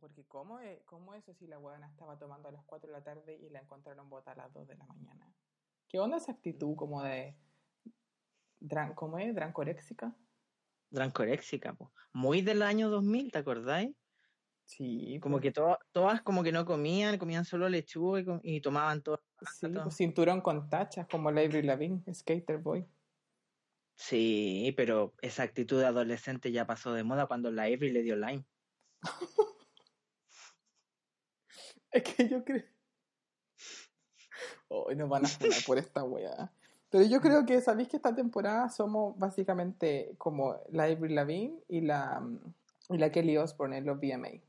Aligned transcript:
Porque 0.00 0.24
¿cómo 0.26 0.58
es, 0.58 0.82
¿cómo 0.84 1.14
eso 1.14 1.32
si 1.34 1.46
la 1.46 1.58
huevona 1.58 1.86
estaba 1.88 2.18
tomando 2.18 2.48
a 2.48 2.52
las 2.52 2.64
4 2.64 2.88
de 2.88 2.92
la 2.98 3.04
tarde 3.04 3.38
y 3.40 3.48
la 3.48 3.60
encontraron 3.60 4.10
bota 4.10 4.32
a 4.32 4.34
las 4.34 4.52
2 4.52 4.66
de 4.66 4.74
la 4.76 4.84
mañana? 4.86 5.32
¿Qué 5.88 6.00
onda 6.00 6.16
esa 6.16 6.32
actitud 6.32 6.74
como 6.76 7.02
de... 7.02 7.36
dran- 8.60 8.94
¿Cómo 8.94 9.18
es? 9.18 9.34
¿Drancoréxica? 9.34 10.16
Drancoréxica, 10.90 11.74
po. 11.74 11.92
Muy 12.12 12.42
del 12.42 12.62
año 12.62 12.90
2000, 12.90 13.30
¿te 13.30 13.38
acordáis? 13.38 13.94
Sí. 14.64 15.18
Como 15.22 15.40
que 15.40 15.52
to- 15.52 15.78
todas 15.92 16.22
como 16.22 16.42
que 16.42 16.50
no 16.52 16.64
comían, 16.64 17.18
comían 17.18 17.44
solo 17.44 17.68
lechuga 17.68 18.20
y, 18.20 18.24
com- 18.24 18.40
y 18.42 18.60
tomaban 18.60 19.02
todo. 19.02 19.22
Sí, 19.52 19.70
todo. 19.72 19.84
pues, 19.84 19.96
cinturón 19.96 20.40
con 20.40 20.68
tachas 20.68 21.06
como 21.08 21.30
la 21.30 21.42
Avril 21.42 21.66
Lavigne, 21.66 22.02
Skater 22.12 22.58
Boy. 22.58 22.86
Sí, 23.96 24.74
pero 24.76 25.14
esa 25.22 25.44
actitud 25.44 25.78
de 25.78 25.86
adolescente 25.86 26.50
ya 26.50 26.66
pasó 26.66 26.92
de 26.92 27.04
moda 27.04 27.26
cuando 27.26 27.50
la 27.52 27.62
Avery 27.64 27.92
le 27.92 28.02
dio 28.02 28.16
Lyme. 28.16 28.44
Es 31.90 32.02
que 32.02 32.28
yo 32.28 32.44
creo... 32.44 32.64
Hoy 34.68 34.96
nos 34.96 35.08
van 35.08 35.24
a 35.24 35.28
funar 35.28 35.58
por 35.66 35.78
esta 35.78 36.02
weá. 36.02 36.50
Pero 36.90 37.04
yo 37.04 37.20
creo 37.20 37.46
que, 37.46 37.60
¿sabéis 37.60 37.88
que 37.88 37.96
esta 37.96 38.14
temporada 38.14 38.68
somos 38.68 39.16
básicamente 39.18 40.14
como 40.18 40.60
la 40.70 40.84
Avril 40.84 41.14
Lavigne 41.14 41.60
y 41.68 41.80
la, 41.80 42.22
y 42.88 42.98
la 42.98 43.10
Kelly 43.10 43.36
Osbourne 43.36 43.78
en 43.78 43.86
los 43.86 43.98
VMA? 43.98 44.40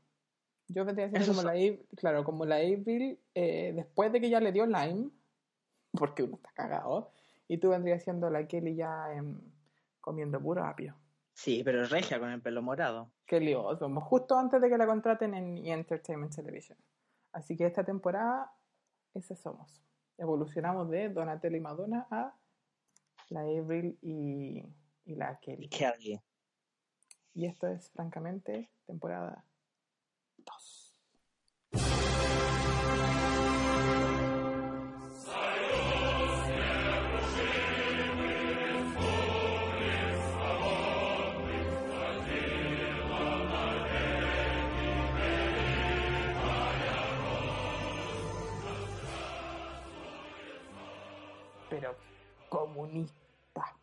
Yo 0.68 0.84
vendría 0.84 1.08
siendo 1.08 1.28
como 1.28 1.42
la, 1.42 1.52
Av- 1.52 1.86
claro, 1.96 2.24
como 2.24 2.44
la 2.44 2.56
Avril 2.56 3.18
eh, 3.34 3.72
después 3.74 4.12
de 4.12 4.20
que 4.20 4.30
ya 4.30 4.40
le 4.40 4.52
dio 4.52 4.66
Lyme, 4.66 5.10
porque 5.92 6.24
uno 6.24 6.36
está 6.36 6.50
cagado, 6.52 7.12
y 7.46 7.58
tú 7.58 7.70
vendrías 7.70 8.02
siendo 8.02 8.28
la 8.30 8.46
Kelly 8.48 8.74
ya 8.74 9.06
comiendo 10.00 10.40
puro 10.40 10.64
apio. 10.64 10.96
Sí, 11.36 11.60
pero 11.62 11.84
regia 11.84 12.18
con 12.18 12.30
el 12.30 12.40
pelo 12.40 12.62
morado. 12.62 13.12
Kelly 13.26 13.52
Osbourne, 13.52 14.00
justo 14.00 14.38
antes 14.38 14.58
de 14.58 14.70
que 14.70 14.78
la 14.78 14.86
contraten 14.86 15.34
en! 15.34 15.66
Entertainment 15.66 16.34
Television. 16.34 16.78
Así 17.32 17.58
que 17.58 17.66
esta 17.66 17.84
temporada, 17.84 18.50
ese 19.12 19.36
somos. 19.36 19.84
Evolucionamos 20.16 20.88
de 20.88 21.10
Donatello 21.10 21.54
y 21.58 21.60
Madonna 21.60 22.06
a 22.10 22.34
la 23.28 23.40
Avril 23.40 23.98
y, 24.00 24.64
y 25.04 25.14
la 25.14 25.38
Y 25.42 25.44
Kelly. 25.44 25.68
Kelly. 25.68 26.22
Y 27.34 27.44
esto 27.44 27.66
es, 27.66 27.90
francamente, 27.90 28.70
temporada 28.86 29.44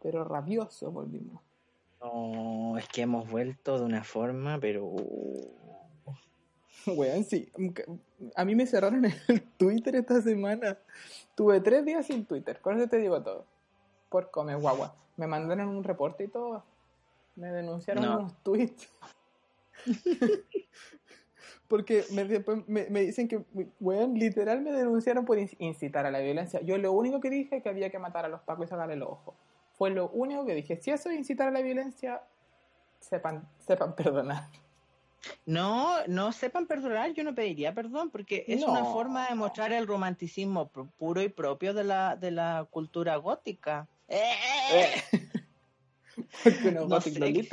pero 0.04 0.24
rabioso 0.26 0.92
volvimos. 0.92 1.42
No, 2.02 2.78
es 2.78 2.88
que 2.90 3.02
hemos 3.04 3.30
vuelto 3.32 3.80
de 3.80 3.86
una 3.86 4.04
forma, 4.04 4.60
pero... 4.60 4.86
Weón, 6.86 7.24
sí. 7.24 7.50
A 8.36 8.44
mí 8.44 8.56
me 8.56 8.68
cerraron 8.68 9.06
el 9.30 9.42
Twitter 9.58 9.96
esta 9.96 10.22
semana. 10.22 10.78
Tuve 11.36 11.62
tres 11.62 11.86
días 11.86 12.06
sin 12.06 12.26
Twitter. 12.26 12.60
Con 12.60 12.78
eso 12.78 12.90
te 12.90 12.98
digo 12.98 13.24
todo. 13.24 13.46
Por 14.10 14.30
come 14.32 14.54
guagua. 14.56 14.94
Me 15.16 15.26
mandaron 15.28 15.70
un 15.70 15.84
reporte 15.84 16.26
y 16.26 16.28
todo. 16.28 16.64
Me 17.38 17.48
denunciaron 17.52 18.04
No. 18.04 18.20
unos 18.20 18.44
tweets. 18.44 18.90
Porque 21.68 22.04
me, 22.12 22.26
después 22.26 22.68
me, 22.68 22.88
me 22.90 23.02
dicen 23.02 23.28
que, 23.28 23.44
weón, 23.80 24.14
literal 24.16 24.62
me 24.62 24.72
denunciaron 24.72 25.26
por 25.26 25.40
in- 25.40 25.50
incitar 25.60 26.06
a 26.06 26.12
la 26.12 26.20
violencia. 26.20 26.62
Yo 26.62 26.78
lo 26.78 26.92
único 26.92 27.20
que 27.20 27.30
dije 27.30 27.58
es 27.58 27.64
que 27.64 27.70
había 27.70 27.90
que 27.90 27.98
matar 28.00 28.26
a 28.26 28.28
los 28.28 28.42
pacos 28.42 28.66
y 28.66 28.70
sacarle 28.70 28.94
el 28.96 29.02
ojo. 29.04 29.34
Fue 29.78 29.90
lo 29.90 30.10
único 30.10 30.46
que 30.46 30.56
dije. 30.56 30.78
Si 30.78 30.92
eso 30.92 31.10
es 31.10 31.18
incitar 31.18 31.48
a 31.48 31.52
la 31.52 31.62
violencia, 31.62 32.22
sepan, 33.00 33.48
sepan 33.60 33.96
perdonar. 33.96 34.48
No, 35.46 36.06
no 36.08 36.32
sepan 36.34 36.68
perdonar, 36.68 37.14
yo 37.14 37.24
no 37.24 37.34
pediría 37.34 37.74
perdón, 37.74 38.10
porque 38.12 38.44
es 38.48 38.62
una 38.64 38.84
forma 38.84 39.30
de 39.30 39.36
mostrar 39.36 39.72
el 39.72 39.88
romanticismo 39.88 40.70
pu- 40.72 40.90
puro 40.98 41.22
y 41.22 41.30
propio 41.30 41.74
de 41.74 41.86
la, 41.86 42.16
de 42.18 42.32
la 42.32 42.68
cultura 42.70 43.16
gótica. 43.16 43.88
Eh. 44.10 45.02
Porque 46.44 46.72
no, 46.72 46.88
No 46.88 47.02
sé. 47.02 47.50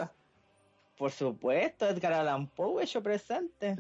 Por 0.99 1.11
supuesto, 1.13 1.89
Edgar 1.89 2.13
Allan 2.13 2.47
Poe 2.49 2.83
hecho 2.83 3.03
presente. 3.03 3.77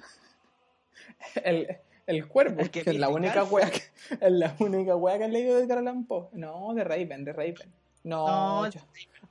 El, 1.45 1.77
el 2.07 2.27
cuervo, 2.29 2.61
El 2.61 2.71
que, 2.71 2.83
que 2.83 2.91
es 2.91 2.99
la 2.99 3.09
única 3.09 3.45
wea 3.45 3.71
que, 3.71 3.83
es 4.25 4.33
la 4.33 4.55
única 4.59 4.97
wea 4.97 5.19
que 5.19 5.25
he 5.25 5.29
leído 5.29 5.57
de 5.57 5.65
Edgar 5.65 5.79
Allan 5.79 6.05
Poe. 6.07 6.29
No, 6.33 6.73
de 6.75 6.85
Raven, 6.85 7.25
de 7.25 7.33
Raven. 7.33 7.73
No, 8.05 8.63
No, 8.63 8.71
yo, 8.71 8.81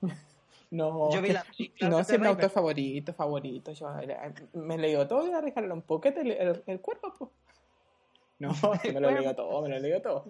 no, 0.71 1.11
Yo 1.11 1.21
vi 1.21 1.29
la 1.29 1.43
película 1.43 1.89
no, 1.89 1.97
de 1.97 2.03
si 2.03 2.11
es 2.13 2.19
mi 2.19 2.25
Raven. 2.25 2.35
autor 2.35 2.49
favorito, 2.51 3.13
favorito. 3.13 3.71
Yo 3.71 3.99
eh, 3.99 4.33
me 4.53 4.75
he 4.75 4.77
leído 4.77 5.07
todo 5.07 5.21
Allan 5.35 5.81
Poe. 5.81 6.01
¿Qué 6.01 6.11
te 6.11 6.23
le- 6.23 6.41
el, 6.41 6.63
el 6.67 6.79
cuervo, 6.81 7.13
po? 7.17 7.31
No, 8.39 8.49
me 8.93 8.99
lo 8.99 9.09
he 9.09 9.13
leído 9.15 9.35
todo, 9.35 9.61
me 9.61 9.69
lo 9.69 9.75
he 9.75 9.79
leído 9.79 10.01
todo. 10.01 10.25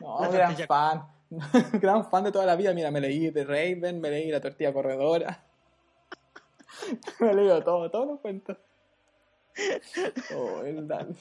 No, 0.00 0.18
gran 0.30 0.56
fan. 0.56 1.06
gran 1.80 2.08
fan 2.10 2.24
de 2.24 2.32
toda 2.32 2.46
la 2.46 2.56
vida. 2.56 2.72
Mira, 2.74 2.90
me 2.90 3.00
leí 3.00 3.30
de 3.30 3.44
Raven, 3.44 4.00
me 4.00 4.10
leí 4.10 4.30
la 4.30 4.40
tortilla 4.40 4.72
corredora. 4.72 5.44
me 7.20 7.30
he 7.30 7.34
leído 7.34 7.62
todo, 7.62 7.90
todos 7.90 8.06
los 8.06 8.20
cuentos. 8.20 8.56
Oh, 10.34 10.62
el 10.64 10.86
Dan. 10.88 11.14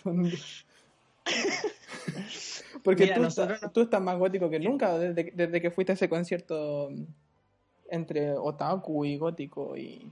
Porque 2.83 3.03
Mira, 3.03 3.15
tú, 3.15 3.21
nosotros 3.21 3.55
estás, 3.55 3.69
no- 3.69 3.73
tú 3.73 3.81
estás 3.81 4.01
más 4.01 4.17
gótico 4.17 4.49
que 4.49 4.59
nunca 4.59 4.97
desde, 4.97 5.31
desde 5.31 5.61
que 5.61 5.71
fuiste 5.71 5.91
a 5.93 5.95
ese 5.95 6.09
concierto 6.09 6.89
mm, 6.91 7.03
entre 7.89 8.31
otaku 8.37 9.05
y 9.05 9.17
gótico 9.17 9.77
y 9.77 10.11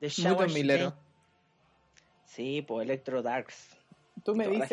De 0.00 0.08
milero. 0.54 0.88
Stain. 0.88 1.04
Sí, 2.26 2.62
pues 2.62 2.84
Electro 2.84 3.22
Darks. 3.22 3.76
Tú 4.24 4.34
me 4.36 4.46
dices 4.46 4.72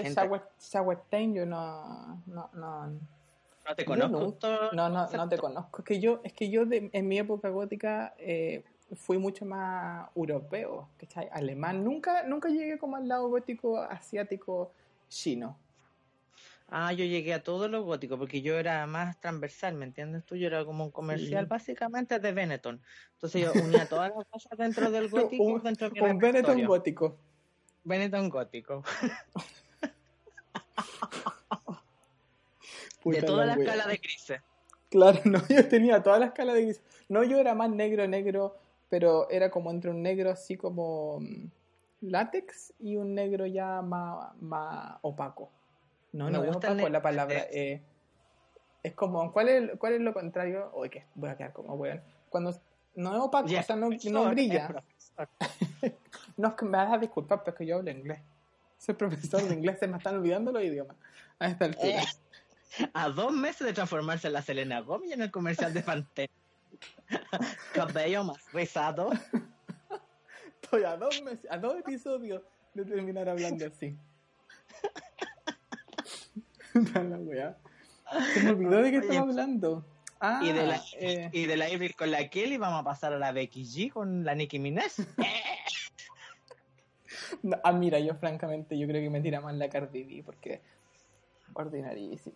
Time, 1.10 1.34
yo 1.34 1.46
no, 1.46 2.22
no, 2.28 2.50
no, 2.54 2.88
No 2.88 3.76
te 3.76 3.86
conozco. 3.86 4.38
no. 4.44 4.72
no, 4.74 4.90
no, 4.90 5.10
no 5.10 5.30
te 5.30 5.38
conozco. 5.38 5.80
Es 5.80 5.86
que 5.86 6.00
yo, 6.00 6.20
es 6.24 6.34
que 6.34 6.50
yo 6.50 6.66
de- 6.66 6.90
en 6.94 7.08
mi 7.08 7.18
época 7.18 7.50
gótica 7.50 8.14
eh, 8.20 8.64
fui 8.96 9.18
mucho 9.18 9.46
más 9.46 10.10
europeo, 10.16 10.90
¿cachai? 10.98 11.30
Alemán. 11.32 11.84
Nunca, 11.84 12.24
nunca 12.24 12.50
llegué 12.50 12.78
como 12.78 12.98
al 12.98 13.08
lado 13.08 13.28
gótico 13.30 13.78
asiático 13.80 14.72
chino. 15.10 15.58
Ah, 16.70 16.92
yo 16.92 17.06
llegué 17.06 17.34
a 17.34 17.44
todo 17.44 17.70
lo 17.70 17.84
gótico 17.84 18.18
porque 18.18 18.42
yo 18.42 18.60
era 18.60 18.86
más 18.88 19.18
transversal, 19.22 19.74
¿me 19.76 19.86
entiendes 19.86 20.26
tú? 20.26 20.36
Yo 20.36 20.48
era 20.48 20.66
como 20.66 20.84
un 20.84 20.92
comercial 20.92 21.46
Sí. 21.46 21.50
básicamente 21.50 22.20
de 22.20 22.32
Benetton. 22.34 22.82
Entonces 23.14 23.42
yo 23.42 23.54
unía 23.54 23.88
todas 23.88 24.12
las 24.14 24.26
cosas 24.28 24.58
dentro 24.58 24.92
del 24.92 25.08
gótico, 25.10 25.44
Un- 25.44 25.64
dentro 25.64 25.90
de 25.90 26.02
Un 26.02 26.18
Benetton 26.18 26.66
gótico. 26.66 27.18
Benetton 27.86 28.28
gótico. 28.30 28.84
Puta 33.02 33.20
de 33.22 33.26
toda 33.26 33.46
la 33.46 33.56
la 33.56 33.62
escala 33.64 33.88
de 33.88 33.98
grises. 33.98 34.42
Claro, 34.90 35.20
no, 35.26 35.42
yo 35.48 35.68
tenía 35.68 36.02
toda 36.04 36.20
la 36.20 36.28
escala 36.28 36.54
de 36.54 36.64
gris. 36.66 36.82
No, 37.10 37.24
yo 37.24 37.38
era 37.38 37.54
más 37.56 37.70
negro, 37.70 38.08
negro, 38.08 38.58
pero 38.90 39.30
era 39.30 39.50
como 39.52 39.72
entre 39.72 39.92
un 39.92 40.02
negro 40.02 40.30
así 40.32 40.58
como 40.58 41.20
mm, 41.22 41.46
látex 42.02 42.74
y 42.80 42.96
un 42.96 43.16
negro 43.16 43.46
ya 43.46 43.82
más, 43.82 44.36
más 44.42 44.98
opaco. 45.02 45.50
No, 46.14 46.30
no 46.30 46.44
es 46.44 46.56
opaco 46.56 46.90
la 46.90 47.02
palabra. 47.02 47.36
látex. 47.36 47.56
eh, 47.56 47.82
es 48.84 48.94
como, 48.94 49.32
¿cuál 49.34 49.50
es, 49.50 49.72
¿cuál 49.78 49.94
es 49.94 50.02
lo 50.02 50.14
contrario? 50.14 50.72
Oye, 50.74 50.90
que 50.90 51.06
voy 51.16 51.30
a 51.30 51.38
quedar 51.38 51.54
como 51.54 51.74
weón. 51.76 52.02
Cuando 52.30 52.60
no 52.96 53.16
es 53.16 53.22
opaco, 53.22 53.46
o 53.48 53.64
sea, 53.64 53.76
no, 53.76 53.90
no 53.90 54.30
brilla. 54.30 54.84
No, 56.38 56.50
es 56.50 56.54
que 56.54 56.66
me 56.66 56.78
vas 56.78 56.94
a 56.94 56.98
disculpar, 57.00 57.40
pero 57.44 57.56
es 57.56 57.58
que 57.58 57.66
yo 57.66 57.78
hablo 57.78 57.90
inglés. 57.90 58.20
Soy 58.78 58.94
profesor 58.94 59.42
de 59.42 59.56
inglés, 59.56 59.80
se 59.80 59.88
me 59.88 59.98
están 59.98 60.18
olvidando 60.18 60.52
los 60.52 60.64
idiomas 60.64 60.96
a 61.40 61.48
esta 61.48 61.66
altura. 61.66 61.88
Eh, 61.88 62.90
a 62.94 63.10
dos 63.10 63.32
meses 63.32 63.66
de 63.66 63.74
transformarse 63.74 64.28
en 64.28 64.34
la 64.34 64.44
Selena 64.44 64.82
Gómez 64.82 65.12
en 65.14 65.24
el 65.24 65.32
comercial 65.32 65.74
de 65.74 65.82
Pantene. 65.82 66.30
Cabello 67.74 68.24
más 68.24 68.38
rizado. 68.54 69.10
Estoy 70.68 70.84
a 70.84 70.98
dos 70.98 71.24
meses, 71.24 71.48
a 71.50 71.58
dos 71.58 71.80
episodios 71.80 72.42
de 72.74 72.84
terminar 72.84 73.30
hablando 73.30 73.66
así. 73.66 73.98
La 76.74 77.18
weá. 77.20 77.58
Se 78.34 78.44
me 78.44 78.50
olvidó 78.50 78.82
de 78.82 78.92
qué 78.92 78.98
estaba 78.98 79.22
hablando. 79.22 79.86
Ah, 80.20 80.42
y 80.44 80.52
de 80.52 80.68
la 80.68 80.82
eh, 81.00 81.30
y 81.32 81.46
de 81.46 81.56
la 81.56 81.68
Avril 81.68 81.96
con 81.96 82.12
la 82.12 82.28
Kelly 82.28 82.58
vamos 82.58 82.82
a 82.82 82.84
pasar 82.84 83.14
a 83.14 83.18
la 83.18 83.32
Becky 83.32 83.64
G 83.64 83.94
con 83.94 84.26
la 84.26 84.36
Nicki 84.36 84.60
Minaj. 84.60 84.92
no, 87.44 87.58
ah, 87.64 87.72
mira, 87.72 88.00
yo 88.00 88.16
francamente 88.16 88.78
yo 88.78 88.88
creo 88.88 89.02
que 89.02 89.10
me 89.10 89.22
tira 89.22 89.40
más 89.40 89.56
la 89.56 89.70
Cardi 89.70 90.04
B 90.04 90.24
porque 90.26 90.62
ordinarísimo. 91.54 92.36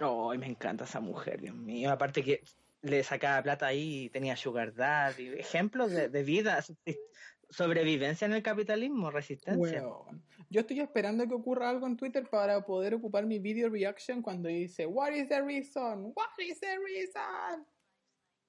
Ay, 0.00 0.38
me 0.38 0.48
encanta 0.48 0.82
esa 0.82 0.98
mujer, 0.98 1.40
Dios 1.40 1.54
mío. 1.54 1.92
Aparte 1.92 2.24
que 2.24 2.42
le 2.82 3.02
sacaba 3.02 3.42
plata 3.42 3.66
ahí 3.66 4.04
y 4.04 4.10
tenía 4.10 4.36
Sugar 4.36 4.74
Daddy. 4.74 5.28
Ejemplos 5.38 5.90
de, 5.90 6.08
de 6.08 6.22
vida. 6.22 6.64
Sobrevivencia 7.50 8.26
en 8.26 8.34
el 8.34 8.42
capitalismo, 8.42 9.10
resistencia. 9.10 9.82
Weón. 9.82 10.22
Yo 10.50 10.60
estoy 10.60 10.80
esperando 10.80 11.26
que 11.26 11.34
ocurra 11.34 11.70
algo 11.70 11.86
en 11.86 11.96
Twitter 11.96 12.28
para 12.28 12.64
poder 12.64 12.94
ocupar 12.94 13.26
mi 13.26 13.38
video 13.38 13.68
reaction 13.70 14.22
cuando 14.22 14.48
dice 14.48 14.86
What 14.86 15.12
is 15.12 15.28
the 15.28 15.42
reason? 15.42 16.12
What 16.14 16.38
is 16.38 16.60
the 16.60 16.78
reason? 16.78 17.66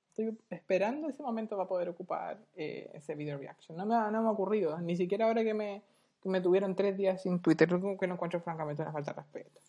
Estoy 0.10 0.38
esperando 0.50 1.10
ese 1.10 1.24
momento 1.24 1.56
para 1.56 1.70
poder 1.70 1.90
ocupar 1.90 2.46
eh, 2.56 2.90
ese 2.94 3.16
video 3.16 3.38
reaction. 3.38 3.78
No 3.78 3.86
me, 3.86 3.96
ha, 3.96 4.12
no 4.12 4.22
me 4.22 4.28
ha 4.28 4.32
ocurrido, 4.32 4.80
ni 4.82 4.98
siquiera 4.98 5.26
ahora 5.26 5.44
que 5.44 5.54
me, 5.54 5.84
que 6.22 6.30
me 6.30 6.42
tuvieron 6.42 6.76
tres 6.76 6.98
días 6.98 7.22
sin 7.22 7.42
Twitter, 7.42 7.70
que 7.70 8.08
no 8.08 8.14
encuentro 8.16 8.42
francamente 8.42 8.82
una 8.82 8.92
falta 8.92 9.14
de 9.14 9.22
respeto. 9.22 9.62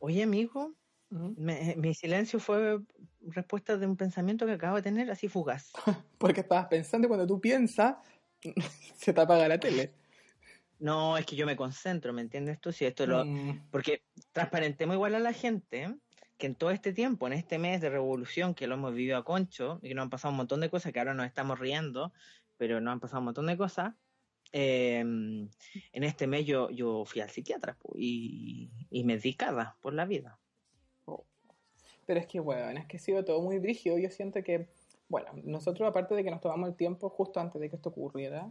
Oye, 0.00 0.22
amigo, 0.22 0.74
Me- 1.36 1.74
mi 1.76 1.94
silencio 1.94 2.40
fue 2.40 2.80
respuesta 3.20 3.76
de 3.76 3.86
un 3.86 3.96
pensamiento 3.96 4.46
que 4.46 4.52
acabo 4.52 4.76
de 4.76 4.82
tener 4.82 5.10
así 5.10 5.28
fugaz. 5.28 5.72
Porque 6.18 6.40
estabas 6.40 6.66
pensando 6.68 7.06
y 7.06 7.08
cuando 7.08 7.26
tú 7.26 7.40
piensas, 7.40 7.96
se 8.96 9.12
te 9.12 9.20
apaga 9.20 9.46
la 9.48 9.58
tele. 9.58 9.92
No, 10.78 11.16
es 11.16 11.26
que 11.26 11.36
yo 11.36 11.46
me 11.46 11.54
concentro, 11.54 12.12
¿me 12.12 12.22
entiendes 12.22 12.60
tú? 12.60 12.72
Si 12.72 12.84
esto 12.84 13.06
lo... 13.06 13.24
Mm, 13.24 13.70
Porque 13.70 14.02
transparentemos 14.32 14.94
igual 14.94 15.14
a 15.14 15.20
la 15.20 15.32
gente 15.32 15.94
que 16.38 16.46
en 16.46 16.54
todo 16.56 16.70
este 16.72 16.92
tiempo, 16.92 17.26
en 17.28 17.34
este 17.34 17.58
mes 17.58 17.80
de 17.80 17.88
revolución 17.90 18.54
que 18.54 18.66
lo 18.66 18.74
hemos 18.74 18.92
vivido 18.92 19.16
a 19.16 19.24
concho 19.24 19.78
y 19.82 19.88
que 19.88 19.94
nos 19.94 20.02
han 20.04 20.10
pasado 20.10 20.32
un 20.32 20.38
montón 20.38 20.60
de 20.60 20.70
cosas 20.70 20.92
que 20.92 20.98
ahora 20.98 21.14
nos 21.14 21.26
estamos 21.26 21.58
riendo, 21.60 22.12
pero 22.56 22.80
nos 22.80 22.90
han 22.92 23.00
pasado 23.00 23.20
un 23.20 23.26
montón 23.26 23.46
de 23.46 23.56
cosas. 23.56 23.94
eh, 24.50 24.98
en 25.00 25.50
este 26.04 26.26
mes 26.26 26.44
yo, 26.46 26.68
yo 26.70 27.04
fui 27.04 27.20
al 27.20 27.30
psiquiatra 27.30 27.76
y, 27.94 28.70
y 28.90 29.04
me 29.04 29.18
di 29.18 29.34
cada 29.34 29.76
por 29.80 29.94
la 29.94 30.04
vida. 30.04 30.40
Pero 32.06 32.20
es 32.20 32.26
que, 32.26 32.40
bueno, 32.40 32.78
es 32.80 32.86
que 32.86 32.96
ha 32.96 33.00
sido 33.00 33.24
todo 33.24 33.40
muy 33.40 33.58
brígido. 33.58 33.98
Yo 33.98 34.10
siento 34.10 34.42
que, 34.42 34.68
bueno, 35.08 35.30
nosotros, 35.44 35.88
aparte 35.88 36.14
de 36.14 36.24
que 36.24 36.30
nos 36.30 36.40
tomamos 36.40 36.68
el 36.68 36.74
tiempo 36.74 37.08
justo 37.08 37.40
antes 37.40 37.60
de 37.60 37.70
que 37.70 37.76
esto 37.76 37.90
ocurriera, 37.90 38.50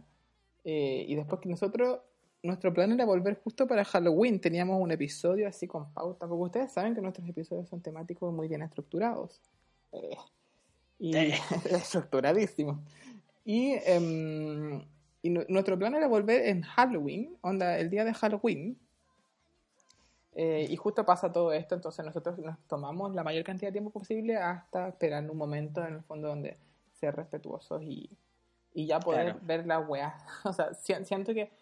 eh, 0.64 1.04
y 1.08 1.14
después 1.16 1.40
que 1.40 1.48
nosotros, 1.48 2.00
nuestro 2.42 2.72
plan 2.72 2.90
era 2.92 3.04
volver 3.04 3.40
justo 3.42 3.66
para 3.66 3.84
Halloween. 3.84 4.40
Teníamos 4.40 4.80
un 4.80 4.90
episodio 4.90 5.46
así 5.48 5.66
con 5.66 5.92
pauta, 5.92 6.26
porque 6.26 6.42
ustedes 6.44 6.72
saben 6.72 6.94
que 6.94 7.00
nuestros 7.00 7.28
episodios 7.28 7.68
son 7.68 7.80
temáticos 7.82 8.32
muy 8.32 8.48
bien 8.48 8.62
estructurados. 8.62 9.40
Eh, 9.92 10.16
y 10.98 11.16
Eh. 11.16 11.34
estructuradísimos. 11.70 12.78
Y, 13.44 13.74
em, 13.84 14.82
y 15.20 15.30
nu- 15.30 15.44
nuestro 15.48 15.76
plan 15.78 15.94
era 15.94 16.06
volver 16.08 16.46
en 16.46 16.62
Halloween, 16.62 17.36
onda, 17.42 17.78
el 17.78 17.90
día 17.90 18.04
de 18.04 18.14
Halloween. 18.14 18.78
Eh, 20.34 20.66
y 20.70 20.76
justo 20.76 21.04
pasa 21.04 21.30
todo 21.32 21.52
esto, 21.52 21.74
entonces 21.74 22.04
nosotros 22.04 22.38
nos 22.38 22.58
tomamos 22.66 23.14
la 23.14 23.22
mayor 23.22 23.44
cantidad 23.44 23.68
de 23.68 23.72
tiempo 23.72 23.90
posible 23.90 24.36
hasta 24.38 24.88
esperar 24.88 25.30
un 25.30 25.36
momento 25.36 25.84
en 25.86 25.94
el 25.94 26.02
fondo 26.02 26.28
donde 26.28 26.56
ser 26.94 27.14
respetuosos 27.16 27.82
y, 27.82 28.08
y 28.72 28.86
ya 28.86 28.98
poder 28.98 29.24
Claro. 29.32 29.40
ver 29.42 29.66
la 29.66 29.78
weá. 29.80 30.16
O 30.44 30.52
sea, 30.54 30.72
si- 30.74 30.94
siento 31.04 31.34
que 31.34 31.52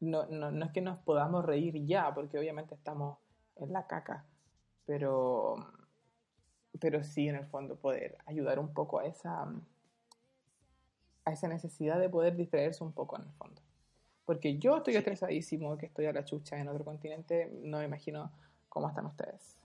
no, 0.00 0.24
no, 0.26 0.50
no 0.50 0.64
es 0.64 0.72
que 0.72 0.80
nos 0.80 0.98
podamos 1.00 1.44
reír 1.44 1.84
ya, 1.84 2.14
porque 2.14 2.38
obviamente 2.38 2.74
estamos 2.74 3.18
en 3.56 3.72
la 3.74 3.86
caca, 3.86 4.24
pero, 4.86 5.56
pero 6.80 7.02
sí 7.04 7.28
en 7.28 7.36
el 7.36 7.46
fondo 7.46 7.76
poder 7.76 8.16
ayudar 8.24 8.58
un 8.58 8.72
poco 8.72 9.00
a 9.00 9.04
esa, 9.04 9.42
a 11.24 11.30
esa 11.32 11.46
necesidad 11.48 12.00
de 12.00 12.08
poder 12.08 12.36
distraerse 12.36 12.82
un 12.82 12.92
poco 12.92 13.16
en 13.16 13.24
el 13.24 13.32
fondo. 13.34 13.60
Porque 14.32 14.56
yo 14.56 14.78
estoy 14.78 14.94
Sí. 14.94 14.98
estresadísimo, 14.98 15.76
que 15.76 15.84
estoy 15.86 16.06
a 16.06 16.12
la 16.14 16.24
chucha 16.24 16.58
en 16.58 16.66
otro 16.66 16.86
continente, 16.86 17.50
no 17.62 17.78
me 17.78 17.84
imagino 17.84 18.32
cómo 18.70 18.88
están 18.88 19.04
ustedes. 19.04 19.58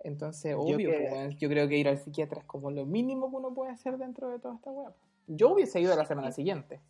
Entonces, 0.00 0.54
obvio, 0.54 0.90
que- 0.90 1.08
pues, 1.08 1.36
yo 1.38 1.48
creo 1.48 1.66
que 1.66 1.78
ir 1.78 1.88
al 1.88 1.96
psiquiatra 1.98 2.40
es 2.40 2.44
como 2.44 2.70
lo 2.70 2.84
mínimo 2.84 3.30
que 3.30 3.36
uno 3.36 3.54
puede 3.54 3.72
hacer 3.72 3.96
dentro 3.96 4.28
de 4.28 4.38
toda 4.38 4.56
esta 4.56 4.70
web. 4.70 4.92
Yo 5.28 5.50
hubiese 5.54 5.80
ido 5.80 5.96
la 5.96 6.04
semana 6.04 6.30
siguiente. 6.30 6.80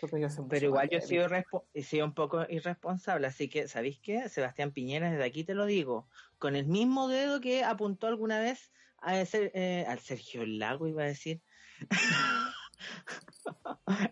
Yo 0.00 0.08
Pero 0.48 0.66
igual 0.66 0.88
yo 0.88 0.96
he 0.98 1.02
sido, 1.02 1.26
he 1.74 1.82
sido 1.82 2.06
un 2.06 2.14
poco 2.14 2.46
irresponsable, 2.48 3.26
así 3.26 3.48
que, 3.50 3.68
¿sabéis 3.68 4.00
qué? 4.00 4.28
Sebastián 4.30 4.72
Piñera, 4.72 5.10
desde 5.10 5.24
aquí 5.24 5.44
te 5.44 5.54
lo 5.54 5.66
digo, 5.66 6.08
con 6.38 6.56
el 6.56 6.66
mismo 6.66 7.08
dedo 7.08 7.42
que 7.42 7.64
apuntó 7.64 8.06
alguna 8.06 8.40
vez 8.40 8.72
a 8.98 9.20
ese, 9.20 9.50
eh, 9.54 9.84
al 9.86 9.98
Sergio 9.98 10.46
Lago, 10.46 10.88
iba 10.88 11.02
a 11.02 11.06
decir. 11.06 11.42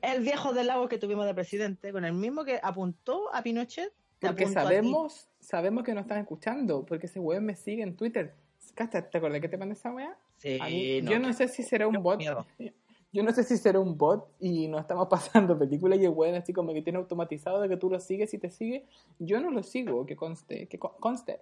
el 0.03 0.23
viejo 0.23 0.53
del 0.53 0.67
lago 0.69 0.89
que 0.89 0.99
tuvimos 0.99 1.27
de 1.27 1.35
presidente, 1.35 1.93
con 1.93 2.05
el 2.05 2.13
mismo 2.13 2.45
que 2.45 2.61
apuntó 2.63 3.35
a 3.35 3.43
Pinochet. 3.43 3.93
Porque 4.21 4.47
sabemos, 4.47 5.29
sabemos 5.41 5.85
que 5.85 5.93
nos 5.95 6.03
están 6.03 6.19
escuchando, 6.19 6.85
porque 6.87 7.07
ese 7.07 7.21
weón 7.21 7.45
me 7.45 7.57
sigue 7.57 7.83
en 7.83 7.97
Twitter. 7.97 8.35
Cacha, 8.75 9.03
¿Te 9.09 9.19
acordás 9.19 9.41
que 9.41 9.49
te 9.49 9.57
mandé 9.59 9.75
esa 9.75 9.93
weá? 9.93 10.17
Sí, 10.39 10.59
mí- 10.65 11.03
no, 11.03 11.11
yo 11.13 11.19
no 11.19 11.33
sé 11.33 11.49
si 11.49 11.63
será 11.63 11.87
un 11.87 12.03
bot. 12.03 12.19
miedo. 12.19 12.47
Yo 13.13 13.23
no 13.23 13.31
sé 13.31 13.45
si 13.45 13.57
será 13.59 13.79
un 13.79 13.97
bot 13.97 14.27
y 14.41 14.67
nos 14.67 14.81
estamos 14.81 15.07
pasando 15.11 15.57
películas 15.57 16.01
y 16.01 16.05
el 16.05 16.11
weón 16.11 16.35
así 16.35 16.53
como 16.53 16.73
que 16.75 16.83
tiene 16.83 16.99
automatizado 16.99 17.61
de 17.61 17.69
que 17.69 17.77
tú 17.77 17.89
lo 17.89 18.01
sigues 18.01 18.35
y 18.35 18.39
te 18.39 18.51
sigue. 18.51 18.87
Yo 19.21 19.39
no 19.41 19.53
lo 19.53 19.63
sigo, 19.63 20.05
que 20.05 20.17
conste, 20.17 20.67
que 20.67 20.81
con- 20.81 20.95
conste. 20.99 21.39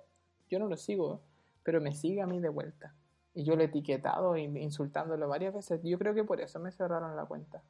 Yo 0.50 0.58
no 0.58 0.66
lo 0.68 0.76
sigo, 0.76 1.22
pero 1.62 1.80
me 1.80 1.94
sigue 1.94 2.20
a 2.20 2.26
mí 2.26 2.40
de 2.40 2.50
vuelta. 2.50 2.92
Y 3.32 3.44
yo 3.44 3.56
le 3.56 3.62
he 3.64 3.66
etiquetado 3.68 4.36
y 4.36 4.42
insultándolo 4.42 5.26
varias 5.28 5.54
veces. 5.54 5.80
Yo 5.82 5.98
creo 5.98 6.12
que 6.12 6.24
por 6.24 6.42
eso 6.42 6.60
me 6.60 6.70
cerraron 6.72 7.16
la 7.16 7.24
cuenta. 7.24 7.62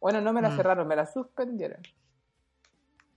Bueno, 0.00 0.20
no 0.20 0.32
me 0.32 0.40
la 0.42 0.50
Mm. 0.50 0.56
cerraron, 0.56 0.86
me 0.88 0.96
la 0.96 1.06
suspendieron. 1.06 1.82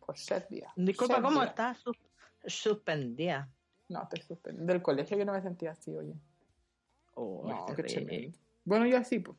Por 0.05 0.17
set 0.17 0.49
día. 0.49 0.71
Disculpa, 0.75 1.21
¿cómo 1.21 1.39
día. 1.41 1.49
estás? 1.49 1.77
Sus- 1.79 1.97
Suspendida. 2.45 3.49
No, 3.89 4.01
estoy 4.03 4.21
suspendida. 4.23 4.65
Del 4.65 4.81
colegio 4.81 5.15
yo 5.17 5.25
no 5.25 5.33
me 5.33 5.41
sentía 5.41 5.71
así, 5.71 5.95
oye. 5.95 6.15
Oh, 7.13 7.43
No, 7.47 7.65
qué 7.75 7.83
tremendo. 7.83 8.37
Bueno, 8.65 8.85
yo 8.87 8.97
así, 8.97 9.19
pues. 9.19 9.37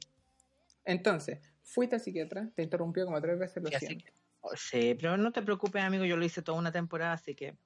Entonces, 0.85 1.41
fuiste 1.63 1.97
al 1.97 2.01
psiquiatra, 2.01 2.49
te 2.55 2.63
interrumpió 2.63 3.05
como 3.05 3.21
tres 3.21 3.39
veces, 3.39 3.63
lo 3.63 3.71
Sí, 3.71 3.87
siento. 3.87 4.13
Oh, 4.41 4.55
Sí, 4.57 4.95
pero 4.95 5.17
no 5.17 5.33
te 5.33 5.43
preocupes, 5.43 5.83
amigo, 5.83 6.05
yo 6.05 6.17
lo 6.17 6.25
hice 6.25 6.43
toda 6.43 6.59
una 6.59 6.71
temporada, 6.73 7.13
así 7.15 7.35
que 7.35 7.57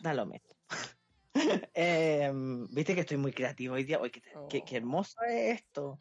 da 0.00 0.14
lo 0.14 0.24
mismo. 0.26 0.48
Em, 1.74 2.66
Viste 2.68 2.94
que 2.94 3.00
estoy 3.00 3.16
muy 3.16 3.32
creativo 3.32 3.74
hoy 3.74 3.84
día. 3.84 3.98
Oye, 4.00 4.10
qué, 4.12 4.22
qué- 4.48 4.64
qué 4.64 4.74
Oh. 4.76 4.78
hermoso 4.78 5.20
es 5.24 5.60
esto. 5.60 6.00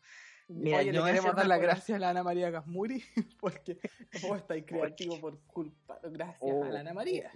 Mira, 0.53 0.79
Oye, 0.79 0.91
le 0.91 1.01
queremos 1.01 1.35
dar 1.35 1.47
las 1.47 1.61
gracias 1.61 1.95
a 1.95 1.99
la 1.99 2.09
Ana 2.09 2.23
María 2.23 2.49
Gasmuri 2.49 3.03
porque 3.39 3.79
vos 4.21 4.37
estáis 4.37 4.65
creativo 4.65 5.19
por 5.19 5.39
culpa, 5.41 5.99
gracias 6.03 6.51
a 6.63 6.69
la 6.69 6.79
Ana 6.81 6.93
María. 6.93 7.31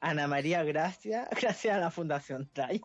Ana 0.00 0.28
María, 0.28 0.62
gracias. 0.62 1.28
Gracias 1.40 1.76
a 1.76 1.80
la 1.80 1.90
Fundación 1.90 2.48
TAI. 2.52 2.80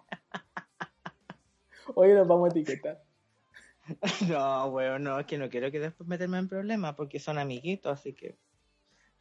Hoy 1.95 2.13
nos 2.13 2.27
vamos 2.27 2.49
a 2.49 2.59
etiquetar. 2.59 3.03
No, 4.29 4.71
bueno, 4.71 4.97
no, 4.97 5.19
es 5.19 5.25
que 5.25 5.37
no 5.37 5.49
quiero 5.49 5.69
que 5.69 5.79
después 5.81 6.07
meterme 6.07 6.37
en 6.37 6.47
problemas 6.47 6.95
porque 6.95 7.19
son 7.19 7.37
amiguitos, 7.37 7.91
así 7.91 8.13
que. 8.13 8.37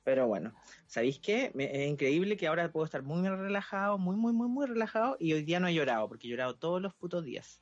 Pero 0.05 0.29
bueno, 0.29 0.55
¿sabéis 0.87 1.19
qué? 1.19 1.53
Es 1.57 1.89
increíble 1.89 2.37
que 2.37 2.47
ahora 2.47 2.71
puedo 2.71 2.85
estar 2.85 3.03
muy 3.03 3.29
relajado, 3.29 3.99
muy, 3.99 4.17
muy, 4.17 4.33
muy, 4.33 4.49
muy 4.49 4.67
relajado 4.67 5.17
y 5.19 5.33
hoy 5.33 5.43
día 5.43 5.59
no 5.59 5.69
he 5.69 5.75
llorado 5.75 6.09
porque 6.09 6.27
he 6.29 6.31
llorado 6.31 6.57
todos 6.57 6.81
los 6.81 6.95
putos 6.95 7.25
días. 7.25 7.61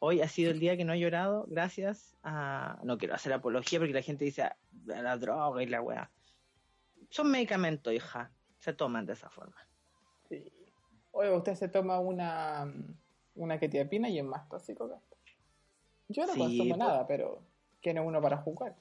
Hoy 0.00 0.20
ha 0.20 0.28
sido 0.28 0.50
el 0.52 0.60
día 0.60 0.76
que 0.76 0.84
no 0.84 0.92
he 0.92 1.00
llorado 1.00 1.44
gracias 1.48 2.16
a... 2.22 2.78
No 2.84 2.98
quiero 2.98 3.14
hacer 3.14 3.32
apología 3.32 3.78
porque 3.80 3.92
la 3.94 4.02
gente 4.02 4.24
dice 4.24 4.42
"Ah, 4.42 4.56
la 4.86 5.16
droga 5.16 5.62
y 5.62 5.66
la 5.66 5.80
weá. 5.82 6.10
Son 7.10 7.30
medicamentos, 7.30 7.92
hija. 7.92 8.30
Se 8.60 8.72
toman 8.72 9.06
de 9.06 9.14
esa 9.14 9.28
forma. 9.28 9.56
Sí. 10.28 10.52
Oye, 11.12 11.30
usted 11.34 11.54
se 11.54 11.68
toma 11.68 11.98
una, 11.98 12.72
una 13.34 13.58
ketiapina 13.58 14.08
y 14.08 14.18
es 14.18 14.24
más 14.24 14.48
tóxico 14.48 14.88
que 14.88 14.94
esto. 14.96 15.16
Yo 16.08 16.26
no 16.26 16.32
Sí, 16.32 16.38
consumo 16.38 16.68
pues. 16.68 16.78
nada, 16.78 17.06
pero 17.06 17.42
¿quién 17.82 17.98
es 17.98 18.06
uno 18.06 18.20
para 18.22 18.36
jugar? 18.38 18.76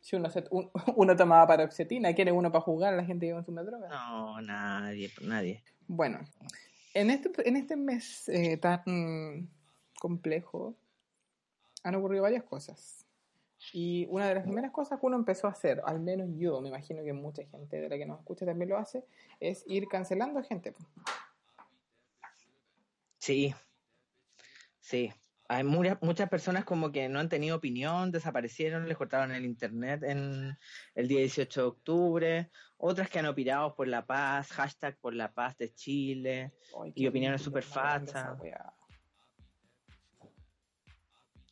Si 0.00 0.16
uno, 0.16 0.30
se, 0.30 0.44
un- 0.50 0.70
uno 0.96 1.16
tomaba 1.16 1.46
paroxetina, 1.46 2.14
¿quién 2.14 2.28
es 2.28 2.34
uno 2.34 2.50
para 2.50 2.62
jugar 2.62 2.94
a 2.94 2.96
la 2.96 3.04
gente 3.04 3.26
que 3.26 3.32
consume 3.34 3.62
drogas? 3.62 3.90
No, 3.90 4.40
nadie, 4.40 5.10
nadie. 5.22 5.62
Bueno, 5.86 6.20
en 6.94 7.10
este, 7.10 7.30
en 7.48 7.56
este 7.56 7.76
mes 7.76 8.28
eh, 8.28 8.56
tan 8.56 9.48
complejo 10.04 10.76
han 11.82 11.94
ocurrido 11.94 12.24
varias 12.24 12.44
cosas. 12.44 13.06
Y 13.72 14.06
una 14.10 14.28
de 14.28 14.34
las 14.34 14.44
primeras 14.44 14.70
cosas 14.70 15.00
que 15.00 15.06
uno 15.06 15.16
empezó 15.16 15.46
a 15.46 15.52
hacer, 15.52 15.80
al 15.86 15.98
menos 15.98 16.28
yo, 16.36 16.60
me 16.60 16.68
imagino 16.68 17.02
que 17.02 17.14
mucha 17.14 17.42
gente 17.46 17.80
de 17.80 17.88
la 17.88 17.96
que 17.96 18.04
nos 18.04 18.18
escucha 18.18 18.44
también 18.44 18.68
lo 18.68 18.76
hace, 18.76 19.02
es 19.40 19.64
ir 19.66 19.88
cancelando 19.88 20.42
gente. 20.42 20.74
Sí, 23.16 23.54
sí. 24.80 25.10
Hay 25.48 25.64
muchas, 25.64 25.96
muchas 26.02 26.28
personas 26.28 26.66
como 26.66 26.92
que 26.92 27.08
no 27.08 27.18
han 27.18 27.30
tenido 27.30 27.56
opinión, 27.56 28.10
desaparecieron, 28.10 28.86
les 28.86 28.98
cortaron 28.98 29.32
el 29.32 29.46
internet 29.46 30.02
en 30.02 30.58
el 30.94 31.08
día 31.08 31.20
18 31.20 31.60
de 31.60 31.66
octubre, 31.66 32.50
otras 32.76 33.08
que 33.08 33.20
han 33.20 33.26
opinado 33.26 33.74
por 33.74 33.88
la 33.88 34.04
paz, 34.04 34.52
hashtag 34.52 34.98
por 34.98 35.14
la 35.14 35.32
paz 35.32 35.56
de 35.56 35.72
Chile. 35.72 36.52
Ay, 36.82 36.92
Y 36.94 37.06
opiniones 37.06 37.40
súper 37.40 37.64
la 37.74 38.36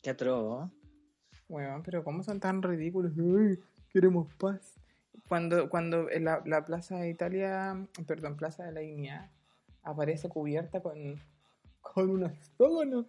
Qué 0.03 0.09
atroz. 0.09 0.69
Weón, 1.47 1.81
pero 1.81 2.03
¿cómo 2.03 2.23
son 2.23 2.41
tan 2.41 2.61
ridículos? 2.61 3.13
Ay, 3.17 3.57
queremos 3.89 4.31
paz. 4.33 4.75
Cuando, 5.29 5.69
cuando 5.69 6.11
en 6.11 6.25
la, 6.25 6.43
la 6.45 6.65
Plaza 6.65 6.97
de 6.97 7.09
Italia, 7.09 7.87
perdón, 8.05 8.35
Plaza 8.35 8.65
de 8.65 8.73
la 8.73 8.81
Dignidad, 8.81 9.31
aparece 9.81 10.27
cubierta 10.27 10.81
con, 10.81 11.15
con 11.79 12.09
una 12.09 12.33
sábana, 12.57 13.05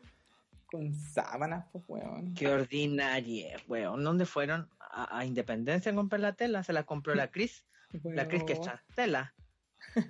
Con 0.66 0.94
sábanas, 0.94 1.66
pues, 1.72 1.84
weón. 1.88 2.32
Qué 2.34 2.46
ordinaria, 2.46 3.56
weón. 3.66 4.04
¿Dónde 4.04 4.24
fueron? 4.24 4.68
A, 4.78 5.18
a 5.18 5.24
Independencia 5.24 5.90
a 5.90 5.96
comprar 5.96 6.20
la 6.20 6.34
tela, 6.34 6.62
se 6.62 6.72
la 6.72 6.84
compró 6.84 7.16
la 7.16 7.28
Cris. 7.28 7.66
La 8.04 8.28
Cris 8.28 8.44
que 8.44 8.52
es 8.52 8.60
tela. 8.94 9.34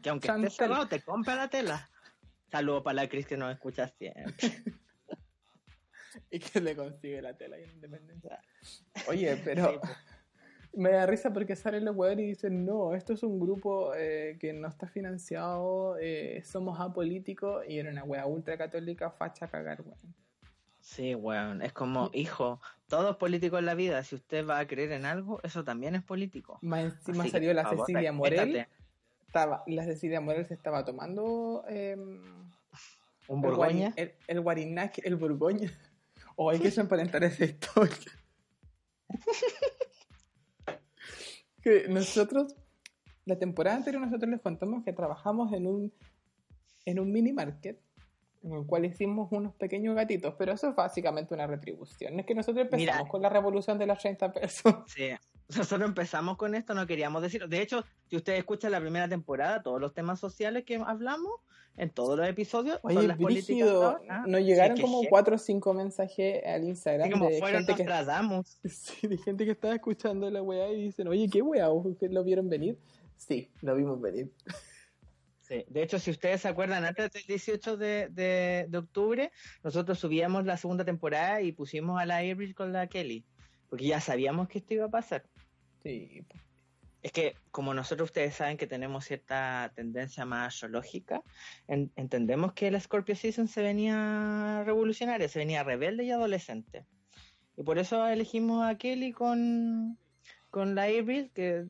Que 0.03 0.11
aunque 0.11 0.29
esté 0.29 0.51
cerrado, 0.51 0.87
te 0.87 1.01
compra 1.01 1.35
la 1.35 1.49
tela. 1.49 1.89
Saludos 2.51 2.83
para 2.83 2.95
la 2.95 3.09
Cris 3.09 3.27
que 3.27 3.39
nos 3.39 3.51
escucha 3.55 3.89
siempre. 3.89 4.35
y 6.31 6.39
que 6.39 6.61
le 6.61 6.77
consigue 6.77 7.21
la 7.23 7.37
tela 7.37 7.59
en 7.59 7.71
Independencia. 7.71 8.41
Oye, 9.09 9.37
pero 9.45 9.81
me 10.73 10.91
da 10.91 11.07
risa 11.07 11.33
porque 11.33 11.57
salen 11.57 11.85
los 11.85 11.97
weones 11.97 12.25
y 12.25 12.29
dicen, 12.29 12.65
no, 12.65 12.95
esto 12.95 13.13
es 13.13 13.23
un 13.23 13.39
grupo 13.39 13.95
eh, 13.95 14.37
que 14.41 14.53
no 14.53 14.69
está 14.69 14.87
financiado, 14.87 15.97
eh, 16.01 16.43
somos 16.45 16.81
apolíticos 16.81 17.65
y 17.69 17.79
era 17.79 17.91
una 17.91 18.05
wea 18.05 18.27
ultra 18.27 18.57
católica 18.57 19.11
facha 19.11 19.49
cagar, 19.49 19.83
weón. 19.83 20.15
Sí, 20.81 21.15
weón, 21.15 21.63
es 21.63 21.73
como, 21.73 22.11
hijo, 22.13 22.61
todo 22.89 23.13
es 23.13 23.17
político 23.17 23.59
en 23.59 23.65
la 23.65 23.75
vida, 23.75 24.03
si 24.03 24.17
usted 24.17 24.47
va 24.47 24.59
a 24.59 24.67
creer 24.67 24.93
en 24.93 25.07
algo, 25.07 25.41
eso 25.43 25.65
también 25.65 25.95
es 25.95 26.03
político. 26.03 26.59
Más 26.61 26.85
encima 26.85 27.27
salió 27.27 27.55
la 27.55 27.67
Cecilia 27.71 28.13
Morel, 28.13 28.67
estaba, 29.27 29.65
la 29.67 29.85
Cecilia 29.85 30.21
Morel 30.21 30.47
se 30.47 30.53
estaba 30.53 30.85
tomando... 30.85 31.65
Em, 31.69 32.21
¿Un 33.27 33.41
Borgoña? 33.41 33.95
El, 33.97 34.13
el, 34.27 34.45
el 34.47 34.91
el 35.05 35.17
Borgoña. 35.17 35.73
O 36.37 36.51
hay 36.51 36.59
que 36.59 36.69
emparentar 36.69 37.23
esa 37.25 37.45
historia. 37.45 38.13
que 41.63 41.89
nosotros, 41.89 42.55
la 43.25 43.39
temporada 43.39 43.77
anterior 43.77 44.03
nosotros 44.03 44.31
les 44.31 44.41
contamos 44.41 44.85
que 44.85 44.93
trabajamos 44.93 45.53
en 45.53 45.67
un, 45.67 45.93
en 46.85 46.99
un 46.99 47.13
mini 47.13 47.33
market 47.33 47.81
en 48.45 48.53
el 48.53 48.67
cual 48.67 48.85
hicimos 48.85 49.33
unos 49.33 49.55
pequeños 49.55 49.97
gatitos, 49.97 50.35
pero 50.39 50.53
eso 50.53 50.69
es 50.69 50.77
básicamente 50.77 51.33
una 51.33 51.47
retribución. 51.47 52.21
Es 52.21 52.27
que 52.27 52.35
nosotros 52.35 52.67
empezamos 52.67 53.09
con 53.09 53.23
la 53.23 53.31
revolución 53.31 53.79
de 53.79 53.87
las 53.87 53.99
30 53.99 54.33
pesos. 54.33 54.75
Sí, 54.87 55.09
nosotros 55.49 55.89
empezamos 55.89 56.37
con 56.37 56.55
esto, 56.55 56.75
no 56.75 56.87
queríamos 56.87 57.23
decirlo. 57.23 57.49
De 57.49 57.61
hecho, 57.61 57.85
si 58.09 58.17
ustedes 58.17 58.39
escuchan 58.39 58.73
la 58.73 58.81
primera 58.81 59.09
temporada, 59.09 59.63
todos 59.63 59.81
los 59.81 59.93
temas 59.93 60.19
sociales 60.19 60.65
que 60.65 60.77
hablamos 60.77 61.33
en 61.77 61.91
todos 61.91 62.17
los 62.17 62.29
episodios 62.29 62.79
Oye, 62.83 62.97
son 62.97 63.09
las 63.09 63.19
políticas. 63.19 63.97
Nos 64.27 64.41
llegaron 64.41 64.81
como 64.81 65.03
cuatro 65.09 65.37
o 65.37 65.39
cinco 65.39 65.75
mensajes 65.75 66.43
al 66.47 66.65
Instagram 66.65 67.11
de 67.11 67.41
gente 67.41 67.75
que 67.75 67.85
Sí, 68.69 69.07
de 69.07 69.19
gente 69.19 69.45
que 69.45 69.51
estaba 69.51 69.75
escuchando 69.75 70.31
la 70.31 70.43
weá 70.43 70.71
y 70.73 70.85
dicen, 70.85 71.09
oye, 71.09 71.29
¿qué 71.31 71.43
weá? 71.43 71.71
¿Ustedes 71.71 72.13
lo 72.13 72.25
vieron 72.25 72.49
venir? 72.49 72.79
Sí, 73.17 73.51
lo 73.61 73.75
vimos 73.75 74.01
venir. 74.01 74.33
Sí. 75.41 75.65
De 75.69 75.83
hecho, 75.83 75.99
si 75.99 76.11
ustedes 76.11 76.41
se 76.41 76.49
acuerdan, 76.49 76.85
antes 76.85 77.13
del 77.13 77.25
18 77.27 77.77
de, 77.77 78.09
de, 78.09 78.67
de 78.69 78.79
octubre, 78.79 79.31
nosotros 79.63 79.99
subíamos 79.99 80.47
la 80.47 80.57
segunda 80.57 80.87
temporada 80.87 81.43
y 81.43 81.53
pusimos 81.53 82.01
a 82.01 82.07
la 82.07 82.19
Avery 82.19 82.55
con 82.55 82.73
la 82.73 82.87
Kelly, 82.87 83.27
porque 83.69 83.87
ya 83.87 84.01
sabíamos 84.01 84.49
que 84.49 84.59
esto 84.59 84.73
iba 84.73 84.87
a 84.87 84.91
pasar. 84.91 85.25
Sí. 85.85 86.27
Es 87.03 87.13
que 87.13 87.37
como 87.51 87.75
nosotros 87.75 88.09
ustedes 88.09 88.35
saben 88.35 88.57
que 88.57 88.67
tenemos 88.67 89.05
cierta 89.05 89.71
tendencia 89.77 90.25
más 90.25 90.59
zoológica, 90.59 91.23
entendemos 91.69 92.55
que 92.55 92.71
la 92.71 92.81
Scorpio 92.81 93.15
Season 93.15 93.47
se 93.47 93.61
venía 93.61 94.63
revolucionaria, 94.65 95.29
se 95.29 95.39
venía 95.39 95.63
rebelde 95.63 96.05
y 96.05 96.11
adolescente. 96.11 96.87
Y 97.59 97.63
por 97.63 97.79
eso 97.79 98.07
elegimos 98.07 98.67
a 98.67 98.79
Kelly 98.79 99.13
con, 99.13 99.99
con 100.51 100.75
la 100.75 100.85
April, 100.85 101.31
que 101.35 101.67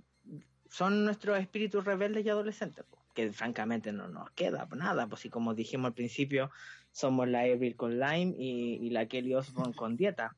son 0.70 1.04
nuestros 1.04 1.36
espíritus 1.40 1.84
rebeldes 1.84 2.24
y 2.24 2.30
adolescentes, 2.30 2.84
que 3.12 3.32
francamente 3.32 3.92
no 3.92 4.06
nos 4.06 4.30
queda 4.30 4.68
nada, 4.76 5.08
pues 5.08 5.22
si 5.22 5.30
como 5.30 5.52
dijimos 5.52 5.88
al 5.88 5.94
principio, 5.94 6.52
somos 6.92 7.26
la 7.26 7.40
April 7.40 7.74
con 7.74 7.98
Lime 7.98 8.36
y, 8.38 8.78
y 8.80 8.90
la 8.90 9.06
Kelly 9.06 9.34
Osborne 9.34 9.74
con 9.74 9.96
dieta. 9.96 10.36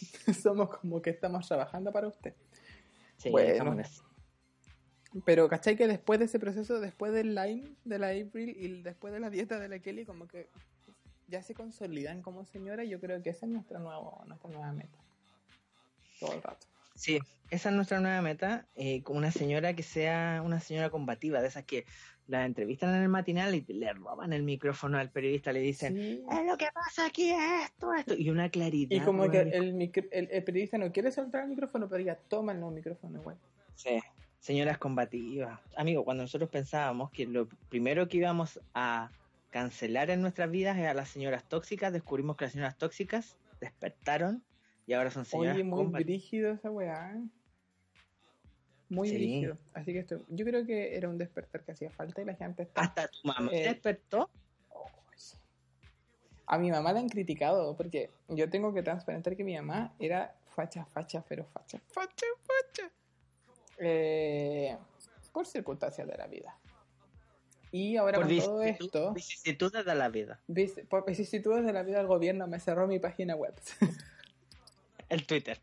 somos 0.42 0.68
como 0.68 1.00
que 1.00 1.08
estamos 1.08 1.48
trabajando 1.48 1.90
para 1.90 2.08
usted. 2.08 2.34
Sí, 3.18 3.30
bueno, 3.30 3.76
pero 5.24 5.48
¿cachai 5.48 5.76
que 5.76 5.86
después 5.86 6.18
de 6.18 6.26
ese 6.26 6.38
proceso, 6.38 6.80
después 6.80 7.12
del 7.12 7.34
line 7.34 7.74
de 7.84 7.98
la 7.98 8.08
April 8.08 8.56
y 8.58 8.82
después 8.82 9.12
de 9.12 9.20
la 9.20 9.30
dieta 9.30 9.58
de 9.58 9.68
la 9.68 9.78
Kelly, 9.78 10.04
como 10.04 10.26
que 10.28 10.48
ya 11.28 11.42
se 11.42 11.54
consolidan 11.54 12.22
como 12.22 12.44
señora, 12.44 12.84
yo 12.84 13.00
creo 13.00 13.22
que 13.22 13.30
esa 13.30 13.46
es 13.46 13.52
nuestra, 13.52 13.78
nuevo, 13.78 14.22
nuestra 14.26 14.50
nueva 14.50 14.72
meta. 14.72 14.98
Todo 16.20 16.34
el 16.34 16.42
rato. 16.42 16.66
Sí, 16.94 17.18
esa 17.50 17.68
es 17.70 17.74
nuestra 17.74 18.00
nueva 18.00 18.20
meta, 18.22 18.66
eh, 18.74 19.02
una 19.08 19.30
señora 19.30 19.74
que 19.74 19.82
sea 19.82 20.42
una 20.44 20.60
señora 20.60 20.90
combativa, 20.90 21.40
de 21.40 21.48
esas 21.48 21.64
que 21.64 21.86
la 22.28 22.44
entrevistan 22.44 22.94
en 22.94 23.02
el 23.02 23.08
matinal 23.08 23.54
y 23.54 23.62
le 23.62 23.92
roban 23.94 24.32
el 24.32 24.42
micrófono 24.42 24.98
al 24.98 25.10
periodista, 25.10 25.50
le 25.50 25.60
dicen, 25.60 25.96
es 26.30 26.46
lo 26.46 26.56
que 26.58 26.68
pasa 26.72 27.06
aquí 27.06 27.30
esto, 27.30 27.92
esto, 27.94 28.14
y 28.16 28.28
una 28.28 28.50
claridad. 28.50 28.94
Y 28.94 29.00
como 29.00 29.30
que 29.30 29.40
el, 29.40 29.90
el, 30.12 30.44
periodista 30.44 30.76
no 30.76 30.92
quiere 30.92 31.10
soltar 31.10 31.44
el 31.44 31.48
micrófono, 31.48 31.88
pero 31.88 32.04
ya 32.04 32.16
toma 32.16 32.52
el 32.52 32.58
micrófono 32.58 33.18
igual. 33.18 33.38
Sí, 33.74 33.98
señoras 34.40 34.76
combativas. 34.76 35.58
Amigo, 35.74 36.04
cuando 36.04 36.22
nosotros 36.22 36.50
pensábamos 36.50 37.10
que 37.10 37.26
lo 37.26 37.48
primero 37.70 38.08
que 38.08 38.18
íbamos 38.18 38.60
a 38.74 39.10
cancelar 39.50 40.10
en 40.10 40.20
nuestras 40.20 40.50
vidas 40.50 40.76
era 40.76 40.92
las 40.92 41.08
señoras 41.08 41.48
tóxicas, 41.48 41.94
descubrimos 41.94 42.36
que 42.36 42.44
las 42.44 42.52
señoras 42.52 42.76
tóxicas 42.76 43.38
despertaron 43.58 44.42
y 44.86 44.92
ahora 44.92 45.10
son 45.10 45.24
señoras 45.24 45.54
Oye, 45.54 45.64
muy 45.64 45.86
brígido 45.86 46.52
esa 46.52 46.70
weá. 46.70 47.18
Muy 48.88 49.08
sí. 49.08 49.48
Así 49.74 49.92
que 49.92 50.00
esto, 50.00 50.20
yo 50.28 50.44
creo 50.44 50.64
que 50.64 50.96
era 50.96 51.08
un 51.08 51.18
despertar 51.18 51.62
que 51.62 51.72
hacía 51.72 51.90
falta 51.90 52.22
y 52.22 52.24
la 52.24 52.34
gente 52.34 52.62
está. 52.62 52.82
Hasta 52.82 53.08
tu 53.08 53.18
mamá 53.24 53.50
eh, 53.52 53.64
despertó. 53.64 54.30
A 56.46 56.56
mi 56.56 56.70
mamá 56.70 56.92
la 56.94 57.00
han 57.00 57.10
criticado 57.10 57.76
porque 57.76 58.10
yo 58.28 58.48
tengo 58.48 58.72
que 58.72 58.82
transparentar 58.82 59.36
que 59.36 59.44
mi 59.44 59.54
mamá 59.54 59.92
era 59.98 60.34
facha, 60.48 60.86
facha, 60.86 61.22
pero 61.28 61.44
facha, 61.44 61.78
facha, 61.88 62.26
facha. 62.42 62.90
Eh, 63.76 64.76
por 65.32 65.46
circunstancias 65.46 66.08
de 66.08 66.16
la 66.16 66.26
vida. 66.26 66.58
Y 67.70 67.96
ahora 67.96 68.18
con 68.18 68.38
todo 68.38 68.62
esto. 68.62 69.12
Vicisitudes 69.12 69.84
de 69.84 69.94
la 69.94 70.08
vida. 70.08 70.40
Por 70.88 71.04
vicisitudes 71.04 71.64
de 71.64 71.72
la 71.72 71.82
vida, 71.82 72.00
el 72.00 72.06
gobierno 72.06 72.46
me 72.46 72.58
cerró 72.60 72.86
mi 72.86 72.98
página 72.98 73.36
web. 73.36 73.54
el 75.10 75.26
Twitter. 75.26 75.60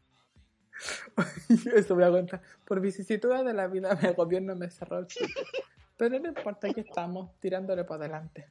Eso 1.76 1.96
me 1.96 2.10
da 2.10 2.42
Por 2.66 2.82
vicisitudes 2.82 3.46
de 3.46 3.54
la 3.54 3.68
vida, 3.68 3.98
el 4.02 4.14
gobierno 4.14 4.56
me 4.56 4.70
cerró 4.70 5.00
el 5.00 5.08
Twitter. 5.08 5.46
Pero 5.98 6.20
no 6.20 6.28
importa, 6.28 6.72
que 6.74 6.82
estamos 6.82 7.32
tirándole 7.40 7.86
para 7.86 8.06
adelante. 8.06 8.48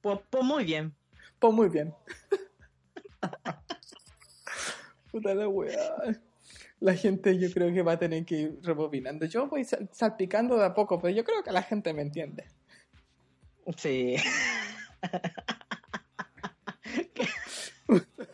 Pues, 0.00 0.20
pues 0.30 0.44
muy 0.44 0.64
bien. 0.64 0.94
Pues 1.38 1.52
muy 1.52 1.68
bien. 1.68 1.94
Puta 5.10 5.34
la 5.34 5.48
weá. 5.48 5.96
La 6.80 6.94
gente 6.94 7.36
yo 7.38 7.52
creo 7.52 7.74
que 7.74 7.82
va 7.82 7.92
a 7.92 7.98
tener 7.98 8.24
que 8.24 8.36
ir 8.36 8.58
rebobinando. 8.62 9.26
Yo 9.26 9.48
voy 9.48 9.64
salpicando 9.64 10.56
de 10.56 10.66
a 10.66 10.74
poco, 10.74 11.00
pero 11.00 11.14
yo 11.14 11.24
creo 11.24 11.42
que 11.42 11.50
la 11.50 11.62
gente 11.62 11.92
me 11.92 12.02
entiende. 12.02 12.44
Sí. 13.76 14.16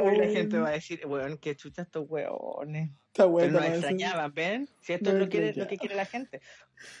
Hoy 0.00 0.16
la 0.16 0.28
gente 0.28 0.58
va 0.58 0.68
a 0.68 0.72
decir, 0.72 1.00
weón, 1.06 1.38
qué 1.38 1.56
chucha 1.56 1.82
estos 1.82 2.08
weones. 2.08 2.90
Está 3.06 3.24
bueno. 3.24 3.58
Pero 3.58 3.66
nos 3.66 3.78
extrañaban, 3.78 4.32
¿ven? 4.34 4.68
Si 4.80 4.92
esto 4.92 5.10
es 5.10 5.16
lo, 5.16 5.28
quiere, 5.28 5.54
lo 5.54 5.66
que 5.66 5.76
quiere 5.76 5.94
la 5.94 6.06
gente. 6.06 6.40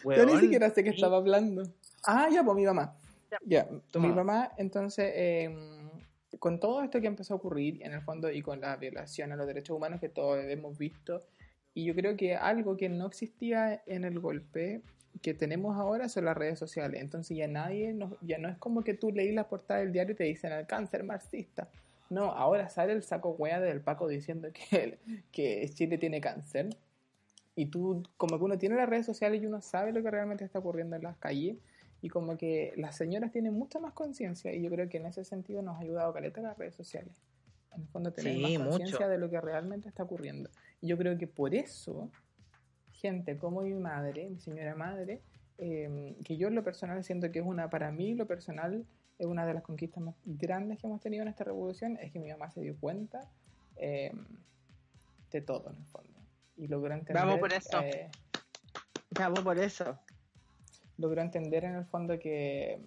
Yo 0.04 0.26
ni 0.26 0.38
siquiera 0.38 0.70
sé 0.70 0.84
qué 0.84 0.90
estaba 0.90 1.16
hablando. 1.16 1.62
Ah, 2.04 2.28
ya, 2.32 2.44
pues 2.44 2.56
mi 2.56 2.64
mamá. 2.64 2.96
Ya, 3.44 3.68
mi 3.94 4.08
mamá, 4.08 4.52
entonces, 4.56 5.12
em, 5.14 5.90
con 6.38 6.58
todo 6.58 6.82
esto 6.82 7.00
que 7.00 7.06
empezó 7.06 7.34
a 7.34 7.36
ocurrir, 7.36 7.82
en 7.82 7.92
el 7.92 8.00
fondo, 8.00 8.30
y 8.30 8.42
con 8.42 8.60
la 8.60 8.76
violación 8.76 9.32
a 9.32 9.36
los 9.36 9.46
derechos 9.46 9.76
humanos 9.76 10.00
que 10.00 10.08
todos 10.08 10.42
hemos 10.44 10.78
visto, 10.78 11.22
y 11.74 11.84
yo 11.84 11.94
creo 11.94 12.16
que 12.16 12.34
algo 12.34 12.76
que 12.76 12.88
no 12.88 13.06
existía 13.06 13.82
en 13.86 14.04
el 14.04 14.18
golpe 14.18 14.82
que 15.22 15.34
tenemos 15.34 15.76
ahora 15.76 16.08
son 16.08 16.24
las 16.24 16.36
redes 16.36 16.58
sociales. 16.58 17.00
Entonces 17.00 17.36
ya 17.36 17.48
nadie, 17.48 17.96
ya 18.22 18.38
no 18.38 18.48
es 18.48 18.56
como 18.58 18.82
que 18.82 18.94
tú 18.94 19.10
leí 19.10 19.32
la 19.32 19.48
portada 19.48 19.80
del 19.80 19.92
diario 19.92 20.12
y 20.12 20.16
te 20.16 20.24
dicen 20.24 20.52
el 20.52 20.66
cáncer 20.66 21.04
marxista. 21.04 21.68
No, 22.10 22.32
ahora 22.32 22.68
sale 22.68 22.92
el 22.92 23.02
saco 23.02 23.30
hueá 23.30 23.60
del 23.60 23.80
Paco 23.80 24.08
diciendo 24.08 24.48
que, 24.52 24.98
que 25.30 25.68
Chile 25.74 25.98
tiene 25.98 26.20
cáncer. 26.20 26.70
Y 27.54 27.66
tú, 27.66 28.04
como 28.16 28.38
que 28.38 28.44
uno 28.44 28.56
tiene 28.56 28.76
las 28.76 28.88
redes 28.88 29.04
sociales 29.04 29.42
y 29.42 29.46
uno 29.46 29.60
sabe 29.60 29.92
lo 29.92 30.02
que 30.02 30.10
realmente 30.10 30.44
está 30.44 30.60
ocurriendo 30.60 30.96
en 30.96 31.02
las 31.02 31.16
calles. 31.16 31.56
Y 32.00 32.08
como 32.08 32.36
que 32.36 32.72
las 32.76 32.96
señoras 32.96 33.32
tienen 33.32 33.52
mucha 33.54 33.80
más 33.80 33.92
conciencia. 33.92 34.54
Y 34.54 34.62
yo 34.62 34.70
creo 34.70 34.88
que 34.88 34.98
en 34.98 35.06
ese 35.06 35.24
sentido 35.24 35.60
nos 35.62 35.76
ha 35.76 35.80
ayudado 35.80 36.12
Caleta 36.12 36.40
las 36.40 36.56
redes 36.56 36.76
sociales. 36.76 37.12
En 37.74 37.82
el 37.82 37.88
fondo, 37.88 38.12
tener 38.12 38.38
más 38.38 38.68
conciencia 38.68 39.08
de 39.08 39.18
lo 39.18 39.28
que 39.28 39.40
realmente 39.40 39.88
está 39.88 40.04
ocurriendo. 40.04 40.50
Y 40.80 40.86
yo 40.86 40.96
creo 40.96 41.18
que 41.18 41.26
por 41.26 41.54
eso, 41.54 42.10
gente 42.92 43.36
como 43.36 43.62
mi 43.62 43.74
madre, 43.74 44.30
mi 44.30 44.38
señora 44.38 44.74
madre, 44.76 45.20
eh, 45.58 46.16
que 46.24 46.36
yo 46.36 46.48
en 46.48 46.54
lo 46.54 46.62
personal 46.62 47.02
siento 47.02 47.32
que 47.32 47.40
es 47.40 47.44
una, 47.44 47.68
para 47.68 47.90
mí, 47.90 48.14
lo 48.14 48.26
personal, 48.26 48.86
una 49.26 49.46
de 49.46 49.54
las 49.54 49.62
conquistas 49.62 50.02
más 50.02 50.14
grandes 50.24 50.78
que 50.78 50.86
hemos 50.86 51.00
tenido 51.00 51.22
en 51.22 51.28
esta 51.28 51.44
revolución, 51.44 51.96
es 52.00 52.12
que 52.12 52.18
mi 52.20 52.30
mamá 52.30 52.50
se 52.50 52.60
dio 52.60 52.76
cuenta 52.78 53.28
eh, 53.76 54.12
de 55.30 55.40
todo 55.40 55.70
en 55.70 55.76
el 55.76 55.84
fondo. 55.86 56.18
Y 56.56 56.66
logró 56.68 56.94
entender... 56.94 57.22
Vamos 57.22 57.38
por 57.38 57.52
eso. 57.52 57.80
Eh, 57.80 58.10
Vamos 59.10 59.40
por 59.40 59.58
eso. 59.58 59.98
Logró 60.96 61.22
entender 61.22 61.64
en 61.64 61.74
el 61.76 61.84
fondo 61.84 62.18
que, 62.18 62.80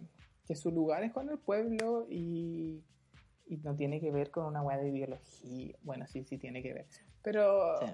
que 0.46 0.56
su 0.56 0.72
lugar 0.72 1.04
es 1.04 1.12
con 1.12 1.30
el 1.30 1.38
pueblo 1.38 2.08
y, 2.10 2.84
y 3.48 3.58
no 3.58 3.76
tiene 3.76 4.00
que 4.00 4.12
ver 4.12 4.32
con 4.32 4.46
una 4.46 4.62
weá 4.62 4.78
de 4.78 4.90
ideología. 4.90 5.76
Bueno, 5.84 6.08
sí, 6.08 6.24
sí 6.24 6.38
tiene 6.38 6.62
que 6.62 6.74
ver. 6.74 6.86
Pero 7.24 7.78
Sí. 7.80 7.86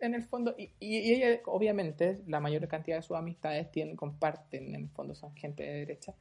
en 0.00 0.14
el 0.14 0.22
fondo, 0.24 0.54
y, 0.58 0.72
y 0.80 1.12
ella, 1.14 1.40
obviamente, 1.46 2.20
la 2.26 2.40
mayor 2.40 2.66
cantidad 2.68 2.96
de 2.96 3.02
sus 3.02 3.16
amistades 3.16 3.70
tienen, 3.70 3.96
comparten, 3.96 4.74
en 4.74 4.82
el 4.82 4.88
fondo 4.90 5.14
son 5.14 5.34
gente 5.34 5.62
de 5.62 5.72
derecha, 5.72 6.14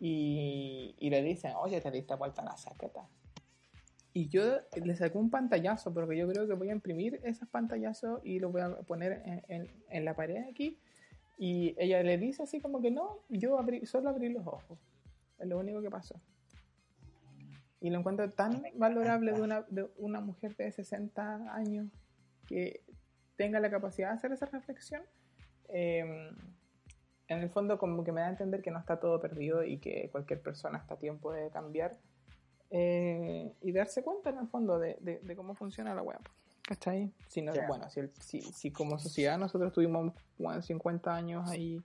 y, 0.00 0.94
y 0.98 1.10
le 1.10 1.22
dicen, 1.22 1.52
oye, 1.56 1.80
te 1.80 1.90
diste 1.90 2.14
vuelta 2.14 2.42
la 2.42 2.56
saqueta. 2.56 3.08
Y 4.12 4.28
yo 4.28 4.42
le 4.82 4.96
saqué 4.96 5.16
un 5.18 5.30
pantallazo, 5.30 5.92
porque 5.92 6.16
yo 6.16 6.28
creo 6.28 6.46
que 6.48 6.54
voy 6.54 6.70
a 6.70 6.72
imprimir 6.72 7.20
esos 7.24 7.48
pantallazos 7.48 8.20
y 8.24 8.38
los 8.40 8.50
voy 8.50 8.62
a 8.62 8.70
poner 8.82 9.22
en, 9.24 9.42
en- 9.48 9.70
en 9.88 10.04
la 10.04 10.14
pared 10.14 10.44
aquí. 10.50 10.78
Y 11.36 11.74
ella 11.78 12.02
le 12.02 12.18
dice 12.18 12.42
así 12.42 12.60
como 12.60 12.80
que 12.80 12.90
no, 12.90 13.20
yo 13.28 13.58
abrí, 13.58 13.86
solo 13.86 14.08
abrí 14.08 14.28
los 14.30 14.46
ojos. 14.46 14.78
Es 15.38 15.46
lo 15.46 15.58
único 15.58 15.80
que 15.82 15.90
pasó. 15.90 16.20
Y 17.80 17.90
lo 17.90 17.98
encuentro 18.00 18.28
tan 18.32 18.60
valorable 18.74 19.32
de 19.32 19.40
una, 19.40 19.62
de 19.68 19.88
una 19.98 20.20
mujer 20.20 20.56
de 20.56 20.72
60 20.72 21.54
años 21.54 21.86
que 22.48 22.80
tenga 23.36 23.60
la 23.60 23.70
capacidad 23.70 24.08
de 24.10 24.14
hacer 24.16 24.32
esa 24.32 24.46
reflexión. 24.46 25.02
Eh, 25.68 26.30
en 27.28 27.40
el 27.40 27.50
fondo 27.50 27.78
como 27.78 28.04
que 28.04 28.12
me 28.12 28.20
da 28.22 28.26
a 28.28 28.30
entender 28.30 28.62
que 28.62 28.70
no 28.70 28.78
está 28.78 28.98
todo 29.00 29.20
perdido 29.20 29.62
y 29.64 29.78
que 29.78 30.08
cualquier 30.10 30.40
persona 30.40 30.78
está 30.78 30.94
a 30.94 30.98
tiempo 30.98 31.32
de 31.32 31.50
cambiar 31.50 31.96
eh, 32.70 33.52
y 33.62 33.72
darse 33.72 34.02
cuenta 34.02 34.30
en 34.30 34.38
el 34.38 34.48
fondo 34.48 34.78
de, 34.78 34.96
de- 35.00 35.20
de 35.20 35.36
cómo 35.36 35.54
funciona 35.54 35.94
la 35.94 36.02
web. 36.02 36.18
¿Cachai? 36.66 37.10
Si 37.28 37.40
no, 37.40 37.54
Sí. 37.54 37.60
Bueno, 37.66 37.88
si, 37.90 38.00
el- 38.00 38.12
si, 38.20 38.40
si 38.42 38.70
como 38.70 38.98
sociedad 38.98 39.38
nosotros 39.38 39.72
tuvimos 39.72 40.12
bueno, 40.38 40.60
50 40.62 41.14
años 41.14 41.48
ahí 41.48 41.82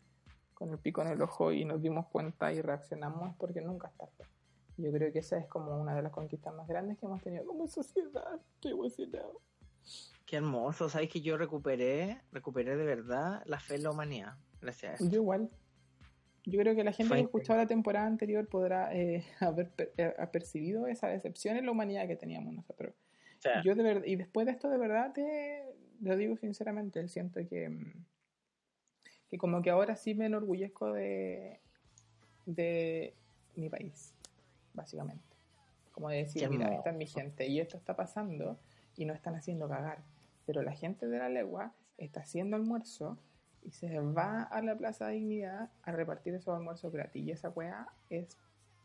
con 0.53 0.69
el 0.71 0.77
pico 0.77 1.01
en 1.01 1.07
el 1.09 1.21
ojo 1.21 1.51
y 1.51 1.63
nos 1.65 1.81
dimos 1.81 2.07
cuenta 2.07 2.51
y 2.51 2.61
reaccionamos 2.61 3.29
es 3.31 3.35
porque 3.37 3.61
nunca 3.61 3.87
es 3.87 3.93
tarde. 3.95 4.29
Yo 4.77 4.91
creo 4.91 5.11
que 5.13 5.19
esa 5.19 5.37
es 5.37 5.47
como 5.47 5.79
una 5.79 5.95
de 5.95 6.01
las 6.01 6.11
conquistas 6.11 6.53
más 6.53 6.67
grandes 6.67 6.97
que 6.97 7.05
hemos 7.05 7.21
tenido 7.21 7.45
como 7.45 7.67
sociedad. 7.67 8.39
Estoy 8.55 8.71
emocionado. 8.71 9.39
Qué 10.25 10.37
hermoso, 10.37 10.89
sabes 10.89 11.09
que 11.09 11.21
yo 11.21 11.37
recuperé, 11.37 12.21
recuperé 12.31 12.75
de 12.75 12.85
verdad 12.85 13.43
la 13.45 13.59
fe 13.59 13.75
en 13.75 13.83
la 13.83 13.91
humanidad, 13.91 14.33
gracias 14.63 15.01
esto. 15.01 15.13
Yo 15.13 15.21
igual. 15.21 15.49
Yo 16.45 16.59
creo 16.59 16.75
que 16.75 16.83
la 16.83 16.91
gente 16.91 17.07
Fue 17.07 17.17
que 17.17 17.21
ha 17.21 17.25
escuchado 17.25 17.59
la 17.59 17.67
temporada 17.67 18.05
anterior 18.05 18.45
podrá 18.47 18.93
eh, 18.93 19.23
haber 19.39 19.69
per- 19.69 19.93
eh, 19.97 20.13
percibido 20.31 20.87
esa 20.87 21.07
decepción 21.07 21.55
en 21.57 21.65
la 21.65 21.71
humanidad 21.71 22.07
que 22.07 22.15
teníamos 22.15 22.53
nosotros. 22.53 22.93
O 23.37 23.41
sea, 23.41 23.61
Yo 23.63 23.75
de 23.75 23.83
verdad, 23.83 24.03
y 24.05 24.15
después 24.15 24.45
de 24.45 24.51
esto 24.53 24.69
de 24.69 24.77
verdad 24.77 25.13
te 25.13 25.63
lo 26.01 26.17
digo 26.17 26.35
sinceramente, 26.37 27.07
siento 27.07 27.39
que, 27.47 27.93
que 29.29 29.37
como 29.37 29.61
que 29.61 29.69
ahora 29.69 29.95
sí 29.95 30.15
me 30.15 30.25
enorgullezco 30.25 30.91
de, 30.91 31.59
de 32.45 33.13
mi 33.55 33.69
país, 33.69 34.13
básicamente. 34.73 35.23
Como 35.91 36.09
de 36.09 36.17
decir, 36.17 36.49
mira, 36.49 36.73
esta 36.75 36.89
es 36.89 36.95
mi 36.97 37.05
gente 37.05 37.47
y 37.47 37.59
esto 37.59 37.77
está 37.77 37.95
pasando 37.95 38.59
y 38.97 39.05
no 39.05 39.13
están 39.13 39.35
haciendo 39.35 39.69
cagar. 39.69 40.03
Pero 40.45 40.61
la 40.61 40.73
gente 40.73 41.07
de 41.07 41.19
la 41.19 41.29
legua 41.29 41.73
está 41.97 42.21
haciendo 42.21 42.55
almuerzo 42.57 43.17
y 43.65 43.71
se 43.71 43.99
va 43.99 44.43
a 44.43 44.61
la 44.61 44.75
Plaza 44.75 45.07
Dignidad 45.09 45.69
a 45.83 45.91
repartir 45.91 46.33
esos 46.35 46.55
almuerzos 46.55 46.91
gratis. 46.91 47.23
Y 47.23 47.31
esa 47.31 47.49
weá 47.49 47.87
es 48.09 48.37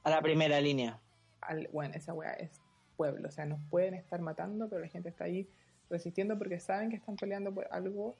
a 0.04 0.10
la 0.10 0.22
primera 0.22 0.60
línea. 0.60 0.98
al- 1.40 1.68
bueno, 1.72 1.94
esa 1.94 2.14
weá 2.14 2.32
es 2.32 2.60
pueblo, 2.96 3.28
o 3.28 3.30
sea, 3.30 3.44
nos 3.46 3.60
pueden 3.70 3.94
estar 3.94 4.20
matando, 4.20 4.68
pero 4.68 4.80
la 4.80 4.88
gente 4.88 5.08
está 5.08 5.24
ahí 5.24 5.48
resistiendo 5.90 6.36
porque 6.38 6.58
saben 6.60 6.90
que 6.90 6.96
están 6.96 7.16
peleando 7.16 7.52
por 7.54 7.68
algo 7.70 8.16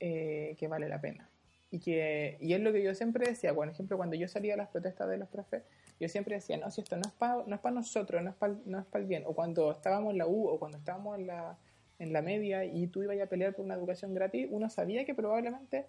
eh, 0.00 0.56
que 0.58 0.68
vale 0.68 0.88
la 0.88 1.00
pena. 1.00 1.28
Y, 1.70 1.78
que, 1.78 2.36
y 2.40 2.52
es 2.54 2.60
lo 2.60 2.72
que 2.72 2.82
yo 2.82 2.94
siempre 2.94 3.26
decía, 3.28 3.54
por 3.54 3.68
ejemplo, 3.68 3.96
cuando 3.96 4.16
yo 4.16 4.26
salía 4.28 4.54
a 4.54 4.56
las 4.56 4.68
protestas 4.68 5.08
de 5.08 5.18
los 5.18 5.28
profes, 5.28 5.62
yo 6.00 6.08
siempre 6.08 6.34
decía, 6.34 6.56
no, 6.56 6.70
si 6.70 6.80
esto 6.80 6.96
no 6.96 7.02
es 7.02 7.12
para 7.12 7.44
no 7.46 7.54
es 7.54 7.60
pa 7.60 7.70
nosotros, 7.70 8.22
no 8.22 8.30
es 8.30 8.36
para 8.36 8.54
no 8.64 8.78
es 8.80 8.86
pa 8.86 8.98
el 8.98 9.06
bien. 9.06 9.22
O 9.26 9.34
cuando 9.34 9.70
estábamos 9.70 10.12
en 10.12 10.18
la 10.18 10.26
U 10.26 10.48
o 10.48 10.58
cuando 10.58 10.78
estábamos 10.78 11.18
en 11.18 11.26
la, 11.28 11.56
en 12.00 12.12
la 12.14 12.22
media 12.22 12.64
y 12.66 12.88
tú 12.88 13.02
ibas 13.04 13.20
a 13.20 13.28
pelear 13.28 13.54
por 13.56 13.64
una 13.66 13.74
educación 13.76 14.14
gratis, 14.14 14.48
uno 14.50 14.70
sabía 14.70 15.04
que 15.06 15.14
probablemente 15.14 15.88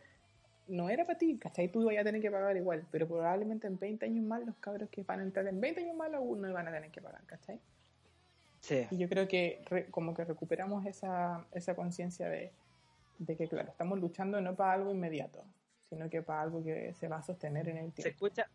no 0.68 0.90
era 0.90 1.06
para 1.06 1.18
ti, 1.20 1.40
¿cachai? 1.40 1.72
Tú 1.72 1.82
ibas 1.92 2.02
a 2.02 2.06
tener 2.06 2.22
que 2.22 2.32
pagar 2.32 2.58
igual, 2.58 2.88
pero 2.92 3.08
probablemente 3.08 3.68
en 3.68 3.80
20 3.80 4.06
años 4.08 4.26
más 4.26 4.46
los 4.46 4.58
cabros 4.58 4.90
que 4.92 5.04
van 5.04 5.22
a 5.22 5.24
entrar 5.24 5.48
en 5.48 5.62
20 5.62 5.82
años 5.82 5.96
más 5.98 6.10
a 6.10 6.12
la 6.14 6.22
U 6.22 6.36
no 6.38 6.50
iban 6.50 6.68
a 6.68 6.74
tener 6.74 6.92
que 6.92 7.02
pagar, 7.02 7.26
¿cachai? 7.28 7.62
Sí. 8.62 8.88
Y 8.90 8.98
yo 9.00 9.08
creo 9.10 9.28
que 9.28 9.64
re- 9.66 9.90
como 9.92 10.14
que 10.14 10.26
recuperamos 10.26 10.86
esa, 10.86 11.48
esa 11.52 11.76
conciencia 11.76 12.30
de, 12.30 12.60
de 13.18 13.38
que, 13.38 13.48
claro, 13.50 13.72
estamos 13.72 14.00
luchando 14.00 14.42
no 14.42 14.56
para 14.56 14.74
algo 14.74 14.92
inmediato, 14.92 15.56
sino 15.80 16.10
que 16.10 16.24
para 16.24 16.42
algo 16.44 16.64
que 16.64 16.94
se 16.96 17.08
va 17.08 17.18
a 17.18 17.24
sostener 17.24 17.70
en 17.70 17.78
el 17.78 17.94
Se 17.94 17.94
tiempo. 17.94 18.10
escucha, 18.10 18.52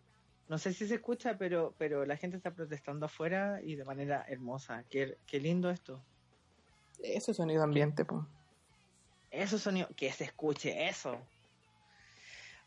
no 0.49 0.59
sé 0.59 0.73
si 0.75 0.87
se 0.89 0.97
escucha, 0.97 1.39
pero, 1.39 1.75
pero 1.79 2.05
la 2.07 2.17
gente 2.17 2.37
está 2.37 2.55
protestando 2.55 3.07
afuera 3.07 3.61
y 3.63 3.77
de 3.77 3.85
manera 3.85 4.25
hermosa. 4.29 4.85
Qué, 4.89 5.19
qué 5.27 5.41
lindo 5.41 5.71
esto. 5.71 6.07
Eso 7.03 7.31
es 7.31 7.37
sonido 7.37 7.63
ambiente, 7.63 8.05
pues. 8.05 8.23
Eso 9.31 9.59
sonido, 9.59 9.89
que 9.97 10.11
se 10.13 10.25
escuche 10.25 10.89
eso. 10.89 11.19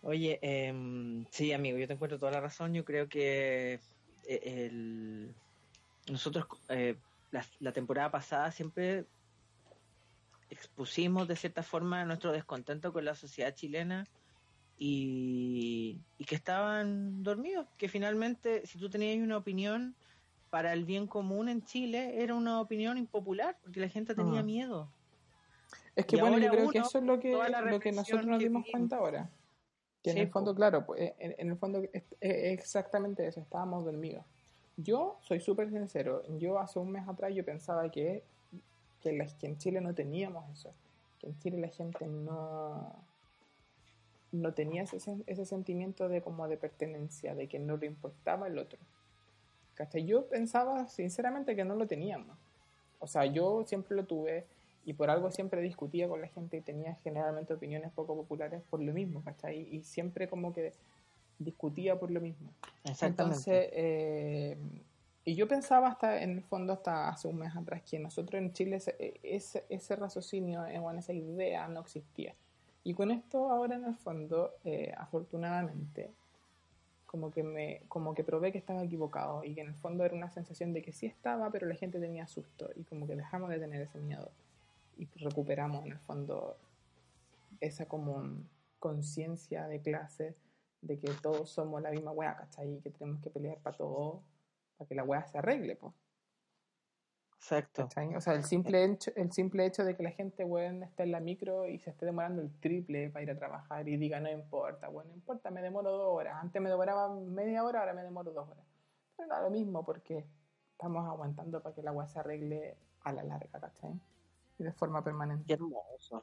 Oye, 0.01 0.39
em, 0.41 1.25
sí, 1.31 1.51
amigo, 1.51 1.77
yo 1.77 1.87
te 1.87 1.93
encuentro 1.93 2.19
toda 2.19 2.31
la 2.31 2.41
razón. 2.41 2.73
Yo 2.73 2.85
creo 2.85 3.09
que 3.09 3.79
eh, 4.27 4.41
el, 4.43 5.33
nosotros 6.09 6.45
eh, 6.69 6.95
la, 7.31 7.45
la 7.59 7.71
temporada 7.73 8.11
pasada 8.11 8.51
siempre 8.51 9.05
expusimos 10.49 11.27
de 11.27 11.35
cierta 11.35 11.63
forma 11.63 12.05
nuestro 12.05 12.31
descontento 12.31 12.91
con 12.91 13.05
la 13.05 13.15
sociedad 13.15 13.53
chilena 13.53 14.05
y, 14.77 15.99
y 16.17 16.25
que 16.25 16.35
estaban 16.35 17.21
dormidos, 17.21 17.67
que 17.77 17.89
finalmente 17.89 18.65
si 18.65 18.79
tú 18.79 18.89
tenías 18.89 19.17
una 19.17 19.37
opinión 19.37 19.95
para 20.49 20.73
el 20.73 20.85
bien 20.85 21.07
común 21.07 21.49
en 21.49 21.63
Chile 21.63 22.21
era 22.23 22.33
una 22.35 22.59
opinión 22.61 22.97
impopular 22.97 23.57
porque 23.61 23.79
la 23.79 23.89
gente 23.89 24.15
tenía 24.15 24.41
Mm. 24.41 24.45
miedo. 24.45 24.89
Es 25.95 26.05
que 26.05 26.15
Y 26.15 26.19
bueno, 26.19 26.37
yo 26.37 26.49
creo 26.51 26.69
que 26.71 26.79
eso 26.79 26.97
es 26.97 27.03
lo 27.03 27.19
que, 27.19 27.31
lo 27.65 27.79
que 27.79 27.91
nosotros 27.91 28.25
nos 28.25 28.39
que 28.39 28.45
dimos 28.45 28.63
vimos. 28.63 28.71
cuenta 28.71 28.95
ahora. 28.97 29.29
Que 30.01 30.11
en 30.11 30.17
el 30.19 30.29
fondo, 30.29 30.55
claro, 30.55 30.85
pues, 30.85 31.01
eh, 31.01 31.15
en, 31.19 31.35
en 31.37 31.49
el 31.49 31.57
fondo 31.57 31.79
es, 31.91 32.03
es 32.21 32.53
exactamente 32.53 33.27
eso, 33.27 33.41
estábamos 33.41 33.83
dormidos. 33.83 34.23
Yo 34.77 35.17
soy 35.21 35.41
súper 35.41 35.69
sincero, 35.69 36.23
yo 36.37 36.57
hace 36.57 36.79
un 36.79 36.89
mes 36.91 37.05
atrás 37.07 37.33
yo 37.35 37.43
pensaba 37.43 37.91
que, 37.91 38.23
que, 39.01 39.11
la- 39.11 39.25
que 39.27 39.47
en 39.47 39.57
Chile 39.57 39.81
no 39.81 39.93
teníamos 39.93 40.49
eso, 40.57 40.73
que 41.19 41.27
en 41.27 41.37
Chile 41.39 41.57
la 41.59 41.67
gente 41.67 42.07
no, 42.07 42.95
no 44.31 44.53
tenía 44.53 44.83
ese, 44.83 45.17
ese 45.27 45.45
sentimiento 45.45 46.07
de 46.07 46.21
como 46.21 46.47
de 46.47 46.55
pertenencia, 46.55 47.35
de 47.35 47.47
que 47.49 47.59
no 47.59 47.75
le 47.75 47.87
importaba 47.87 48.47
el 48.47 48.57
otro. 48.57 48.79
¿Cachai? 49.79 50.05
Yo 50.05 50.27
pensaba 50.27 50.89
sinceramente 50.89 51.55
que 51.55 51.63
no 51.63 51.73
lo 51.73 51.87
teníamos. 51.87 52.37
O 52.99 53.07
sea, 53.07 53.25
yo 53.25 53.63
siempre 53.65 53.95
lo 53.95 54.03
tuve 54.03 54.45
y 54.83 54.91
por 54.91 55.09
algo 55.09 55.31
siempre 55.31 55.61
discutía 55.61 56.09
con 56.09 56.19
la 56.19 56.27
gente 56.27 56.57
y 56.57 56.61
tenía 56.61 56.95
generalmente 56.95 57.53
opiniones 57.53 57.89
poco 57.93 58.13
populares 58.13 58.61
por 58.69 58.81
lo 58.81 58.91
mismo, 58.91 59.23
¿cachai? 59.23 59.73
Y 59.73 59.83
siempre 59.83 60.27
como 60.27 60.53
que 60.53 60.73
discutía 61.37 61.97
por 61.97 62.11
lo 62.11 62.19
mismo. 62.19 62.51
Entonces, 63.01 63.69
eh, 63.71 64.57
y 65.23 65.35
yo 65.35 65.47
pensaba 65.47 65.87
hasta, 65.87 66.23
en 66.23 66.31
el 66.31 66.43
fondo, 66.43 66.73
hasta 66.73 67.07
hace 67.07 67.29
un 67.29 67.37
mes 67.37 67.55
atrás, 67.55 67.81
que 67.89 67.99
nosotros 67.99 68.41
en 68.41 68.51
Chile 68.51 68.75
ese, 68.75 69.17
ese, 69.23 69.63
ese 69.69 69.95
raciocinio, 69.95 70.65
eh, 70.65 70.79
bueno, 70.79 70.99
esa 70.99 71.13
idea 71.13 71.69
no 71.69 71.79
existía. 71.79 72.35
Y 72.83 72.93
con 72.93 73.11
esto 73.11 73.49
ahora 73.49 73.77
en 73.77 73.85
el 73.85 73.95
fondo, 73.95 74.55
eh, 74.65 74.93
afortunadamente, 74.97 76.11
como 77.09 77.31
que 77.31 77.41
me, 77.41 77.81
como 77.87 78.13
que 78.13 78.23
probé 78.23 78.51
que 78.51 78.59
estaba 78.59 78.83
equivocado 78.83 79.43
y 79.43 79.55
que 79.55 79.61
en 79.61 79.69
el 79.69 79.73
fondo 79.73 80.05
era 80.05 80.13
una 80.13 80.29
sensación 80.29 80.73
de 80.73 80.83
que 80.83 80.93
sí 80.93 81.07
estaba, 81.07 81.49
pero 81.49 81.65
la 81.65 81.73
gente 81.73 81.99
tenía 81.99 82.27
susto 82.27 82.69
y 82.75 82.83
como 82.83 83.07
que 83.07 83.15
dejamos 83.15 83.49
de 83.49 83.57
tener 83.57 83.81
ese 83.81 83.97
miedo 83.97 84.29
y 84.95 85.07
recuperamos 85.15 85.83
en 85.87 85.93
el 85.93 85.97
fondo 85.97 86.55
esa 87.61 87.87
como 87.87 88.23
conciencia 88.77 89.67
de 89.67 89.81
clase 89.81 90.35
de 90.81 90.99
que 90.99 91.11
todos 91.19 91.49
somos 91.49 91.81
la 91.81 91.89
misma 91.89 92.11
weá, 92.11 92.37
¿cachai? 92.37 92.75
Y 92.75 92.81
que 92.81 92.91
tenemos 92.91 93.19
que 93.23 93.31
pelear 93.31 93.57
para 93.57 93.75
todo, 93.75 94.21
para 94.77 94.87
que 94.87 94.93
la 94.93 95.03
weá 95.03 95.25
se 95.25 95.39
arregle, 95.39 95.77
pues. 95.77 95.95
Exacto. 97.39 97.83
¿cachai? 97.83 98.15
O 98.15 98.21
sea, 98.21 98.33
el 98.33 98.43
simple, 98.43 98.83
hecho, 98.83 99.11
el 99.15 99.31
simple 99.31 99.65
hecho 99.65 99.85
de 99.85 99.95
que 99.95 100.03
la 100.03 100.11
gente, 100.11 100.43
weón, 100.43 100.83
esté 100.83 101.03
en 101.03 101.11
la 101.13 101.21
micro 101.21 101.67
y 101.67 101.79
se 101.79 101.89
esté 101.89 102.05
demorando 102.05 102.41
el 102.41 102.51
triple 102.59 103.09
para 103.09 103.23
ir 103.23 103.31
a 103.31 103.37
trabajar 103.37 103.87
y 103.87 103.95
diga, 103.95 104.19
no 104.19 104.29
importa, 104.29 104.89
bueno, 104.89 105.09
no 105.11 105.15
importa, 105.15 105.49
me 105.49 105.61
demoro 105.61 105.89
dos 105.89 106.09
horas. 106.11 106.37
Antes 106.41 106.61
me 106.61 106.69
demoraba 106.69 107.15
media 107.15 107.63
hora, 107.63 107.79
ahora 107.79 107.93
me 107.93 108.03
demoro 108.03 108.33
dos 108.33 108.47
horas. 108.49 108.65
Pero 109.15 109.29
no 109.29 109.41
lo 109.41 109.49
mismo 109.49 109.85
porque 109.85 110.25
estamos 110.73 111.07
aguantando 111.07 111.63
para 111.63 111.73
que 111.73 111.81
la 111.81 111.93
weá 111.93 112.07
se 112.07 112.19
arregle 112.19 112.77
a 113.03 113.13
la 113.13 113.23
larga, 113.23 113.59
¿cachai? 113.59 113.97
Y 114.57 114.63
de 114.63 114.73
forma 114.73 115.01
permanente. 115.01 115.45
Qué 115.47 115.53
hermoso. 115.53 116.21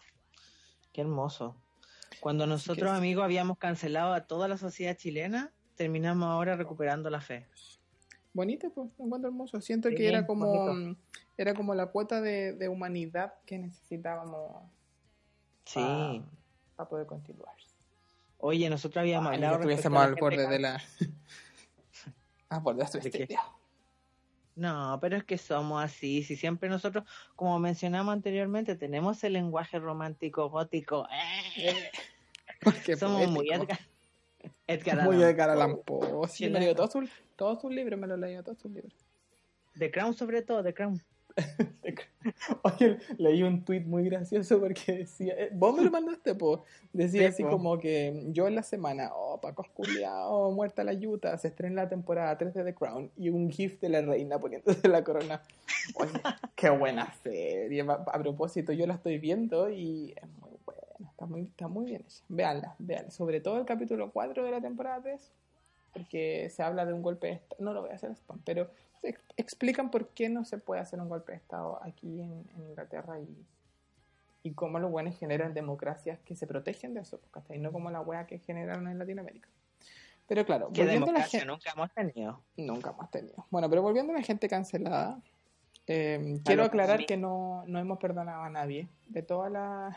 Qué 0.92 1.00
hermoso. 1.00 1.56
Cuando 2.20 2.46
nosotros, 2.46 2.90
amigos, 2.90 3.24
habíamos 3.24 3.56
cancelado 3.56 4.12
a 4.12 4.26
toda 4.26 4.48
la 4.48 4.58
sociedad 4.58 4.96
chilena, 4.96 5.50
terminamos 5.76 6.28
ahora 6.28 6.56
recuperando 6.56 7.08
la 7.08 7.20
fe. 7.20 7.46
Bonito, 8.36 8.70
pues, 8.70 8.88
me 8.98 9.06
encuentro 9.06 9.30
hermoso. 9.30 9.60
Siento 9.62 9.88
Sí, 9.88 9.94
que 9.94 10.08
era 10.08 10.26
como 10.26 10.46
bonito. 10.46 10.74
mm, 10.74 10.96
era 11.38 11.54
como 11.54 11.74
la 11.74 11.86
cuota 11.86 12.20
de, 12.20 12.52
de 12.52 12.68
humanidad 12.68 13.32
que 13.46 13.56
necesitábamos 13.56 14.62
Sí. 15.64 15.80
para 16.76 16.88
poder 16.88 17.06
continuar. 17.06 17.54
Oye, 18.38 18.68
nosotros 18.68 19.00
habíamos 19.00 19.32
hablado. 19.32 19.54
estuviésemos 19.56 20.02
al 20.02 20.08
gente 20.10 20.20
borde 20.20 20.46
de 20.48 20.58
la. 20.58 20.82
¿De 22.50 23.00
qué? 23.10 23.22
estilo. 23.22 23.40
No, 24.54 24.98
pero 25.00 25.16
es 25.16 25.24
que 25.24 25.38
somos 25.38 25.82
así. 25.82 26.22
Si 26.22 26.36
siempre 26.36 26.68
nosotros, 26.68 27.04
como 27.36 27.58
mencionamos 27.58 28.12
anteriormente, 28.12 28.74
tenemos 28.76 29.24
el 29.24 29.32
lenguaje 29.32 29.78
romántico 29.78 30.50
gótico. 30.50 31.06
¡eh! 31.56 31.90
Somos 32.98 33.28
muy 33.28 33.46
poético. 33.48 33.64
Edgar. 33.64 33.80
Edgar 34.66 35.00
Allan 35.00 35.22
Edgar. 35.22 35.50
Allan 35.50 35.78
Poe. 35.84 36.28
Sí, 36.28 36.48
me 36.48 36.74
todos 36.74 36.92
sus 36.92 37.10
todos 37.36 37.60
sus 37.60 37.72
libros, 37.72 37.98
me 37.98 38.06
lo 38.06 38.16
leí 38.16 38.36
todos 38.42 38.58
sus 38.58 38.70
libros. 38.70 38.94
The 39.78 39.90
Crown 39.90 40.14
sobre 40.14 40.42
todo, 40.42 40.62
The 40.62 40.72
Crown. 40.72 41.02
Oye, 42.62 42.98
leí 43.18 43.42
un 43.42 43.64
tweet 43.64 43.82
muy 43.82 44.04
gracioso 44.04 44.58
porque 44.58 44.92
decía, 44.92 45.34
eh, 45.36 45.50
vos 45.52 45.76
me 45.76 45.84
lo 45.84 45.90
mandaste, 45.90 46.34
po. 46.34 46.64
Decía 46.92 47.20
Sí, 47.20 47.26
así 47.26 47.42
po. 47.42 47.50
como 47.50 47.78
que 47.78 48.24
yo 48.28 48.48
en 48.48 48.54
la 48.54 48.62
semana, 48.62 49.10
oh, 49.14 49.40
Paco 49.40 49.66
Culiao, 49.74 50.50
muerta 50.52 50.82
la 50.82 50.94
yuta, 50.94 51.36
se 51.38 51.48
estrena 51.48 51.82
la 51.82 51.88
temporada 51.88 52.36
3 52.38 52.54
de 52.54 52.64
The 52.64 52.74
Crown 52.74 53.10
y 53.16 53.28
un 53.28 53.50
gif 53.50 53.78
de 53.80 53.88
la 53.90 54.00
reina 54.02 54.38
poniéndose 54.38 54.88
la 54.88 55.04
corona. 55.04 55.42
Oye, 55.96 56.12
qué 56.54 56.70
buena 56.70 57.12
serie. 57.22 57.82
A 57.82 57.92
a 57.92 58.18
propósito, 58.18 58.72
yo 58.72 58.86
la 58.86 58.94
estoy 58.94 59.18
viendo 59.18 59.68
y 59.70 60.14
es 60.16 60.28
muy 60.40 60.45
buena, 60.98 61.10
está 61.10 61.26
muy, 61.26 61.42
está 61.42 61.68
muy 61.68 61.86
bien 61.86 62.02
hecha. 62.02 62.22
Veanla, 62.28 62.74
veanla. 62.78 63.10
Sobre 63.10 63.40
todo 63.40 63.58
el 63.58 63.64
capítulo 63.66 64.10
4 64.12 64.44
de 64.44 64.50
la 64.50 64.60
temporada 64.60 65.00
3, 65.02 65.32
porque 65.92 66.48
se 66.50 66.62
habla 66.62 66.84
de 66.86 66.92
un 66.92 67.02
golpe 67.02 67.26
de 67.28 67.32
Estado. 67.34 67.62
No 67.64 67.72
lo 67.72 67.82
voy 67.82 67.90
a 67.90 67.94
hacer 67.94 68.10
spam, 68.12 68.40
pero 68.44 68.70
se 69.00 69.10
ex- 69.10 69.20
explican 69.36 69.90
por 69.90 70.08
qué 70.08 70.28
no 70.28 70.44
se 70.44 70.58
puede 70.58 70.80
hacer 70.80 71.00
un 71.00 71.08
golpe 71.08 71.32
de 71.32 71.38
Estado 71.38 71.78
aquí 71.82 72.20
en, 72.20 72.44
en 72.56 72.62
Inglaterra 72.70 73.18
y, 73.20 73.28
y 74.42 74.52
cómo 74.52 74.78
los 74.78 74.90
buenos 74.90 75.18
generan 75.18 75.54
democracias 75.54 76.18
que 76.24 76.34
se 76.36 76.46
protegen 76.46 76.94
de 76.94 77.00
eso, 77.00 77.20
¿cachai? 77.30 77.58
No 77.58 77.72
como 77.72 77.90
la 77.90 78.00
wea 78.00 78.26
que 78.26 78.38
generaron 78.38 78.88
en 78.88 78.98
Latinoamérica. 78.98 79.48
Pero 80.28 80.44
claro, 80.44 80.70
volviendo 80.70 81.10
a 81.10 81.12
la 81.12 81.22
gente. 81.22 81.46
nunca 81.46 81.70
hemos 81.72 81.92
tenido. 81.92 82.40
Nunca 82.56 82.90
hemos 82.90 83.10
tenido. 83.10 83.46
Bueno, 83.50 83.70
pero 83.70 83.82
volviendo 83.82 84.12
a 84.12 84.16
la 84.16 84.22
gente 84.22 84.48
cancelada, 84.48 85.20
eh, 85.86 86.40
quiero 86.44 86.64
aclarar 86.64 87.06
que 87.06 87.16
no, 87.16 87.62
no 87.68 87.78
hemos 87.78 87.98
perdonado 87.98 88.42
a 88.42 88.50
nadie. 88.50 88.88
De 89.06 89.22
todas 89.22 89.52
las 89.52 89.96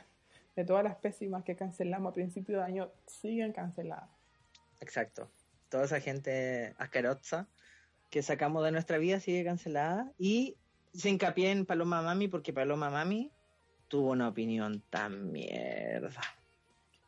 de 0.60 0.66
todas 0.66 0.84
las 0.84 0.98
pésimas 0.98 1.46
que 1.46 1.56
cancelamos 1.56 2.12
a 2.12 2.14
principio 2.14 2.58
de 2.58 2.64
año, 2.66 2.92
siguen 3.08 3.54
canceladas. 3.54 4.10
Exacto. 4.82 5.30
Toda 5.70 5.86
esa 5.86 6.02
gente 6.02 6.76
asquerosa 6.78 7.48
que 8.10 8.22
sacamos 8.22 8.66
de 8.66 8.72
nuestra 8.74 8.98
vida 8.98 9.22
sigue 9.22 9.46
cancelada. 9.46 10.12
Y 10.18 10.58
se 10.94 11.10
hincapié 11.10 11.52
en 11.52 11.66
Paloma 11.66 12.02
Mami 12.02 12.28
porque 12.28 12.52
Paloma 12.52 12.90
Mami 12.90 13.32
tuvo 13.88 14.12
una 14.12 14.28
opinión 14.28 14.84
tan 14.90 15.32
mierda. 15.32 16.20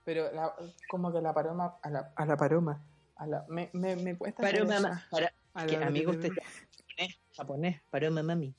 Pero 0.06 0.32
la- 0.32 0.56
como 0.90 1.12
que 1.12 1.20
la 1.22 1.34
paroma, 1.34 1.76
a 1.82 1.90
la, 1.90 2.14
a 2.16 2.26
la 2.26 2.38
paroma, 2.38 2.82
a 3.18 3.28
la, 3.28 3.46
me, 3.50 3.70
me, 3.74 3.98
me 3.98 4.16
cuesta 4.16 4.44
Paloma. 4.44 5.06
Para, 5.12 5.34
A 5.56 5.66
que 5.66 5.78
la- 5.78 5.88
amigo, 5.88 6.12
usted 6.12 6.30
japonés, 6.32 7.20
japonés. 7.36 7.82
Paloma 7.90 8.24
Mami. 8.24 8.54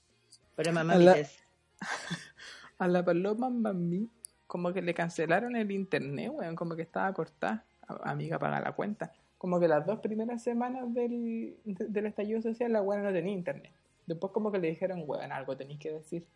Paloma 0.54 0.80
A 0.82 0.84
Mami 0.84 1.04
la- 1.04 1.18
es- 1.18 1.38
A 2.78 2.88
la 2.88 3.04
paloma 3.04 3.48
mami, 3.48 4.10
como 4.52 4.70
que 4.74 4.82
le 4.82 4.92
cancelaron 4.92 5.56
el 5.56 5.70
internet, 5.70 6.30
weón, 6.30 6.54
como 6.56 6.76
que 6.76 6.82
estaba 6.82 7.10
cortada. 7.14 7.64
Amiga, 8.04 8.38
paga 8.38 8.60
la 8.60 8.72
cuenta. 8.72 9.10
Como 9.38 9.58
que 9.58 9.66
las 9.66 9.86
dos 9.86 10.00
primeras 10.00 10.42
semanas 10.42 10.92
del, 10.92 11.56
de- 11.64 11.86
del 11.88 12.04
estallido 12.04 12.42
social, 12.42 12.70
la 12.70 12.82
weón 12.82 13.02
no 13.02 13.10
tenía 13.14 13.32
internet. 13.32 13.72
Después 14.04 14.30
como 14.30 14.52
que 14.52 14.58
le 14.58 14.68
dijeron, 14.68 15.04
weón, 15.06 15.32
algo 15.32 15.56
tenéis 15.56 15.78
que 15.78 15.92
decir. 15.92 16.26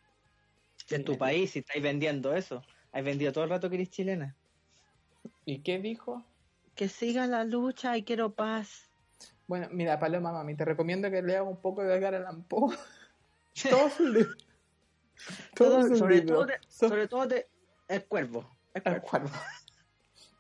en 0.89 1.05
tu 1.05 1.19
país, 1.19 1.51
si 1.51 1.59
estáis 1.59 1.83
vendiendo 1.83 2.33
eso. 2.35 2.63
Has 2.91 3.05
vendido 3.05 3.33
todo 3.35 3.45
el 3.45 3.51
rato 3.51 3.69
que 3.69 3.77
eres 3.77 3.91
chilena. 3.91 4.35
¿Y 5.45 5.59
qué 5.59 5.79
dijo? 5.79 6.25
Que 6.75 6.89
siga 6.89 7.27
la 7.27 7.45
lucha 7.45 7.99
y 7.99 8.03
quiero 8.03 8.33
paz. 8.33 8.89
Bueno, 9.47 9.69
mira, 9.73 9.99
Paloma 9.99 10.33
Mami, 10.33 10.55
te 10.55 10.65
recomiendo 10.65 11.11
que 11.11 11.21
leas 11.21 11.45
un 11.47 11.59
poco 11.59 11.83
de 11.83 11.95
Edgar 11.95 12.15
Allan 12.15 12.45
Poe. 12.45 12.75
Todo, 13.69 13.91
Todos 15.55 15.89
sus 15.89 15.99
sobre, 15.99 16.23
todo 16.23 16.47
de, 16.47 16.55
sobre 16.67 17.09
todo 17.09 17.27
de 17.27 17.47
El 17.89 18.05
Cuervo. 18.05 18.49
El 18.75 18.83
Cuervo. 18.83 19.07
cuervo. 19.07 19.31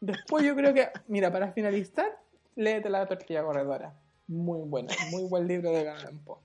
Después 0.00 0.44
yo 0.44 0.54
creo 0.54 0.74
que, 0.74 0.90
mira, 1.08 1.32
para 1.32 1.52
finalizar, 1.52 2.18
léete 2.54 2.90
La 2.90 3.06
tortilla 3.06 3.42
corredora. 3.42 3.94
Muy 4.28 4.60
bueno, 4.68 4.88
muy 5.10 5.22
buen 5.24 5.46
libro 5.46 5.70
de 5.70 5.90
Poe. 6.24 6.38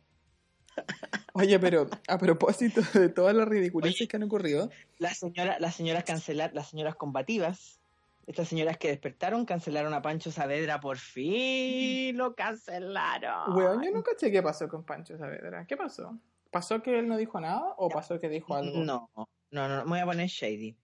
Oye, 1.33 1.59
pero 1.59 1.89
a 2.07 2.17
propósito 2.17 2.81
de 2.93 3.09
todas 3.09 3.35
las 3.35 3.47
ridiculeces 3.47 4.07
que 4.07 4.17
han 4.17 4.23
ocurrido, 4.23 4.69
Las 4.99 5.17
señoras, 5.17 5.59
las 5.59 5.75
señoras 5.75 6.03
cancelar, 6.03 6.53
las 6.53 6.69
señoras 6.69 6.95
combativas, 6.95 7.79
estas 8.27 8.47
señoras 8.47 8.77
que 8.77 8.89
despertaron, 8.89 9.45
cancelaron 9.45 9.93
a 9.93 10.01
Pancho 10.01 10.31
Saavedra, 10.31 10.79
por 10.79 10.97
fin 10.97 12.15
lo 12.17 12.35
cancelaron. 12.35 13.55
weón, 13.55 13.83
yo 13.83 13.91
no 13.91 14.03
caché 14.03 14.31
qué 14.31 14.41
pasó 14.41 14.69
con 14.69 14.83
Pancho 14.83 15.17
Saavedra. 15.17 15.65
¿Qué 15.65 15.75
pasó? 15.75 16.17
¿Pasó 16.51 16.81
que 16.81 16.99
él 16.99 17.07
no 17.07 17.17
dijo 17.17 17.39
nada 17.39 17.73
o 17.77 17.89
pasó 17.89 18.19
que 18.19 18.29
dijo 18.29 18.55
algo? 18.55 18.83
No, 18.83 19.09
no, 19.15 19.27
no, 19.51 19.67
no, 19.67 19.83
me 19.85 19.89
voy 19.91 19.99
a 19.99 20.05
poner 20.05 20.27
shady. 20.27 20.77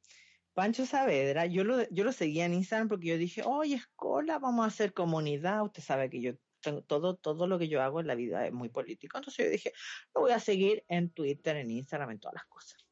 Pancho 0.57 0.87
Saavedra, 0.87 1.45
yo 1.45 1.63
lo, 1.63 1.87
yo 1.91 2.03
lo 2.03 2.11
seguía 2.11 2.45
en 2.45 2.55
Instagram 2.55 2.87
porque 2.87 3.09
yo 3.09 3.17
dije, 3.19 3.43
oye, 3.45 3.75
escola, 3.75 4.39
vamos 4.39 4.63
a 4.63 4.69
hacer 4.69 4.91
comunidad. 4.91 5.61
Usted 5.61 5.83
sabe 5.83 6.09
que 6.09 6.19
yo 6.19 6.33
tengo 6.61 6.81
todo, 6.81 7.15
todo 7.15 7.45
lo 7.45 7.59
que 7.59 7.67
yo 7.67 7.79
hago 7.83 7.99
en 7.99 8.07
la 8.07 8.15
vida 8.15 8.47
es 8.47 8.51
muy 8.51 8.69
político. 8.69 9.19
Entonces 9.19 9.45
yo 9.45 9.51
dije, 9.51 9.71
lo 10.15 10.21
voy 10.21 10.31
a 10.31 10.39
seguir 10.39 10.83
en 10.87 11.11
Twitter, 11.11 11.57
en 11.57 11.69
Instagram, 11.69 12.09
en 12.09 12.19
todas 12.19 12.33
las 12.33 12.45
cosas. 12.45 12.83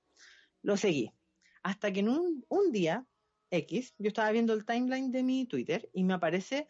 Lo 0.61 0.77
seguí. 0.77 1.11
Hasta 1.63 1.91
que 1.91 2.01
en 2.01 2.09
un, 2.09 2.45
un 2.49 2.71
día 2.71 3.03
X, 3.49 3.95
yo 3.97 4.09
estaba 4.09 4.29
viendo 4.29 4.53
el 4.53 4.63
timeline 4.63 5.11
de 5.11 5.23
mi 5.23 5.47
Twitter 5.47 5.89
y 5.91 6.03
me 6.03 6.13
aparece 6.13 6.67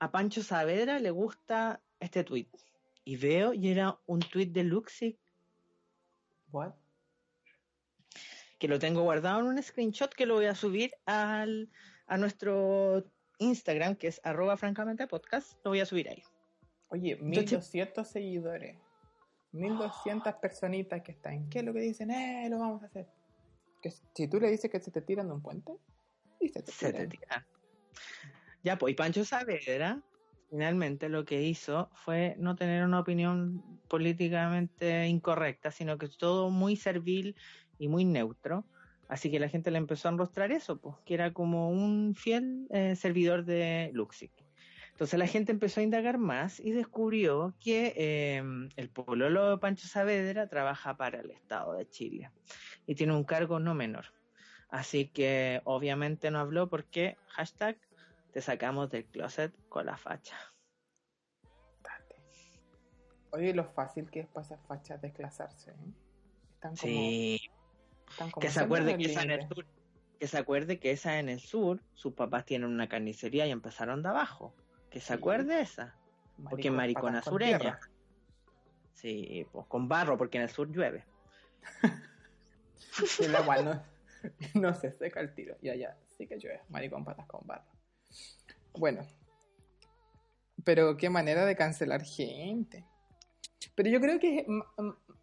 a 0.00 0.10
Pancho 0.10 0.42
Saavedra 0.42 0.98
le 0.98 1.12
gusta 1.12 1.80
este 2.00 2.24
tweet. 2.24 2.48
Y 3.04 3.16
veo 3.16 3.54
y 3.54 3.68
era 3.68 3.96
un 4.06 4.18
tweet 4.18 4.46
de 4.46 4.64
Luxi 4.64 5.20
What? 6.50 6.81
Que 8.62 8.68
lo 8.68 8.78
tengo 8.78 9.02
guardado 9.02 9.40
en 9.40 9.46
un 9.46 9.60
screenshot 9.60 10.14
que 10.14 10.24
lo 10.24 10.34
voy 10.34 10.46
a 10.46 10.54
subir 10.54 10.92
al, 11.04 11.68
a 12.06 12.16
nuestro 12.16 13.04
Instagram, 13.38 13.96
que 13.96 14.06
es 14.06 14.20
arroba 14.22 14.56
francamente 14.56 15.08
podcast, 15.08 15.54
lo 15.64 15.72
voy 15.72 15.80
a 15.80 15.84
subir 15.84 16.08
ahí. 16.08 16.22
Oye, 16.86 17.16
1200 17.16 18.06
seguidores. 18.06 18.78
1200 19.50 20.34
personitas 20.34 21.02
que 21.02 21.10
están. 21.10 21.50
¿Qué 21.50 21.58
es 21.58 21.64
lo 21.64 21.72
que 21.74 21.80
dicen? 21.80 22.12
Eh, 22.12 22.46
lo 22.50 22.60
vamos 22.60 22.84
a 22.84 22.86
hacer. 22.86 23.08
Que 23.82 23.90
si 23.90 24.28
tú 24.28 24.38
le 24.38 24.48
dices 24.48 24.70
que 24.70 24.78
se 24.78 24.92
te 24.92 25.02
tiran 25.02 25.26
de 25.26 25.34
un 25.34 25.42
puente, 25.42 25.72
y 26.38 26.48
se 26.48 26.62
te 26.62 26.70
Se 26.70 26.92
te 26.92 27.08
tiran. 27.08 27.08
tira. 27.08 27.46
Ya, 28.62 28.78
pues, 28.78 28.92
y 28.92 28.94
Pancho 28.94 29.24
Saavedra, 29.24 30.00
finalmente 30.50 31.08
lo 31.08 31.24
que 31.24 31.42
hizo 31.42 31.90
fue 31.94 32.36
no 32.38 32.54
tener 32.54 32.84
una 32.84 33.00
opinión 33.00 33.80
políticamente 33.88 35.08
incorrecta, 35.08 35.72
sino 35.72 35.98
que 35.98 36.08
todo 36.08 36.50
muy 36.50 36.76
servil 36.76 37.34
y 37.82 37.88
muy 37.88 38.04
neutro. 38.04 38.64
Así 39.08 39.30
que 39.30 39.40
la 39.40 39.48
gente 39.48 39.70
le 39.70 39.78
empezó 39.78 40.08
a 40.08 40.12
enrostrar 40.12 40.52
eso, 40.52 40.80
pues, 40.80 40.96
que 41.04 41.14
era 41.14 41.32
como 41.32 41.70
un 41.70 42.14
fiel 42.14 42.66
eh, 42.70 42.94
servidor 42.96 43.44
de 43.44 43.90
Luxic. 43.92 44.32
Entonces 44.92 45.18
la 45.18 45.26
gente 45.26 45.50
empezó 45.50 45.80
a 45.80 45.82
indagar 45.82 46.18
más 46.18 46.60
y 46.60 46.70
descubrió 46.70 47.54
que 47.58 47.92
eh, 47.96 48.42
el 48.76 48.88
pololo 48.90 49.50
de 49.50 49.58
Pancho 49.58 49.88
Saavedra 49.88 50.48
trabaja 50.48 50.96
para 50.96 51.20
el 51.20 51.30
Estado 51.30 51.74
de 51.74 51.88
Chile 51.88 52.30
y 52.86 52.94
tiene 52.94 53.14
un 53.14 53.24
cargo 53.24 53.58
no 53.58 53.74
menor. 53.74 54.04
Así 54.68 55.08
que 55.08 55.60
obviamente 55.64 56.30
no 56.30 56.38
habló 56.38 56.68
porque 56.68 57.16
hashtag 57.28 57.76
te 58.32 58.40
sacamos 58.40 58.90
del 58.90 59.06
closet 59.06 59.52
con 59.68 59.86
la 59.86 59.96
facha. 59.96 60.36
Date. 61.82 62.16
Oye, 63.30 63.52
lo 63.54 63.64
fácil 63.64 64.08
que 64.08 64.20
es 64.20 64.28
pasar 64.28 64.60
fachas 64.68 65.02
desclasarse. 65.02 65.72
¿eh? 65.72 65.74
Están 66.54 66.76
como, 66.76 66.76
Sí, 66.76 67.34
están 67.34 67.48
como 67.56 67.61
que 68.40 68.50
se 68.50 68.60
acuerde 68.60 68.96
que 68.96 69.04
esa 69.04 69.22
en 69.22 69.30
el 69.30 69.48
sur, 69.48 69.66
que 70.18 70.26
se 70.26 70.38
acuerde 70.38 70.78
que 70.78 70.90
esa 70.92 71.18
en 71.18 71.28
el 71.28 71.40
sur, 71.40 71.82
sus 71.94 72.14
papás 72.14 72.44
tienen 72.44 72.68
una 72.70 72.88
carnicería 72.88 73.46
y 73.46 73.50
empezaron 73.50 74.02
de 74.02 74.08
abajo. 74.10 74.54
Que 74.90 75.00
se 75.00 75.08
Sí. 75.08 75.12
acuerde 75.14 75.60
esa. 75.60 75.96
Porque 76.48 76.70
Maricón, 76.70 77.12
maricona 77.12 77.22
sureña. 77.22 77.80
Sí, 78.94 79.46
pues 79.52 79.66
con 79.66 79.88
barro, 79.88 80.16
porque 80.16 80.38
en 80.38 80.44
el 80.44 80.50
sur 80.50 80.70
llueve. 80.70 81.04
Y 83.20 83.24
el 83.24 83.36
agua 83.36 83.62
no, 83.62 83.82
no 84.54 84.74
se 84.74 84.92
seca 84.92 85.20
el 85.20 85.34
tiro. 85.34 85.56
Ya, 85.62 85.74
ya, 85.74 85.96
sí 86.16 86.26
que 86.26 86.38
llueve. 86.38 86.60
Maricón, 86.68 87.04
patas 87.04 87.26
con 87.26 87.46
barro. 87.46 87.64
Bueno. 88.74 89.06
Pero 90.64 90.96
qué 90.96 91.10
manera 91.10 91.44
de 91.44 91.56
cancelar 91.56 92.02
gente. 92.04 92.86
Pero 93.74 93.88
yo 93.88 94.00
creo 94.00 94.18
que 94.20 94.46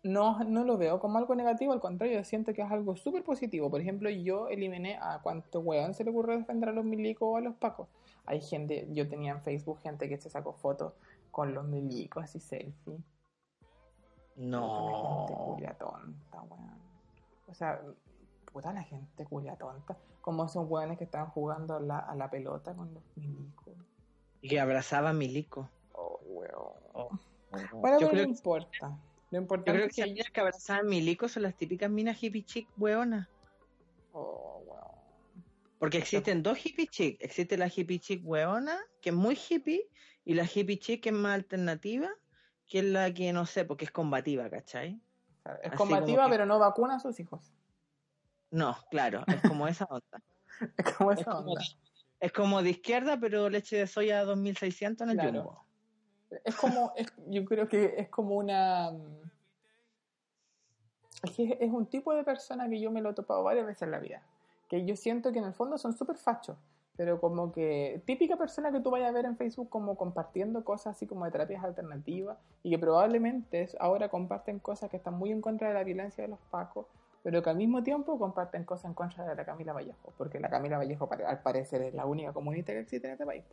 no, 0.04 0.44
no 0.44 0.64
lo 0.64 0.78
veo 0.78 1.00
como 1.00 1.18
algo 1.18 1.36
negativo, 1.36 1.74
al 1.74 1.82
contrario, 1.82 2.24
siento 2.24 2.54
que 2.54 2.62
es 2.62 2.72
algo 2.72 2.96
súper 2.96 3.24
positivo. 3.24 3.70
Por 3.70 3.82
ejemplo, 3.82 4.10
yo 4.10 4.48
eliminé 4.48 4.98
a 5.02 5.20
cuánto 5.22 5.60
weón 5.60 5.94
se 5.94 6.04
le 6.04 6.12
ocurrió 6.12 6.38
defender 6.38 6.70
a 6.70 6.74
los 6.74 6.86
milicos 6.86 7.28
o 7.30 7.38
a 7.38 7.42
los 7.42 7.56
pacos. 7.56 7.88
Hay 8.26 8.42
gente, 8.42 8.88
yo 8.92 9.10
tenía 9.10 9.34
en 9.34 9.42
Facebook 9.42 9.80
gente 9.80 10.08
que 10.08 10.18
se 10.18 10.30
sacó 10.30 10.54
fotos 10.54 10.94
con 11.32 11.54
los 11.54 11.66
milicos 11.66 12.24
así 12.24 12.40
selfie. 12.40 12.74
Gente 12.94 13.04
No. 14.36 15.26
culia 15.28 15.74
tonta, 15.74 16.42
weón. 16.44 16.80
O 17.48 17.54
sea, 17.54 17.82
puta 18.54 18.72
la 18.72 18.84
gente 18.84 19.26
culia 19.26 19.56
tonta. 19.56 19.98
Como 20.22 20.46
esos 20.46 20.70
weones 20.70 20.98
que 20.98 21.04
estaban 21.06 21.30
jugando 21.32 21.76
a 21.76 21.80
la, 21.80 22.00
a 22.00 22.16
la 22.16 22.30
pelota 22.30 22.74
con 22.74 22.94
los 22.94 23.04
milicos. 23.16 23.74
Y 24.42 24.48
que 24.48 24.60
abrazaba 24.60 25.10
a 25.10 25.14
Milico. 25.14 25.68
Oh, 25.94 26.20
weón. 26.26 26.74
Oh. 26.94 27.10
Bueno, 27.52 27.68
yo 27.72 27.82
pero 27.82 28.10
creo, 28.12 28.26
no 28.26 28.30
importa. 28.30 28.98
Lo 29.32 29.38
yo 29.38 29.42
importante 29.42 29.72
creo 29.74 29.88
es 29.88 29.96
que 29.96 30.04
que... 30.04 30.16
las 30.16 30.32
que 30.32 30.42
abrazaban 30.42 30.86
a 30.86 30.90
Milico 30.90 31.28
son 31.28 31.44
las 31.44 31.56
típicas 31.56 31.90
minas 31.90 32.22
hippie 32.22 32.44
chic 32.44 32.70
weonas. 32.78 33.28
Oh, 34.12 34.64
weón. 34.66 35.46
Porque 35.78 35.98
existen 36.00 36.42
dos 36.44 36.58
hippie 36.66 36.88
chic. 36.88 37.18
Existe 37.22 37.58
la 37.58 37.68
hippie 37.68 38.00
chic 38.00 38.22
weona, 38.26 38.78
que 39.02 39.10
es 39.10 39.16
muy 39.16 39.36
hippie, 39.38 39.88
y 40.26 40.34
la 40.34 40.44
hippie 40.44 40.80
chic 40.80 41.04
que 41.04 41.10
es 41.10 41.16
más 41.16 41.36
alternativa, 41.36 42.10
que 42.68 42.80
es 42.80 42.86
la 42.86 43.14
que 43.14 43.32
no 43.34 43.46
sé, 43.46 43.66
porque 43.66 43.86
es 43.86 43.92
combativa, 43.92 44.50
¿cachai? 44.50 45.00
Es 45.64 45.68
Así 45.70 45.78
combativa, 45.78 46.26
que- 46.26 46.32
pero 46.32 46.46
no 46.46 46.60
vacuna 46.60 46.96
a 46.96 47.00
sus 47.00 47.20
hijos. 47.20 47.54
No, 48.52 48.76
claro, 48.90 49.24
es 49.28 49.42
como 49.48 49.68
esa 49.68 49.86
onda. 49.86 50.24
Es 50.78 50.94
como 50.96 51.12
Es 51.14 51.22
esa 51.22 51.32
como, 51.32 51.52
onda. 51.52 51.62
es 52.20 52.32
como 52.34 52.62
de 52.64 52.72
izquierda, 52.72 53.18
pero 53.20 53.50
leche 53.50 53.78
de 53.78 53.88
soya 53.88 54.26
2600 54.26 55.06
en 55.06 55.12
el 55.12 55.18
Claro. 55.18 55.42
jumbo. 55.44 55.69
Es 56.44 56.56
como, 56.56 56.94
es- 56.96 57.14
yo 57.28 57.44
creo 57.46 57.68
que 57.68 57.96
es 57.98 58.10
como 58.10 58.36
una... 58.36 58.92
mm, 58.92 59.30
Es 61.24 61.32
que 61.32 61.58
es 61.60 61.72
un 61.72 61.86
tipo 61.86 62.14
de 62.14 62.24
persona 62.24 62.70
que 62.70 62.80
yo 62.80 62.92
me 62.92 63.02
lo 63.02 63.10
he 63.10 63.14
topado 63.14 63.44
varias 63.44 63.66
veces 63.66 63.82
en 63.84 63.92
la 63.92 64.00
vida. 64.00 64.22
Que 64.70 64.86
yo 64.86 64.96
siento 64.96 65.32
que 65.32 65.40
en 65.40 65.46
el 65.46 65.54
fondo 65.54 65.78
son 65.78 65.94
súper 65.94 66.16
fachos. 66.18 66.58
Pero 66.96 67.20
como 67.22 67.52
que 67.54 68.02
típica 68.06 68.36
persona 68.38 68.72
que 68.72 68.82
tú 68.82 68.90
vayas 68.92 69.10
a 69.10 69.14
ver 69.14 69.26
en 69.26 69.38
Facebook 69.38 69.70
como 69.70 69.96
compartiendo 69.96 70.64
cosas 70.66 70.96
así 70.96 71.08
como 71.08 71.24
de 71.26 71.32
terapias 71.32 71.64
alternativas 71.64 72.38
y 72.62 72.70
que 72.72 72.80
probablemente 72.80 73.70
ahora 73.80 74.10
comparten 74.10 74.60
cosas 74.60 74.90
que 74.90 74.98
están 74.98 75.14
muy 75.14 75.32
en 75.32 75.40
contra 75.42 75.70
de 75.70 75.74
la 75.76 75.84
violencia 75.86 76.24
de 76.24 76.28
los 76.30 76.40
pacos, 76.52 76.88
pero 77.24 77.42
que 77.42 77.50
al 77.50 77.56
mismo 77.56 77.84
tiempo 77.84 78.20
comparten 78.20 78.66
cosas 78.66 78.86
en 78.86 78.94
contra 78.96 79.26
de 79.26 79.34
la 79.34 79.46
Camila 79.46 79.72
Vallejo, 79.72 80.12
porque 80.18 80.42
la 80.42 80.50
Camila 80.50 80.78
Vallejo 80.78 81.10
al 81.26 81.42
parecer 81.42 81.82
es 81.84 81.94
la 81.94 82.06
única 82.06 82.34
comunista 82.34 82.74
que 82.74 82.80
existe 82.80 83.08
en 83.08 83.14
este 83.14 83.26
país. 83.26 83.46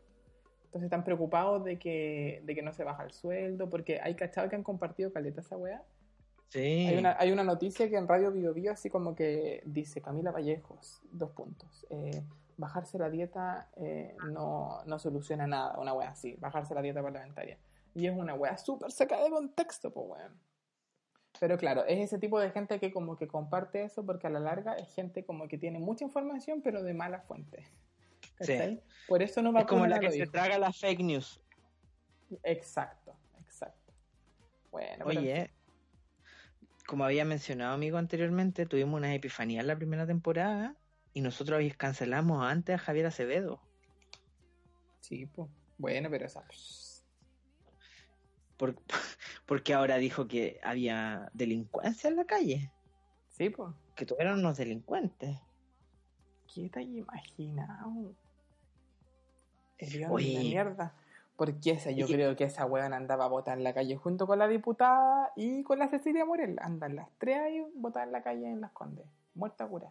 Entonces 0.77 0.89
están 0.89 1.05
preocupados 1.05 1.65
de 1.65 1.79
que, 1.79 2.43
de 2.45 2.55
que 2.55 2.61
no 2.61 2.71
se 2.75 2.85
baja 2.85 3.03
el 3.05 3.11
sueldo, 3.11 3.71
porque 3.71 3.99
hay 4.03 4.15
cachados 4.15 4.51
que 4.51 4.57
han 4.57 4.63
compartido 4.63 5.11
caleta 5.11 5.41
esa 5.41 5.57
weá. 5.57 5.83
Sí. 6.49 6.87
Hay 6.87 6.99
una, 6.99 7.17
hay 7.19 7.33
una 7.33 7.45
noticia 7.45 7.89
que 7.89 7.97
en 7.97 8.07
Radio 8.07 8.31
Bio 8.31 8.53
Bio 8.53 8.73
así 8.73 8.91
como 8.91 9.15
que 9.15 9.63
dice 9.65 10.03
Camila 10.03 10.33
Vallejos, 10.33 11.01
dos 11.11 11.31
puntos. 11.31 11.87
eh, 11.89 12.23
bajarse 12.59 12.99
la 12.99 13.09
dieta 13.09 13.71
eh, 13.77 14.17
no, 14.31 14.83
no 14.85 14.99
soluciona 14.99 15.47
nada, 15.47 15.79
una 15.79 15.95
wea 15.95 16.11
así, 16.11 16.37
bajarse 16.37 16.75
la 16.75 16.83
dieta 16.83 17.03
parlamentaria. 17.03 17.57
Y 17.95 18.07
es 18.07 18.15
una 18.15 18.35
wea 18.35 18.59
súper 18.59 18.93
sacada 18.93 19.25
de 19.25 19.31
contexto, 19.31 19.91
pues 19.91 20.07
weón. 20.11 20.39
Pero 21.41 21.57
claro, 21.57 21.87
es 21.87 22.01
ese 22.01 22.19
tipo 22.19 22.39
de 22.39 22.51
gente 22.51 22.79
que 22.79 22.93
como 22.93 23.17
que 23.17 23.29
comparte 23.29 23.83
eso 23.83 24.05
porque 24.05 24.27
a 24.27 24.31
la 24.31 24.41
larga 24.41 24.75
es 24.75 24.93
gente 24.95 25.25
como 25.25 25.49
que 25.49 25.57
tiene 25.57 25.79
mucha 25.79 26.05
información 26.05 26.61
pero 26.61 26.83
de 26.83 26.93
mala 26.93 27.21
fuente. 27.21 27.65
¿Cachai? 28.39 28.83
Por 29.09 29.23
eso 29.23 29.41
no 29.43 29.53
va 29.53 29.61
es 29.61 29.67
como 29.67 29.87
la 29.87 29.99
que 30.01 30.11
se 30.11 30.27
traga 30.27 30.59
las 30.59 30.79
fake 30.79 31.01
news. 31.01 31.41
Exacto, 32.43 33.15
exacto. 33.41 33.93
Bueno, 34.71 35.05
pero- 35.07 35.21
Oye, 35.21 35.51
como 36.87 37.05
había 37.05 37.25
mencionado, 37.25 37.73
amigo, 37.75 37.99
anteriormente, 37.99 38.67
tuvimos 38.67 38.99
una 38.99 39.15
epifanía 39.15 39.61
en 39.61 39.67
la 39.67 39.77
primera 39.77 40.07
temporada 40.07 40.77
y 41.15 41.21
nosotros 41.21 41.61
cancelamos 41.77 42.45
antes 42.45 42.75
a 42.75 42.79
Javier 42.79 43.07
Acevedo. 43.07 43.61
Sí, 45.01 45.27
pues. 45.27 45.49
Bueno, 45.79 46.09
pero 46.11 46.27
esa. 46.27 46.45
Por- 48.57 48.77
porque 49.47 49.75
ahora 49.75 49.97
dijo 49.99 50.27
que 50.29 50.59
había 50.63 51.31
delincuencia 51.35 52.09
en 52.09 52.17
la 52.17 52.25
calle, 52.25 52.73
Sí, 53.29 53.51
pues. 53.51 53.73
que 53.95 54.07
tuvieron 54.07 54.39
unos 54.41 54.57
delincuentes. 54.57 55.39
¿Qué 56.55 56.69
te 56.71 56.83
imaginado? 56.83 58.15
Hediondo 59.79 60.15
Oye. 60.15 60.33
de 60.39 60.45
mierda. 60.45 60.93
Porque 61.37 61.73
esa, 61.73 61.91
yo 61.91 62.07
Y- 62.07 62.13
creo 62.15 62.35
que 62.35 62.45
esa 62.45 62.65
weón 62.65 62.95
andaba 62.95 63.27
a 63.27 63.29
votar 63.29 63.59
en 63.59 63.65
la 63.65 63.75
calle 63.75 63.97
junto 63.97 64.27
con 64.27 64.39
la 64.39 64.49
diputada 64.49 65.33
y 65.37 65.63
con 65.65 65.79
la 65.79 65.89
Cecilia 65.89 66.25
Morel. 66.25 66.57
Andan 66.63 66.97
las 66.97 67.09
tres 67.19 67.39
ahí 67.39 67.63
votar 67.75 68.07
en 68.07 68.13
la 68.13 68.23
calle 68.23 68.47
en 68.47 68.61
Las 68.63 68.73
Condes. 68.73 69.05
Muerta 69.35 69.67
cura. 69.67 69.91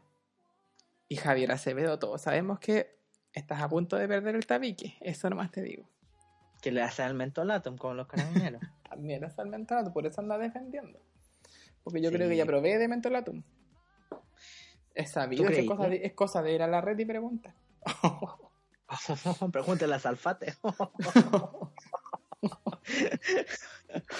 Y 1.07 1.17
Javier 1.17 1.51
Acevedo, 1.51 1.99
todos 1.99 2.21
sabemos 2.23 2.57
que 2.59 2.95
estás 3.31 3.61
a 3.61 3.69
punto 3.69 3.95
de 3.95 4.07
perder 4.07 4.33
el 4.35 4.47
tabique. 4.47 4.95
Eso 5.01 5.29
nomás 5.29 5.51
te 5.51 5.61
digo. 5.61 5.87
Que 6.63 6.71
le 6.71 6.81
hace 6.81 7.03
al 7.03 7.13
mentolatum 7.13 7.77
como 7.77 7.93
los 7.93 8.07
carabineros. 8.07 8.61
También 8.89 9.23
es 9.23 9.37
al 9.37 9.47
mentolatum, 9.49 9.93
por 9.93 10.07
eso 10.07 10.21
anda 10.21 10.39
defendiendo. 10.39 10.97
Porque 11.83 12.01
yo 12.01 12.09
Sí. 12.09 12.15
creo 12.15 12.27
que 12.27 12.33
ella 12.33 12.47
provee 12.47 12.73
de 12.77 12.87
mentolatum. 12.87 13.43
Es 14.95 15.11
sabido, 15.11 15.45
que 15.47 15.59
es 15.59 15.67
cosa, 15.67 15.89
de, 15.89 16.05
es 16.05 16.13
cosa 16.13 16.41
de 16.41 16.53
ir 16.53 16.63
a 16.63 16.67
la 16.67 16.81
red 16.81 16.97
y 16.97 17.05
preguntar. 17.05 17.53
Pregúntale 19.51 19.95
a 19.95 19.99
Salfate. 19.99 20.55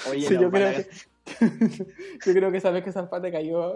Oye, 0.09 0.27
Sí, 0.27 0.33
no, 0.35 0.41
yo, 0.41 0.51
creo 0.51 0.73
que, 0.73 0.87
yo 2.25 2.33
creo 2.33 2.51
que 2.51 2.91
Zapate 2.91 3.31
cayó, 3.31 3.75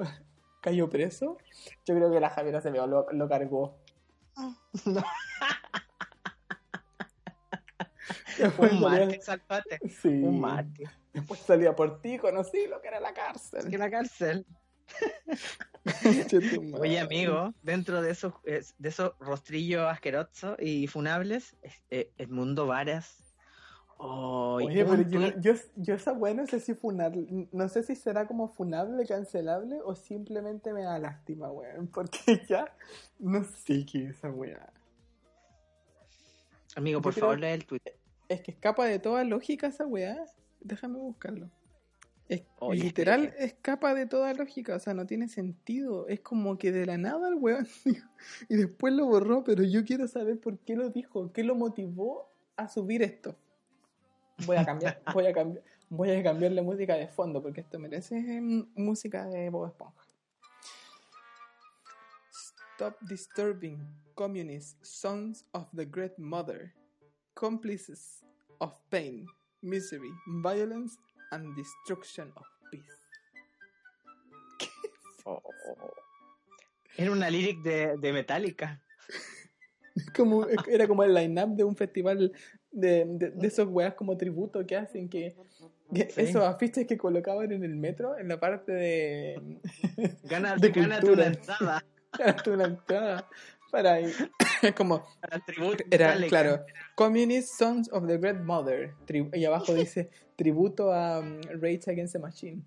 cayó 0.62 0.90
preso, 0.90 1.38
yo 1.86 1.96
creo 1.96 2.12
que 2.12 2.20
la 2.20 2.30
Javiera 2.30 2.60
se 2.62 2.72
lo, 2.72 3.10
lo 3.12 3.30
cargó. 3.30 3.78
No. 4.86 5.04
Un 8.58 8.82
mártir, 8.82 9.22
Salfate. 9.22 9.80
sí. 10.02 10.08
Un 10.08 10.40
mártir. 10.40 10.90
Después 11.14 11.40
salía 11.42 11.76
por 11.76 12.02
ti, 12.02 12.18
conocí 12.18 12.66
lo 12.68 12.82
que 12.82 12.88
era 12.88 13.00
la 13.00 13.14
cárcel. 13.14 13.70
Que 13.70 13.78
la 13.78 13.92
cárcel. 13.92 14.46
Oye, 16.80 17.00
amigo, 17.00 17.54
dentro 17.62 18.02
de 18.02 18.12
esos, 18.12 18.34
de 18.44 18.90
esos 18.90 19.14
rostrillos 19.20 19.82
asquerosos 19.88 20.56
y 20.60 20.88
funables, 20.88 21.56
es- 21.62 21.82
eh, 21.90 22.12
Edmundo 22.18 22.68
Varas. 22.68 23.24
Oy, 24.02 24.68
Oye, 24.68 24.86
pero 24.86 25.02
yo, 25.02 25.40
yo, 25.42 25.54
yo 25.76 25.94
esa 25.94 26.14
weá 26.14 26.34
no 26.34 26.48
sé 26.48 26.62
si 26.62 26.74
funable, 26.74 27.28
no 27.52 27.68
sé 27.68 27.84
si 27.84 27.96
será 27.96 28.26
como 28.28 28.48
funable, 28.48 29.06
cancelable 29.06 29.82
o 29.84 29.94
simplemente 29.94 30.72
me 30.72 30.84
da 30.84 30.98
lástima, 31.00 31.52
weón. 31.52 31.88
Porque 31.94 32.42
ya 32.48 32.74
no 33.20 33.44
sé 33.44 33.86
qué 33.86 34.06
es 34.06 34.18
esa 34.18 34.30
weá. 34.30 34.72
Amigo, 36.76 37.02
por 37.02 37.14
yo 37.14 37.20
favor, 37.22 37.40
lee 37.40 37.48
el 37.48 37.66
tweet. 37.66 37.82
Es 38.30 38.42
que 38.42 38.52
escapa 38.52 38.86
de 38.86 39.00
toda 39.00 39.24
lógica 39.26 39.68
esa 39.68 39.86
weá. 39.86 40.24
Déjame 40.62 40.98
buscarlo. 40.98 41.50
Es, 42.30 42.44
Oye, 42.60 42.84
literal 42.84 43.24
espérate. 43.26 43.46
escapa 43.46 43.94
de 43.96 44.06
toda 44.06 44.32
lógica, 44.36 44.76
o 44.76 44.80
sea, 44.80 44.94
no 44.94 45.08
tiene 45.08 45.28
sentido. 45.28 46.08
Es 46.08 46.20
como 46.20 46.60
que 46.60 46.72
de 46.72 46.86
la 46.86 46.98
nada 46.98 47.28
el 47.28 47.36
weón 47.36 47.68
dijo, 47.86 48.08
y 48.48 48.56
después 48.56 48.94
lo 48.94 49.08
borró, 49.08 49.44
pero 49.44 49.64
yo 49.64 49.84
quiero 49.84 50.08
saber 50.08 50.40
por 50.40 50.60
qué 50.60 50.76
lo 50.76 50.90
dijo, 50.90 51.34
qué 51.34 51.44
lo 51.44 51.56
motivó 51.56 52.32
a 52.56 52.70
subir 52.70 53.02
esto. 53.02 53.36
Voy 54.46 54.58
a 54.58 54.66
cambiar, 54.66 55.02
voy 55.14 55.26
a 55.26 55.34
cambiar, 55.34 55.64
voy 55.90 56.12
a 56.12 56.24
cambiar 56.24 56.52
la 56.52 56.62
música 56.62 56.96
de 56.96 57.08
fondo 57.08 57.42
porque 57.42 57.62
esto 57.62 57.80
merece 57.80 58.16
mm, 58.16 58.74
música 58.76 59.26
de 59.26 59.50
Bob 59.50 59.68
Esponja. 59.68 60.06
Stop 62.32 62.96
disturbing 63.10 63.80
communist 64.14 64.78
sons 64.86 65.46
of 65.54 65.68
the 65.76 65.86
great 65.86 66.18
mother, 66.18 66.74
cómplices 67.34 68.24
of 68.60 68.74
pain, 68.90 69.26
misery, 69.62 70.12
violence 70.44 70.98
and 71.32 71.56
destruction 71.56 72.32
of 72.36 72.46
peace. 72.72 72.84
Oh. 75.26 75.42
Era 76.98 77.12
una 77.12 77.30
lyric 77.30 77.62
de, 77.62 77.98
de 77.98 78.14
Metallica. 78.14 78.82
Como, 80.16 80.48
era 80.48 80.88
como 80.88 81.04
el 81.04 81.14
line-up 81.14 81.56
de 81.58 81.64
un 81.66 81.76
festival 81.76 82.32
de, 82.72 83.04
de, 83.06 83.32
de 83.32 83.48
esos 83.48 83.68
weas 83.68 83.96
como 83.96 84.16
tributo 84.16 84.66
que 84.66 84.78
hacen 84.78 85.10
que, 85.10 85.36
que 85.94 86.10
Sí. 86.10 86.22
esos 86.22 86.44
afiches 86.44 86.88
que 86.88 86.98
colocaban 86.98 87.52
en 87.52 87.66
el 87.66 87.76
metro 87.76 88.18
en 88.18 88.30
la 88.30 88.40
parte 88.40 88.72
de 88.72 89.60
Gana, 90.24 90.56
De 90.56 90.72
cultura. 90.72 91.12
una 91.14 91.26
entrada 91.26 91.86
Gánate 92.18 92.50
una 92.52 92.64
entrada 92.66 93.30
para 93.72 94.00
ir. 94.00 94.32
Como 94.78 95.06
era 95.92 96.16
claro 96.28 96.66
Communist 96.96 97.58
Sons 97.58 97.90
of 97.92 98.08
the 98.08 98.18
Great 98.18 98.42
Mother 98.42 98.94
y 99.34 99.46
abajo 99.46 99.74
dice 99.76 100.10
tributo 100.36 100.94
a 100.94 101.20
um, 101.20 101.42
Rage 101.62 101.90
Against 101.90 102.14
the 102.14 102.20
Machine 102.20 102.64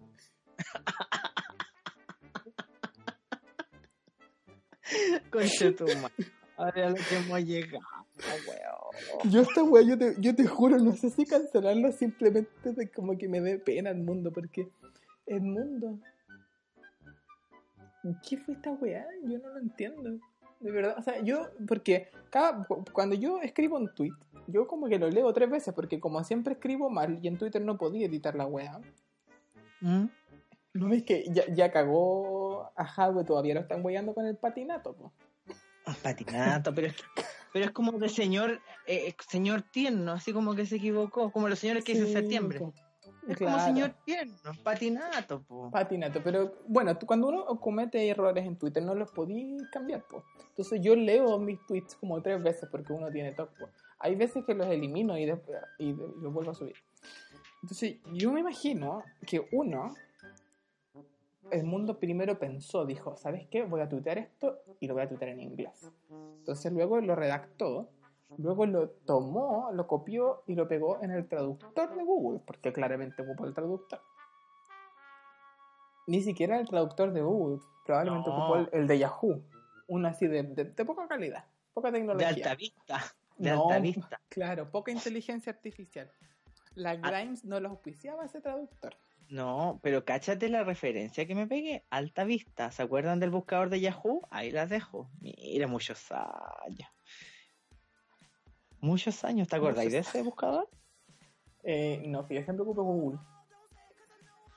Conche 5.31 5.73
tu 5.73 5.85
madre. 5.85 6.27
Ahora 6.57 6.91
lo 6.91 6.97
que 6.97 7.17
hemos 7.17 7.41
llegado, 7.45 7.81
weón. 8.47 9.31
yo 9.31 9.41
esta 9.41 9.65
wea 9.65 9.83
yo 9.83 9.99
te, 9.99 10.15
yo 10.19 10.35
te 10.35 10.47
juro 10.47 10.79
no 10.79 10.93
sé 10.93 11.11
si 11.11 11.25
cancelarlo 11.25 11.91
simplemente 11.93 12.73
de 12.73 12.91
como 12.91 13.17
que 13.17 13.29
me 13.29 13.41
dé 13.41 13.59
pena 13.59 13.91
el 13.91 13.99
mundo 13.99 14.31
porque 14.31 14.69
el 15.27 15.41
mundo 15.41 15.99
¿qué 18.29 18.37
fue 18.37 18.55
esta 18.55 18.71
weá? 18.73 19.07
yo 19.25 19.39
no 19.39 19.49
lo 19.49 19.59
entiendo 19.61 20.21
de 20.63 20.71
verdad, 20.71 20.97
o 20.99 21.03
sea, 21.03 21.21
yo, 21.23 21.49
porque 21.67 22.09
cada, 22.31 22.65
cu- 22.65 22.85
cuando 22.93 23.15
yo 23.15 23.41
escribo 23.43 23.77
un 23.77 23.93
tweet, 23.95 24.13
yo 24.47 24.67
como 24.67 24.89
que 24.89 24.99
lo 24.99 25.09
leo 25.11 25.33
tres 25.33 25.51
veces, 25.51 25.75
porque 25.75 26.01
como 26.01 26.23
siempre 26.25 26.55
escribo 26.55 26.89
mal 26.91 27.19
y 27.23 27.29
en 27.29 27.39
Twitter 27.39 27.63
no 27.63 27.77
podía 27.79 28.07
editar 28.07 28.35
la 28.35 28.47
weá, 28.47 28.81
¿Mm? 29.81 30.07
¿No 30.75 30.89
ves 30.89 31.03
que 31.03 31.25
ya, 31.31 31.43
ya 31.53 31.71
cagó 31.71 32.71
a 32.77 32.85
Hadwe 32.85 33.25
todavía 33.25 33.55
lo 33.55 33.61
están 33.61 33.83
guiando 33.85 34.15
con 34.15 34.25
el 34.27 34.37
patinato, 34.37 34.95
po. 34.95 35.13
Patinato, 36.03 36.73
pero 36.75 36.87
es, 36.87 36.95
pero 37.53 37.65
es 37.65 37.71
como 37.73 37.93
de 37.99 38.09
señor, 38.09 38.61
eh, 38.87 39.15
señor 39.29 39.63
tierno, 39.63 40.13
así 40.13 40.33
como 40.33 40.55
que 40.55 40.65
se 40.65 40.77
equivocó, 40.77 41.31
como 41.33 41.49
los 41.49 41.59
señores 41.59 41.85
que 41.85 41.93
dicen 41.93 42.07
Sí, 42.09 42.13
septiembre. 42.15 42.59
po. 42.61 42.73
Es 43.29 43.37
Claro. 43.37 43.53
como 43.57 43.65
señor 43.65 43.95
tierno, 44.05 44.35
patinato, 44.65 45.43
po. 45.43 45.71
Patinato, 45.71 46.21
pero 46.25 46.55
bueno, 46.67 46.97
tú- 46.99 47.07
cuando 47.07 47.29
uno 47.29 47.45
comete 47.61 48.09
errores 48.09 48.45
en 48.45 48.57
Twitter 48.57 48.83
no 48.83 48.95
los 48.95 49.11
podís 49.13 49.63
cambiar, 49.71 50.05
pues. 50.11 50.25
Entonces 50.49 50.81
yo 50.83 50.97
leo 50.97 51.39
mis 51.39 51.65
tweets 51.67 51.95
como 51.97 52.21
tres 52.21 52.43
veces 52.43 52.69
porque 52.71 52.93
uno 52.93 53.11
tiene 53.13 53.33
TOC, 53.33 53.51
po. 53.59 53.69
Hay 54.01 54.17
veces 54.17 54.45
que 54.45 54.55
los 54.55 54.67
elimino 54.67 55.17
y, 55.17 55.25
después, 55.27 55.57
y 55.79 55.93
los 55.93 56.33
vuelvo 56.33 56.51
a 56.51 56.55
subir. 56.55 56.75
Entonces 57.63 57.97
yo 58.13 58.33
me 58.33 58.41
imagino 58.41 59.05
que 59.25 59.47
uno, 59.53 59.95
el 61.53 61.65
mundo 61.65 61.99
primero 61.99 62.39
pensó, 62.39 62.85
dijo, 62.87 63.17
¿sabes 63.17 63.47
qué? 63.49 63.63
Voy 63.63 63.81
a 63.83 63.89
tuitear 63.89 64.19
esto 64.19 64.59
y 64.81 64.87
lo 64.89 64.95
voy 64.95 65.05
a 65.05 65.09
tuitear 65.09 65.31
en 65.31 65.41
inglés. 65.41 65.93
Entonces 66.39 66.73
luego 66.73 67.01
lo 67.01 67.15
redactó, 67.15 67.89
luego 68.39 68.67
lo 68.67 68.89
tomó, 68.91 69.71
lo 69.73 69.87
copió 69.87 70.43
y 70.47 70.55
lo 70.55 70.69
pegó 70.69 71.03
en 71.03 71.11
el 71.11 71.29
traductor 71.29 71.95
de 71.97 72.05
Google, 72.05 72.41
porque 72.47 72.73
claramente 72.73 73.23
ocupó 73.23 73.47
el 73.47 73.55
traductor. 73.55 74.01
Ni 76.07 76.21
siquiera 76.23 76.59
el 76.59 76.69
traductor 76.69 77.13
de 77.13 77.23
Google, 77.23 77.61
probablemente 77.87 78.29
No. 78.31 78.37
ocupó 78.37 78.57
el, 78.57 78.69
el 78.73 78.87
de 78.87 78.99
Yahoo, 78.99 79.43
uno 79.89 80.09
así 80.09 80.27
de, 80.27 80.43
de- 80.43 80.65
de 80.65 80.85
poca 80.85 81.07
calidad, 81.07 81.45
poca 81.73 81.91
De 81.91 81.99
tecnología. 81.99 82.29
alta 82.29 82.55
vista, 82.57 83.03
de 83.37 83.51
No, 83.51 83.63
alta 83.63 83.79
vista. 83.79 84.21
Claro, 84.29 84.71
poca 84.71 84.91
inteligencia 84.91 85.53
artificial. 85.53 86.11
La 86.75 86.97
Grimes 86.97 87.45
no 87.45 87.61
lo 87.61 87.69
auspiciaba 87.69 88.25
ese 88.25 88.41
traductor. 88.41 88.97
No, 89.29 89.79
pero 89.83 90.05
cáchate 90.05 90.49
la 90.49 90.65
referencia 90.65 91.27
que 91.27 91.35
me 91.35 91.47
pegué. 91.47 91.85
Alta 91.91 92.25
vista. 92.25 92.71
¿Se 92.71 92.83
acuerdan 92.83 93.19
del 93.21 93.31
buscador 93.31 93.71
de 93.71 93.81
Yahoo? 93.81 94.27
Ahí 94.31 94.51
las 94.51 94.69
dejo. 94.69 95.09
Mira, 95.21 95.67
muchos 95.69 96.11
años. 96.13 96.89
Muchos 98.83 99.23
años. 99.25 99.47
¿Te 99.49 99.57
acordáis 99.57 99.93
de 99.93 99.99
ese 99.99 100.23
buscador? 100.23 100.69
Eh, 101.63 102.03
no, 102.09 102.29
yo 102.29 102.43
siempre 102.43 102.63
ocupé 102.63 102.81
Google. 102.81 103.19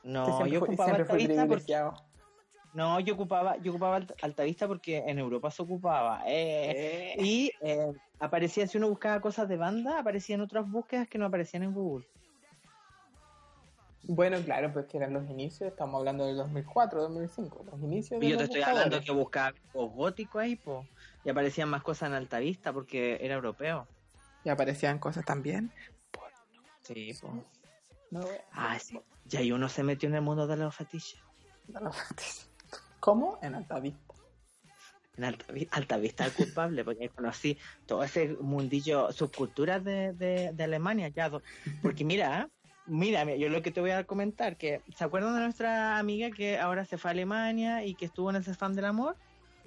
No, 0.03 0.25
siempre 0.25 0.51
yo 0.51 0.63
ocupaba 0.63 0.85
siempre 0.97 1.03
alta 1.03 1.13
fui 1.13 1.27
vista 1.27 1.47
porque 1.47 1.75
no, 2.73 2.99
yo 2.99 3.13
ocupaba, 3.13 3.57
yo 3.57 3.71
ocupaba 3.71 3.99
Alt- 3.99 4.15
Altavista 4.21 4.67
porque 4.67 4.97
en 4.97 5.19
Europa 5.19 5.51
se 5.51 5.61
ocupaba. 5.61 6.23
eh, 6.25 7.15
y 7.19 7.51
eh, 7.61 7.93
aparecía, 8.19 8.67
si 8.67 8.77
uno 8.79 8.89
buscaba 8.89 9.21
cosas 9.21 9.47
de 9.47 9.57
banda, 9.57 9.99
aparecían 9.99 10.41
otras 10.41 10.69
búsquedas 10.69 11.07
que 11.07 11.17
no 11.17 11.25
aparecían 11.25 11.63
en 11.63 11.73
Google. 11.73 12.05
Bueno, 14.07 14.37
claro, 14.43 14.71
pues 14.73 14.85
que 14.85 14.97
eran 14.97 15.13
los 15.13 15.27
inicios, 15.29 15.71
estamos 15.71 15.99
hablando 15.99 16.25
del 16.25 16.37
2004, 16.37 17.01
2005, 17.03 17.65
los 17.71 17.81
inicios 17.81 18.19
de 18.19 18.27
Y 18.27 18.29
yo 18.31 18.37
te 18.37 18.43
estoy 18.43 18.61
hablando 18.61 19.01
que 19.01 19.11
buscaba 19.11 19.53
gótico 19.73 20.39
ahí, 20.39 20.55
po. 20.55 20.85
Y 21.23 21.29
aparecían 21.29 21.69
más 21.69 21.81
cosas 21.81 22.09
en 22.09 22.15
Altavista 22.15 22.71
porque 22.73 23.17
era 23.21 23.35
europeo. 23.35 23.87
Y 24.45 24.49
aparecían 24.49 24.99
cosas 24.99 25.25
también. 25.25 25.73
Sí. 26.83 27.11
No, 28.11 28.21
Ah, 28.51 28.77
sí. 28.79 28.97
Y 29.29 29.37
ahí 29.37 29.51
uno 29.51 29.67
se 29.67 29.83
metió 29.83 30.07
en 30.07 30.15
el 30.15 30.21
mundo 30.21 30.45
de 30.47 30.55
los 30.55 30.73
fetiches. 30.75 31.19
¿Cómo? 32.99 33.39
En 33.41 33.55
alta 33.55 33.79
vista. 33.79 33.99
En 35.17 35.23
Altavi- 35.23 35.67
Altavista 35.71 36.25
el 36.25 36.33
culpable, 36.33 36.83
porque 36.83 37.09
conocí 37.09 37.57
todo 37.85 38.03
ese 38.03 38.35
mundillo, 38.39 39.11
subculturas 39.13 39.83
de, 39.83 40.13
de, 40.13 40.51
de 40.53 40.63
Alemania, 40.63 41.07
ya. 41.07 41.31
Porque 41.81 42.03
mira, 42.03 42.41
¿eh? 42.41 42.69
mira, 42.85 43.23
mira, 43.23 43.37
yo 43.37 43.49
lo 43.49 43.61
que 43.61 43.71
te 43.71 43.79
voy 43.79 43.91
a 43.91 44.03
comentar, 44.03 44.57
que 44.57 44.83
¿se 44.95 45.03
acuerdan 45.05 45.33
de 45.35 45.39
nuestra 45.41 45.97
amiga 45.97 46.29
que 46.31 46.59
ahora 46.59 46.83
se 46.85 46.97
fue 46.97 47.11
a 47.11 47.13
Alemania 47.13 47.85
y 47.85 47.95
que 47.95 48.05
estuvo 48.05 48.29
en 48.29 48.35
ese 48.35 48.53
fan 48.53 48.75
del 48.75 48.85
amor? 48.85 49.17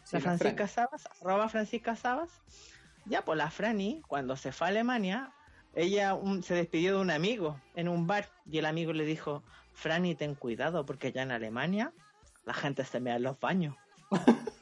Sí, 0.05 0.17
la 0.17 0.21
Francisca 0.21 0.69
Sabas, 0.69 1.09
arroba 1.23 1.49
Francisca 1.49 1.97
Sabas. 1.97 2.31
Ya, 3.09 3.25
pues 3.25 3.39
la 3.39 3.51
Franny, 3.51 4.03
cuando 4.07 4.37
se 4.37 4.53
fue 4.53 4.67
a 4.67 4.71
Alemania, 4.71 5.33
ella 5.75 6.15
un- 6.15 6.43
se 6.43 6.55
despidió 6.55 6.97
de 6.97 7.01
un 7.01 7.11
amigo 7.11 7.59
en 7.75 7.89
un 7.89 8.07
bar 8.07 8.29
y 8.51 8.59
el 8.59 8.67
amigo 8.67 8.93
le 8.93 9.05
dijo, 9.05 9.43
Franny, 9.75 10.15
ten 10.15 10.35
cuidado 10.35 10.85
porque 10.85 11.09
allá 11.09 11.23
en 11.23 11.31
Alemania 11.31 11.93
la 12.45 12.55
gente 12.55 12.85
se 12.85 13.01
mea 13.01 13.17
en 13.17 13.23
los 13.23 13.39
baños. 13.41 13.75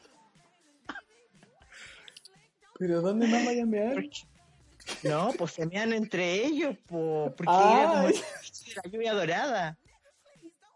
¿Pero 2.78 3.00
dónde 3.00 3.26
más 3.26 3.44
vayan 3.44 3.68
a 3.68 3.70
mear? 3.70 4.04
No, 5.02 5.32
pues 5.32 5.52
se 5.52 5.66
mean 5.66 5.92
entre 5.92 6.44
ellos, 6.44 6.76
po, 6.86 7.32
porque 7.36 7.52
era 7.72 7.88
como 7.90 8.08
la 8.08 8.90
lluvia 8.90 9.14
dorada. 9.14 9.78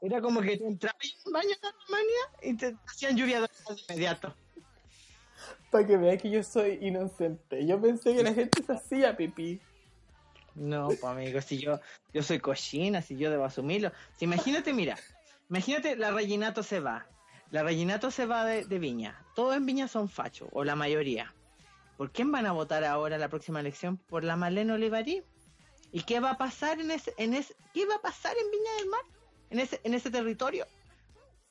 Era 0.00 0.20
como 0.22 0.40
que 0.40 0.56
te 0.56 0.66
entrabas 0.66 1.04
en 1.04 1.10
un 1.26 1.32
baño 1.32 1.50
en 1.50 1.68
Alemania 1.68 2.20
y 2.42 2.56
te 2.56 2.78
hacían 2.86 3.16
lluvia 3.16 3.40
dorada 3.40 3.58
de 3.68 3.82
inmediato. 3.88 4.34
Para 5.70 5.86
que 5.86 5.96
vea 5.96 6.16
que 6.16 6.30
yo 6.30 6.42
soy 6.42 6.78
inocente. 6.82 7.64
Yo 7.66 7.80
pensé 7.80 8.14
que 8.14 8.22
la 8.22 8.34
gente 8.34 8.62
se 8.62 8.72
hacía 8.72 9.16
pipí. 9.16 9.60
No, 10.54 10.88
pues 10.88 11.04
amigo, 11.04 11.40
si 11.40 11.58
yo, 11.58 11.80
yo 12.12 12.22
soy 12.22 12.40
cochina, 12.40 13.02
si 13.02 13.16
yo 13.16 13.30
debo 13.30 13.44
asumirlo. 13.44 13.92
Si 14.16 14.24
imagínate, 14.24 14.72
mira, 14.72 14.98
imagínate 15.48 15.96
la 15.96 16.10
Reginato 16.10 16.62
se 16.62 16.80
va. 16.80 17.06
La 17.50 17.62
Reginato 17.62 18.10
se 18.10 18.26
va 18.26 18.44
de, 18.44 18.64
de 18.64 18.78
Viña. 18.78 19.24
Todos 19.34 19.56
en 19.56 19.64
Viña 19.64 19.86
son 19.86 20.08
fachos, 20.08 20.48
o 20.52 20.64
la 20.64 20.74
mayoría. 20.74 21.32
¿Por 21.96 22.10
quién 22.10 22.32
van 22.32 22.46
a 22.46 22.52
votar 22.52 22.84
ahora 22.84 23.18
la 23.18 23.28
próxima 23.28 23.60
elección? 23.60 23.96
¿Por 23.96 24.24
la 24.24 24.34
Malena 24.36 24.74
Olivarí? 24.74 25.22
¿Y 25.92 26.02
qué 26.02 26.18
va 26.18 26.32
a 26.32 26.38
pasar 26.38 26.80
en 26.80 26.90
ese, 26.90 27.14
en 27.16 27.34
ese, 27.34 27.54
qué 27.74 27.86
va 27.86 27.96
a 27.96 28.02
pasar 28.02 28.34
en 28.36 28.50
Viña 28.50 28.72
del 28.78 28.88
Mar? 28.88 29.00
En 29.50 29.58
ese, 29.60 29.80
en 29.84 29.94
ese 29.94 30.10
territorio. 30.10 30.66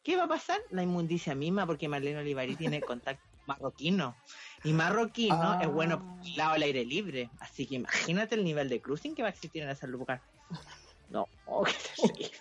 ¿Qué 0.04 0.18
va 0.18 0.24
a 0.24 0.28
pasar? 0.28 0.60
La 0.72 0.84
inmundicia 0.84 1.36
misma, 1.36 1.66
porque 1.66 1.88
Marlene 1.88 2.20
Olivarí 2.20 2.56
tiene 2.56 2.82
contacto 2.82 3.29
marroquino. 3.50 4.16
Y 4.64 4.74
marroquino 4.74 5.36
Ah. 5.54 5.60
es 5.62 5.68
bueno 5.70 6.00
por 6.00 6.26
el 6.26 6.36
lado 6.38 6.54
al 6.54 6.64
aire 6.64 6.86
libre. 6.86 7.30
Así 7.40 7.66
que 7.66 7.76
imagínate 7.76 8.36
el 8.36 8.44
nivel 8.44 8.70
de 8.70 8.82
cruising 8.82 9.16
que 9.16 9.22
va 9.24 9.30
a 9.30 9.32
existir 9.32 9.64
en 9.64 9.70
ese 9.70 9.88
lugar. 9.88 10.22
No, 11.10 11.28
oh, 11.48 11.64
qué 11.64 11.74
terrible. 11.96 12.32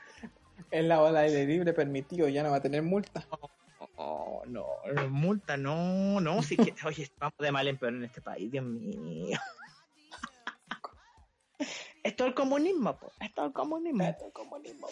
En 0.70 0.88
la 0.88 1.00
ola 1.02 1.22
de 1.22 1.46
libre 1.46 1.72
permitido, 1.72 2.28
ya 2.28 2.42
no 2.42 2.50
va 2.50 2.56
a 2.56 2.62
tener 2.62 2.82
multa. 2.82 3.26
Oh, 3.96 4.42
no, 4.46 4.66
multa, 5.08 5.56
no, 5.56 6.20
no, 6.20 6.42
sí 6.42 6.56
que, 6.56 6.74
oye, 6.86 7.10
vamos 7.18 7.38
de 7.38 7.50
mal 7.50 7.66
en 7.66 7.78
peor 7.78 7.94
en 7.94 8.04
este 8.04 8.20
país, 8.20 8.50
Dios 8.50 8.64
mío. 8.64 9.38
Esto 12.02 12.24
es 12.24 12.28
el 12.28 12.34
comunismo, 12.34 12.96
po. 12.96 13.10
Esto 13.20 13.42
es 13.42 13.46
el 13.48 13.52
comunismo. 13.52 14.88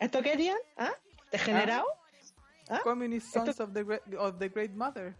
¿Esto 0.00 0.22
querían? 0.22 0.58
¿Ah? 0.76 0.92
¿Degenerado? 1.30 1.86
¿Ah? 1.88 2.07
Communist 2.82 3.32
Sons 3.32 3.60
of 3.60 3.72
the, 3.72 3.82
great, 3.84 4.02
of 4.18 4.38
the 4.38 4.48
Great 4.48 4.72
Mother. 4.72 5.14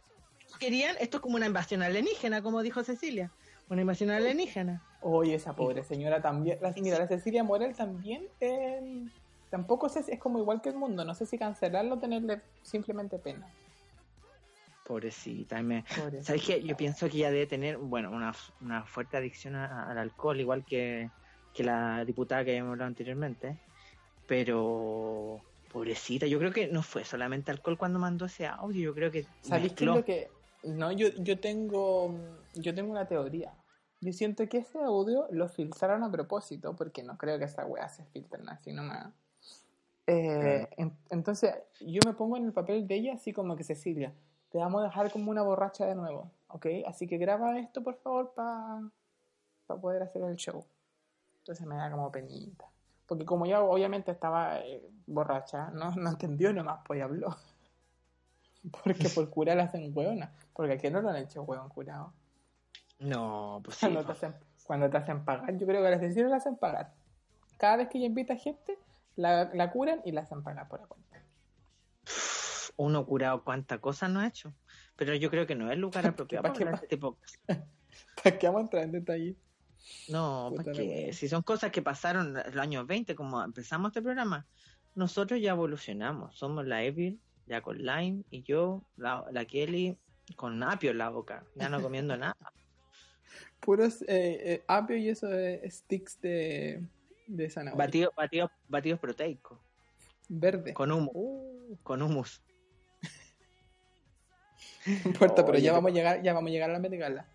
¿Querían? 0.59 0.97
Esto 1.01 1.19
es 1.19 1.21
como 1.23 1.37
una 1.37 1.47
invasión 1.47 1.83
alienígena, 1.83 2.43
como 2.43 2.63
dijo 2.63 2.83
Cecilia. 2.83 3.31
Una 3.69 3.83
invasión 3.83 4.11
alienígena. 4.11 4.83
Oye, 5.03 5.35
esa 5.35 5.55
pobre 5.55 5.85
señora 5.85 6.21
también. 6.23 6.59
La, 6.61 6.73
mira, 6.81 6.99
la 6.99 7.07
Cecilia 7.07 7.45
Morel 7.45 7.77
también. 7.77 8.27
eh, 8.41 9.07
tampoco 9.51 9.89
sé 9.89 10.03
si 10.03 10.13
es 10.13 10.19
como 10.19 10.39
igual 10.39 10.61
que 10.61 10.71
el 10.71 10.77
mundo. 10.77 11.05
No 11.05 11.15
sé 11.15 11.27
si 11.27 11.39
cancelarlo 11.39 11.95
o 11.97 11.99
tenerle 11.99 12.41
simplemente 12.63 13.19
pena. 13.19 13.47
Pobrecita, 14.85 15.63
me... 15.63 15.85
Pobrecita. 15.95 16.25
¿Sabes 16.25 16.43
qué? 16.47 16.63
Yo 16.63 16.75
pienso 16.77 17.09
que 17.11 17.19
ella 17.19 17.31
debe 17.31 17.47
tener, 17.47 17.77
bueno, 17.77 18.11
una, 18.11 18.35
una 18.63 18.85
fuerte 18.85 19.19
adicción 19.19 19.55
a- 19.55 19.91
al 19.91 19.99
alcohol, 19.99 20.41
igual 20.41 20.65
que, 20.65 21.11
que 21.55 21.63
la 21.63 22.05
diputada 22.07 22.43
que 22.45 22.53
habíamos 22.53 22.73
hablado 22.73 22.89
anteriormente. 22.89 23.59
Pero, 24.27 25.41
pobrecita, 25.69 26.27
yo 26.27 26.39
creo 26.39 26.53
que 26.53 26.69
no 26.69 26.83
fue 26.83 27.05
solamente 27.05 27.51
alcohol 27.51 27.79
cuando 27.79 27.99
mandó 27.99 28.27
ese 28.27 28.47
audio, 28.47 28.83
yo 28.91 28.95
creo 28.95 29.11
que 29.11 29.27
¿Sabéis 29.43 29.73
qué 29.75 29.85
es 29.85 29.91
lo 29.91 30.05
que.? 30.05 30.31
No, 30.65 30.91
yo, 30.93 31.09
yo 31.19 31.39
tengo. 31.39 32.15
Yo 32.55 32.75
tengo 32.75 32.91
una 32.91 33.07
teoría. 33.07 33.55
Yo 34.01 34.13
siento 34.13 34.49
que 34.49 34.59
ese 34.59 34.79
audio 34.79 35.27
lo 35.31 35.49
filtraron 35.49 36.03
a 36.05 36.11
propósito, 36.11 36.75
porque 36.75 37.03
no 37.03 37.17
creo 37.19 37.39
que 37.39 37.45
esa 37.45 37.65
weá 37.67 37.89
se 37.89 38.05
filtren 38.07 38.49
así 38.49 38.73
nomás. 38.73 39.13
Eh, 40.07 40.69
en- 40.77 40.97
entonces, 41.11 41.55
yo 41.81 42.01
me 42.07 42.15
pongo 42.15 42.37
en 42.37 42.47
el 42.47 42.53
papel 42.53 42.87
de 42.87 42.95
ella, 42.97 43.15
así 43.15 43.33
como 43.33 43.57
que 43.57 43.65
Cecilia, 43.65 44.13
te 44.51 44.59
vamos 44.59 44.81
a 44.83 44.85
dejar 44.85 45.11
como 45.13 45.31
una 45.31 45.43
borracha 45.43 45.85
de 45.87 45.95
nuevo, 45.95 46.31
¿ok? 46.49 46.67
Así 46.87 47.07
que 47.07 47.19
graba 47.19 47.59
esto, 47.59 47.83
por 47.83 47.97
favor, 47.97 48.33
para 48.35 48.81
poder 49.81 50.03
hacer 50.03 50.23
el 50.23 50.37
show. 50.37 50.65
Entonces 51.41 51.67
me 51.67 51.77
da 51.77 51.91
como 51.91 52.11
penita. 52.11 52.67
Porque 53.07 53.25
como 53.25 53.47
ya 53.47 53.63
obviamente 53.63 54.11
estaba 54.11 54.61
eh, 54.61 54.89
borracha, 55.09 55.71
no, 55.71 55.91
no 55.97 56.11
entendió 56.11 56.53
nomás, 56.53 56.81
pues 56.87 57.03
habló. 57.03 57.37
Porque 58.85 59.09
por 59.09 59.31
curar 59.31 59.57
la 59.57 59.65
hacen 59.65 59.93
hueona. 59.95 60.33
Porque 60.53 60.75
aquí 60.75 60.91
no 60.91 61.01
lo 61.01 61.11
han 61.11 61.17
hecho 61.17 61.43
hueón 61.43 61.69
curado. 61.69 62.13
No, 62.99 63.61
pues 63.65 63.77
sí. 63.77 63.87
Cuando, 63.87 64.05
te 64.05 64.13
hacen, 64.13 64.35
cuando 64.65 64.91
te 64.91 64.97
hacen 64.97 65.25
pagar, 65.25 65.57
yo 65.57 65.67
creo 65.67 65.81
que 65.81 65.89
a 65.89 65.91
la 65.93 65.99
Cecilia 66.01 66.29
la 66.29 66.37
hacen 66.37 66.57
pagar. 66.57 66.93
Cada 67.57 67.77
vez 67.77 67.89
que 67.89 67.99
ella 67.99 68.09
invita 68.09 68.37
gente, 68.37 68.77
la, 69.17 69.51
la 69.55 69.71
curan 69.71 70.01
y 70.05 70.13
la 70.13 70.23
hacen 70.23 70.43
pagar 70.43 70.69
por 70.69 70.81
la 70.81 70.87
cuenta. 70.87 71.23
Uno 72.77 73.07
curado 73.07 73.45
cuánta 73.45 73.79
cosa 73.79 74.09
no 74.09 74.21
ha 74.21 74.27
hecho. 74.27 74.53
Pero 74.97 75.15
yo 75.15 75.31
creo 75.31 75.47
que 75.47 75.55
no 75.55 75.67
es 75.67 75.75
el 75.75 75.81
lugar 75.81 76.07
apropiado 76.07 76.43
¿Para 76.43 76.55
para 76.55 76.75
este 76.75 76.89
tipo. 76.89 77.19
¿Para 78.23 78.39
qué 78.39 78.47
vamos 78.47 78.61
a 78.61 78.63
entrar 78.65 78.83
en 78.85 78.93
detalle? 78.93 79.37
No, 80.09 80.53
porque 80.55 81.13
si 81.13 81.29
son 81.29 81.43
cosas 81.43 81.71
que 81.71 81.83
pasaron 81.83 82.37
en 82.37 82.55
los 82.55 82.57
años 82.57 82.87
20, 82.87 83.15
como 83.15 83.43
empezamos 83.43 83.91
este 83.91 84.03
programa, 84.03 84.47
nosotros 84.95 85.41
ya 85.41 85.53
evolucionamos. 85.53 86.37
Somos 86.37 86.67
la 86.67 86.83
Evil 86.83 87.21
ya 87.49 87.63
con 87.63 87.79
lime, 87.79 88.25
y 88.31 88.43
yo, 88.43 88.83
la, 88.97 89.25
la 89.33 89.45
Kelly, 89.45 89.97
con 90.37 90.63
apio 90.63 90.91
en 90.91 90.99
la 90.99 91.09
boca, 91.09 91.45
ya 91.55 91.69
no 91.69 91.81
comiendo 91.81 92.17
nada. 92.19 92.37
Puros 93.61 94.03
eh, 94.03 94.07
eh, 94.09 94.65
apio 94.69 94.97
y 94.97 95.09
eso 95.09 95.27
de 95.27 95.69
sticks 95.71 96.21
de, 96.21 96.83
de 97.27 97.51
zanahoria. 97.51 97.87
Batido, 97.87 98.13
batido, 98.17 98.51
batidos 98.69 99.01
proteicos. 99.01 99.59
Verde. 100.29 100.75
Con 100.75 100.93
humus. 100.93 101.11
Uh, 101.15 101.77
Con 101.83 102.03
humus. 102.03 102.43
no 104.87 105.11
importa, 105.11 105.45
pero 105.45 105.59
ya 105.59 105.73
vamos 105.73 105.91
a 105.91 105.95
llegar, 105.95 106.23
ya 106.23 106.35
vamos 106.35 106.49
a 106.49 106.53
llegar 106.53 106.71
a 106.71 106.75
la 106.75 106.79
metegala. 106.79 107.27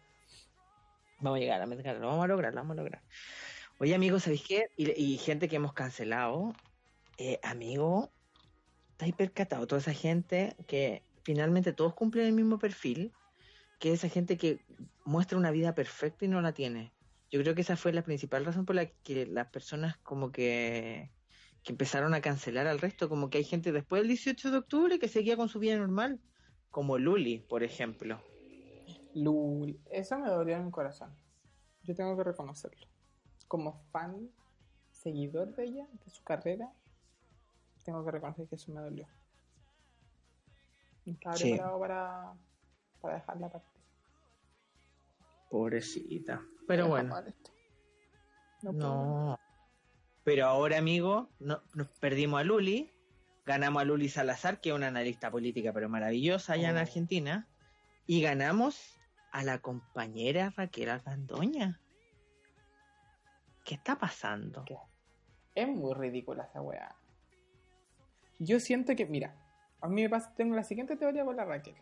Vamos 1.20 1.38
a 1.38 1.39
llegar 1.39 1.62
a 1.62 1.66
Met 1.66 1.82
Gala, 1.82 1.99
lo 1.99 2.08
vamos 2.08 2.26
a 2.26 2.28
lograr, 2.28 2.54
lo 2.54 2.60
vamos 2.60 2.78
a 2.78 2.82
lograr. 2.82 3.01
Oye, 3.80 3.95
amigos, 3.95 4.24
¿sabéis 4.24 4.43
qué? 4.45 4.66
Y, 4.76 4.91
y 4.91 5.18
gente 5.18 5.47
que 5.47 5.56
hemos 5.56 5.72
cancelado, 5.72 6.54
eh, 7.18 7.39
amigo, 7.43 8.11
¿estáis 8.91 9.14
percatado? 9.16 9.68
Toda 9.68 9.82
esa 9.82 9.93
gente 9.93 10.55
que 10.68 11.03
finalmente 11.24 11.74
todos 11.74 11.93
cumplen 11.93 12.28
el 12.28 12.34
mismo 12.34 12.59
perfil, 12.59 13.14
que 13.80 13.93
esa 13.93 14.09
gente 14.09 14.38
que 14.38 14.66
muestra 15.05 15.38
una 15.38 15.51
vida 15.51 15.76
perfecta 15.76 16.26
y 16.26 16.28
no 16.28 16.41
la 16.41 16.53
tiene. 16.53 16.93
Yo 17.32 17.41
creo 17.41 17.55
que 17.55 17.61
esa 17.61 17.76
fue 17.76 17.93
la 17.93 18.03
principal 18.03 18.45
razón 18.45 18.66
por 18.66 18.76
la 18.76 18.86
que 18.86 19.26
las 19.26 19.47
personas 19.47 19.97
como 19.97 20.32
que, 20.32 21.11
que 21.64 21.72
empezaron 21.72 22.14
a 22.14 22.22
cancelar 22.22 22.68
al 22.68 22.80
resto, 22.80 23.09
como 23.09 23.30
que 23.30 23.39
hay 23.39 23.43
gente 23.43 23.72
después 23.72 24.01
del 24.01 24.09
18 24.09 24.51
de 24.51 24.57
octubre 24.57 24.99
que 24.99 25.07
seguía 25.07 25.36
con 25.36 25.49
su 25.49 25.59
vida 25.59 25.76
normal, 25.78 26.20
como 26.70 26.97
Luli, 26.97 27.39
por 27.39 27.64
ejemplo. 27.64 28.22
Lul, 29.16 29.80
eso 29.91 30.18
me 30.20 30.30
dolió 30.30 30.55
en 30.57 30.66
el 30.66 30.72
corazón. 30.72 31.16
Yo 31.84 31.95
tengo 31.95 32.16
que 32.18 32.24
reconocerlo. 32.24 32.88
Como 33.47 33.84
fan, 33.91 34.30
seguidor 34.91 35.55
de 35.55 35.66
ella, 35.66 35.88
de 35.91 36.09
su 36.09 36.24
carrera, 36.24 36.72
tengo 37.84 38.04
que 38.04 38.12
reconocer 38.12 38.48
que 38.48 38.56
eso 38.56 38.72
me 38.72 38.82
dolió. 38.82 39.08
Estaba 41.06 41.36
Sí. 41.36 41.52
preparado 41.52 41.80
para, 41.80 42.34
para 43.02 43.16
dejarla 43.16 43.50
partir. 43.50 43.82
Pobrecita. 45.50 46.42
Pero 46.68 46.88
bueno. 46.88 47.16
No. 48.62 49.40
Pero 50.24 50.46
ahora, 50.48 50.78
amigo, 50.78 51.30
no, 51.40 51.62
nos 51.74 51.90
perdimos 52.00 52.40
a 52.40 52.44
Luli. 52.44 52.90
Ganamos 53.46 53.82
a 53.82 53.86
Luli 53.86 54.08
Salazar, 54.08 54.62
que 54.62 54.70
es 54.70 54.76
una 54.76 54.88
analista 54.88 55.30
política, 55.30 55.74
pero 55.74 55.90
maravillosa 55.90 56.54
allá 56.54 56.70
en 56.70 56.78
Oh. 56.78 56.80
Argentina. 56.80 57.48
Y 58.08 58.22
ganamos 58.22 58.98
a 59.32 59.44
la 59.44 59.60
compañera 59.60 60.54
Raquel 60.56 60.90
Argandoña. 60.90 61.82
¿Qué 63.66 63.76
está 63.76 63.98
pasando? 63.98 64.64
¿Qué? 64.66 64.78
Es 65.56 65.68
muy 65.68 65.94
ridícula 65.94 66.46
esa 66.46 66.62
weá. 66.62 66.96
Yo 68.44 68.60
siento 68.60 68.96
que, 68.96 69.06
mira, 69.06 69.36
a 69.82 69.88
mí 69.88 70.02
me 70.04 70.10
pasa, 70.10 70.34
tengo 70.36 70.56
la 70.56 70.64
siguiente 70.64 70.96
teoría 70.98 71.26
con 71.26 71.36
la 71.36 71.46
Raquel. 71.46 71.76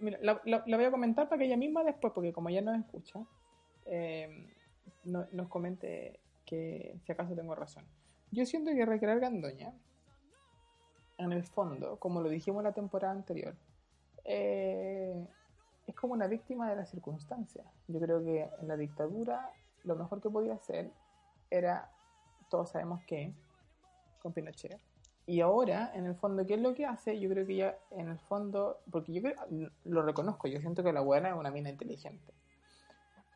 Mira, 0.00 0.18
la, 0.22 0.40
la- 0.44 0.62
la 0.66 0.76
voy 0.76 0.86
a 0.86 0.90
comentar 0.90 1.28
para 1.28 1.38
que 1.38 1.46
ella 1.46 1.56
misma 1.56 1.82
después, 1.84 2.12
porque 2.12 2.32
como 2.32 2.48
ella 2.50 2.60
nos 2.60 2.78
escucha, 2.78 3.20
eh, 3.86 4.46
no- 5.04 5.26
nos 5.32 5.48
comente 5.48 6.20
que 6.44 6.96
si 7.04 7.12
acaso 7.12 7.34
tengo 7.34 7.54
razón. 7.54 7.84
Yo 8.30 8.44
siento 8.44 8.70
que 8.72 8.84
Raquel 8.84 9.08
Argandoña, 9.10 9.72
en 11.16 11.32
el 11.32 11.44
fondo, 11.44 11.98
como 11.98 12.20
lo 12.20 12.28
dijimos 12.28 12.62
la 12.62 12.72
temporada 12.72 13.12
anterior, 13.12 13.56
eh, 14.24 15.26
es 15.86 15.94
como 15.94 16.12
una 16.12 16.26
víctima 16.26 16.68
de 16.68 16.76
las 16.76 16.90
circunstancias. 16.90 17.66
Yo 17.88 17.98
creo 17.98 18.22
que 18.22 18.48
en 18.60 18.68
la 18.68 18.76
dictadura 18.76 19.50
lo 19.84 19.96
mejor 19.96 20.20
que 20.20 20.28
podía 20.28 20.54
hacer 20.54 20.90
era, 21.50 21.90
todos 22.50 22.70
sabemos 22.70 23.02
que, 23.04 23.32
con 24.20 24.32
Pinochet. 24.34 24.78
Y 25.28 25.42
ahora, 25.42 25.92
en 25.94 26.06
el 26.06 26.14
fondo, 26.14 26.46
¿qué 26.46 26.54
es 26.54 26.60
lo 26.62 26.74
que 26.74 26.86
hace? 26.86 27.20
Yo 27.20 27.28
creo 27.28 27.46
que 27.46 27.56
ya, 27.56 27.76
en 27.90 28.08
el 28.08 28.18
fondo, 28.18 28.78
porque 28.90 29.12
yo 29.12 29.20
creo, 29.20 29.34
lo 29.84 30.00
reconozco, 30.00 30.48
yo 30.48 30.58
siento 30.58 30.82
que 30.82 30.90
la 30.90 31.02
buena 31.02 31.28
es 31.28 31.34
una 31.34 31.50
mina 31.50 31.68
inteligente. 31.68 32.32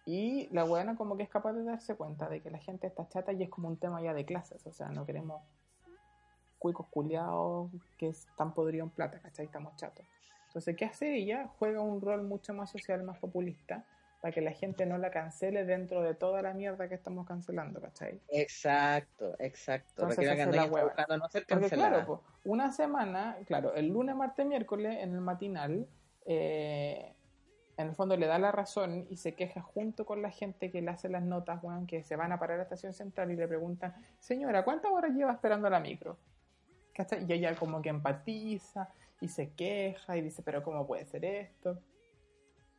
Y 0.07 0.49
la 0.55 0.64
buena 0.64 0.97
como 0.97 1.18
que 1.18 1.24
es 1.24 1.28
capaz 1.28 1.53
de 1.53 1.64
darse 1.64 1.95
cuenta 1.95 2.30
de 2.30 2.40
que 2.40 2.51
la 2.51 2.57
gente 2.57 2.86
está 2.86 3.07
chata 3.09 3.34
y 3.34 3.43
es 3.43 3.51
como 3.51 3.68
un 3.68 3.76
tema 3.76 4.01
ya 4.01 4.14
de 4.14 4.24
clases, 4.24 4.66
o 4.66 4.72
sea, 4.72 4.88
no 4.88 5.05
queremos 5.05 5.43
cuicos 6.59 6.86
culiados 6.88 7.70
que 7.99 8.09
están 8.09 8.55
podridos 8.55 8.88
en 8.88 8.95
plata, 8.95 9.20
¿cachai? 9.20 9.45
Estamos 9.45 9.76
chatos. 9.76 10.07
Entonces, 10.47 10.74
¿qué 10.74 10.86
hace 10.86 11.14
ella? 11.14 11.51
Juega 11.59 11.82
un 11.82 12.01
rol 12.01 12.22
mucho 12.22 12.55
más 12.55 12.70
social, 12.70 13.03
más 13.03 13.18
populista, 13.18 13.84
para 14.23 14.33
que 14.33 14.41
la 14.41 14.53
gente 14.53 14.87
no 14.87 14.99
la 14.99 15.11
cancele 15.11 15.64
dentro 15.64 16.01
de 16.01 16.14
toda 16.14 16.43
la 16.43 16.55
mierda 16.55 16.89
que 16.89 16.95
estamos 16.95 17.27
cancelando, 17.27 17.81
¿cachai? 17.81 18.20
Exacto, 18.29 19.35
exacto. 19.41 20.03
Entonces, 20.03 20.25
la 20.25 20.45
está 20.45 20.64
hueva. 20.66 20.87
buscando 20.87 21.18
no 21.18 21.29
ser 21.29 21.45
Porque 21.45 21.68
claro, 21.68 22.23
una 22.45 22.70
semana, 22.70 23.37
claro, 23.47 23.75
el 23.75 23.89
lunes, 23.89 24.14
martes, 24.14 24.47
miércoles, 24.47 24.97
en 25.01 25.16
el 25.16 25.20
matinal, 25.20 25.89
eh, 26.25 27.12
en 27.77 27.89
el 27.89 27.97
fondo 27.97 28.16
le 28.16 28.27
da 28.27 28.39
la 28.39 28.53
razón 28.53 29.09
y 29.11 29.16
se 29.16 29.35
queja 29.35 29.61
junto 29.61 30.07
con 30.07 30.23
la 30.23 30.31
gente 30.31 30.70
que 30.70 30.83
le 30.83 30.93
hace 30.93 31.09
las 31.09 31.25
notas, 31.25 31.61
weón, 31.61 31.89
que 31.89 32.05
se 32.05 32.14
van 32.14 32.31
a 32.31 32.39
parar 32.39 32.55
a 32.55 32.59
la 32.59 32.62
estación 32.62 32.93
central 32.93 33.33
y 33.33 33.35
le 33.35 33.49
preguntan, 33.49 33.93
señora, 34.20 34.62
¿cuántas 34.62 34.93
horas 34.93 35.11
lleva 35.16 35.33
esperando 35.33 35.68
la 35.68 35.81
micro? 35.81 36.16
¿Cachai? 36.95 37.27
Y 37.29 37.33
ella 37.33 37.57
como 37.57 37.83
que 37.83 37.89
empatiza 37.89 38.89
y 39.20 39.27
se 39.27 39.51
queja 39.51 40.16
y 40.16 40.20
dice, 40.20 40.45
pero 40.45 40.62
¿cómo 40.62 40.87
puede 40.87 41.07
ser 41.07 41.25
esto? 41.25 41.81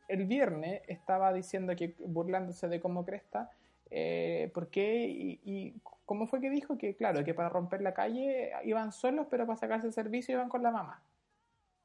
El 0.08 0.26
viernes 0.26 0.82
estaba 0.88 1.32
diciendo 1.32 1.74
que 1.76 1.94
burlándose 1.98 2.68
de 2.68 2.80
cómo 2.80 3.04
cresta, 3.04 3.50
eh, 3.90 4.50
¿por 4.54 4.68
qué? 4.68 5.06
Y, 5.06 5.40
y 5.44 5.74
cómo 6.04 6.26
fue 6.26 6.40
que 6.40 6.50
dijo 6.50 6.76
que, 6.78 6.96
claro, 6.96 7.24
que 7.24 7.34
para 7.34 7.48
romper 7.48 7.80
la 7.80 7.94
calle 7.94 8.52
iban 8.64 8.92
solos, 8.92 9.26
pero 9.30 9.46
para 9.46 9.56
sacarse 9.56 9.86
el 9.86 9.92
servicio 9.92 10.34
iban 10.34 10.48
con 10.48 10.62
la 10.62 10.70
mamá. 10.70 11.02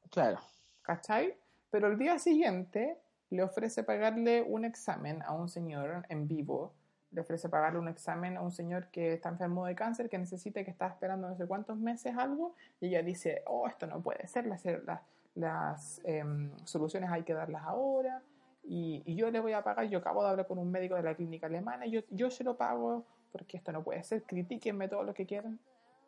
Claro. 0.09 0.39
¿Cachai? 0.82 1.36
Pero 1.70 1.88
el 1.88 1.97
día 1.97 2.17
siguiente 2.20 2.97
le 3.30 3.43
ofrece 3.43 3.84
pagarle 3.84 4.41
un 4.41 4.65
examen 4.65 5.22
a 5.24 5.34
un 5.34 5.49
señor 5.49 6.05
en 6.09 6.28
vivo. 6.28 6.74
Le 7.11 7.22
ofrece 7.22 7.49
pagarle 7.49 7.80
un 7.80 7.88
examen 7.88 8.38
a 8.38 8.41
un 8.41 8.51
señor 8.51 8.88
que 8.88 9.13
está 9.13 9.30
enfermo 9.30 9.65
de 9.65 9.76
cáncer, 9.76 10.09
que 10.09 10.17
necesita, 10.17 10.63
que 10.63 10.72
está 10.72 10.88
esperando 10.88 11.30
no 11.30 11.36
sé 11.36 11.45
cuántos 11.47 11.78
meses 11.78 12.15
algo. 12.17 12.55
Y 12.82 12.88
ella 12.88 13.03
dice, 13.03 13.43
oh, 13.45 13.67
esto 13.67 13.88
no 13.88 14.01
puede 14.01 14.28
ser, 14.28 14.45
las, 14.47 14.63
las, 14.65 15.01
las 15.39 16.01
em, 16.03 16.51
soluciones 16.65 17.09
hay 17.11 17.23
que 17.23 17.33
darlas 17.33 17.63
ahora. 17.63 18.21
Y, 18.63 19.01
y 19.05 19.15
yo 19.15 19.31
le 19.31 19.39
voy 19.39 19.53
a 19.53 19.63
pagar, 19.63 19.87
yo 19.89 19.99
acabo 19.99 20.21
de 20.23 20.29
hablar 20.29 20.45
con 20.47 20.59
un 20.59 20.69
médico 20.69 20.95
de 20.95 21.01
la 21.03 21.15
clínica 21.15 21.47
alemana, 21.47 21.85
yo, 21.87 22.01
yo 22.11 22.29
se 22.29 22.43
lo 22.43 22.55
pago 22.57 23.05
porque 23.31 23.57
esto 23.57 23.71
no 23.71 23.83
puede 23.83 24.03
ser, 24.03 24.23
critíquenme 24.23 24.87
todo 24.87 25.03
lo 25.03 25.13
que 25.13 25.25
quieran. 25.25 25.59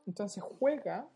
Entonces 0.05 0.43
juega 0.59 1.07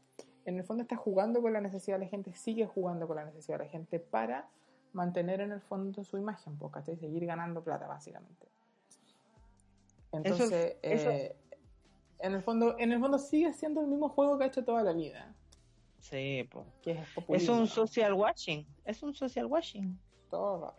en 0.46 0.58
el 0.58 0.64
fondo 0.64 0.84
está 0.84 0.96
jugando 0.96 1.42
con 1.42 1.52
la 1.54 1.60
necesidad 1.62 1.98
de 2.00 2.06
la 2.06 2.10
gente, 2.10 2.34
sigue 2.34 2.66
jugando 2.68 3.08
con 3.08 3.18
la 3.18 3.26
necesidad 3.26 3.58
de 3.60 3.66
la 3.66 3.70
gente 3.70 4.00
para 4.00 4.48
mantener 4.94 5.42
en 5.42 5.52
el 5.52 5.60
fondo 5.62 6.04
su 6.04 6.18
imagen, 6.18 6.56
pues, 6.58 6.72
¿cachai? 6.72 6.96
Seguir 6.98 7.26
ganando 7.26 7.64
plata, 7.64 7.86
básicamente. 7.88 8.48
Entonces, 10.12 10.78
eso- 10.82 11.10
eh, 11.10 11.36
en, 12.20 12.34
el 12.34 12.42
fondo, 12.44 12.76
en 12.80 12.92
el 12.92 13.00
fondo 13.00 13.18
sigue 13.18 13.52
siendo 13.54 13.82
el 13.82 13.88
mismo 13.88 14.10
juego 14.10 14.38
que 14.38 14.46
ha 14.46 14.48
hecho 14.48 14.64
toda 14.64 14.84
la 14.84 14.94
vida, 14.94 15.34
Sí, 16.10 16.48
po. 16.52 16.68
es 17.30 17.50
un 17.50 17.66
social 17.66 18.14
watching. 18.14 18.68
Es 18.86 19.02
un 19.02 19.14
social 19.16 19.48
watching. 19.48 19.98
Todo. 20.30 20.76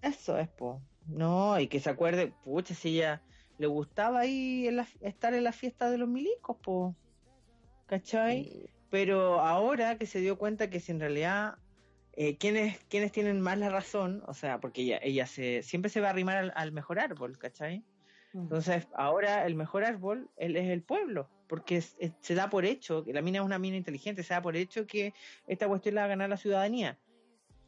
Eso 0.00 0.38
es, 0.38 0.48
po. 0.48 0.80
No, 1.08 1.58
y 1.58 1.66
que 1.66 1.80
se 1.80 1.90
acuerde, 1.90 2.32
pucha, 2.44 2.72
si 2.74 2.96
ella 2.98 3.22
le 3.58 3.66
gustaba 3.66 4.20
ahí 4.20 4.68
en 4.68 4.76
la- 4.76 4.86
estar 5.00 5.34
en 5.34 5.42
la 5.42 5.50
fiesta 5.52 5.90
de 5.90 5.98
los 5.98 6.08
milicos, 6.08 6.58
po. 6.62 6.94
¿Cachai? 7.86 8.70
Pero 8.88 9.40
ahora 9.40 9.98
que 9.98 10.06
se 10.06 10.20
dio 10.20 10.38
cuenta 10.38 10.70
que 10.70 10.78
si 10.78 10.92
en 10.92 11.00
realidad, 11.00 11.58
eh, 12.12 12.36
¿quiénes, 12.36 12.78
¿quiénes 12.88 13.10
tienen 13.10 13.40
más 13.40 13.58
la 13.58 13.68
razón? 13.68 14.22
O 14.28 14.34
sea, 14.34 14.60
porque 14.60 14.82
ella, 14.82 15.00
ella 15.02 15.26
se, 15.26 15.62
siempre 15.64 15.90
se 15.90 16.00
va 16.00 16.06
a 16.08 16.10
arrimar 16.10 16.36
al, 16.36 16.52
al 16.54 16.70
mejor 16.70 17.00
árbol, 17.00 17.36
¿cachai? 17.36 17.84
Entonces, 18.32 18.86
ahora 18.94 19.44
el 19.46 19.56
mejor 19.56 19.82
árbol 19.84 20.30
él 20.36 20.56
es 20.56 20.68
el 20.68 20.82
pueblo, 20.82 21.30
porque 21.48 21.76
es- 21.78 21.96
es- 21.98 22.12
se 22.20 22.34
da 22.34 22.50
por 22.50 22.64
hecho, 22.64 23.04
que 23.04 23.12
la 23.12 23.22
mina 23.22 23.38
es 23.38 23.44
una 23.44 23.58
mina 23.58 23.76
inteligente, 23.76 24.22
se 24.22 24.34
da 24.34 24.42
por 24.42 24.56
hecho 24.56 24.86
que 24.86 25.14
esta 25.46 25.68
cuestión 25.68 25.94
la 25.94 26.02
va 26.02 26.04
a 26.06 26.08
ganar 26.08 26.28
la 26.28 26.36
ciudadanía. 26.36 26.98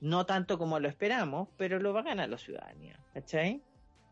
No 0.00 0.26
tanto 0.26 0.58
como 0.58 0.78
lo 0.78 0.88
esperamos, 0.88 1.48
pero 1.56 1.78
lo 1.78 1.92
va 1.92 2.00
a 2.00 2.04
ganar 2.04 2.28
la 2.28 2.38
ciudadanía, 2.38 2.98
¿cachai? 3.14 3.62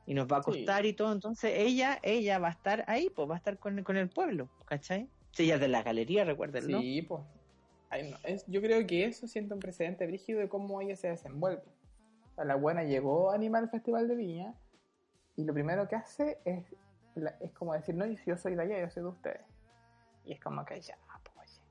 Y 0.07 0.15
nos 0.15 0.27
va 0.27 0.39
a 0.39 0.43
Sí. 0.43 0.51
costar 0.51 0.87
y 0.87 0.93
todo, 0.93 1.13
entonces 1.13 1.53
ella, 1.57 1.99
ella 2.03 2.39
va 2.39 2.49
a 2.49 2.53
estar 2.53 2.85
ahí, 2.87 3.11
pues 3.11 3.29
va 3.29 3.35
a 3.35 3.39
estar 3.39 3.59
con, 3.59 3.83
con 3.83 3.97
el 3.97 4.09
pueblo, 4.09 4.49
¿cachai? 4.67 5.09
Sí, 5.33 5.45
ella 5.45 5.57
es 5.57 5.61
de 5.61 5.69
la 5.69 5.83
galería, 5.83 6.25
recuérdenlo. 6.25 6.81
Sí, 6.81 7.03
pues. 7.03 7.23
No, 7.91 8.17
es- 8.25 8.45
yo 8.47 8.61
creo 8.61 8.87
que 8.87 9.05
eso 9.05 9.27
siente 9.29 9.55
un 9.55 9.61
precedente 9.61 10.07
brígido 10.07 10.41
de 10.41 10.49
cómo 10.49 10.81
ella 10.81 10.97
se 10.97 11.09
desenvuelve. 11.09 11.63
O 12.33 12.35
sea, 12.35 12.45
la 12.45 12.57
buena 12.57 12.83
llegó 12.85 13.31
a 13.31 13.35
animar 13.35 13.63
el 13.63 13.71
Festival 13.71 14.09
de 14.09 14.17
Viña 14.17 14.55
y 15.37 15.45
lo 15.45 15.55
primero 15.55 15.89
que 15.89 15.97
hace 15.97 16.39
es, 16.45 16.65
es 17.41 17.53
como 17.53 17.73
decir, 17.75 17.95
no, 17.95 18.05
yo 18.07 18.37
soy 18.37 18.55
de 18.55 18.63
allá, 18.63 18.81
yo 18.81 18.91
soy 18.91 19.03
de 19.05 19.09
ustedes. 19.09 19.41
Y 20.27 20.33
es 20.33 20.41
como 20.41 20.65
que 20.65 20.81
ya, 20.81 20.99
pues. 21.35 21.63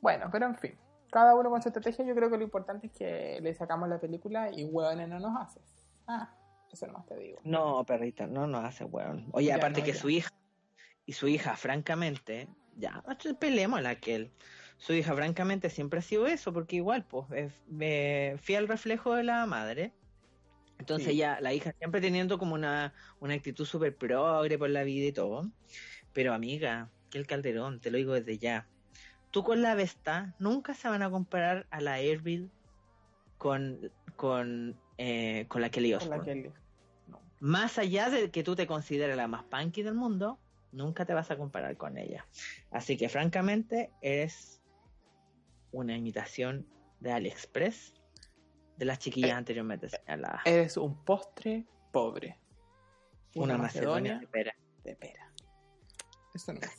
Bueno, 0.00 0.28
pero 0.30 0.46
en 0.46 0.56
fin, 0.56 0.76
cada 1.10 1.34
uno 1.34 1.48
con 1.50 1.62
su 1.62 1.68
estrategia. 1.68 2.04
Yo 2.04 2.14
creo 2.14 2.30
que 2.30 2.36
lo 2.38 2.42
importante 2.44 2.88
es 2.88 2.92
que 2.92 3.38
le 3.40 3.54
sacamos 3.54 3.88
la 3.88 3.98
película 4.00 4.50
y 4.50 4.64
hueones 4.64 5.08
no 5.08 5.20
nos 5.20 5.40
haces. 5.40 5.86
Ah, 6.06 6.34
eso 6.72 6.86
nomás 6.86 7.06
te 7.06 7.16
digo. 7.16 7.38
No, 7.44 7.84
perrita, 7.86 8.26
no 8.26 8.46
nos 8.46 8.64
hace 8.64 8.84
weón. 8.84 9.28
Oye, 9.32 9.46
Ya, 9.48 9.56
aparte 9.56 9.80
no, 9.80 9.86
que 9.86 9.92
ya. 9.92 9.98
su 10.00 10.10
hija, 10.10 10.30
y 11.06 11.12
su 11.12 11.28
hija, 11.28 11.56
francamente, 11.56 12.48
ya, 12.76 13.02
peleemos 13.38 13.84
a 13.84 13.90
aquel. 13.90 14.32
su 14.78 14.92
hija 14.94 15.14
francamente 15.14 15.70
siempre 15.70 16.00
ha 16.00 16.02
sido 16.02 16.26
eso, 16.26 16.52
porque 16.52 16.76
igual, 16.76 17.04
pues, 17.04 17.26
es, 17.30 17.52
eh, 17.80 18.36
fiel 18.40 18.66
reflejo 18.66 19.14
de 19.14 19.22
la 19.22 19.46
madre. 19.46 19.92
Entonces 20.78 21.10
Sí. 21.10 21.16
ya, 21.18 21.40
la 21.40 21.52
hija 21.54 21.72
siempre 21.78 22.00
teniendo 22.00 22.36
como 22.38 22.54
una, 22.54 22.92
una 23.20 23.34
actitud 23.34 23.64
súper 23.64 23.96
progre 23.96 24.58
por 24.58 24.70
la 24.70 24.82
vida 24.82 25.06
y 25.06 25.12
todo. 25.12 25.48
Pero 26.12 26.34
amiga, 26.34 26.90
que 27.12 27.18
el 27.18 27.26
Calderón, 27.26 27.78
te 27.78 27.90
lo 27.90 27.98
digo 27.98 28.14
desde 28.14 28.38
ya. 28.38 28.66
Tú 29.30 29.44
con 29.44 29.60
la 29.62 29.74
Vesta 29.74 30.34
nunca 30.38 30.72
se 30.74 30.88
van 30.88 31.02
a 31.02 31.10
comparar 31.10 31.66
a 31.70 31.80
la 31.82 31.94
Airbil 31.94 32.50
con, 33.38 33.92
con, 34.16 34.80
eh, 34.98 35.44
con 35.48 35.60
la 35.60 35.68
Kelly 35.70 35.92
Con 35.92 36.08
la 36.10 36.16
Osbourne. 36.16 36.42
Kelly. 36.42 36.54
No. 37.08 37.20
Más 37.40 37.78
allá 37.78 38.08
de 38.08 38.30
que 38.30 38.42
tú 38.42 38.56
te 38.56 38.66
consideres 38.66 39.14
la 39.16 39.28
más 39.28 39.44
punky 39.44 39.82
del 39.82 39.94
mundo, 39.94 40.38
nunca 40.72 41.04
te 41.04 41.12
vas 41.12 41.30
a 41.30 41.36
comparar 41.36 41.76
con 41.76 41.98
ella. 41.98 42.26
Así 42.70 42.96
que 42.96 43.08
francamente 43.08 43.90
eres 44.00 44.62
una 45.70 45.94
imitación 45.96 46.66
de 47.00 47.12
AliExpress 47.12 47.94
de 48.78 48.84
las 48.86 48.98
chiquillas 48.98 49.30
Eh, 49.30 49.34
anteriormente 49.34 49.88
señaladas. 49.90 50.40
Eres 50.46 50.76
un 50.78 51.04
postre 51.04 51.66
pobre. 51.92 52.38
una 53.34 53.56
Macedonia 53.58 54.18
de 54.18 54.26
pera. 54.26 54.54
de 54.84 54.96
pera. 54.96 55.30
Eso 56.34 56.52
no 56.54 56.60
es. 56.60 56.70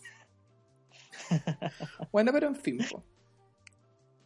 Bueno, 2.11 2.31
pero 2.31 2.47
en 2.47 2.55
fin. 2.55 2.79
po. 2.91 3.03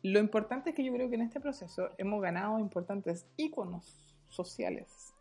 Lo 0.03 0.19
importante 0.19 0.69
es 0.69 0.75
que 0.75 0.83
yo 0.83 0.93
creo 0.93 1.09
que 1.09 1.15
en 1.15 1.21
este 1.21 1.39
proceso 1.39 1.89
hemos 1.97 2.21
ganado 2.21 2.59
importantes 2.59 3.25
íconos 3.35 4.15
sociales. 4.29 5.13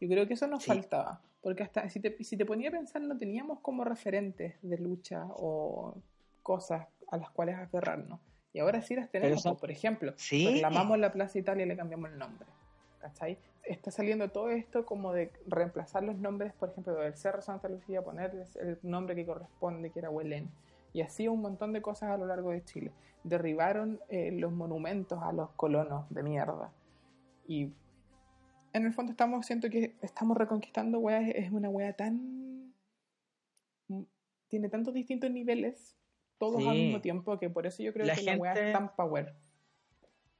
Yo 0.00 0.08
creo 0.08 0.26
que 0.26 0.34
eso 0.34 0.46
nos 0.46 0.62
Sí. 0.64 0.68
faltaba. 0.68 1.20
Porque 1.42 1.62
hasta 1.62 1.88
si 1.88 1.98
te, 2.00 2.22
si 2.22 2.36
te 2.36 2.46
ponía 2.46 2.68
a 2.68 2.72
pensar, 2.72 3.02
no 3.02 3.16
teníamos 3.18 3.60
como 3.60 3.84
referentes 3.84 4.54
de 4.62 4.78
lucha 4.78 5.24
o 5.30 5.96
cosas 6.42 6.86
a 7.10 7.16
las 7.16 7.30
cuales 7.30 7.56
aferrarnos. 7.56 8.20
Y 8.52 8.60
ahora 8.60 8.82
sí 8.82 8.94
las 8.94 9.10
tenemos. 9.10 9.42
son-. 9.42 9.56
Por 9.56 9.70
ejemplo, 9.70 10.12
Sí. 10.16 10.46
reclamamos 10.46 10.98
la 10.98 11.12
Plaza 11.12 11.38
Italia 11.38 11.64
y 11.64 11.68
le 11.68 11.76
cambiamos 11.76 12.10
el 12.10 12.18
nombre. 12.18 12.46
¿Cachai? 13.00 13.38
Está 13.64 13.90
saliendo 13.90 14.28
todo 14.30 14.50
esto 14.50 14.84
como 14.86 15.12
de 15.12 15.32
reemplazar 15.46 16.02
los 16.04 16.16
nombres, 16.16 16.52
por 16.52 16.70
ejemplo, 16.70 16.94
del 16.94 17.16
Cerro 17.16 17.42
Santa 17.42 17.68
Lucía, 17.68 18.02
ponerles 18.02 18.54
el 18.56 18.78
nombre 18.82 19.14
que 19.16 19.24
corresponde, 19.26 19.90
que 19.90 19.98
era 20.00 20.10
Huelén. 20.10 20.48
Y 20.92 21.00
así 21.00 21.28
un 21.28 21.40
montón 21.40 21.72
de 21.72 21.80
cosas 21.82 22.10
a 22.10 22.16
lo 22.16 22.26
largo 22.26 22.50
de 22.50 22.64
Chile. 22.64 22.92
Derribaron 23.24 24.00
eh, 24.08 24.30
los 24.32 24.52
monumentos 24.52 25.18
a 25.22 25.32
los 25.32 25.50
colonos 25.52 26.06
de 26.10 26.22
mierda. 26.22 26.72
Y 27.46 27.72
en 28.72 28.86
el 28.86 28.92
fondo 28.92 29.12
estamos, 29.12 29.46
siento 29.46 29.70
que 29.70 29.96
estamos 30.02 30.36
reconquistando 30.36 30.98
weas, 30.98 31.28
es 31.34 31.50
una 31.50 31.68
wea 31.68 31.92
tan... 31.94 32.74
Tiene 34.48 34.68
tantos 34.68 34.92
distintos 34.92 35.30
niveles, 35.30 35.96
todos 36.38 36.56
al 36.66 36.74
Sí. 36.74 36.82
mismo 36.82 37.00
tiempo, 37.00 37.38
que 37.38 37.48
por 37.48 37.66
eso 37.66 37.82
yo 37.82 37.92
creo 37.92 38.06
La 38.06 38.14
que 38.14 38.22
la 38.22 38.36
wea 38.36 38.52
es 38.52 38.72
tan 38.72 38.94
power. 38.94 39.34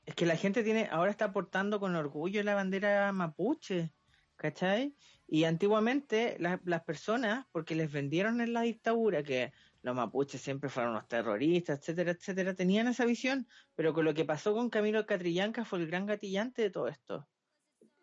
Es 0.05 0.15
que 0.15 0.27
la 0.27 0.37
gente 0.37 0.63
tiene, 0.65 0.89
ahora 0.91 1.11
está 1.11 1.33
portando 1.33 1.81
con 1.81 1.95
orgullo 1.97 2.43
la 2.43 2.55
bandera 2.55 3.11
mapuche, 3.13 3.93
¿cachai? 4.37 4.95
Y 5.27 5.45
antiguamente 5.45 6.37
la- 6.41 6.61
las 6.65 6.83
personas, 6.83 7.47
porque 7.53 7.75
les 7.75 7.91
vendieron 7.91 8.41
en 8.41 8.53
la 8.53 8.63
dictadura 8.63 9.23
que 9.23 9.53
los 9.83 9.95
mapuches 9.95 10.41
siempre 10.41 10.71
fueron 10.71 10.93
unos 10.93 11.09
terroristas, 11.09 11.81
etcétera, 11.81 12.13
etcétera, 12.13 12.55
tenían 12.55 12.87
esa 12.87 13.05
visión, 13.05 13.49
pero 13.75 13.93
con 13.93 14.05
lo 14.05 14.15
que 14.15 14.25
pasó 14.25 14.55
con 14.55 14.71
Camilo 14.71 15.05
Catrillanca 15.07 15.65
fue 15.65 15.81
el 15.81 15.89
gran 15.89 16.07
gatillante 16.07 16.63
de 16.63 16.71
todo 16.71 16.89
esto. 16.89 17.29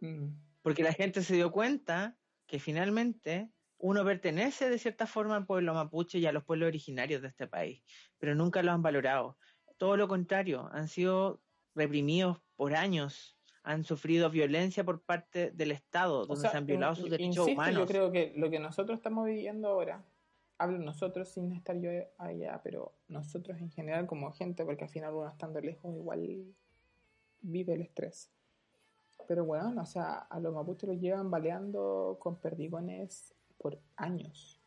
Mm. 0.02 0.28
Porque 0.62 0.84
la 0.84 0.94
gente 0.94 1.24
se 1.24 1.36
dio 1.36 1.52
cuenta 1.52 2.18
que 2.46 2.60
finalmente 2.60 3.50
uno 3.78 4.04
pertenece 4.04 4.70
de 4.70 4.78
cierta 4.78 5.08
forma 5.08 5.38
al 5.38 5.46
pueblo 5.46 5.74
mapuche 5.74 6.20
y 6.20 6.26
a 6.26 6.34
los 6.34 6.44
pueblos 6.44 6.68
originarios 6.68 7.22
de 7.22 7.30
este 7.30 7.48
país, 7.48 7.82
pero 8.18 8.36
nunca 8.36 8.62
lo 8.62 8.74
han 8.74 8.82
valorado. 8.82 9.38
Todo 9.78 9.96
lo 9.96 10.10
contrario, 10.10 10.70
han 10.74 10.90
sido 10.90 11.42
reprimidos 11.76 12.42
por 12.58 12.76
años, 12.76 13.38
han 13.64 13.86
sufrido 13.86 14.30
violencia 14.30 14.84
por 14.84 15.02
parte 15.02 15.52
del 15.52 15.72
Estado, 15.72 16.22
O 16.22 16.26
donde 16.26 16.42
sea, 16.42 16.52
se 16.52 16.58
han 16.58 16.66
violado 16.66 16.96
sus 16.96 17.10
derechos 17.10 17.38
insisto, 17.38 17.54
humanos. 17.54 17.80
Yo 17.80 17.88
creo 17.88 18.12
que 18.12 18.34
lo 18.36 18.50
que 18.50 18.60
nosotros 18.60 18.98
estamos 18.98 19.26
viviendo 19.26 19.70
ahora, 19.70 20.04
hablo 20.60 20.78
nosotros 20.78 21.30
sin 21.30 21.54
estar 21.54 21.80
yo 21.80 21.90
allá, 22.18 22.62
pero 22.64 22.94
nosotros 23.08 23.60
en 23.60 23.72
general 23.72 24.06
como 24.06 24.32
gente, 24.32 24.64
porque 24.66 24.84
al 24.84 24.90
final 24.90 25.14
uno 25.16 25.30
estando 25.30 25.60
lejos 25.62 25.96
igual 25.96 26.54
vive 27.42 27.74
el 27.74 27.82
estrés. 27.82 28.30
Pero 29.28 29.46
bueno, 29.46 29.82
o 29.82 29.86
sea, 29.86 30.16
a 30.16 30.40
los 30.40 30.54
mapuches 30.54 30.90
los 30.90 31.00
llevan 31.00 31.32
baleando 31.32 32.18
con 32.20 32.36
perdigones 32.38 33.34
por 33.58 33.80
años. 33.96 34.60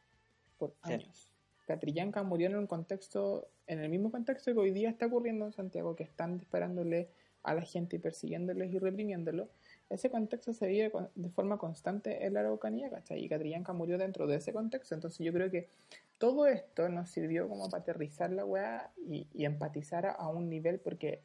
Por 0.58 0.74
Sí. 0.84 0.94
años. 0.94 1.28
Catrillanca 1.66 2.22
murió 2.22 2.48
en 2.48 2.56
un 2.56 2.66
contexto, 2.66 3.48
en 3.66 3.80
el 3.80 3.88
mismo 3.88 4.10
contexto 4.10 4.52
que 4.52 4.58
hoy 4.58 4.72
día 4.72 4.90
está 4.90 5.06
ocurriendo 5.06 5.46
en 5.46 5.52
Santiago, 5.52 5.94
que 5.94 6.04
están 6.04 6.38
disparándole 6.38 7.10
a 7.42 7.54
la 7.54 7.62
gente 7.62 7.96
y 7.96 7.98
persiguiéndoles 7.98 8.72
y 8.72 8.78
reprimiéndolo. 8.78 9.48
Ese 9.92 10.10
contexto 10.10 10.54
se 10.54 10.66
vive 10.68 10.90
de 11.14 11.28
forma 11.28 11.58
constante 11.58 12.24
en 12.24 12.32
la 12.32 12.40
Araucanía, 12.40 12.88
¿cachai? 12.88 13.22
Y 13.22 13.28
Catrillanca 13.28 13.74
murió 13.74 13.98
dentro 13.98 14.26
de 14.26 14.36
ese 14.36 14.50
contexto. 14.50 14.94
Entonces 14.94 15.18
yo 15.18 15.34
creo 15.34 15.50
que 15.50 15.68
todo 16.16 16.46
esto 16.46 16.88
nos 16.88 17.10
sirvió 17.10 17.46
como 17.46 17.68
para 17.68 17.82
aterrizar 17.82 18.32
la 18.32 18.46
weá 18.46 18.90
y, 18.96 19.26
empatizar 19.44 20.06
a, 20.06 20.28
un 20.28 20.48
nivel 20.48 20.80
porque 20.80 21.20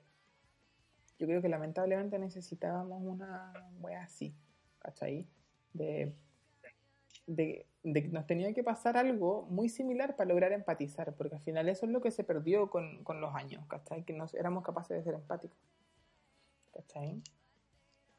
yo 1.17 1.27
creo 1.27 1.41
que 1.41 1.47
lamentablemente 1.47 2.19
necesitábamos 2.19 3.01
una 3.01 3.53
weá 3.79 4.03
así, 4.03 4.35
¿cachai? 4.79 5.25
De, 5.71 6.13
que 7.25 7.65
nos 8.11 8.27
tenía 8.27 8.53
que 8.53 8.65
pasar 8.65 8.97
algo 8.97 9.43
muy 9.49 9.69
similar 9.69 10.17
para 10.17 10.27
lograr 10.27 10.51
empatizar, 10.51 11.13
porque 11.13 11.35
al 11.35 11.41
final 11.41 11.69
eso 11.69 11.85
es 11.85 11.91
lo 11.93 12.01
que 12.01 12.11
se 12.11 12.25
perdió 12.25 12.69
con, 12.69 13.01
con 13.05 13.21
los 13.21 13.33
años, 13.33 13.65
¿cachai? 13.67 14.03
Que 14.03 14.11
no 14.11 14.25
éramos 14.33 14.65
capaces 14.65 14.97
de 14.97 15.03
ser 15.03 15.13
empáticos, 15.13 15.57
¿cachai? 16.73 17.21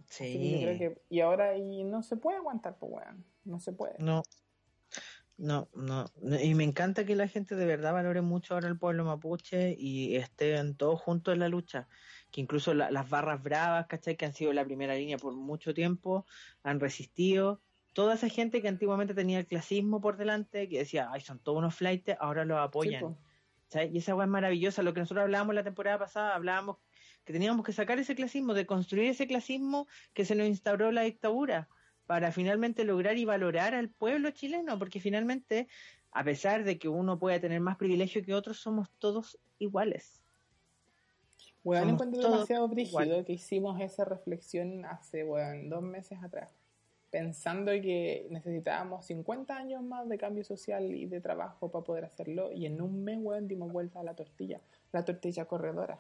Sí. 0.09 0.61
creo 0.63 0.79
que, 0.79 1.03
y 1.09 1.21
ahora 1.21 1.57
y 1.57 1.85
no 1.85 2.03
se 2.03 2.17
puede 2.17 2.39
aguantar, 2.39 2.79
pues 2.79 2.93
weón, 2.93 3.25
no 3.45 3.61
se 3.61 3.73
puede. 3.73 3.99
No. 3.99 4.23
No, 5.37 5.71
no, 5.73 6.07
y 6.43 6.55
me 6.57 6.65
encanta 6.65 7.07
que 7.07 7.15
la 7.15 7.29
gente 7.29 7.55
de 7.55 7.65
verdad 7.65 7.93
valore 7.93 8.23
mucho 8.23 8.55
ahora 8.55 8.67
el 8.67 8.77
pueblo 8.77 9.05
mapuche 9.05 9.77
y 9.79 10.17
estén 10.17 10.77
todos 10.77 11.01
juntos 11.01 11.33
en 11.33 11.39
la 11.39 11.49
lucha, 11.49 11.89
que 12.33 12.41
incluso 12.41 12.75
la- 12.75 12.91
las 12.91 13.09
barras 13.09 13.41
bravas, 13.41 13.87
¿cachai? 13.87 14.17
Que 14.17 14.27
han 14.27 14.33
sido 14.33 14.53
la 14.53 14.65
primera 14.65 14.95
línea 14.97 15.17
por 15.17 15.35
mucho 15.35 15.73
tiempo, 15.75 16.27
han 16.65 16.81
resistido, 16.81 17.63
toda 17.93 18.15
esa 18.15 18.29
gente 18.29 18.61
que 18.63 18.67
antiguamente 18.69 19.15
tenía 19.15 19.39
el 19.39 19.47
clasismo 19.47 20.01
por 20.01 20.17
delante, 20.17 20.69
que 20.69 20.79
decía, 20.81 21.09
ay, 21.13 21.21
son 21.21 21.39
todos 21.41 21.59
unos 21.59 21.77
flightes, 21.77 22.17
ahora 22.19 22.45
los 22.45 22.57
Sí, 22.59 22.65
apoyan, 22.67 23.01
pues. 23.01 23.17
¿cachai? 23.69 23.91
Y 23.95 23.99
esa 23.99 24.17
weá 24.17 24.25
es 24.25 24.31
maravillosa, 24.31 24.83
lo 24.83 24.93
que 24.93 25.01
nosotros 25.01 25.23
hablábamos 25.23 25.55
la 25.55 25.63
temporada 25.65 25.99
pasada, 26.01 26.35
hablábamos 26.35 26.79
que 27.29 27.35
teníamos 27.35 27.63
que 27.63 27.75
sacar 27.75 27.99
ese 27.99 28.15
clasismo, 28.15 28.55
de 28.55 28.65
construir 28.65 29.11
ese 29.11 29.27
clasismo 29.27 29.87
que 30.15 30.25
se 30.25 30.35
nos 30.35 30.47
instauró 30.47 30.91
la 30.93 31.03
dictadura, 31.03 31.69
para 32.07 32.33
finalmente 32.33 32.85
lograr 32.85 33.19
y 33.19 33.27
valorar 33.27 33.75
al 33.75 33.91
pueblo 33.91 34.31
chileno, 34.31 34.79
porque 34.79 34.99
finalmente, 34.99 35.69
a 36.11 36.25
pesar 36.25 36.65
de 36.65 36.79
que 36.79 36.89
uno 36.89 37.19
pueda 37.19 37.39
tener 37.39 37.61
más 37.61 37.77
privilegio 37.77 38.25
que 38.25 38.33
otros, 38.33 38.61
somos 38.61 38.89
todos 38.99 39.39
iguales. 39.59 40.23
Somos 41.63 41.87
encuentro 41.87 42.23
demasiado 42.23 42.67
brígido 42.67 43.23
que 43.27 43.35
hicimos 43.35 43.79
esa 43.79 44.07
reflexión 44.07 44.87
hace, 44.87 45.23
weón, 45.23 45.69
dos 45.69 45.83
meses 45.83 46.23
atrás, 46.23 46.51
pensando 47.11 47.73
que 47.73 48.27
necesitábamos 48.31 49.05
50 49.05 49.55
años 49.55 49.83
más 49.83 50.09
de 50.09 50.17
cambio 50.17 50.45
social 50.45 50.95
y 50.95 51.05
de 51.05 51.21
trabajo 51.21 51.71
para 51.71 51.85
poder 51.85 52.07
hacerlo, 52.07 52.51
y 52.53 52.65
en 52.65 52.81
un 52.81 53.05
mes, 53.05 53.19
weón, 53.21 53.47
dimos 53.47 53.71
vuelta 53.71 54.01
a 54.01 54.03
la 54.03 54.15
tortilla, 54.15 54.63
la 54.93 55.05
tortilla 55.05 55.45
corredora. 55.45 55.99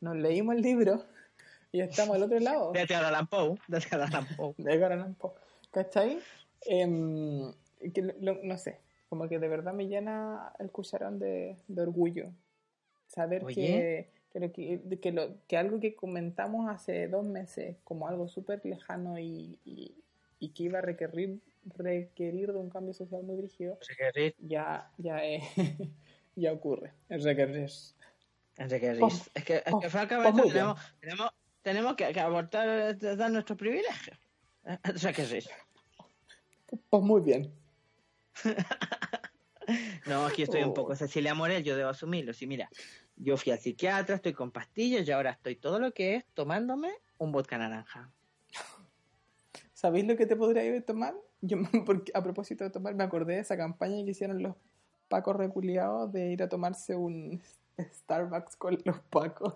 Nos 0.00 0.16
leímos 0.16 0.56
el 0.56 0.62
libro 0.62 1.04
y 1.72 1.80
estamos 1.80 2.16
al 2.16 2.22
otro 2.24 2.38
lado. 2.40 2.72
De 2.72 2.80
Edgar 2.82 3.04
Allan 3.04 3.26
Poe, 3.26 3.56
de 3.68 3.78
Edgar 3.78 4.00
Allan 4.02 4.26
Poe. 4.36 4.54
de 4.58 4.72
Edgar 4.72 4.92
Allan 4.92 5.14
Poe, 5.14 5.32
¿Cachai? 5.70 6.18
Em, 6.62 7.52
que 7.94 8.02
lo- 8.20 8.40
no 8.42 8.58
sé, 8.58 8.78
como 9.08 9.28
que 9.28 9.38
de 9.38 9.48
verdad 9.48 9.72
me 9.72 9.86
llena 9.86 10.52
el 10.58 10.70
cucharón 10.70 11.18
de, 11.18 11.56
de 11.68 11.82
orgullo. 11.82 12.30
Saber 13.08 13.42
que, 13.54 14.08
que, 14.32 14.40
lo 14.40 14.52
que, 15.00 15.12
lo- 15.12 15.34
que 15.48 15.56
algo 15.56 15.80
que 15.80 15.94
comentamos 15.94 16.68
hace 16.70 17.08
dos 17.08 17.24
meses 17.24 17.76
como 17.84 18.06
algo 18.08 18.28
súper 18.28 18.64
lejano 18.64 19.18
y, 19.18 19.58
y, 19.64 19.94
y 20.38 20.50
que 20.50 20.64
iba 20.64 20.78
a 20.78 20.82
requerir, 20.82 21.40
requerir 21.76 22.52
de 22.52 22.58
un 22.58 22.70
cambio 22.70 22.94
social 22.94 23.22
muy 23.24 23.40
rígido, 23.40 23.78
ya, 24.38 24.90
ya, 24.98 25.24
eh, 25.26 25.42
ya 26.36 26.52
ocurre. 26.52 26.92
El 27.08 27.22
requerir. 27.22 27.70
Enrique 28.60 28.90
Riz. 28.92 29.00
Pues- 29.00 29.30
es 29.34 29.44
que, 29.44 29.56
es 29.56 29.62
que 29.64 29.70
pues- 29.70 29.90
francamente 29.92 30.42
pues 30.42 30.52
tenemos, 30.52 30.80
tenemos, 31.00 31.30
tenemos 31.62 31.96
que, 31.96 32.12
que 32.12 32.20
abortar, 32.20 32.68
eh, 32.68 33.16
dar 33.16 33.30
nuestros 33.30 33.58
privilegios. 33.58 34.18
Enrique 34.84 35.24
Riz. 35.24 35.48
Pues 36.88 37.02
muy 37.02 37.20
bien. 37.22 37.52
No, 40.06 40.26
aquí 40.26 40.42
estoy 40.42 40.62
un 40.64 40.70
Oh. 40.70 40.74
poco 40.74 40.96
Cecilia 40.96 41.32
Morel, 41.32 41.62
yo 41.62 41.76
debo 41.76 41.90
asumirlo. 41.90 42.32
Sí, 42.32 42.44
mira, 42.44 42.68
yo 43.14 43.36
fui 43.36 43.52
al 43.52 43.60
psiquiatra, 43.60 44.16
estoy 44.16 44.32
con 44.32 44.50
pastillas 44.50 45.06
y 45.06 45.12
ahora 45.12 45.30
estoy 45.30 45.54
todo 45.54 45.78
lo 45.78 45.92
que 45.92 46.16
es 46.16 46.24
tomándome 46.34 46.90
un 47.18 47.30
vodka 47.30 47.56
naranja. 47.56 48.10
¿Sabéis 49.72 50.06
lo 50.06 50.16
que 50.16 50.26
te 50.26 50.34
podría 50.34 50.64
ir 50.64 50.74
a 50.74 50.80
tomar? 50.84 51.14
Yo, 51.40 51.56
porque, 51.86 52.10
a 52.14 52.22
propósito 52.22 52.64
de 52.64 52.70
tomar, 52.70 52.94
me 52.96 53.04
acordé 53.04 53.34
de 53.34 53.40
esa 53.40 53.56
campaña 53.56 54.02
que 54.04 54.10
hicieron 54.10 54.42
los 54.42 54.56
pacos 55.08 55.36
reculeados 55.36 56.10
de 56.12 56.32
ir 56.32 56.42
a 56.42 56.48
tomarse 56.48 56.96
un 56.96 57.40
Starbucks 57.78 58.56
con 58.56 58.78
los 58.84 58.98
pacos. 59.00 59.54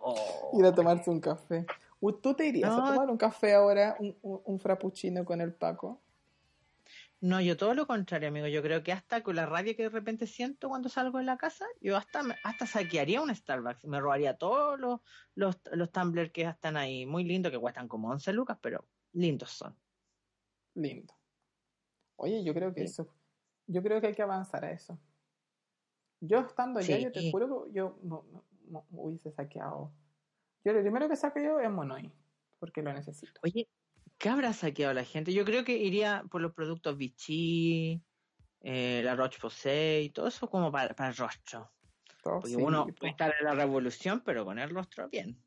Oh. 0.00 0.50
Ir 0.58 0.64
a 0.66 0.74
tomarse 0.74 1.10
un 1.10 1.20
café. 1.20 1.66
¿Tú 2.22 2.34
te 2.34 2.46
irías 2.46 2.70
No. 2.70 2.84
a 2.86 2.92
tomar 2.92 3.10
un 3.10 3.16
café 3.16 3.54
ahora, 3.54 3.96
un, 3.98 4.14
un, 4.20 4.40
un 4.44 4.60
frappuccino 4.60 5.24
con 5.24 5.40
el 5.40 5.54
paco? 5.54 6.00
No, 7.20 7.40
yo 7.40 7.56
todo 7.56 7.72
lo 7.72 7.86
contrario, 7.86 8.28
amigo. 8.28 8.46
Yo 8.48 8.60
creo 8.60 8.82
que 8.82 8.92
hasta 8.92 9.22
con 9.22 9.36
la 9.36 9.46
rabia 9.46 9.74
que 9.74 9.84
de 9.84 9.88
repente 9.88 10.26
siento 10.26 10.68
cuando 10.68 10.90
salgo 10.90 11.16
de 11.16 11.24
la 11.24 11.38
casa, 11.38 11.64
yo 11.80 11.96
hasta 11.96 12.20
hasta 12.44 12.66
saquearía 12.66 13.22
un 13.22 13.34
Starbucks. 13.34 13.86
Me 13.86 13.98
robaría 13.98 14.36
todos 14.36 14.78
los, 14.78 15.00
los, 15.34 15.58
los 15.72 15.90
tumblers 15.90 16.30
que 16.32 16.42
están 16.42 16.76
ahí. 16.76 17.06
Muy 17.06 17.24
lindos, 17.24 17.50
que 17.50 17.58
cuestan 17.58 17.88
como 17.88 18.10
11 18.10 18.34
lucas, 18.34 18.58
pero 18.60 18.84
lindos 19.14 19.50
son. 19.52 19.74
Lindo. 20.74 21.14
Oye, 22.16 22.44
yo 22.44 22.52
creo 22.52 22.74
que 22.74 22.80
Sí. 22.80 22.86
eso, 22.88 23.08
yo 23.66 23.82
creo 23.82 24.02
que 24.02 24.08
hay 24.08 24.14
que 24.14 24.22
avanzar 24.22 24.62
a 24.66 24.72
eso. 24.72 24.98
Yo 26.26 26.40
estando 26.40 26.80
allá, 26.80 26.96
Sí. 26.96 27.02
yo 27.04 27.12
te 27.12 27.30
juro 27.30 27.64
que 27.66 27.72
yo 27.72 27.98
no, 28.02 28.24
no- 28.32 28.84
no 28.90 29.02
hubiese 29.02 29.30
saqueado. 29.30 29.92
Yo 30.64 30.72
lo 30.72 30.80
primero 30.80 31.08
que 31.08 31.16
saqué 31.16 31.44
yo 31.44 31.60
es 31.60 31.70
Monoi, 31.70 32.10
porque 32.58 32.82
lo 32.82 32.92
necesito. 32.92 33.40
Oye, 33.42 33.68
¿qué 34.16 34.28
habrá 34.30 34.52
saqueado 34.54 34.94
la 34.94 35.04
gente? 35.04 35.32
Yo 35.34 35.44
creo 35.44 35.64
que 35.64 35.76
iría 35.76 36.24
por 36.30 36.40
los 36.40 36.54
productos 36.54 36.96
Vichy, 36.96 38.02
eh, 38.62 39.02
la 39.04 39.14
Roche-Posay, 39.14 40.08
todo 40.10 40.28
eso 40.28 40.48
como 40.48 40.72
para, 40.72 40.94
para 40.94 41.10
el 41.10 41.16
rostro. 41.16 41.70
Todo 42.22 42.40
Porque 42.40 42.48
sí, 42.48 42.62
uno 42.62 42.86
puede 42.98 43.10
estar 43.10 43.34
en 43.38 43.44
la 43.44 43.54
revolución, 43.54 44.22
pero 44.24 44.46
con 44.46 44.58
el 44.58 44.70
rostro 44.70 45.08
bien. 45.10 45.38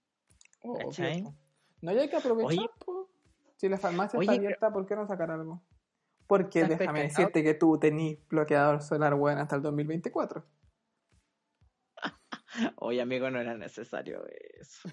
Po. 0.61 0.91
No, 1.81 1.91
hay 1.91 2.09
que 2.09 2.15
aprovechar, 2.15 2.49
Oye. 2.57 2.69
po. 2.85 3.09
Si 3.55 3.67
la 3.67 3.79
farmacia 3.79 4.19
Oye, 4.19 4.25
está 4.25 4.33
abierta, 4.35 4.71
¿por 4.71 4.85
qué 4.85 4.95
no 4.95 5.07
sacar 5.07 5.31
algo? 5.31 5.63
Porque 6.27 6.61
¿Estás 6.61 6.77
déjame 6.77 7.01
pescado? 7.05 7.27
decirte 7.29 7.43
que 7.43 7.53
tú 7.55 7.79
tenís 7.79 8.19
bloqueador 8.27 8.81
solar 8.83 9.15
bueno 9.15 9.41
hasta 9.41 9.55
el 9.55 9.61
2024. 9.63 10.45
Oye, 12.77 13.01
amigo, 13.01 13.29
no 13.29 13.39
era 13.39 13.57
necesario 13.57 14.25
eso. 14.59 14.89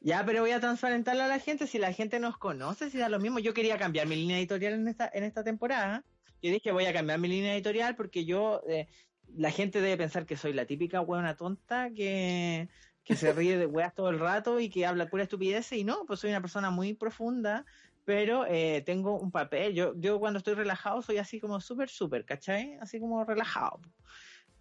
ya, 0.00 0.24
pero 0.24 0.40
voy 0.40 0.52
a 0.52 0.60
transparentarle 0.60 1.22
a 1.22 1.28
la 1.28 1.38
gente. 1.38 1.66
Si 1.66 1.78
la 1.78 1.92
gente 1.92 2.20
nos 2.20 2.38
conoce, 2.38 2.90
si 2.90 2.98
da 2.98 3.08
lo 3.08 3.18
mismo. 3.18 3.38
Yo 3.38 3.54
quería 3.54 3.78
cambiar 3.78 4.06
mi 4.06 4.16
línea 4.16 4.38
editorial 4.38 4.74
en 4.74 4.88
esta, 4.88 5.10
en 5.12 5.24
esta 5.24 5.44
temporada. 5.44 6.04
Yo 6.42 6.50
dije, 6.50 6.72
voy 6.72 6.84
a 6.86 6.92
cambiar 6.92 7.18
mi 7.18 7.28
línea 7.28 7.54
editorial 7.54 7.96
porque 7.96 8.24
yo, 8.24 8.62
eh, 8.68 8.88
la 9.28 9.50
gente 9.50 9.80
debe 9.80 9.96
pensar 9.96 10.26
que 10.26 10.36
soy 10.36 10.52
la 10.52 10.66
típica 10.66 11.00
hueona 11.00 11.36
tonta 11.36 11.90
que, 11.90 12.68
que 13.02 13.16
se 13.16 13.32
ríe 13.32 13.56
de 13.58 13.66
weas 13.66 13.94
todo 13.94 14.10
el 14.10 14.18
rato 14.18 14.60
y 14.60 14.68
que 14.70 14.86
habla 14.86 15.08
pura 15.08 15.24
estupidez. 15.24 15.72
Y 15.72 15.84
no, 15.84 16.04
pues 16.06 16.20
soy 16.20 16.30
una 16.30 16.40
persona 16.40 16.70
muy 16.70 16.94
profunda, 16.94 17.64
pero 18.04 18.46
eh, 18.46 18.82
tengo 18.84 19.18
un 19.18 19.30
papel. 19.30 19.74
Yo, 19.74 19.94
yo 19.96 20.18
cuando 20.20 20.38
estoy 20.38 20.54
relajado 20.54 21.02
soy 21.02 21.18
así 21.18 21.40
como 21.40 21.60
súper, 21.60 21.88
súper, 21.88 22.24
¿cachai? 22.24 22.76
Así 22.80 23.00
como 23.00 23.24
relajado. 23.24 23.80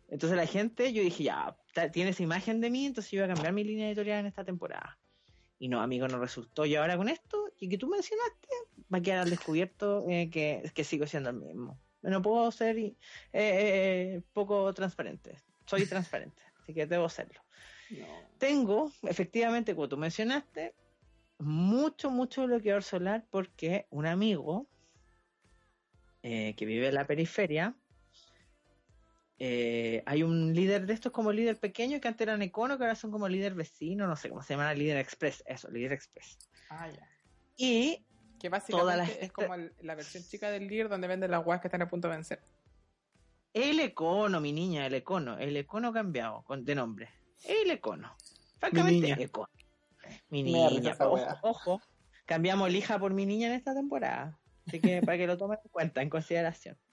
Entonces 0.10 0.38
la 0.38 0.46
gente, 0.46 0.94
yo 0.94 1.02
dije, 1.02 1.24
ya, 1.24 1.58
tiene 1.92 2.12
esa 2.12 2.24
imagen 2.24 2.62
de 2.62 2.70
mí, 2.70 2.86
entonces 2.86 3.12
yo 3.12 3.22
voy 3.22 3.32
a 3.32 3.34
cambiar 3.34 3.54
mi 3.54 3.64
línea 3.64 3.88
editorial 3.88 4.20
en 4.20 4.26
esta 4.28 4.44
temporada. 4.44 5.00
Y 5.58 5.70
no, 5.70 5.82
amigo, 5.82 6.08
no 6.08 6.20
resultó. 6.20 6.66
Y 6.66 6.76
ahora 6.76 6.98
con 6.98 7.10
esto, 7.10 7.52
y 7.60 7.70
que 7.70 7.78
tú 7.78 7.88
mencionaste, 7.88 8.48
va 8.94 8.98
a 8.98 9.02
quedar 9.02 9.20
al 9.20 9.30
descubierto 9.30 10.06
eh, 10.10 10.30
que, 10.30 10.72
que 10.74 10.84
sigo 10.84 11.08
siendo 11.08 11.30
el 11.30 11.38
mismo. 11.38 11.80
No 12.02 12.22
puedo 12.22 12.52
ser 12.52 12.78
eh, 12.78 12.96
eh, 13.32 14.22
poco 14.34 14.74
transparente. 14.74 15.38
Soy 15.66 15.86
transparente, 15.86 16.42
así 16.62 16.74
que 16.74 16.86
debo 16.86 17.08
serlo. 17.10 17.42
No. 17.90 18.06
Tengo, 18.38 18.92
efectivamente, 19.04 19.74
como 19.74 19.88
tú 19.88 19.98
mencionaste, 19.98 20.76
mucho, 21.40 22.10
mucho 22.10 22.46
bloqueador 22.46 22.84
solar 22.84 23.26
porque 23.30 23.88
un 23.90 24.06
amigo 24.06 24.68
eh, 26.24 26.56
que 26.56 26.66
vive 26.66 26.88
en 26.88 26.96
la 26.96 27.06
periferia, 27.06 27.76
eh, 29.46 30.02
hay 30.06 30.24
un 30.24 30.54
líder 30.54 30.86
de 30.86 30.94
estos 30.94 31.12
como 31.12 31.34
líder 31.34 31.60
pequeño 31.60 32.00
que 32.00 32.08
antes 32.08 32.22
eran 32.26 32.42
Econo, 32.42 32.78
que 32.78 32.86
ahora 32.86 32.96
son 32.96 33.12
como 33.12 33.28
líder 33.28 33.56
vecino, 33.56 34.08
no 34.08 34.16
sé 34.16 34.30
cómo 34.30 34.42
se 34.42 34.54
llama, 34.54 34.74
líder 34.74 34.96
express, 34.98 35.44
eso, 35.46 35.70
líder 35.70 35.92
express. 35.92 36.38
Ah, 36.70 36.90
ya. 36.90 37.06
Y 37.58 38.06
Que 38.40 38.50
Toda 38.50 38.96
la 38.96 39.04
básicamente 39.04 39.06
gente- 39.12 39.26
es 39.26 39.32
como 39.34 39.54
el- 39.56 39.74
la 39.82 39.96
versión 39.96 40.24
chica 40.24 40.50
del 40.50 40.68
Lear 40.68 40.88
donde 40.88 41.08
venden 41.10 41.30
las 41.32 41.44
guas 41.44 41.60
que 41.60 41.68
están 41.68 41.82
a 41.82 41.90
punto 41.90 42.08
de 42.08 42.16
vencer. 42.16 42.42
el 43.54 43.80
Econo, 43.82 44.40
mi 44.42 44.52
niña, 44.54 44.86
el 44.88 44.94
Econo, 44.96 45.38
el 45.38 45.56
Econo 45.58 45.92
cambiado 45.94 46.44
con, 46.44 46.64
de 46.66 46.74
nombre. 46.76 47.10
El 47.44 47.70
Econo. 47.70 48.16
Francamente, 48.60 49.08
niña. 49.08 49.18
Econo. 49.20 49.50
Mi 50.30 50.42
niña, 50.44 50.96
ojo, 51.00 51.38
ojo, 51.44 51.82
cambiamos 52.26 52.72
lija 52.72 52.98
por 52.98 53.14
mi 53.14 53.26
niña 53.26 53.48
en 53.48 53.54
esta 53.56 53.74
temporada. 53.76 54.40
Así 54.66 54.80
que 54.80 55.02
para 55.02 55.18
que 55.18 55.28
lo 55.28 55.38
tomen 55.38 55.60
en 55.64 55.70
cuenta, 55.70 56.02
en 56.02 56.10
consideración. 56.10 56.78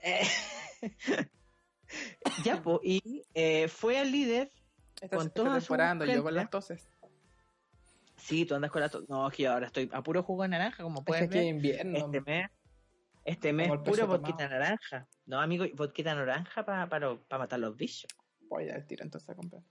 Eh, 0.00 0.22
ya, 2.44 2.62
po, 2.62 2.80
y 2.82 3.24
eh, 3.34 3.68
fue 3.68 3.98
al 3.98 4.10
líder. 4.12 4.52
Esta, 5.00 5.16
Con 5.16 5.30
toda 5.30 5.60
su 5.60 5.76
yo 6.06 6.22
con 6.22 6.34
las 6.34 6.50
toses. 6.50 6.88
Sí, 8.16 8.44
tú 8.44 8.54
andas 8.56 8.70
con 8.70 8.80
la. 8.80 8.88
to- 8.88 9.04
No, 9.08 9.28
es 9.28 9.34
que 9.36 9.46
ahora 9.46 9.66
estoy 9.66 9.88
a 9.92 10.02
puro 10.02 10.22
jugo 10.22 10.42
de 10.42 10.48
naranja, 10.48 10.82
como 10.82 11.04
puedes 11.04 11.24
es 11.24 11.30
ver. 11.30 11.44
invierno. 11.44 11.96
Este 11.96 12.20
mes. 12.20 12.50
Este 13.24 13.52
mes 13.52 13.70
puro 13.84 14.06
vodquita 14.06 14.48
naranja. 14.48 15.06
No, 15.26 15.40
amigo, 15.40 15.66
vodquita 15.74 16.14
naranja 16.14 16.64
para 16.64 16.88
para 16.88 17.38
matar 17.38 17.60
los 17.60 17.76
bichos. 17.76 18.10
Voy 18.48 18.68
al 18.70 18.86
tiro 18.86 19.04
entonces 19.04 19.28
a 19.30 19.34
comprar. 19.34 19.62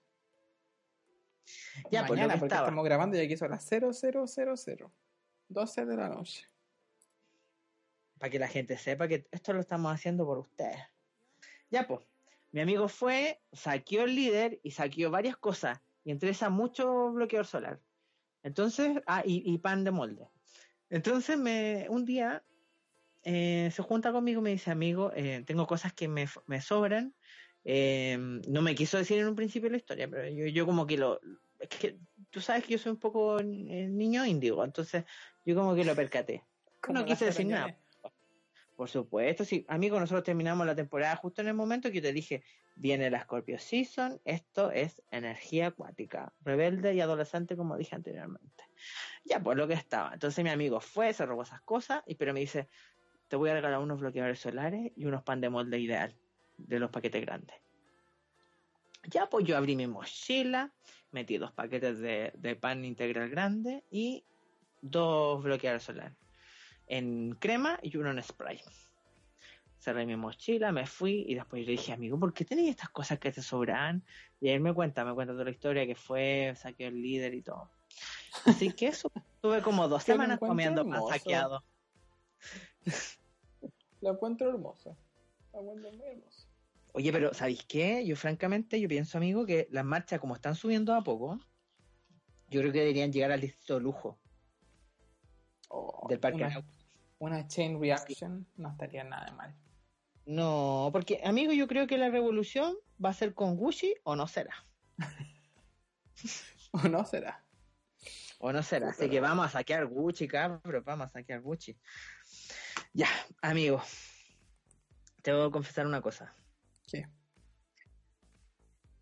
Ya, 1.91 2.05
pues, 2.05 2.19
Mañana, 2.19 2.33
que 2.33 2.39
porque 2.41 2.55
estamos 2.55 2.85
grabando 2.85 3.17
y 3.17 3.21
aquí 3.21 3.37
son 3.37 3.51
las 3.51 3.67
0000. 3.67 4.91
12 5.49 5.85
de 5.85 5.95
la 5.97 6.09
noche. 6.09 6.45
para 8.19 8.29
que 8.29 8.39
la 8.39 8.47
gente 8.47 8.77
sepa 8.77 9.07
que 9.07 9.27
esto 9.31 9.53
lo 9.53 9.59
estamos 9.61 9.93
haciendo 9.93 10.25
por 10.25 10.39
ustedes. 10.39 10.79
Ya, 11.69 11.87
pues, 11.87 12.01
mi 12.51 12.61
amigo 12.61 12.87
fue, 12.87 13.41
saqueó 13.51 14.03
el 14.03 14.15
líder 14.15 14.59
y 14.63 14.71
saqueó 14.71 15.11
varias 15.11 15.37
cosas, 15.37 15.79
y 16.03 16.11
entre 16.11 16.29
esas 16.29 16.51
mucho 16.51 17.11
bloqueador 17.11 17.45
solar. 17.45 17.79
Entonces, 18.43 19.01
ah, 19.05 19.23
y, 19.25 19.43
y 19.45 19.57
pan 19.57 19.83
de 19.83 19.91
molde. 19.91 20.27
Entonces, 20.89 21.37
me, 21.37 21.85
un 21.89 22.05
día 22.05 22.43
eh, 23.23 23.69
se 23.73 23.83
junta 23.83 24.13
conmigo 24.13 24.39
y 24.39 24.43
me 24.43 24.49
dice, 24.51 24.71
amigo, 24.71 25.11
eh, 25.13 25.43
tengo 25.45 25.67
cosas 25.67 25.91
que 25.91 26.07
me, 26.07 26.27
me 26.45 26.61
sobran. 26.61 27.13
Eh, 27.65 28.17
no 28.47 28.61
me 28.61 28.73
quiso 28.73 28.97
decir 28.97 29.19
en 29.19 29.27
un 29.27 29.35
principio 29.35 29.69
la 29.69 29.75
historia, 29.75 30.07
pero 30.09 30.29
yo, 30.29 30.45
yo 30.45 30.65
como 30.65 30.87
que 30.87 30.97
lo... 30.97 31.19
Es 31.59 31.67
que 31.67 31.99
tú 32.29 32.39
sabes 32.39 32.63
que 32.63 32.73
yo 32.73 32.77
soy 32.77 32.93
un 32.93 32.99
poco 32.99 33.39
eh, 33.39 33.43
niño 33.43 34.25
índigo, 34.25 34.63
entonces 34.63 35.03
yo 35.43 35.55
como 35.55 35.75
que 35.75 35.83
lo 35.83 35.93
percaté. 35.93 36.45
No 36.87 37.03
quise 37.03 37.25
decir 37.25 37.47
nada. 37.47 37.77
Por 38.77 38.89
supuesto, 38.89 39.43
sí. 39.43 39.65
Amigo, 39.69 39.99
nosotros 39.99 40.23
terminamos 40.23 40.67
la 40.67 40.75
temporada 40.75 41.15
justo 41.15 41.41
en 41.41 41.47
el 41.47 41.55
momento 41.55 41.91
que 41.91 41.99
te 41.99 42.13
dije, 42.13 42.43
viene 42.75 43.09
la 43.09 43.23
Scorpio 43.23 43.57
Season, 43.57 44.21
esto 44.23 44.69
es 44.69 45.01
energía 45.09 45.67
acuática, 45.67 46.31
rebelde 46.41 46.93
y 46.93 47.01
adolescente, 47.01 47.57
como 47.57 47.75
dije 47.75 47.95
anteriormente. 47.95 48.65
Ya, 49.25 49.39
pues 49.41 49.57
lo 49.57 49.67
que 49.67 49.73
estaba. 49.73 50.13
Entonces 50.13 50.43
mi 50.43 50.51
amigo 50.51 50.79
fue, 50.79 51.11
se 51.11 51.25
robó 51.25 51.41
esas 51.41 51.61
cosas, 51.61 52.03
y 52.05 52.13
pero 52.13 52.35
me 52.35 52.39
dice, 52.39 52.69
te 53.27 53.35
voy 53.35 53.49
a 53.49 53.55
regalar 53.55 53.79
unos 53.79 53.99
bloqueadores 53.99 54.39
solares 54.39 54.91
y 54.95 55.05
unos 55.05 55.23
pan 55.23 55.41
de 55.41 55.49
molde 55.49 55.79
ideal, 55.79 56.15
de 56.57 56.77
los 56.77 56.91
paquetes 56.91 57.21
grandes. 57.21 57.57
Ya, 59.09 59.27
pues 59.27 59.43
yo 59.43 59.57
abrí 59.57 59.75
mi 59.75 59.87
mochila, 59.87 60.71
metí 61.09 61.39
dos 61.39 61.51
paquetes 61.51 61.97
de, 61.97 62.31
de 62.35 62.55
pan 62.55 62.85
integral 62.85 63.29
grande 63.29 63.83
y 63.89 64.23
dos 64.81 65.41
bloqueadores 65.41 65.81
solares 65.81 66.26
en 66.87 67.35
crema 67.39 67.79
y 67.81 67.95
uno 67.97 68.11
en 68.11 68.23
spray. 68.23 68.61
Cerré 69.77 70.05
mi 70.05 70.15
mochila, 70.15 70.71
me 70.71 70.87
fui 70.87 71.25
y 71.27 71.35
después 71.35 71.65
le 71.65 71.71
dije, 71.71 71.93
amigo, 71.93 72.19
¿por 72.19 72.33
qué 72.33 72.45
tenéis 72.45 72.71
estas 72.71 72.89
cosas 72.89 73.19
que 73.19 73.31
te 73.31 73.41
sobran? 73.41 74.03
Y 74.39 74.49
él 74.49 74.59
me 74.59 74.73
cuenta, 74.73 75.05
me 75.05 75.13
cuenta 75.13 75.33
toda 75.33 75.45
la 75.45 75.51
historia 75.51 75.85
que 75.85 75.95
fue, 75.95 76.53
saqué 76.55 76.87
el 76.87 77.01
líder 77.01 77.33
y 77.35 77.43
todo. 77.43 77.69
Así 78.45 78.71
que 78.71 78.87
eso, 78.87 79.11
tuve 79.41 79.61
como 79.61 79.87
dos 79.87 80.03
semanas 80.03 80.39
comiendo 80.39 80.87
pan 80.87 81.01
saqueado. 81.07 81.63
Lo 84.01 84.11
encuentro 84.11 84.49
hermoso. 84.49 84.97
Lo 85.53 85.61
encuentro 85.61 85.91
muy 85.91 86.07
hermoso. 86.07 86.47
Oye, 86.93 87.11
pero 87.11 87.33
¿sabéis 87.33 87.63
qué? 87.65 88.05
Yo 88.05 88.15
francamente, 88.15 88.81
yo 88.81 88.87
pienso, 88.87 89.17
amigo, 89.17 89.45
que 89.45 89.67
las 89.71 89.85
marchas 89.85 90.19
como 90.19 90.35
están 90.35 90.55
subiendo 90.55 90.95
a 90.95 91.03
poco, 91.03 91.39
yo 92.49 92.61
creo 92.61 92.71
que 92.71 92.79
deberían 92.79 93.11
llegar 93.11 93.31
al 93.31 93.41
distrito 93.41 93.75
de 93.75 93.81
lujo 93.81 94.19
Oh, 95.69 96.07
del 96.07 96.19
Parque 96.19 96.43
una. 96.43 96.63
Una 97.19 97.47
chain 97.47 97.79
reaction 97.79 98.47
no 98.55 98.69
estaría 98.69 99.03
nada 99.03 99.25
de 99.25 99.31
mal. 99.31 99.55
No, 100.25 100.89
porque, 100.91 101.21
amigo, 101.23 101.53
yo 101.53 101.67
creo 101.67 101.87
que 101.87 101.97
la 101.97 102.09
revolución 102.09 102.75
va 103.03 103.09
a 103.09 103.13
ser 103.13 103.33
con 103.33 103.55
Gucci 103.55 103.95
o 104.03 104.15
no 104.15 104.27
será. 104.27 104.53
¿O 106.71 106.79
no 106.89 107.05
será? 107.05 107.45
O 108.39 108.51
no 108.51 108.61
será. 108.61 108.89
Así 108.89 109.09
que 109.09 109.19
vamos 109.19 109.45
a 109.45 109.49
saquear 109.49 109.87
Gucci, 109.87 110.27
cabrón. 110.27 110.83
Vamos 110.85 111.07
a 111.07 111.09
saquear 111.11 111.41
Gucci. 111.41 111.77
Ya, 112.93 113.07
amigo. 113.41 113.81
Te 115.21 115.31
voy 115.31 115.47
a 115.47 115.51
confesar 115.51 115.87
una 115.87 116.01
cosa. 116.01 116.35
¿Qué? 116.87 117.07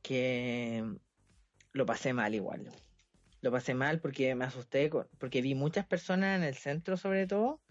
Que 0.02 0.84
lo 1.72 1.86
pasé 1.86 2.14
mal 2.14 2.36
igual. 2.36 2.72
Lo 3.42 3.52
pasé 3.52 3.74
mal 3.74 4.00
porque 4.00 4.34
me 4.36 4.46
asusté, 4.46 4.90
porque 5.18 5.42
vi 5.42 5.56
muchas 5.56 5.86
personas 5.86 6.38
en 6.38 6.44
el 6.44 6.56
centro, 6.56 6.98
sobre 6.98 7.28
todo, 7.28 7.62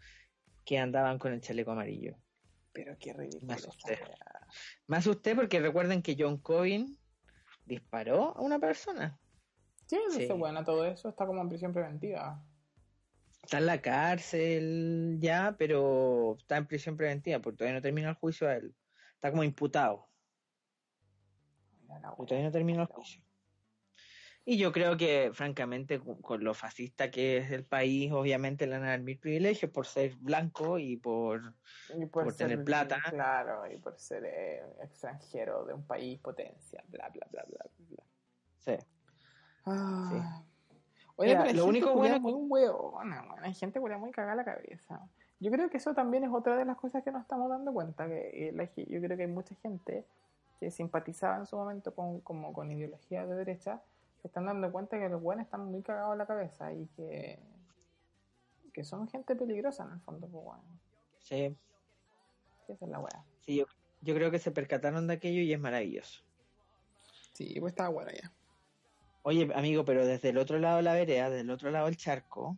que 0.65 0.79
andaban 0.79 1.19
con 1.19 1.33
el 1.33 1.41
chaleco 1.41 1.73
amarillo. 1.73 2.17
Pero 2.73 2.97
qué 2.99 3.13
ridículo. 3.13 3.53
Asusté. 3.53 3.99
weá. 4.03 4.47
Me 4.87 4.97
asusté 4.97 5.35
porque 5.35 5.61
recuerden 5.61 6.03
que 6.03 6.17
John 6.19 6.39
Covin 6.39 6.99
disparó 7.65 8.37
a 8.37 8.41
una 8.41 8.59
persona. 8.59 9.21
Sí, 9.87 9.99
Sí. 10.11 10.21
dice, 10.21 10.33
bueno, 10.33 10.65
todo 10.65 10.85
eso 10.87 11.09
está 11.09 11.27
como 11.27 11.41
en 11.43 11.49
prisión 11.49 11.73
preventiva. 11.73 12.45
Está 13.43 13.59
en 13.59 13.67
la 13.67 13.81
cárcel 13.83 15.19
ya, 15.21 15.55
pero 15.59 16.37
está 16.39 16.57
en 16.57 16.67
prisión 16.67 16.97
preventiva 16.97 17.41
porque 17.41 17.59
todavía 17.59 17.79
no 17.79 17.83
termina 17.83 18.09
el 18.09 18.15
juicio 18.17 18.49
a 18.49 18.57
él. 18.57 18.75
Está 19.15 19.31
como 19.31 19.45
imputado. 19.45 20.09
Mira 21.83 22.01
la 22.01 22.09
y 22.09 22.11
weá. 22.19 22.27
todavía 22.27 22.47
no 22.47 22.53
termina 22.53 22.83
el 22.83 22.89
juicio. 22.89 23.24
Y 24.47 24.59
yo 24.59 24.73
creo 24.73 24.97
que, 24.97 25.31
francamente, 25.33 25.99
con, 25.99 26.21
con 26.21 26.45
lo 26.45 26.53
fascista 26.53 27.11
que 27.11 27.39
es 27.39 27.51
el 27.51 27.65
país, 27.65 28.13
obviamente 28.13 28.67
le 28.67 28.73
van 28.73 28.85
a 28.85 28.91
dar 28.91 29.01
mil 29.01 29.19
privilegios 29.19 29.71
por 29.71 29.87
ser 29.87 30.17
blanco 30.17 30.79
y 30.79 30.97
por... 30.99 31.55
Y 31.97 32.05
por 32.07 32.35
tener 32.35 32.63
plata. 32.63 33.01
Claro, 33.09 33.71
y 33.71 33.79
por 33.79 33.99
ser 33.99 34.25
eh, 34.27 34.63
extranjero 34.83 35.65
de 35.65 35.73
un 35.73 35.87
país 35.87 36.21
potencia, 36.21 36.85
bla, 36.89 37.09
bla, 37.09 37.27
bla, 37.31 37.45
bla, 37.49 37.67
bla. 37.89 38.05
Sí. 38.59 38.77
Ah. 39.65 40.43
Oye, 41.17 41.31
Mira, 41.31 41.45
pero 41.45 41.51
hay 41.51 41.57
lo 41.57 41.65
gente 41.65 41.79
único 41.79 41.95
bueno 41.95 42.21
muy. 42.21 42.63
Hay 43.43 43.55
gente 43.55 43.81
culia 43.81 43.99
muy 43.99 44.11
cagada 44.11 44.37
la 44.37 44.45
cabeza. 44.45 45.01
Yo 45.41 45.51
creo 45.51 45.71
que 45.71 45.77
eso 45.77 45.95
también 45.95 46.25
es 46.25 46.31
otra 46.31 46.57
de 46.57 46.65
las 46.65 46.77
cosas 46.77 47.03
que 47.03 47.13
nos 47.13 47.23
estamos 47.23 47.49
dando 47.49 47.73
cuenta. 47.73 48.07
que 48.07 48.49
eh, 48.49 48.53
la 48.53 48.65
Yo 48.65 49.01
creo 49.01 49.17
que 49.17 49.23
hay 49.23 49.31
mucha 49.31 49.55
gente 49.57 50.07
que 50.61 50.71
simpatizaba 50.71 51.37
en 51.39 51.47
su 51.47 51.57
momento 51.57 51.95
con, 51.95 52.21
como 52.21 52.53
con 52.53 52.71
ideología 52.71 53.27
de 53.27 53.35
derecha, 53.35 53.83
se 54.25 54.29
están 54.29 54.47
dando 54.47 54.73
cuenta 54.73 54.99
que 54.99 55.07
los 55.11 55.21
buenos 55.21 55.45
están 55.45 55.67
muy 55.67 55.83
cagados 55.83 56.13
en 56.13 56.19
la 56.19 56.27
cabeza 56.27 56.73
y 56.73 56.87
que, 56.97 57.39
que 58.73 58.83
son 58.83 59.07
gente 59.07 59.37
peligrosa 59.37 59.85
en 59.85 59.91
el 59.93 60.01
fondo, 60.01 60.27
pues 60.27 60.43
bueno. 60.43 60.65
Sí, 61.19 61.55
Esa 62.67 62.87
es 62.87 62.91
la 62.91 63.01
weá. 63.01 63.23
sí 63.41 63.57
yo, 63.57 63.67
yo 64.01 64.15
creo 64.15 64.31
que 64.31 64.39
se 64.39 64.51
percataron 64.51 65.07
de 65.07 65.13
aquello 65.13 65.43
y 65.43 65.53
es 65.53 65.61
maravilloso. 65.61 66.25
Sí, 67.35 67.61
pues 67.61 67.73
estaba 67.73 67.91
bueno 67.91 68.13
ya. 68.13 68.33
Oye, 69.25 69.47
amigo, 69.55 69.85
pero 69.85 70.07
desde 70.07 70.31
el 70.31 70.39
otro 70.39 70.59
lado 70.59 70.79
de 70.79 70.85
la 70.85 70.95
vereda, 70.95 71.29
del 71.29 71.51
otro 71.51 71.71
lado 71.71 71.85
del 71.85 71.99
charco, 71.99 72.57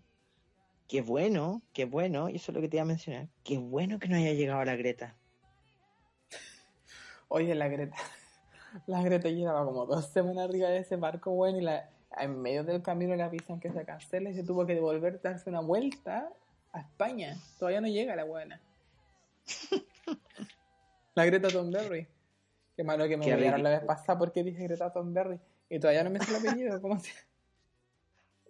qué 0.87 1.03
bueno, 1.03 1.63
qué 1.73 1.85
bueno, 1.85 2.29
y 2.29 2.37
eso 2.37 2.53
es 2.53 2.55
lo 2.55 2.61
que 2.61 2.69
te 2.69 2.77
iba 2.77 2.85
a 2.85 2.87
mencionar, 2.87 3.27
qué 3.43 3.59
bueno 3.59 3.99
que 3.99 4.07
no 4.07 4.15
haya 4.15 4.35
llegado 4.35 4.61
a 4.61 4.65
la 4.67 4.77
Greta. 4.77 5.17
Oye, 7.27 7.57
la 7.57 7.67
Greta. 7.67 7.97
La 8.87 9.03
Greta 9.03 9.29
llevaba 9.29 9.65
como 9.65 9.87
dos 9.87 10.07
semanas 10.07 10.49
arriba 10.49 10.69
de 10.69 10.79
ese 10.79 10.97
barco, 10.97 11.31
weón, 11.31 11.57
y 11.57 11.61
la, 11.63 11.89
en 12.19 12.41
medio 12.41 12.65
del 12.65 12.83
camino 12.83 13.17
le 13.17 13.23
avisan 13.23 13.61
que 13.61 13.73
se 13.73 13.85
cancela 13.85 14.31
y 14.31 14.35
se 14.35 14.45
tuvo 14.45 14.67
que 14.67 14.75
devolver, 14.75 15.21
darse 15.23 15.51
una 15.51 15.61
vuelta 15.61 16.29
a 16.73 16.81
España. 16.81 17.37
Todavía 17.59 17.81
no 17.81 17.89
llega 17.89 18.17
la 18.17 18.25
buena. 18.25 18.61
La 21.15 21.25
Greta 21.25 21.49
Thunberg. 21.49 22.07
Qué 22.77 22.85
malo 22.85 23.09
que 23.09 23.17
me 23.17 23.33
olvidaron 23.33 23.63
la 23.63 23.71
vez 23.71 23.81
pasada 23.81 24.19
porque 24.19 24.45
dije 24.45 24.65
Greta 24.65 24.93
Thunberg 24.93 25.41
y 25.71 25.79
todavía 25.79 26.05
no 26.05 26.11
me 26.11 26.21
sé 26.21 26.31
el 26.31 26.47
apellido. 26.47 26.81
¿Cómo 26.83 26.99
se 26.99 27.11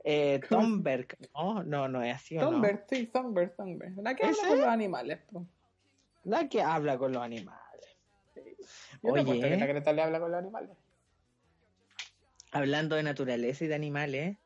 Eh, 0.03 0.41
Thunberg, 0.49 1.17
no, 1.35 1.63
no, 1.63 1.89
no 1.89 2.03
es 2.03 2.17
así 2.17 2.37
o 2.37 2.41
no. 2.41 2.51
Thunberg, 2.51 2.85
sí, 2.89 3.07
Thunberg, 3.07 3.55
Thunberg. 3.55 3.97
La 4.03 4.15
que 4.15 4.25
habla 4.25 4.49
con 4.49 4.59
los 4.59 4.69
animales. 4.69 5.19
po. 5.31 5.47
La 6.25 6.49
que 6.49 6.63
habla 6.63 6.99
con 6.99 7.13
los 7.13 7.23
animales. 7.23 7.66
Oye. 9.13 9.23
apuesto 9.23 9.49
que 9.49 9.57
la 9.57 9.67
Greta 9.67 9.93
le 9.93 10.03
habla 10.03 10.21
con 10.21 10.31
los 10.31 10.39
animales. 10.39 10.77
Hablando 12.53 12.97
de 12.97 13.03
naturaleza 13.03 13.65
y 13.65 13.69
de 13.69 13.75
animales, 13.75 14.37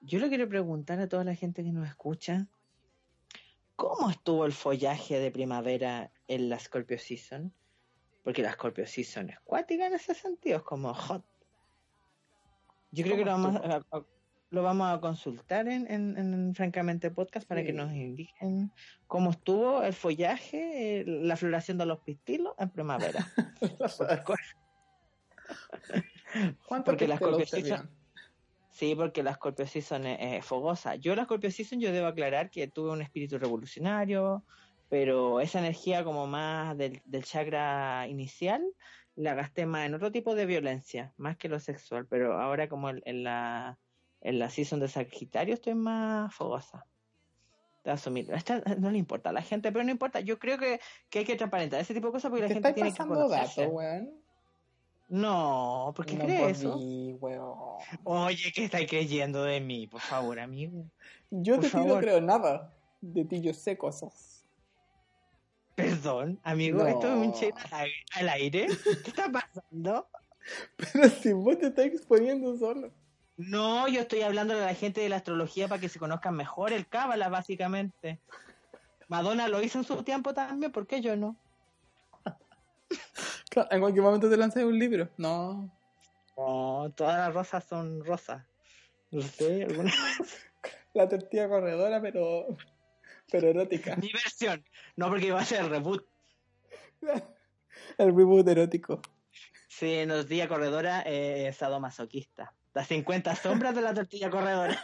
yo 0.00 0.18
le 0.18 0.28
quiero 0.28 0.48
preguntar 0.48 0.98
a 1.00 1.08
toda 1.08 1.24
la 1.24 1.34
gente 1.34 1.62
que 1.64 1.72
nos 1.72 1.88
escucha, 1.88 2.46
¿cómo 3.76 4.10
estuvo 4.10 4.44
el 4.44 4.52
follaje 4.52 5.18
de 5.18 5.30
primavera 5.30 6.10
en 6.26 6.48
la 6.48 6.58
Scorpio 6.58 6.98
Season? 6.98 7.52
Porque 8.24 8.42
la 8.42 8.52
Scorpio 8.52 8.86
Season 8.86 9.30
es 9.30 9.40
cuática 9.40 9.86
en 9.86 9.94
ese 9.94 10.14
sentido, 10.14 10.58
es 10.58 10.62
como 10.64 10.92
hot. 10.92 11.24
Yo 12.90 13.04
creo 13.04 13.16
que 13.16 13.24
lo 13.24 13.32
¿Cómo 13.32 13.52
vamos 13.52 13.84
a, 13.90 13.96
a- 13.96 14.04
lo 14.50 14.62
vamos 14.62 14.88
a 14.92 15.00
consultar 15.00 15.68
en, 15.68 15.90
en- 15.90 16.16
en 16.16 16.54
Francamente 16.54 17.10
Podcast 17.10 17.46
para 17.46 17.64
que 17.64 17.72
nos 17.72 17.92
indiquen 17.92 18.72
cómo 19.06 19.30
estuvo 19.30 19.82
el 19.82 19.92
follaje, 19.92 21.00
eh, 21.00 21.04
la 21.06 21.36
floración 21.36 21.78
de 21.78 21.86
los 21.86 22.00
pistilos 22.00 22.54
en 22.58 22.70
primavera. 22.70 23.26
¿Cuánto 26.66 26.92
Porque 26.92 27.08
la 27.08 27.16
pistilo 27.16 27.16
Scorpio 27.16 27.44
usted 27.44 27.62
Season-? 27.64 27.90
Sí, 28.70 28.94
porque 28.94 29.22
la 29.22 29.34
Scorpio 29.34 29.66
Season 29.66 30.06
es, 30.06 30.18
es 30.38 30.44
fogosa. 30.44 30.94
Yo 30.96 31.14
la 31.14 31.24
Scorpio 31.24 31.50
Season 31.50 31.80
yo 31.80 31.92
debo 31.92 32.06
aclarar 32.06 32.50
que 32.50 32.68
tuve 32.68 32.90
un 32.92 33.02
espíritu 33.02 33.38
revolucionario, 33.38 34.44
pero 34.88 35.40
esa 35.40 35.58
energía 35.58 36.04
como 36.04 36.26
más 36.26 36.76
del, 36.78 37.02
del 37.04 37.24
chakra 37.24 38.06
inicial 38.08 38.62
la 39.16 39.34
gasté 39.34 39.66
más 39.66 39.86
en 39.86 39.94
otro 39.94 40.12
tipo 40.12 40.36
de 40.36 40.46
violencia, 40.46 41.12
más 41.16 41.36
que 41.36 41.48
lo 41.48 41.58
sexual. 41.58 42.06
Pero 42.08 42.40
ahora 42.40 42.68
como 42.68 42.88
en, 42.90 43.02
en 43.04 43.24
la 43.24 43.78
en 44.20 44.38
la 44.38 44.50
Season 44.50 44.80
de 44.80 44.88
Sagitario 44.88 45.54
estoy 45.54 45.74
más 45.74 46.34
fogosa. 46.34 46.86
De 47.84 47.90
asumir. 47.92 48.30
Esta 48.32 48.58
no 48.78 48.90
le 48.90 48.98
importa 48.98 49.30
a 49.30 49.32
la 49.32 49.42
gente, 49.42 49.70
pero 49.72 49.84
no 49.84 49.90
importa. 49.90 50.20
Yo 50.20 50.38
creo 50.38 50.58
que, 50.58 50.80
que 51.08 51.20
hay 51.20 51.24
que 51.24 51.36
transparentar 51.36 51.80
ese 51.80 51.94
tipo 51.94 52.08
de 52.08 52.12
cosas 52.12 52.30
porque 52.30 52.42
la 52.42 52.48
Te 52.48 52.54
gente 52.54 52.72
tiene 52.72 52.92
que 52.92 52.98
conocerse. 52.98 53.60
datos, 53.62 53.74
weón. 53.74 54.10
No, 55.10 55.92
¿por 55.96 56.04
qué 56.04 56.14
no 56.16 56.24
crees 56.26 56.58
eso? 56.58 56.76
weón. 56.76 57.78
Oye, 58.04 58.52
¿qué 58.54 58.64
estáis 58.64 58.88
creyendo 58.88 59.42
de 59.44 59.60
mí? 59.60 59.86
Por 59.86 60.00
favor, 60.02 60.38
amigo. 60.38 60.84
Yo 61.30 61.54
Por 61.54 61.64
de 61.64 61.70
ti 61.70 61.76
no 61.86 61.98
creo 61.98 62.20
nada. 62.20 62.74
De 63.00 63.24
ti 63.24 63.40
yo 63.40 63.54
sé 63.54 63.78
cosas. 63.78 64.44
Perdón, 65.76 66.40
amigo, 66.42 66.80
No. 66.80 66.88
esto 66.88 67.06
es 67.06 67.14
un 67.14 67.52
aire- 67.72 67.94
al 68.16 68.28
aire. 68.30 68.66
¿Qué 69.04 69.10
está 69.10 69.30
pasando? 69.30 70.08
Pero 70.92 71.08
si 71.08 71.32
vos 71.32 71.56
te 71.58 71.68
estás 71.68 71.86
exponiendo 71.86 72.56
solo. 72.58 72.92
No, 73.38 73.86
yo 73.86 74.00
estoy 74.00 74.22
hablando 74.22 74.54
a 74.54 74.56
la 74.56 74.74
gente 74.74 75.00
de 75.00 75.08
la 75.08 75.16
astrología 75.16 75.68
para 75.68 75.80
que 75.80 75.88
se 75.88 76.00
conozcan 76.00 76.34
mejor 76.34 76.72
el 76.72 76.88
cábala, 76.88 77.28
básicamente. 77.28 78.20
Madonna 79.06 79.46
lo 79.46 79.62
hizo 79.62 79.78
en 79.78 79.84
su 79.84 80.02
tiempo 80.02 80.34
también, 80.34 80.72
¿por 80.72 80.86
qué 80.86 81.00
yo 81.00 81.16
no? 81.16 81.36
Claro, 83.50 83.68
en 83.70 83.80
cualquier 83.80 84.02
momento 84.02 84.28
te 84.28 84.36
lanzas 84.36 84.64
un 84.64 84.78
libro. 84.78 85.08
No. 85.16 85.70
No, 86.36 86.92
todas 86.96 87.16
las 87.16 87.32
rosas 87.32 87.64
son 87.64 88.04
rosas. 88.04 88.44
No 89.12 89.22
sé, 89.22 89.62
alguna... 89.62 89.92
La 90.94 91.08
tortilla 91.08 91.48
corredora, 91.48 92.00
pero. 92.00 92.56
Pero 93.30 93.48
erótica. 93.48 93.94
Mi 93.96 94.10
versión. 94.12 94.64
No, 94.96 95.08
porque 95.08 95.26
iba 95.26 95.38
a 95.38 95.44
ser 95.44 95.60
el 95.60 95.70
reboot. 95.70 96.04
El 97.98 98.16
reboot 98.16 98.48
erótico. 98.48 99.00
Sí, 99.68 100.04
nos 100.06 100.26
día 100.26 100.48
corredora 100.48 101.04
eh, 101.06 101.52
sadomasoquista. 101.52 102.52
Las 102.74 102.86
50 102.88 103.34
sombras 103.36 103.74
de 103.74 103.82
la 103.82 103.94
tortilla 103.94 104.30
corredora. 104.30 104.80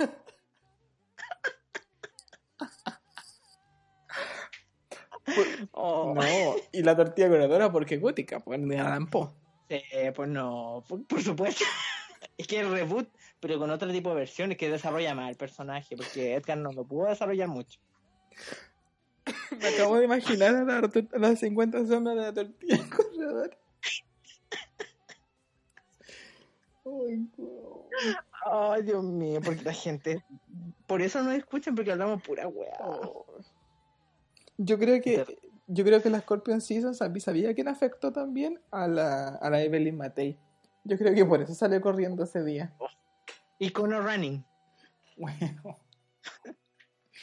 Oh. 5.72 6.14
No, 6.14 6.22
y 6.72 6.82
la 6.82 6.96
tortilla 6.96 7.28
corredora 7.28 7.72
porque 7.72 7.98
gótica, 7.98 8.40
pues 8.40 8.66
de 8.66 8.78
Allan 8.78 9.08
Poe. 9.08 9.30
Eh, 9.68 10.12
pues 10.14 10.28
no, 10.28 10.84
por, 10.88 11.04
por 11.06 11.22
supuesto. 11.22 11.64
es 12.38 12.46
que 12.46 12.60
el 12.60 12.70
reboot, 12.70 13.08
pero 13.40 13.58
con 13.58 13.70
otro 13.70 13.90
tipo 13.90 14.10
de 14.10 14.16
versiones 14.16 14.58
que 14.58 14.70
desarrolla 14.70 15.14
más 15.14 15.30
el 15.30 15.36
personaje, 15.36 15.96
porque 15.96 16.34
Edgar 16.34 16.58
no 16.58 16.72
lo 16.72 16.84
pudo 16.84 17.08
desarrollar 17.08 17.48
mucho. 17.48 17.80
Me 19.60 19.68
acabo 19.68 19.96
de 19.96 20.04
imaginar 20.04 20.54
a, 20.54 20.64
la, 20.64 20.78
a 20.78 21.18
las 21.18 21.38
50 21.40 21.86
sombras 21.86 22.16
de 22.16 22.22
la 22.22 22.34
tortilla 22.34 22.78
corredora. 22.96 23.56
Ay. 27.02 27.28
Ay, 28.50 28.82
Dios 28.82 29.04
mío, 29.04 29.40
porque 29.44 29.62
la 29.62 29.72
gente. 29.72 30.24
Por 30.86 31.02
eso 31.02 31.22
no 31.22 31.32
escuchan, 31.32 31.74
porque 31.74 31.92
hablamos 31.92 32.22
pura 32.22 32.46
weá. 32.48 32.76
Oh. 32.80 33.26
Yo 34.56 34.78
creo 34.78 35.00
que 35.00 35.24
yo 35.66 35.84
creo 35.84 36.02
que 36.02 36.10
la 36.10 36.20
Scorpion 36.20 36.60
Season 36.60 36.94
sabía, 36.94 37.54
quién 37.54 37.68
afectó 37.68 38.12
también 38.12 38.60
a 38.70 38.86
la, 38.86 39.28
a 39.28 39.50
la 39.50 39.62
Evelyn 39.62 39.96
Matei. 39.96 40.38
Yo 40.84 40.98
creo 40.98 41.14
que 41.14 41.24
por 41.24 41.40
eso 41.40 41.54
salió 41.54 41.80
corriendo 41.80 42.24
ese 42.24 42.44
día. 42.44 42.74
Icono 43.58 44.02
Running. 44.02 44.44
Bueno, 45.16 45.78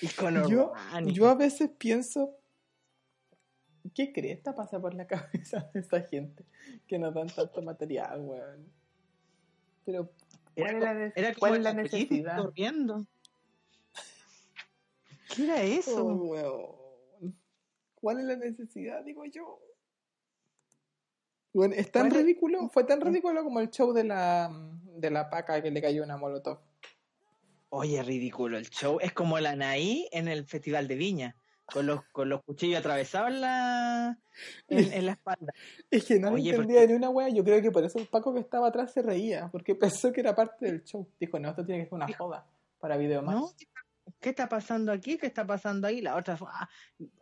Icono 0.02 0.50
yo, 0.50 0.74
Running. 0.94 1.14
yo 1.14 1.28
a 1.28 1.36
veces 1.36 1.70
pienso, 1.78 2.36
¿qué 3.94 4.12
cresta 4.12 4.56
pasa 4.56 4.80
por 4.80 4.96
la 4.96 5.06
cabeza 5.08 5.70
de 5.74 5.82
esa 5.82 6.02
gente 6.02 6.44
que 6.88 6.98
nos 6.98 7.14
dan 7.14 7.28
tanto 7.28 7.62
material, 7.62 8.22
weón? 8.22 8.81
Pero, 9.86 10.12
¿cuál 10.56 10.76
Era 10.76 10.92
es 10.92 11.14
la, 11.16 11.22
Era 11.22 11.34
como 11.34 11.40
cuál 11.40 11.64
la 11.64 11.74
necesidad? 11.74 12.38
corriendo. 12.38 13.06
¿Qué 15.36 15.44
era 15.44 15.62
eso? 15.64 16.06
Oh. 16.06 16.78
¿Cuál 17.96 18.20
es 18.20 18.26
la 18.26 18.36
necesidad, 18.36 19.04
digo 19.04 19.26
yo? 19.26 19.60
Bueno, 21.54 21.76
es 21.76 21.92
tan 21.92 22.08
¿Cuál 22.10 22.14
es- 22.20 22.24
ridículo, 22.26 22.70
fue 22.70 22.84
tan 22.84 23.02
ridículo 23.02 23.44
como 23.44 23.60
el 23.60 23.70
show 23.70 23.94
de 23.94 24.04
la, 24.06 24.50
de 24.98 25.12
la 25.12 25.30
paca 25.30 25.62
que 25.62 25.70
le 25.72 25.82
cayó 25.82 26.04
una 26.04 26.18
molotov. 26.18 26.60
Oye, 27.70 28.02
ridículo 28.04 28.58
el 28.58 28.70
show. 28.70 28.98
Es 29.02 29.14
como 29.14 29.40
la 29.40 29.52
Anaí 29.52 30.08
en 30.12 30.28
el 30.28 30.46
Festival 30.46 30.88
de 30.88 30.96
Viña. 30.96 31.36
Con 31.72 31.86
los, 31.86 32.04
con 32.12 32.30
los 32.30 32.44
cuchillos 32.44 32.80
atravesados 32.80 33.30
en 33.30 33.42
la, 33.42 34.18
en, 34.68 34.94
en 34.94 35.06
la 35.06 35.12
espalda. 35.14 35.54
Es 35.92 36.06
que 36.06 36.20
no 36.20 36.32
Oye, 36.32 36.52
entendía 36.52 36.86
ni 36.86 36.94
una 36.94 37.10
wea. 37.10 37.30
Yo 37.30 37.44
creo 37.44 37.62
que 37.62 37.72
por 37.72 37.84
eso 37.84 38.00
el 38.00 38.08
Paco 38.08 38.34
que 38.34 38.40
estaba 38.40 38.68
atrás 38.68 38.92
se 38.94 39.02
reía, 39.02 39.50
porque 39.52 39.76
pensó 39.76 40.12
que 40.12 40.22
era 40.22 40.36
parte 40.36 40.66
del 40.66 40.84
show. 40.84 41.08
Dijo, 41.20 41.40
no, 41.40 41.50
esto 41.50 41.66
tiene 41.66 41.84
que 41.84 41.90
ser 41.90 41.96
una 41.96 42.14
joda 42.14 42.46
para 42.80 42.98
video 42.98 43.22
más. 43.22 43.36
¿No? 43.36 43.52
¿Qué 44.20 44.30
está 44.30 44.50
pasando 44.50 44.92
aquí? 44.92 45.18
¿Qué 45.18 45.28
está 45.28 45.46
pasando 45.46 45.88
ahí? 45.88 46.02
La 46.02 46.16
otra, 46.16 46.38
ah, 46.42 46.70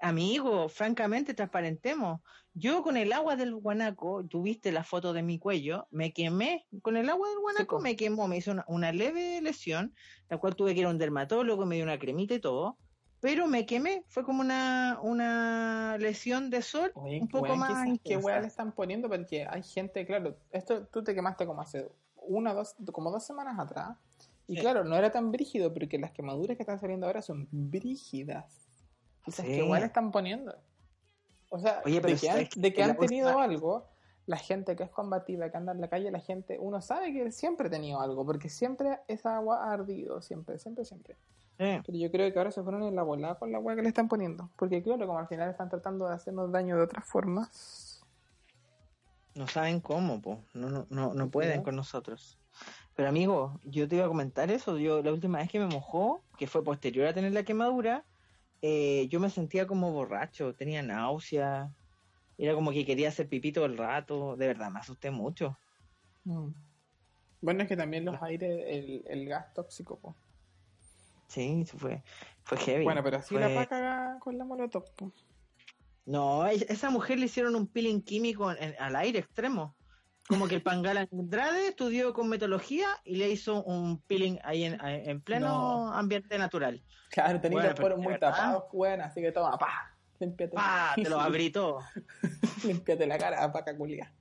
amigo, 0.02 0.68
francamente, 0.70 1.34
transparentemos. 1.34 2.22
Yo 2.54 2.82
con 2.84 2.98
el 2.98 3.14
agua 3.14 3.36
del 3.36 3.56
guanaco, 3.56 4.26
tuviste 4.26 4.72
la 4.72 4.84
foto 4.84 5.14
de 5.14 5.22
mi 5.22 5.40
cuello, 5.40 5.88
me 5.92 6.12
quemé. 6.12 6.66
Con 6.82 6.98
el 6.98 7.10
agua 7.10 7.30
del 7.30 7.40
guanaco 7.40 7.80
me 7.80 7.96
quemó, 7.96 8.28
me 8.28 8.38
hizo 8.38 8.52
una, 8.52 8.66
una 8.68 8.92
leve 8.92 9.40
lesión, 9.42 9.94
la 10.30 10.38
cual 10.38 10.56
tuve 10.56 10.74
que 10.74 10.82
ir 10.82 10.88
a 10.88 10.90
un 10.90 10.98
dermatólogo, 10.98 11.66
me 11.66 11.76
dio 11.76 11.84
una 11.84 12.00
cremita 12.00 12.34
y 12.34 12.40
todo. 12.40 12.78
Pero 13.22 13.48
me 13.48 13.66
quemé, 13.66 14.04
fue 14.08 14.24
como 14.24 14.42
una, 14.42 14.98
una 15.02 15.98
lesión 16.00 16.50
de 16.50 16.62
sol, 16.62 16.92
Oye, 16.96 17.20
un 17.22 17.28
poco 17.28 17.54
más 17.56 17.84
quizás 17.84 18.00
¿qué 18.04 18.18
weá 18.18 18.40
le 18.40 18.48
están 18.48 18.72
poniendo? 18.72 19.10
Porque 19.10 19.46
hay 19.46 19.62
gente, 19.62 20.06
claro, 20.06 20.38
esto 20.52 20.86
tú 20.88 21.04
te 21.04 21.14
quemaste 21.14 21.46
como 21.46 21.62
hace 21.62 21.90
una, 22.16 22.54
dos, 22.54 22.76
como 22.94 23.12
dos 23.12 23.26
semanas 23.26 23.60
atrás. 23.60 23.98
Y 24.48 24.56
Sí. 24.56 24.62
claro, 24.62 24.84
no 24.84 24.96
era 24.96 25.12
tan 25.12 25.32
brígido, 25.32 25.74
porque 25.74 26.00
las 26.00 26.12
quemaduras 26.12 26.56
que 26.58 26.64
están 26.64 26.80
saliendo 26.80 27.08
ahora 27.08 27.22
son 27.22 27.48
brígidas. 27.52 28.46
Quizás 29.26 29.46
Sí. 29.46 29.52
qué 29.52 29.64
weá 29.64 29.80
le 29.82 29.88
están 29.88 30.12
poniendo. 30.12 30.56
O 31.50 31.60
sea, 31.60 31.82
Oye, 31.86 32.00
pero 32.02 32.14
de 32.16 32.20
que 32.74 32.82
han, 32.84 32.96
que 32.96 33.08
tenido 33.08 33.34
cosa- 33.34 33.44
algo, 33.44 33.86
la 34.28 34.38
gente 34.38 34.76
que 34.76 34.84
es 34.84 34.90
combativa, 34.92 35.50
que 35.52 35.58
anda 35.58 35.72
en 35.74 35.82
la 35.82 35.88
calle, 35.90 36.10
la 36.10 36.20
gente, 36.20 36.58
uno 36.60 36.80
sabe 36.82 37.12
que 37.12 37.32
siempre 37.32 37.68
ha 37.68 37.70
tenido 37.70 38.00
algo, 38.00 38.26
porque 38.26 38.48
siempre 38.50 39.00
esa 39.08 39.36
agua 39.36 39.66
ha 39.66 39.74
ardido, 39.74 40.22
siempre, 40.22 40.58
siempre, 40.58 40.86
siempre. 40.86 41.16
Sí. 41.60 41.82
Pero 41.86 41.98
yo 41.98 42.10
creo 42.10 42.32
que 42.32 42.40
ahora 42.40 42.52
se 42.52 42.64
fueron 42.64 42.84
en 42.84 42.96
la 42.96 43.04
volada 43.04 43.36
con 43.36 43.52
la 43.52 43.58
agua 43.58 43.76
que 43.76 43.82
le 43.82 43.90
están 43.90 44.08
poniendo. 44.08 44.50
Porque 44.56 44.82
claro, 44.82 45.06
como 45.06 45.20
al 45.20 45.28
final 45.28 45.50
están 45.50 45.70
tratando 45.70 46.08
de 46.08 46.14
hacernos 46.14 46.50
daño 46.54 46.78
de 46.78 46.84
otras 46.84 47.06
formas. 47.06 48.02
No 49.36 49.46
saben 49.46 49.82
cómo, 49.82 50.22
po. 50.22 50.42
No, 50.54 50.70
no, 50.70 50.88
no, 50.90 51.14
no 51.14 51.30
pueden 51.30 51.62
con 51.62 51.76
nosotros. 51.76 52.40
Pero 52.96 53.10
amigo, 53.10 53.60
yo 53.66 53.90
te 53.90 53.98
iba 53.98 54.06
a 54.06 54.10
comentar 54.10 54.50
eso. 54.52 54.78
Yo 54.78 55.04
la 55.04 55.12
última 55.12 55.40
vez 55.40 55.52
que 55.52 55.60
me 55.60 55.68
mojó, 55.68 56.22
que 56.38 56.48
fue 56.48 56.64
posterior 56.64 57.08
a 57.08 57.14
tener 57.14 57.34
la 57.34 57.44
quemadura, 57.44 58.06
eh, 58.62 59.08
yo 59.10 59.20
me 59.20 59.30
sentía 59.30 59.68
como 59.68 59.92
borracho, 59.92 60.56
tenía 60.56 60.82
náusea, 60.82 61.74
era 62.38 62.54
como 62.54 62.72
que 62.72 62.86
quería 62.86 63.10
hacer 63.10 63.28
pipí 63.28 63.52
todo 63.52 63.66
el 63.66 63.78
rato. 63.78 64.38
De 64.38 64.48
verdad, 64.48 64.72
me 64.72 64.80
asusté 64.80 65.12
mucho. 65.12 65.58
Mm. 66.24 66.52
Bueno, 67.42 67.64
es 67.64 67.68
que 67.68 67.76
también 67.76 68.06
los 68.06 68.22
aires, 68.22 68.64
el, 68.66 69.04
el 69.08 69.28
gas 69.28 69.54
tóxico. 69.54 70.00
po. 70.00 70.16
Sí, 71.30 71.64
fue, 71.78 72.04
fue 72.44 72.58
heavy. 72.58 72.84
Bueno, 72.84 73.02
pero 73.04 73.18
así 73.18 73.36
Fue- 73.36 73.40
la 73.48 73.54
paca 73.62 74.18
con 74.20 74.38
la 74.38 74.44
molotov. 74.44 74.84
No, 76.06 76.46
e- 76.48 76.66
esa 76.70 76.90
mujer 76.90 77.20
le 77.20 77.28
hicieron 77.28 77.56
un 77.56 77.68
peeling 77.68 78.02
químico 78.02 78.52
en- 78.52 78.76
al 78.80 78.96
aire 78.98 79.20
extremo. 79.20 79.76
Como 80.28 80.48
que 80.48 80.56
el 80.56 80.62
Pangala 80.62 81.08
Andrade 81.12 81.70
estudió 81.70 82.14
con 82.14 82.30
metodología 82.30 82.88
y 83.04 83.16
le 83.16 83.30
hizo 83.32 83.64
un 83.64 84.00
peeling 84.02 84.38
ahí 84.44 84.64
en, 84.64 84.78
en 84.84 85.22
pleno 85.22 85.48
No. 85.48 85.94
ambiente 85.94 86.38
natural. 86.38 86.84
Claro, 87.10 87.40
tenéis 87.42 87.54
Bueno, 87.62 87.70
los 87.70 87.80
poros 87.80 87.96
pero 87.96 88.04
muy 88.04 88.14
verdad. 88.14 88.32
tapados, 88.32 88.64
weón, 88.74 89.02
así 89.02 89.22
que 89.22 89.32
toma, 89.32 89.58
pa. 89.58 89.96
Límpiate, 90.20 90.54
¡Pa! 90.54 90.92
Te 90.96 91.10
lo 91.10 91.20
abrí 91.20 91.50
todo. 91.50 91.80
límpiate 92.66 93.08
la 93.08 93.18
cara, 93.18 93.52
paca 93.52 93.76
culia. 93.78 94.12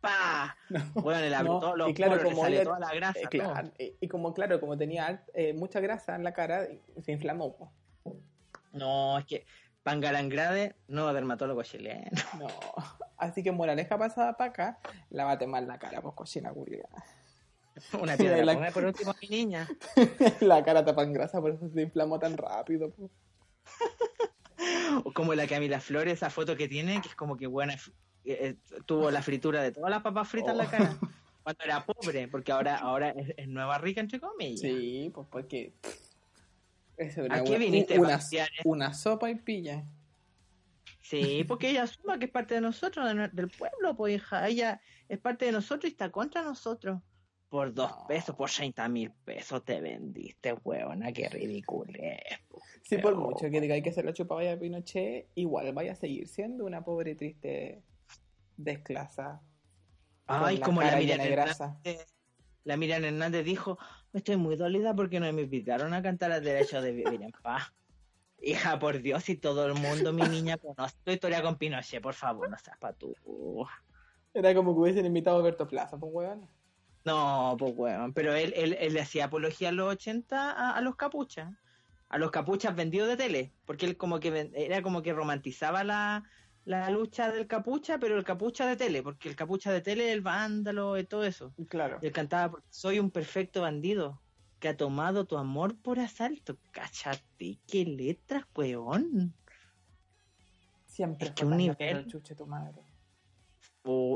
¡Pa! 0.00 0.56
No. 0.70 0.80
Bueno, 1.02 1.20
le 1.20 1.34
abrió 1.34 1.52
No, 1.54 1.60
todos 1.60 1.78
los 1.78 1.90
y 1.90 1.94
claro, 1.94 2.12
poros, 2.12 2.24
le 2.24 2.30
como 2.30 2.42
salió 2.42 2.62
toda 2.62 2.78
la 2.78 2.94
grasa. 2.94 3.18
Eh, 3.20 3.26
claro, 3.30 3.70
y, 3.78 3.96
y 4.00 4.08
como 4.08 4.34
claro, 4.34 4.60
como 4.60 4.76
tenía 4.76 5.24
eh, 5.34 5.52
mucha 5.54 5.80
grasa 5.80 6.14
en 6.14 6.24
la 6.24 6.32
cara, 6.32 6.66
se 7.02 7.12
inflamó. 7.12 7.56
po. 7.56 7.72
No, 8.72 9.18
es 9.18 9.24
que 9.24 9.46
Pangala 9.82 10.18
Andrade, 10.18 10.76
no 10.88 11.12
dermatólogo 11.14 11.62
chileno. 11.62 12.10
No. 12.38 12.48
Así 13.16 13.42
que 13.42 13.50
moraleja 13.50 13.96
pasada 13.98 14.36
paca, 14.36 14.78
lávate 15.10 15.46
mal 15.46 15.66
la 15.66 15.78
cara, 15.78 16.00
pues 16.02 16.14
cochina 16.14 16.52
culia. 16.52 16.86
Una 18.00 18.16
piedra. 18.16 18.44
La- 18.44 18.70
por 18.70 18.84
último 18.84 19.14
mi 19.22 19.28
niña. 19.28 19.66
la 20.40 20.62
cara 20.64 20.84
tapa 20.84 21.02
en 21.02 21.12
grasa, 21.14 21.40
por 21.40 21.52
eso 21.52 21.68
se 21.70 21.80
inflamó 21.82 22.18
tan 22.18 22.36
rápido. 22.36 22.90
po. 22.90 23.10
O 25.04 25.12
como 25.12 25.34
la 25.34 25.46
Camila 25.46 25.80
Flores, 25.80 26.14
esa 26.14 26.30
foto 26.30 26.56
que 26.56 26.68
tiene, 26.68 27.00
que 27.00 27.08
es 27.08 27.14
como 27.14 27.36
que 27.36 27.46
buena. 27.46 27.76
Tuvo 28.86 29.10
la 29.10 29.22
fritura 29.22 29.62
de 29.62 29.72
todas 29.72 29.90
las 29.90 30.02
papas 30.02 30.28
fritas 30.28 30.52
en 30.52 30.58
la 30.58 30.64
Oh. 30.64 30.70
cara. 30.70 30.98
Cuando 31.42 31.64
era 31.64 31.86
pobre, 31.86 32.28
porque 32.28 32.52
ahora, 32.52 32.76
ahora 32.76 33.10
es, 33.10 33.32
es 33.36 33.48
nueva 33.48 33.78
rica, 33.78 34.00
entre 34.02 34.20
comillas. 34.20 34.60
Sí, 34.60 35.10
pues 35.14 35.26
porque. 35.30 35.72
¿A 37.30 37.42
qué 37.44 37.58
viniste, 37.58 37.98
una, 37.98 38.18
una 38.64 38.92
sopa 38.92 39.30
y 39.30 39.36
pilla. 39.36 39.84
Sí, 41.00 41.44
porque 41.48 41.70
ella 41.70 41.84
asuma 41.84 42.18
que 42.18 42.26
es 42.26 42.30
parte 42.30 42.54
de 42.54 42.60
nosotros, 42.60 43.06
de 43.14 43.28
del 43.28 43.48
pueblo, 43.48 43.96
pues 43.96 44.16
hija. 44.16 44.46
Ella 44.48 44.80
es 45.08 45.18
parte 45.18 45.46
de 45.46 45.52
nosotros 45.52 45.84
y 45.84 45.92
está 45.92 46.10
contra 46.10 46.42
nosotros. 46.42 47.00
Por 47.48 47.72
dos 47.72 47.90
No. 47.92 48.06
pesos, 48.08 48.36
por 48.36 48.50
30 48.50 48.86
mil 48.90 49.10
pesos 49.24 49.64
te 49.64 49.80
vendiste, 49.80 50.52
huevona, 50.52 51.12
qué 51.12 51.30
ridículo 51.30 51.92
es. 51.98 52.20
Sí, 52.82 52.98
por 52.98 53.14
mucho 53.16 53.48
que 53.50 53.60
digáis 53.60 53.82
que 53.82 53.92
se 53.92 54.02
la 54.02 54.12
chupaba 54.12 54.44
ya 54.44 54.58
Pinochet, 54.58 55.28
igual 55.34 55.72
vaya 55.72 55.92
a 55.92 55.94
seguir 55.94 56.28
siendo 56.28 56.66
una 56.66 56.84
pobre 56.84 57.12
y 57.12 57.14
triste 57.14 57.82
desclasa. 58.58 59.40
Ay, 60.26 60.60
como 60.60 60.82
la 60.82 60.96
Miriam 60.96 61.20
Hernández. 61.20 62.06
La 62.64 62.76
Miriam 62.76 63.02
Hernández 63.02 63.44
dijo, 63.44 63.78
estoy 64.12 64.36
muy 64.36 64.56
dolida 64.56 64.94
porque 64.94 65.20
no 65.20 65.32
me 65.32 65.42
invitaron 65.42 65.94
a 65.94 66.02
cantar 66.02 66.32
al 66.32 66.44
derecho 66.44 66.82
de 66.82 66.92
vivir 66.92 67.22
en 67.22 67.32
paz. 67.42 67.72
Hija, 68.42 68.78
por 68.78 69.00
Dios, 69.00 69.28
y 69.30 69.36
todo 69.36 69.66
el 69.66 69.74
mundo, 69.74 70.12
mi 70.12 70.22
niña, 70.22 70.58
conoce 70.58 70.96
tu 71.02 71.10
historia 71.10 71.42
con 71.42 71.56
Pinochet, 71.56 72.02
por 72.02 72.14
favor, 72.14 72.48
no 72.50 72.58
seas 72.58 72.76
pa' 72.78 72.92
tú. 72.92 73.14
Era 74.34 74.54
como 74.54 74.74
que 74.74 74.80
hubiesen 74.80 75.06
invitado 75.06 75.36
a 75.36 75.40
Alberto 75.40 75.66
Plaza, 75.66 75.96
pues 75.96 76.12
weón. 76.12 76.48
No, 77.04 77.56
pues 77.58 77.72
weón, 77.74 78.12
pero 78.12 78.34
él, 78.34 78.52
él, 78.54 78.76
él 78.78 78.92
le 78.92 79.00
hacía 79.00 79.24
apología 79.24 79.70
a 79.70 79.72
los 79.72 79.88
80 79.88 80.52
a, 80.52 80.76
a 80.76 80.80
los 80.82 80.94
capuchas, 80.94 81.52
a 82.08 82.18
los 82.18 82.30
capuchas 82.30 82.76
vendidos 82.76 83.08
de 83.08 83.16
tele, 83.16 83.52
porque 83.64 83.86
él 83.86 83.96
como 83.96 84.20
que 84.20 84.50
era 84.54 84.82
como 84.82 85.02
que 85.02 85.14
romantizaba 85.14 85.82
la, 85.82 86.22
la 86.68 86.90
lucha 86.90 87.32
del 87.32 87.46
capucha, 87.46 87.98
pero 87.98 88.18
el 88.18 88.24
capucha 88.24 88.66
de 88.66 88.76
tele, 88.76 89.02
porque 89.02 89.30
el 89.30 89.36
capucha 89.36 89.72
de 89.72 89.80
tele 89.80 90.08
es 90.08 90.12
el 90.12 90.20
vándalo 90.20 90.98
y 90.98 91.04
todo 91.04 91.24
eso. 91.24 91.54
Claro. 91.66 91.98
Y 92.02 92.06
él 92.06 92.12
cantaba, 92.12 92.62
soy 92.68 92.98
un 92.98 93.10
perfecto 93.10 93.62
bandido 93.62 94.20
que 94.60 94.68
ha 94.68 94.76
tomado 94.76 95.24
tu 95.24 95.38
amor 95.38 95.78
por 95.78 95.98
asalto. 95.98 96.58
Cáchate, 96.72 97.58
qué 97.66 97.86
letras, 97.86 98.44
weón. 98.54 99.32
Siempre 100.84 101.28
Es 101.28 101.32
que 101.32 101.46
un 101.46 101.56
nivel- 101.56 102.06
chuche 102.06 102.34
tu 102.34 102.46
madre. 102.46 102.82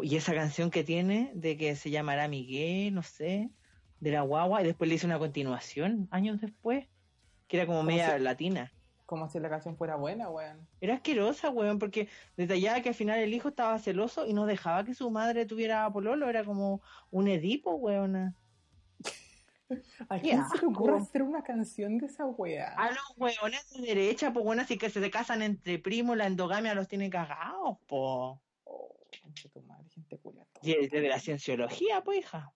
Y 0.03 0.17
esa 0.17 0.35
canción 0.35 0.71
que 0.71 0.85
tiene 0.85 1.33
de 1.35 1.57
que 1.57 1.75
se 1.75 1.89
llamará 1.89 2.29
Miguel, 2.29 2.93
no 2.93 3.03
sé, 3.03 3.49
de 4.01 4.11
la 4.11 4.21
guagua, 4.21 4.61
y 4.61 4.67
después 4.67 4.91
le 4.91 4.97
hizo 4.97 5.07
una 5.07 5.19
continuación 5.19 6.07
años 6.11 6.39
después, 6.43 6.87
que 7.49 7.57
era 7.57 7.65
como 7.65 7.79
¿Cómo 7.79 7.87
media 7.87 8.19
latina. 8.19 8.71
Como 9.13 9.29
si 9.29 9.39
la 9.39 9.51
canción 9.51 9.77
fuera 9.77 9.97
buena, 9.97 10.31
weón. 10.31 10.67
Era 10.81 10.95
asquerosa, 10.95 11.51
weón, 11.51 11.79
porque 11.79 12.09
detallaba 12.35 12.81
que 12.81 12.89
al 12.89 12.95
final 12.95 13.19
el 13.19 13.35
hijo 13.35 13.51
estaba 13.51 13.79
celoso 13.79 14.27
y 14.27 14.33
no 14.33 14.47
dejaba 14.47 14.85
que 14.85 14.95
su 14.95 15.11
madre 15.11 15.45
tuviera 15.45 15.93
pololo, 15.93 16.31
era 16.31 16.45
como 16.45 16.81
un 17.11 17.29
Edipo, 17.29 17.75
weona. 17.75 18.35
¿A 20.09 20.19
quién 20.19 20.43
se 20.49 20.65
ocurre 20.65 20.97
hacer 20.97 21.25
una 21.25 21.43
canción 21.43 21.99
de 21.99 22.07
esa 22.07 22.25
wea? 22.25 22.73
A 22.75 22.89
los 22.89 23.15
weones 23.19 23.69
de 23.69 23.83
derecha, 23.83 24.33
pues 24.33 24.47
bueno, 24.47 24.63
así 24.63 24.79
que 24.79 24.89
se 24.89 25.11
casan 25.11 25.43
entre 25.43 25.79
primos, 25.79 26.17
la 26.17 26.27
endogamia 26.27 26.75
los 26.75 26.89
tiene 26.89 27.11
cagados, 27.11 27.77
po. 27.87 28.41
Oh, 28.65 28.97
tu 29.53 29.61
madre, 29.61 29.91
gente 29.91 30.17
culia. 30.17 30.47
Y 30.63 30.75
desde 30.75 31.07
la 31.07 31.21
cienciología, 31.21 32.03
pues 32.03 32.21
hija. 32.21 32.51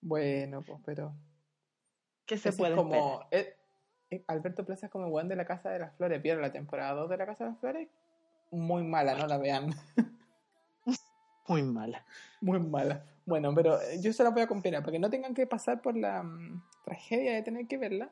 Bueno, 0.00 0.62
pues, 0.62 0.78
pero. 0.84 1.16
¿Qué 2.26 2.38
se 2.38 2.52
puede 2.52 2.74
es 2.74 2.76
como. 2.76 3.22
esperar? 3.22 3.28
eh, 3.32 3.61
Alberto 4.26 4.64
Plaza 4.64 4.86
es 4.86 4.92
como 4.92 5.06
el 5.06 5.12
weón 5.12 5.28
de 5.28 5.36
la 5.36 5.44
Casa 5.44 5.70
de 5.70 5.78
las 5.78 5.94
Flores. 5.96 6.20
¿Vieron 6.22 6.42
la 6.42 6.52
temporada 6.52 6.92
2 6.94 7.08
de 7.10 7.16
la 7.16 7.26
Casa 7.26 7.44
de 7.44 7.50
las 7.50 7.58
Flores? 7.60 7.88
Muy 8.50 8.82
mala, 8.84 9.14
no 9.16 9.26
la 9.26 9.38
vean. 9.38 9.70
Muy 11.48 11.62
mala. 11.62 12.04
Muy 12.40 12.60
mala. 12.60 13.04
Bueno, 13.26 13.54
pero 13.54 13.80
eh, 13.80 14.00
yo 14.00 14.12
se 14.12 14.22
la 14.22 14.30
voy 14.30 14.42
a 14.42 14.46
comparar 14.46 14.80
para 14.80 14.92
que 14.92 14.98
no 14.98 15.10
tengan 15.10 15.34
que 15.34 15.46
pasar 15.46 15.82
por 15.82 15.96
la 15.96 16.22
mm, 16.22 16.62
tragedia 16.84 17.34
de 17.34 17.42
tener 17.42 17.66
que 17.66 17.78
verla. 17.78 18.10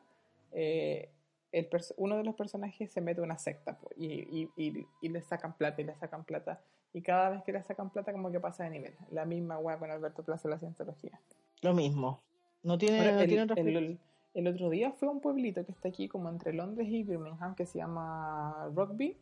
eh, 0.53 1.11
el 1.53 1.69
uno 1.97 2.17
de 2.17 2.23
los 2.23 2.37
personajes 2.37 2.93
se 2.93 3.01
mete 3.01 3.21
a 3.21 3.25
una 3.25 3.37
secta 3.37 3.77
po, 3.77 3.91
y, 3.97 4.07
y, 4.07 4.51
y, 4.57 4.87
y 5.01 5.09
le 5.09 5.21
sacan 5.21 5.53
plata 5.57 5.81
y 5.81 5.85
le 5.85 5.97
sacan 5.97 6.25
plata. 6.25 6.61
Y 6.93 7.03
cada 7.03 7.29
vez 7.31 7.43
que 7.43 7.53
le 7.53 7.61
sacan 7.65 7.91
plata, 7.91 8.13
como 8.13 8.31
que 8.31 8.39
pasa 8.39 8.65
de 8.65 8.71
nivel. 8.71 8.95
La 9.11 9.25
misma 9.25 9.59
weá 9.59 9.77
con 9.79 9.91
Alberto 9.91 10.23
Plaza 10.23 10.49
la 10.49 10.59
cienciología. 10.59 11.21
Lo 11.63 11.75
mismo. 11.75 12.23
No 12.63 12.79
tiene, 12.79 12.99
Ahora, 13.01 13.13
no 13.13 13.21
el, 13.23 13.29
tiene 13.29 13.43
otra 13.43 13.57
el- 13.61 13.99
el 14.35 14.47
otro 14.49 14.71
día 14.71 14.93
fue 14.93 15.09
a 15.09 15.11
un 15.11 15.21
pueblito 15.21 15.65
que 15.65 15.73
está 15.73 15.89
aquí, 15.89 16.09
como 16.09 16.29
entre 16.29 16.53
Londres 16.53 16.89
y 16.89 17.03
Birmingham, 17.03 17.55
que 17.55 17.67
se 17.67 17.79
llama 17.79 18.69
Rugby, 18.75 19.17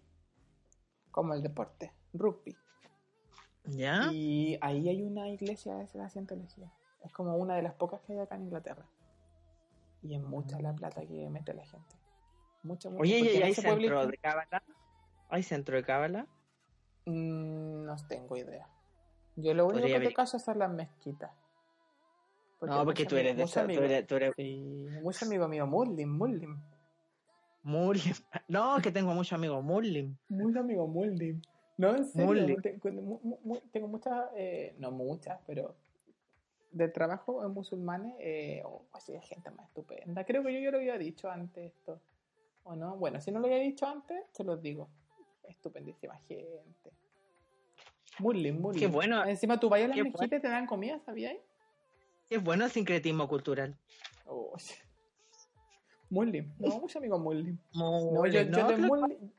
como 1.10 1.34
el 1.34 1.42
deporte, 1.42 1.92
rugby. 2.12 2.56
¿Ya? 3.64 4.10
Y 4.12 4.58
ahí 4.60 4.88
hay 4.88 5.02
una 5.02 5.28
iglesia 5.28 5.74
de 5.76 5.88
la 5.94 6.08
cientología. 6.08 6.72
Es 7.04 7.12
como 7.12 7.36
una 7.36 7.56
de 7.56 7.62
las 7.62 7.74
pocas 7.74 8.00
que 8.02 8.12
hay 8.14 8.18
acá 8.20 8.36
en 8.36 8.42
Inglaterra. 8.44 8.86
Y 10.02 10.14
es 10.14 10.22
mucha 10.22 10.60
la 10.60 10.74
plata 10.74 11.04
que 11.06 11.28
mete 11.28 11.52
la 11.54 11.66
gente. 11.66 11.96
Mucho, 12.62 12.90
mucho. 12.90 13.02
Oye, 13.02 13.18
porque 13.18 13.34
¿y 13.34 13.36
en 13.36 13.42
hay 13.42 13.54
centro 13.54 13.72
pueblito- 13.72 14.06
de 14.06 14.18
cábala? 14.18 14.62
¿Hay 15.28 15.42
centro 15.42 15.76
de 15.76 15.84
cábala? 15.84 16.26
Mm, 17.06 17.84
no 17.84 17.96
tengo 18.08 18.36
idea. 18.36 18.68
Yo 19.36 19.54
lo 19.54 19.66
único 19.66 19.86
que 19.86 20.00
te 20.00 20.14
caso 20.14 20.38
son 20.38 20.58
las 20.58 20.70
mezquitas. 20.70 21.30
No, 22.66 22.84
porque 22.84 23.02
mucho 23.04 23.10
tú 23.10 23.16
eres 23.16 23.36
de 23.36 23.42
mucho 23.42 23.50
esa, 23.52 23.60
tú 23.60 23.64
amigo- 23.66 23.82
eres, 23.82 24.06
tú 24.06 24.14
eres 24.16 24.32
Sí, 24.36 24.86
mucho 25.02 25.24
amigo 25.24 25.48
mío, 25.48 25.66
Muslim, 25.66 26.10
Muslim. 26.16 26.60
Muslim. 27.62 28.14
No, 28.48 28.78
que 28.82 28.90
tengo 28.92 29.12
muchos 29.14 29.32
amigos 29.34 29.62
Muslim. 29.62 30.16
Muy 30.28 30.56
amigo 30.58 30.86
Muslim. 30.86 31.40
No, 31.76 31.94
en 31.96 32.04
serio. 32.06 32.56
Tengo, 32.62 33.02
mu- 33.02 33.20
mu- 33.22 33.38
mu- 33.44 33.60
tengo 33.70 33.86
muchas, 33.88 34.28
eh, 34.34 34.74
no 34.78 34.90
muchas, 34.90 35.38
pero 35.46 35.76
de 36.72 36.88
trabajo 36.88 37.44
en 37.44 37.52
musulmanes, 37.52 38.14
eh, 38.18 38.62
oh, 38.64 38.82
así 38.92 39.12
hay 39.14 39.20
gente 39.22 39.50
más 39.50 39.66
estupenda. 39.68 40.24
Creo 40.24 40.42
que 40.42 40.52
yo 40.52 40.60
ya 40.60 40.70
lo 40.70 40.78
había 40.78 40.98
dicho 40.98 41.30
antes 41.30 41.72
esto. 41.72 42.00
¿O 42.64 42.74
no? 42.76 42.96
Bueno, 42.96 43.20
si 43.20 43.30
no 43.30 43.38
lo 43.40 43.46
había 43.46 43.58
dicho 43.60 43.86
antes, 43.86 44.24
te 44.32 44.44
lo 44.44 44.56
digo. 44.56 44.88
Estupendísima 45.44 46.16
gente. 46.28 46.60
Muslim, 48.18 48.60
Muslim. 48.60 48.80
Qué 48.80 48.86
bueno. 48.88 49.24
Encima 49.24 49.58
tú 49.60 49.68
vayas 49.68 49.86
a 49.86 49.88
las 49.88 49.96
qué 49.96 50.02
mezquitas 50.04 50.38
y 50.38 50.42
te 50.42 50.48
dan 50.48 50.66
comida, 50.66 50.98
¿sabías? 51.06 51.36
Es 52.30 52.42
bueno 52.42 52.64
el 52.64 52.70
sincretismo 52.70 53.28
cultural. 53.28 53.76
Oh, 54.26 54.54
Muslim. 56.10 56.52
No, 56.58 56.78
mucho 56.80 56.98
amigo 56.98 57.18
Muslim. 57.18 57.58
Muslim, 57.72 58.14
No, 58.14 58.26
yo, 58.26 58.42
yo 58.42 58.50
no, 58.50 58.68
de 58.68 58.74
te 58.74 58.80
lo- 58.80 58.88
Muslim, 58.88 59.30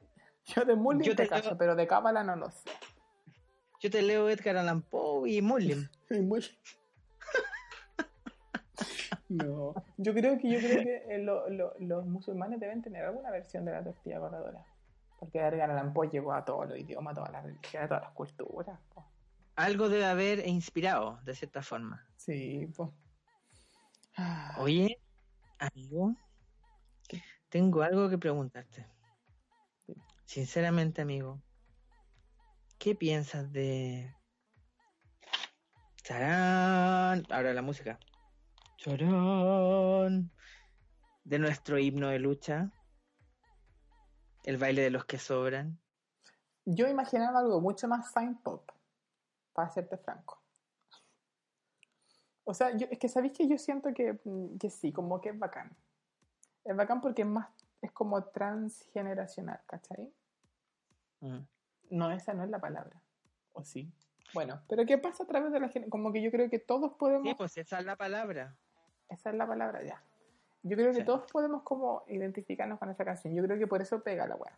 yo 0.45 0.65
de 0.65 0.75
Muslim 0.75 1.01
Yo 1.03 1.15
te 1.15 1.23
te 1.23 1.29
caso, 1.29 1.57
pero 1.57 1.75
de 1.75 1.87
Cábala 1.87 2.23
no 2.23 2.35
lo 2.35 2.49
sé. 2.51 2.69
yo 3.81 3.89
te 3.89 4.01
leo 4.01 4.29
Edgar 4.29 4.57
Allan 4.57 4.81
Poe 4.81 5.29
y 5.29 5.41
muy- 5.41 5.87
No, 9.29 9.75
yo 9.97 10.13
creo 10.13 10.37
que 10.39 10.49
yo 10.49 10.59
creo 10.59 10.83
que 10.83 11.15
eh, 11.15 11.19
lo- 11.19 11.49
lo- 11.49 11.73
los 11.79 12.05
musulmanes 12.05 12.59
deben 12.59 12.81
tener 12.81 13.05
alguna 13.05 13.29
versión 13.29 13.63
de 13.65 13.71
la 13.73 13.83
tortilla 13.83 14.19
corredora. 14.19 14.65
Porque 15.19 15.39
Edgar 15.39 15.69
Allan 15.69 15.93
Poe 15.93 16.09
llegó 16.09 16.33
a 16.33 16.43
todos 16.45 16.67
los 16.69 16.79
idiomas, 16.79 17.11
a 17.11 17.15
todas 17.15 17.31
las 17.31 17.43
religiones, 17.43 17.85
a 17.85 17.87
todas 17.89 18.03
las 18.03 18.11
culturas. 18.13 18.79
po. 18.95 19.05
Algo 19.59 19.89
debe 19.89 20.05
haber 20.05 20.47
inspirado, 20.47 21.19
de 21.25 21.35
cierta 21.35 21.61
forma. 21.61 22.07
Sí, 22.15 22.65
pues. 22.77 22.91
Oye, 24.57 25.01
amigo, 25.57 26.15
tengo 27.49 27.81
algo 27.81 28.09
que 28.09 28.17
preguntarte. 28.17 28.87
Sinceramente, 30.23 31.01
amigo, 31.01 31.41
¿qué 32.77 32.95
piensas 32.95 33.51
de... 33.51 34.15
¡Charán! 36.03 37.25
Ahora 37.29 37.53
la 37.53 37.61
música. 37.61 37.99
¡Charán! 38.77 40.31
De 41.25 41.37
nuestro 41.37 41.77
himno 41.77 42.07
de 42.07 42.19
lucha. 42.19 42.71
El 44.45 44.55
baile 44.55 44.83
de 44.83 44.89
los 44.89 45.03
que 45.03 45.17
sobran. 45.17 45.81
Yo 46.63 46.87
imaginaba 46.87 47.39
algo 47.39 47.59
mucho 47.59 47.89
más 47.89 48.13
fine 48.13 48.37
pop, 48.41 48.69
para 49.59 49.69
serte 49.71 49.97
franco. 49.97 50.41
O 52.45 52.53
sea, 52.53 52.75
yo, 52.77 52.87
es 52.89 52.97
que 52.97 53.09
sabéis 53.09 53.33
que 53.33 53.45
yo 53.45 53.57
siento 53.57 53.93
que, 53.93 54.17
mm, 54.23 54.57
que 54.57 54.69
sí, 54.69 54.93
como 54.93 55.19
que 55.19 55.29
es 55.29 55.37
bacán. 55.37 55.75
Es 56.63 56.75
bacán 56.75 57.01
porque 57.01 57.23
es 57.23 57.27
más, 57.27 57.49
es 57.81 57.91
como 57.91 58.23
transgeneracional, 58.23 59.59
¿cachai? 59.67 60.11
Mm. 61.19 61.39
No, 61.91 62.09
esa 62.11 62.33
no 62.33 62.43
es 62.45 62.49
la 62.49 62.59
palabra. 62.59 63.01
¿O 63.53 63.63
sí? 63.65 63.91
Bueno, 64.33 64.61
pero 64.69 64.85
¿qué 64.85 64.97
pasa 64.97 65.23
a 65.23 65.27
través 65.27 65.51
de 65.51 65.59
la 65.59 65.67
gente? 65.69 65.89
Como 65.89 66.13
que 66.13 66.21
yo 66.21 66.31
creo 66.31 66.49
que 66.49 66.59
todos 66.59 66.93
podemos... 66.93 67.27
Sí, 67.27 67.35
pues 67.35 67.57
esa 67.57 67.79
es 67.79 67.85
la 67.85 67.97
palabra. 67.97 68.55
Esa 69.09 69.31
es 69.31 69.35
la 69.35 69.45
palabra 69.45 69.83
ya. 69.83 70.01
Yo 70.63 70.77
creo 70.77 70.91
que 70.93 70.99
Sí. 70.99 71.05
todos 71.05 71.29
podemos 71.31 71.63
como 71.63 72.03
identificarnos 72.07 72.79
con 72.79 72.89
esa 72.89 73.03
canción. 73.03 73.35
Yo 73.35 73.43
creo 73.43 73.57
que 73.57 73.67
por 73.67 73.81
eso 73.81 74.01
pega 74.01 74.25
la 74.27 74.35
weá. 74.35 74.57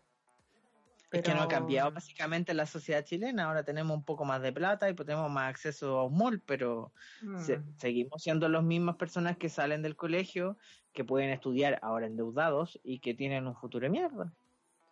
Es 1.11 1.21
que 1.23 1.33
no 1.33 1.41
ha 1.41 1.47
cambiado 1.47 1.91
básicamente 1.91 2.53
la 2.53 2.65
sociedad 2.65 3.03
chilena. 3.03 3.45
Ahora 3.45 3.63
tenemos 3.63 3.95
un 3.97 4.03
poco 4.03 4.23
más 4.23 4.41
de 4.41 4.53
plata 4.53 4.89
y 4.89 4.93
pues 4.93 5.05
tenemos 5.05 5.29
más 5.29 5.49
acceso 5.49 5.99
a 5.99 6.05
un 6.05 6.17
mall, 6.17 6.41
pero 6.45 6.93
se- 7.37 7.57
Mm. 7.59 7.73
seguimos 7.77 8.23
siendo 8.23 8.47
las 8.47 8.63
mismas 8.63 8.95
personas 8.95 9.35
que 9.37 9.49
salen 9.49 9.81
del 9.81 9.97
colegio, 9.97 10.57
que 10.93 11.03
pueden 11.03 11.29
estudiar 11.29 11.79
ahora 11.81 12.05
endeudados 12.07 12.79
y 12.83 12.99
que 12.99 13.13
tienen 13.13 13.45
un 13.47 13.55
futuro 13.55 13.83
de 13.83 13.89
mierda. 13.89 14.31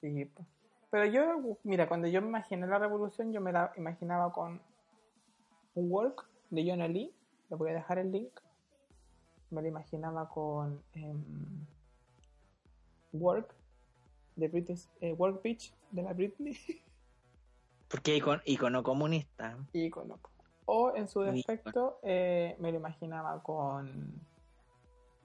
Sí, 0.01 0.29
pero 0.91 1.05
yo, 1.05 1.57
mira, 1.63 1.87
cuando 1.87 2.07
yo 2.07 2.21
me 2.21 2.27
imaginé 2.27 2.67
la 2.67 2.79
revolución, 2.79 3.31
yo 3.31 3.39
me 3.41 3.51
la 3.53 3.71
imaginaba 3.77 4.31
con 4.33 4.61
un 5.75 5.91
work 5.91 6.27
de 6.49 6.65
John 6.69 6.79
Lee, 6.91 7.13
le 7.49 7.55
voy 7.55 7.71
a 7.71 7.73
dejar 7.75 7.97
el 7.99 8.11
link. 8.11 8.31
Me 9.51 9.61
la 9.61 9.67
imaginaba 9.69 10.27
con 10.29 10.83
em, 10.93 11.65
Work 13.13 13.55
de 14.39 14.47
British, 14.47 14.87
eh, 15.01 15.13
Work 15.13 15.41
Beach 15.43 15.73
de 15.91 16.03
la 16.03 16.13
Britney 16.13 16.57
Porque 17.87 18.15
icon, 18.15 18.41
icono 18.45 18.83
comunista. 18.83 19.57
y 19.73 19.89
con 19.89 20.13
O 20.65 20.95
en 20.95 21.07
su 21.07 21.21
defecto, 21.21 21.99
eh, 22.03 22.55
me 22.59 22.71
lo 22.71 22.77
imaginaba 22.77 23.41
con, 23.41 24.13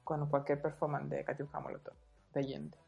con 0.02 0.28
cualquier 0.28 0.60
performance 0.62 1.08
de 1.10 1.24
Katiuska 1.24 1.60
Molotov, 1.60 1.94
de 2.32 2.40
Allende. 2.40 2.78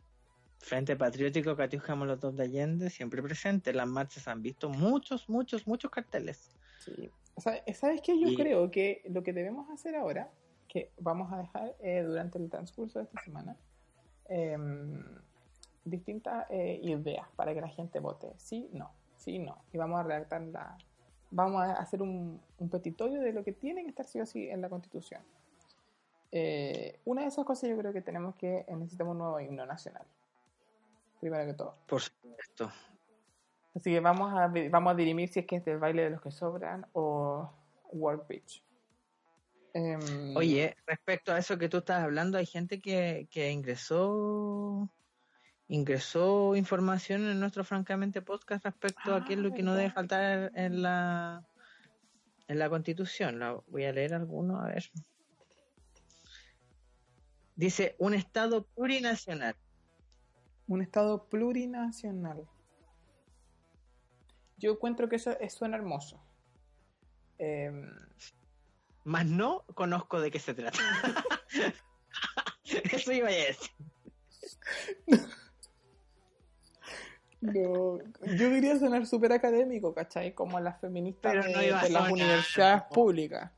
Frente 0.59 0.97
Patriótico 0.97 1.55
Catiuja 1.55 1.95
Molotov 1.95 2.35
de 2.35 2.45
Allende, 2.45 2.89
siempre 2.89 3.22
presente. 3.22 3.70
En 3.70 3.77
las 3.77 3.87
marchas 3.87 4.27
han 4.27 4.41
visto 4.43 4.70
muchos, 4.70 5.29
muchos, 5.29 5.66
muchos 5.66 5.91
carteles. 5.91 6.51
Sí. 6.79 7.11
O 7.35 7.41
sea, 7.43 7.62
¿Sabes 7.74 8.01
qué? 8.01 8.18
Yo 8.18 8.29
Y- 8.29 8.37
creo 8.37 8.70
que 8.70 9.03
lo 9.11 9.22
que 9.22 9.35
debemos 9.35 9.68
hacer 9.68 9.95
ahora, 9.95 10.31
que 10.66 10.91
vamos 10.99 11.31
a 11.33 11.37
dejar 11.39 11.77
eh, 11.81 12.03
durante 12.03 12.39
el 12.39 12.49
transcurso 12.49 12.99
de 12.99 13.05
esta 13.05 13.22
semana, 13.22 13.55
em, 14.29 15.05
distintas 15.89 16.47
eh, 16.51 16.80
ideas 16.82 17.26
para 17.37 17.55
que 17.55 17.61
la 17.61 17.68
gente 17.68 18.01
vote. 18.01 18.32
Sí, 18.37 18.68
no, 18.72 18.91
sí, 19.16 19.39
no. 19.39 19.59
Y 19.72 19.78
vamos 19.78 20.01
a 20.01 20.03
redactar 20.03 20.43
la... 20.43 20.76
Vamos 21.30 21.62
a 21.62 21.72
hacer 21.74 22.03
un, 22.03 22.41
un 22.59 22.68
petitorio 22.68 23.20
de 23.20 23.32
lo 23.32 23.43
que 23.43 23.53
tiene 23.53 23.82
que 23.82 23.89
estar 23.91 24.07
sí 24.07 24.20
o 24.20 24.26
sí 24.26 24.49
en 24.49 24.61
la 24.61 24.68
Constitución. 24.68 25.22
Eh, 26.32 27.01
una 27.05 27.22
de 27.22 27.28
esas 27.28 27.45
cosas 27.45 27.70
yo 27.70 27.78
creo 27.78 27.93
que 27.93 28.03
tenemos 28.03 28.34
que 28.34 28.59
eh, 28.59 28.76
necesitamos 28.76 29.12
un 29.12 29.18
nuevo 29.18 29.41
himno 29.41 29.64
nacional. 29.64 30.05
Primero 31.20 31.47
que 31.47 31.55
todo. 31.55 31.74
Por 31.87 32.01
supuesto. 32.01 32.70
Así 33.74 33.91
que 33.91 34.01
vamos 34.01 34.32
a, 34.32 34.53
vamos 34.70 34.93
a 34.93 34.97
dirimir 34.97 35.28
si 35.28 35.41
es 35.41 35.47
que 35.47 35.57
es 35.57 35.64
del 35.64 35.78
baile 35.78 36.05
de 36.05 36.11
los 36.11 36.20
que 36.20 36.30
sobran 36.30 36.87
o 36.93 37.51
World 37.93 38.26
Beach. 38.26 38.62
Em, 39.74 40.34
Oye, 40.37 40.74
respecto 40.87 41.32
a 41.32 41.39
eso 41.39 41.59
que 41.59 41.68
tú 41.68 41.78
estás 41.78 42.03
hablando, 42.03 42.39
hay 42.39 42.47
gente 42.47 42.80
que, 42.80 43.28
que 43.30 43.51
ingresó 43.51 44.89
ingresó 45.69 46.55
información 46.57 47.29
en 47.29 47.41
nuestro 47.41 47.64
francamente 47.64 48.23
podcast 48.23 48.64
respecto 48.64 49.14
a 49.14 49.25
qué 49.25 49.35
es 49.35 49.39
lo 49.39 49.53
que 49.53 49.62
no 49.62 49.75
debe 49.75 49.89
Ah, 49.89 49.93
faltar 49.93 50.53
en 50.55 50.83
la 50.83 51.45
en 52.49 52.59
la 52.59 52.69
constitución. 52.69 53.39
La, 53.39 53.61
voy 53.67 53.85
a 53.85 53.93
leer 53.93 54.14
alguno, 54.14 54.61
a 54.61 54.69
ver. 54.69 54.85
Dice, 57.57 57.97
un 57.99 58.14
estado 58.14 58.64
plurinacional. 58.67 59.57
Un 60.69 60.83
estado 60.83 61.29
plurinacional. 61.29 62.47
Yo 64.59 64.73
encuentro 64.73 65.09
que 65.09 65.17
eso, 65.17 65.39
eso 65.41 65.59
suena 65.59 65.77
hermoso. 65.77 66.23
Em, 67.39 67.91
Más 69.05 69.27
no 69.27 69.64
conozco 69.75 70.21
de 70.21 70.31
qué 70.31 70.39
se 70.39 70.55
trata. 70.55 70.79
Eso 72.93 73.12
iba 73.12 73.29
a 73.29 73.33
decir. 73.33 73.71
no, 77.47 77.99
yo 78.36 78.51
quería 78.51 78.78
sonar 78.78 79.07
súper 79.07 79.32
académico, 79.32 79.94
¿cachai? 79.94 80.34
Como 80.34 80.59
las 80.61 80.80
feministas 80.80 81.32
de, 81.44 81.70
las 81.90 82.11
universidades 82.11 82.82
públicas. 82.92 83.51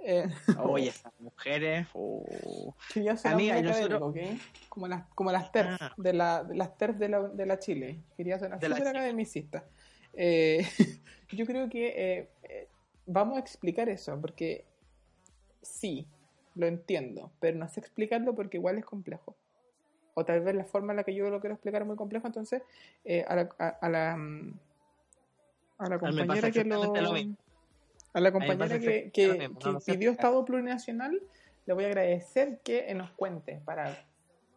Eh, 0.00 0.28
Oye, 0.62 0.88
esas 0.90 1.12
mujeres. 1.18 1.88
oh. 1.92 2.74
quería 2.92 3.16
sonar 3.16 3.34
Amiga, 3.34 3.60
nosotros- 3.62 4.02
académico, 4.10 4.34
¿ok? 4.36 4.68
Como 4.68 4.88
las, 4.88 5.04
como 5.14 5.32
las 5.32 5.50
TERF, 5.52 5.76
Ah. 5.80 5.92
de, 5.96 6.12
la, 6.12 6.44
de 6.44 6.54
las 6.54 6.76
TERF 6.78 6.96
de 6.98 7.08
la, 7.08 7.20
de 7.28 7.46
la 7.46 7.58
Chile. 7.58 8.00
Quería 8.16 8.38
sonar 8.38 8.60
súper 8.60 8.86
academicista. 8.88 9.64
Eh, 10.14 10.66
yo 11.32 11.46
creo 11.46 11.68
que 11.68 11.88
eh, 11.88 12.28
eh, 12.44 12.68
vamos 13.06 13.36
a 13.36 13.40
explicar 13.40 13.88
eso, 13.88 14.20
porque 14.20 14.64
sí, 15.62 16.06
lo 16.54 16.66
entiendo, 16.66 17.30
pero 17.40 17.56
no 17.58 17.68
sé 17.68 17.80
explicarlo 17.80 18.34
porque 18.34 18.56
igual 18.56 18.78
es 18.78 18.84
complejo. 18.84 19.36
O 20.18 20.24
tal 20.24 20.40
vez 20.40 20.54
la 20.54 20.64
forma 20.64 20.92
en 20.92 20.96
la 20.96 21.04
que 21.04 21.14
yo 21.14 21.30
lo 21.30 21.40
quiero 21.40 21.54
explicar 21.54 21.82
es 21.82 21.86
muy 21.86 21.96
complejo, 21.96 22.26
entonces 22.26 22.62
eh, 23.04 23.24
a, 23.28 23.36
la, 23.36 23.48
a, 23.58 23.68
a 23.68 23.88
la 23.88 24.16
mm, 24.16 24.58
a 25.78 25.88
la 25.88 25.98
compañera 25.98 26.50
que 26.50 26.64
lo 26.64 26.82
a 28.12 28.20
la 28.20 28.32
compañera 28.32 28.78
que, 28.80 29.10
pidió. 29.86 30.10
Estado 30.10 30.44
plurinacional 30.44 31.20
le 31.66 31.74
voy 31.74 31.84
a 31.84 31.86
agradecer 31.88 32.58
que 32.64 32.92
nos 32.94 33.10
cuente 33.12 33.60
para 33.64 33.96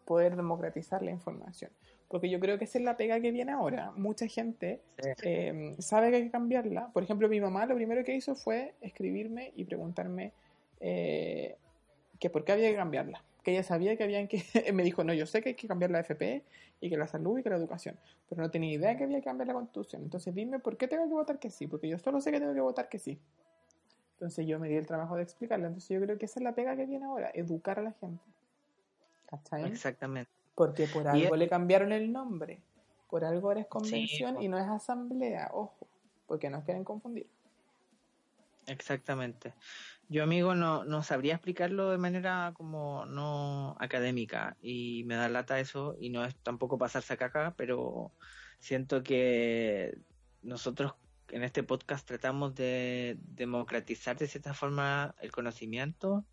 poder 0.04 0.34
democratizar 0.34 1.02
la 1.02 1.10
información. 1.10 1.70
Porque 2.08 2.28
yo 2.28 2.40
creo 2.40 2.58
que 2.58 2.64
esa 2.64 2.78
es 2.78 2.84
la 2.84 2.96
pega 2.96 3.20
que 3.20 3.30
viene 3.30 3.52
ahora. 3.52 3.92
Mucha 3.92 4.26
gente 4.26 4.80
Sí. 4.98 5.10
eh, 5.22 5.76
sabe 5.78 6.10
que 6.10 6.16
hay 6.16 6.24
que 6.24 6.30
cambiarla. 6.30 6.88
Por 6.92 7.04
ejemplo, 7.04 7.28
mi 7.28 7.40
mamá 7.40 7.66
lo 7.66 7.74
primero 7.74 8.02
que 8.04 8.14
hizo 8.16 8.34
fue 8.34 8.74
escribirme 8.80 9.52
y 9.54 9.64
preguntarme 9.64 10.32
eh, 10.80 11.56
que 12.18 12.30
por 12.30 12.44
qué 12.44 12.52
había 12.52 12.70
que 12.70 12.76
cambiarla. 12.76 13.22
Que 13.42 13.52
ella 13.52 13.62
sabía 13.62 13.96
que 13.96 14.04
habían 14.04 14.28
que... 14.28 14.42
me 14.72 14.82
dijo, 14.82 15.04
no, 15.04 15.12
yo 15.12 15.26
sé 15.26 15.42
que 15.42 15.50
hay 15.50 15.54
que 15.54 15.68
cambiar 15.68 15.90
la 15.90 16.00
FP 16.00 16.44
y 16.80 16.88
que 16.88 16.96
la 16.96 17.06
salud 17.06 17.38
y 17.38 17.42
que 17.42 17.50
la 17.50 17.56
educación, 17.56 17.96
pero 18.28 18.42
no 18.42 18.50
tenía 18.50 18.72
idea 18.72 18.96
que 18.96 19.04
había 19.04 19.18
que 19.18 19.24
cambiar 19.24 19.48
la 19.48 19.54
constitución. 19.54 20.02
Entonces 20.02 20.34
dime, 20.34 20.58
¿por 20.58 20.76
qué 20.76 20.88
tengo 20.88 21.06
que 21.06 21.14
votar 21.14 21.38
que 21.38 21.50
sí? 21.50 21.66
Porque 21.66 21.88
yo 21.88 21.98
solo 21.98 22.20
sé 22.20 22.32
que 22.32 22.40
tengo 22.40 22.54
que 22.54 22.60
votar 22.60 22.88
que 22.88 22.98
sí. 22.98 23.18
Entonces 24.14 24.46
yo 24.46 24.58
me 24.58 24.68
di 24.68 24.76
el 24.76 24.86
trabajo 24.86 25.16
de 25.16 25.22
explicarle. 25.22 25.66
Entonces 25.66 25.88
yo 25.88 26.00
creo 26.00 26.18
que 26.18 26.26
esa 26.26 26.38
es 26.40 26.44
la 26.44 26.54
pega 26.54 26.76
que 26.76 26.86
viene 26.86 27.04
ahora, 27.06 27.30
educar 27.34 27.78
a 27.78 27.82
la 27.82 27.92
gente. 27.92 28.24
¿Cachai? 29.26 29.64
Exactamente. 29.64 30.30
Porque 30.54 30.86
por 30.86 31.08
algo 31.08 31.36
le 31.36 31.48
cambiaron 31.48 31.92
el 31.92 32.12
nombre. 32.12 32.60
Por 33.08 33.24
algo 33.24 33.52
eres 33.52 33.66
convención 33.66 34.40
y 34.40 34.48
no 34.48 34.58
es 34.58 34.66
asamblea, 34.66 35.50
ojo, 35.52 35.86
porque 36.26 36.48
nos 36.50 36.64
quieren 36.64 36.84
confundir. 36.84 37.26
Exactamente. 38.66 39.52
Yo, 40.08 40.22
amigo, 40.24 40.54
no, 40.54 40.84
no 40.84 41.02
sabría 41.02 41.34
explicarlo 41.34 41.90
de 41.90 41.98
manera 41.98 42.52
como 42.54 43.06
no 43.06 43.76
académica 43.80 44.56
y 44.60 45.04
me 45.04 45.14
da 45.14 45.28
lata 45.28 45.58
eso 45.58 45.96
y 45.98 46.10
no 46.10 46.24
es 46.24 46.36
tampoco 46.36 46.76
pasarse 46.76 47.14
a 47.14 47.16
caca, 47.16 47.54
pero 47.56 48.12
siento 48.58 49.02
que 49.02 49.96
nosotros 50.42 50.94
en 51.28 51.42
este 51.44 51.62
podcast 51.62 52.06
tratamos 52.06 52.54
de 52.54 53.16
democratizar 53.20 54.18
de 54.18 54.26
cierta 54.26 54.52
forma 54.52 55.14
el 55.20 55.32
conocimiento 55.32 56.26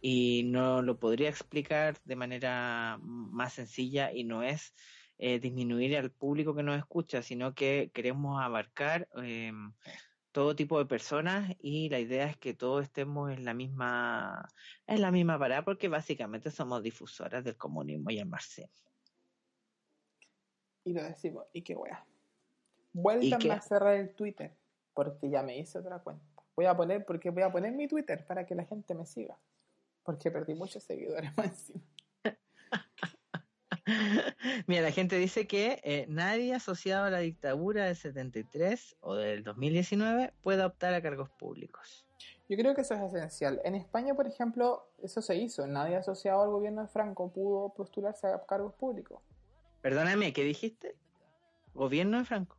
y 0.00 0.42
no 0.44 0.82
lo 0.82 0.98
podría 0.98 1.28
explicar 1.28 1.96
de 2.04 2.16
manera 2.16 2.98
más 3.00 3.52
sencilla 3.52 4.12
y 4.12 4.24
no 4.24 4.42
es 4.42 4.74
eh, 5.18 5.38
disminuir 5.38 5.96
al 5.96 6.10
público 6.10 6.56
que 6.56 6.64
nos 6.64 6.76
escucha, 6.76 7.22
sino 7.22 7.54
que 7.54 7.92
queremos 7.94 8.42
abarcar 8.42 9.08
eh, 9.22 9.52
todo 10.32 10.56
tipo 10.56 10.78
de 10.78 10.86
personas 10.86 11.54
y 11.60 11.88
la 11.90 12.00
idea 12.00 12.26
es 12.26 12.36
que 12.38 12.54
todos 12.54 12.82
estemos 12.84 13.30
en 13.30 13.44
la 13.44 13.54
misma 13.54 14.48
en 14.86 15.02
la 15.02 15.10
misma 15.10 15.38
parada 15.38 15.64
porque 15.64 15.88
básicamente 15.88 16.50
somos 16.50 16.82
difusoras 16.82 17.44
del 17.44 17.56
comunismo 17.56 18.10
y 18.10 18.18
el 18.18 18.26
marxismo. 18.26 18.72
Y 20.84 20.94
lo 20.94 21.02
decimos, 21.04 21.46
y 21.52 21.62
qué 21.62 21.76
wea. 21.76 22.04
Vuelta 22.92 23.36
a 23.36 23.60
cerrar 23.60 23.94
el 23.94 24.14
Twitter 24.14 24.56
porque 24.94 25.30
ya 25.30 25.42
me 25.42 25.56
hice 25.58 25.78
otra 25.78 26.00
cuenta. 26.00 26.24
Voy 26.56 26.66
a 26.66 26.76
poner 26.76 27.04
porque 27.04 27.30
voy 27.30 27.42
a 27.42 27.52
poner 27.52 27.72
mi 27.72 27.86
Twitter 27.86 28.26
para 28.26 28.44
que 28.44 28.54
la 28.54 28.64
gente 28.64 28.94
me 28.94 29.06
siga. 29.06 29.38
Porque 30.02 30.30
perdí 30.30 30.54
muchos 30.54 30.82
seguidores 30.82 31.30
más 31.36 31.46
encima. 31.46 31.84
Mira, 34.66 34.82
la 34.82 34.92
gente 34.92 35.16
dice 35.16 35.46
que 35.46 35.80
eh, 35.82 36.06
nadie 36.08 36.54
asociado 36.54 37.04
a 37.06 37.10
la 37.10 37.18
dictadura 37.18 37.86
del 37.86 37.96
73 37.96 38.96
o 39.00 39.14
del 39.14 39.42
2019 39.42 40.32
puede 40.40 40.64
optar 40.64 40.94
a 40.94 41.02
cargos 41.02 41.30
públicos. 41.30 42.06
Yo 42.48 42.56
creo 42.56 42.74
que 42.74 42.82
eso 42.82 42.94
es 42.94 43.02
esencial. 43.02 43.60
En 43.64 43.74
España, 43.74 44.14
por 44.14 44.26
ejemplo, 44.26 44.88
eso 45.02 45.22
se 45.22 45.36
hizo. 45.36 45.66
Nadie 45.66 45.96
asociado 45.96 46.42
al 46.42 46.50
gobierno 46.50 46.82
de 46.82 46.88
Franco 46.88 47.32
pudo 47.32 47.70
postularse 47.70 48.26
a 48.28 48.44
cargos 48.46 48.74
públicos. 48.74 49.20
Perdóname, 49.80 50.32
¿qué 50.32 50.44
dijiste? 50.44 50.94
¿Gobierno 51.74 52.18
de 52.18 52.24
Franco? 52.24 52.56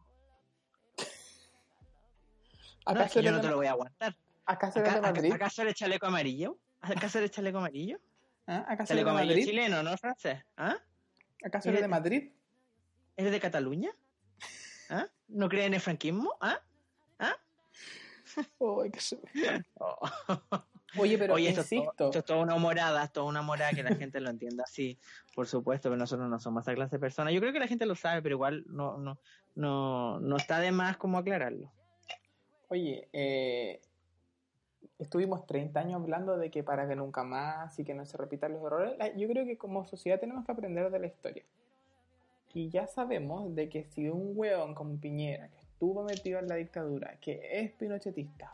¿Acaso 2.86 3.22
yo 3.22 3.32
no 3.32 3.40
te 3.40 3.48
lo 3.48 3.58
voy 3.58 3.68
a 3.68 3.72
aguantar. 3.72 4.16
¿Acaso 4.46 4.80
eres 4.80 4.96
de 4.96 5.02
Madrid? 5.02 5.32
¿Acaso 5.32 5.62
eres 5.62 5.76
chaleco 5.76 6.08
amarillo? 6.08 6.58
¿Acaso 6.82 7.20
eres 7.20 7.32
chaleco 7.32 7.60
amarillo? 7.60 8.00
¿Ah? 8.46 8.66
¿Acaso 8.68 8.90
chaleco 8.90 9.12
amarillo 9.12 9.36
Madrid? 9.36 9.46
chileno, 9.46 9.84
no 9.84 9.96
francés? 9.98 10.44
¿Ah? 10.58 10.76
¿Acaso 11.44 11.70
eres 11.70 11.82
de 11.82 11.88
Madrid? 11.88 12.32
¿Eres 13.18 13.32
de 13.32 13.40
Cataluña? 13.40 13.92
¿Ah? 14.90 15.08
¿No 15.28 15.50
crees 15.50 15.68
en 15.68 15.74
el 15.74 15.82
franquismo? 15.82 16.36
¿Ah? 16.40 16.60
¿Ah? 17.20 17.36
Oh. 18.58 18.84
Oye, 20.98 21.18
pero. 21.18 21.38
Esto, 21.38 21.62
esto, 21.62 22.12
es 22.12 22.26
toda 22.26 22.40
una 22.40 22.56
morada, 22.56 23.08
toda 23.08 23.28
una 23.28 23.42
morada 23.42 23.72
que 23.72 23.84
la 23.84 23.96
gente 23.96 24.20
lo 24.20 24.30
entienda 24.30 24.64
así. 24.64 24.98
Por 25.36 25.48
supuesto 25.48 25.90
que 25.90 25.98
nosotros 25.98 26.30
no 26.30 26.40
somos 26.40 26.64
esa 26.64 26.74
clase 26.74 26.96
de 26.96 27.00
personas. 27.00 27.34
Yo 27.34 27.40
creo 27.40 27.54
que 27.54 27.60
la 27.60 27.68
gente 27.68 27.86
lo 27.86 27.96
sabe, 27.96 28.22
pero 28.22 28.36
igual 28.36 28.64
no, 28.68 28.98
no, 28.98 29.20
no, 29.56 30.20
no 30.20 30.38
está 30.38 30.60
de 30.60 30.72
más 30.72 30.98
como 30.98 31.18
aclararlo. 31.18 31.72
Oye, 32.70 33.10
eh, 33.14 33.82
estuvimos 35.04 35.46
30 35.46 35.80
años 35.80 36.02
hablando 36.02 36.38
de 36.38 36.50
que 36.50 36.64
para 36.64 36.88
que 36.88 36.96
nunca 36.96 37.24
más 37.24 37.78
y 37.80 37.84
que 37.84 37.94
no 37.94 38.06
se 38.06 38.18
repitan 38.18 38.54
los 38.54 38.64
errores, 38.64 38.96
yo 39.16 39.28
creo 39.28 39.46
que 39.46 39.58
como 39.58 39.86
sociedad 39.86 40.20
tenemos 40.20 40.46
que 40.46 40.52
aprender 40.52 40.90
de 40.90 41.00
la 41.00 41.08
historia. 41.08 41.44
Y 42.54 42.70
ya 42.70 42.88
sabemos 42.88 43.54
de 43.56 43.70
que 43.70 43.84
si 43.84 44.10
un 44.10 44.34
hueón 44.36 44.76
como 44.76 44.98
Piñera, 45.00 45.50
que 45.50 45.60
estuvo 45.60 46.04
metido 46.04 46.40
en 46.40 46.48
la 46.48 46.56
dictadura, 46.56 47.18
que 47.20 47.42
es 47.52 47.72
pinochetista, 47.72 48.54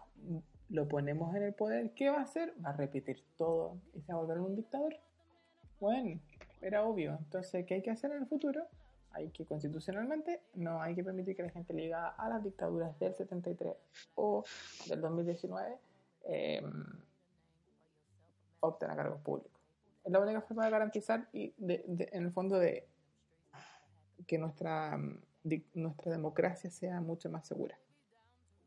lo 0.70 0.88
ponemos 0.88 1.36
en 1.36 1.44
el 1.44 1.54
poder, 1.54 1.92
¿qué 1.92 2.10
va 2.10 2.20
a 2.20 2.24
hacer? 2.24 2.54
Va 2.64 2.70
a 2.70 2.74
repetir 2.74 3.24
todo 3.38 3.78
y 3.94 4.02
se 4.02 4.14
va 4.14 4.20
a 4.20 4.22
volver 4.22 4.40
un 4.40 4.56
dictador. 4.56 4.96
Bueno, 5.80 6.20
era 6.62 6.84
obvio. 6.84 7.18
Entonces, 7.20 7.66
¿qué 7.66 7.76
hay 7.76 7.82
que 7.82 7.92
hacer 7.92 8.12
en 8.12 8.20
el 8.20 8.28
futuro? 8.28 8.66
Hay 9.12 9.30
que 9.30 9.46
constitucionalmente 9.46 10.42
no 10.54 10.82
hay 10.82 10.96
que 10.96 11.04
permitir 11.04 11.36
que 11.36 11.44
la 11.44 11.50
gente 11.50 11.74
liga 11.74 12.10
a 12.10 12.30
las 12.30 12.44
dictaduras 12.44 12.98
del 13.00 13.16
73 13.16 13.76
o 14.16 14.44
del 14.88 15.02
2019 15.02 15.78
eh, 16.30 16.62
opten 18.60 18.92
a 18.92 18.96
cargos 18.96 19.22
públicos. 19.22 19.60
Es 20.06 20.12
la 20.12 20.20
única 20.20 20.42
forma 20.42 20.66
de 20.66 20.72
garantizar 20.72 21.28
y 21.34 21.54
en 21.60 22.24
el 22.24 22.32
fondo 22.32 22.58
de 22.58 22.88
que 24.28 24.38
nuestra, 24.38 24.98
nuestra 25.74 26.12
democracia 26.12 26.70
sea 26.70 27.02
mucho 27.02 27.30
más 27.30 27.48
segura. 27.48 27.78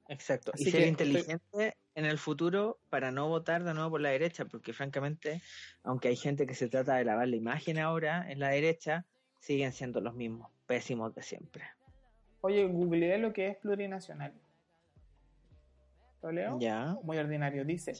Exacto. 0.08 0.52
y 0.56 0.70
ser 0.70 0.88
inteligente 0.88 1.76
en 1.94 2.04
el 2.04 2.18
futuro 2.18 2.78
para 2.90 3.10
no 3.12 3.28
votar 3.28 3.64
de 3.64 3.72
nuevo 3.72 3.92
por 3.92 4.00
la 4.00 4.10
derecha, 4.10 4.44
porque 4.44 4.72
francamente, 4.72 5.40
aunque 5.84 6.08
hay 6.08 6.16
gente 6.16 6.46
que 6.46 6.54
se 6.54 6.68
trata 6.68 6.96
de 6.96 7.04
lavar 7.04 7.28
la 7.28 7.36
imagen 7.36 7.78
ahora 7.78 8.30
en 8.30 8.40
la 8.40 8.48
derecha, 8.48 9.06
siguen 9.38 9.72
siendo 9.72 10.00
los 10.00 10.14
mismos, 10.14 10.50
pésimos 10.66 11.14
de 11.14 11.22
siempre. 11.22 11.64
Oye, 12.42 12.66
googleé 12.66 13.18
lo 13.18 13.32
que 13.32 13.48
es 13.48 13.56
plurinacional. 13.56 14.34
¿Lo 16.22 16.32
leo? 16.32 16.58
Ya. 16.58 16.96
Muy 17.02 17.18
ordinario. 17.18 17.64
Dice, 17.64 17.92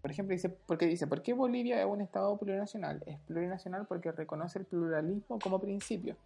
por 0.00 0.10
ejemplo, 0.10 0.32
dice, 0.32 0.48
porque 0.48 0.86
dice, 0.86 1.06
¿por 1.06 1.22
qué 1.22 1.32
Bolivia 1.32 1.80
es 1.80 1.86
un 1.86 2.00
Estado 2.00 2.36
plurinacional? 2.38 3.02
Es 3.06 3.18
plurinacional 3.20 3.86
porque 3.86 4.12
reconoce 4.12 4.58
el 4.58 4.64
pluralismo 4.64 5.38
como 5.38 5.60
principio. 5.60 6.16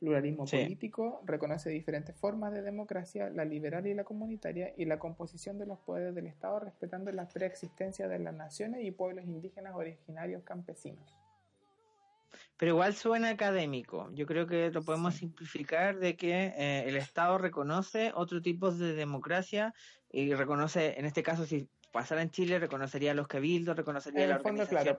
Pluralismo 0.00 0.46
político, 0.46 1.22
reconoce 1.24 1.70
diferentes 1.70 2.16
formas 2.16 2.52
de 2.52 2.62
democracia, 2.62 3.30
la 3.30 3.44
liberal 3.44 3.86
y 3.86 3.94
la 3.94 4.02
comunitaria, 4.02 4.72
y 4.76 4.84
la 4.84 4.98
composición 4.98 5.58
de 5.58 5.66
los 5.66 5.78
poderes 5.78 6.12
del 6.14 6.26
Estado 6.26 6.58
respetando 6.58 7.12
la 7.12 7.28
preexistencia 7.28 8.08
de 8.08 8.18
las 8.18 8.34
naciones 8.34 8.84
y 8.84 8.90
pueblos 8.90 9.24
indígenas 9.26 9.76
originarios 9.76 10.42
campesinos. 10.42 11.21
Pero 12.62 12.74
igual 12.74 12.94
suena 12.94 13.30
académico. 13.30 14.08
Yo 14.12 14.24
creo 14.24 14.46
que 14.46 14.70
lo 14.70 14.84
podemos 14.84 15.16
simplificar 15.16 15.98
de 15.98 16.14
que 16.14 16.54
eh, 16.56 16.84
el 16.86 16.94
Estado 16.94 17.36
reconoce 17.36 18.12
otro 18.14 18.40
tipo 18.40 18.70
de 18.70 18.94
democracia 18.94 19.74
y 20.08 20.32
reconoce, 20.32 20.96
en 20.96 21.04
este 21.04 21.24
caso, 21.24 21.44
si 21.44 21.68
pasara 21.90 22.22
en 22.22 22.30
Chile, 22.30 22.60
reconocería 22.60 23.10
a 23.10 23.14
los 23.14 23.26
cabildos, 23.26 23.76
reconocería 23.76 24.26
a 24.26 24.28
la 24.28 24.38
fondo, 24.38 24.64
claro, 24.68 24.96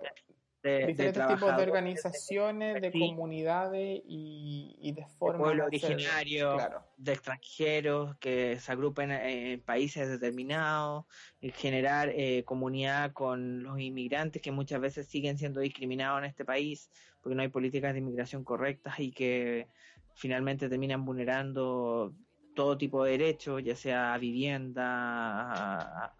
de, 0.63 0.87
diferentes 0.87 1.27
tipos 1.27 1.55
de 1.57 1.63
organizaciones, 1.63 2.81
de, 2.81 2.91
comunidades 2.91 4.01
y, 4.05 4.93
de 4.95 5.05
formas. 5.19 5.39
De 5.39 5.43
pueblo 5.43 5.65
originario, 5.65 6.57
de 6.97 7.13
extranjeros 7.13 8.15
que 8.17 8.57
se 8.59 8.71
agrupen 8.71 9.11
en 9.11 9.61
países 9.61 10.09
determinados, 10.09 11.05
y 11.41 11.51
generar 11.51 12.09
eh, 12.09 12.43
comunidad 12.45 13.11
con 13.11 13.63
los 13.63 13.79
inmigrantes 13.79 14.41
que 14.41 14.51
muchas 14.51 14.79
veces 14.79 15.07
siguen 15.07 15.37
siendo 15.37 15.59
discriminados 15.59 16.19
en 16.19 16.25
este 16.25 16.45
país 16.45 16.89
porque 17.23 17.35
no 17.35 17.41
hay 17.41 17.47
políticas 17.47 17.93
de 17.93 17.99
inmigración 17.99 18.43
correctas 18.43 18.99
y 18.99 19.11
que 19.11 19.69
finalmente 20.13 20.67
terminan 20.69 21.05
vulnerando 21.05 22.13
todo 22.53 22.77
tipo 22.77 23.03
de 23.03 23.11
derechos, 23.11 23.63
ya 23.63 23.75
sea 23.75 24.17
vivienda, 24.17 26.13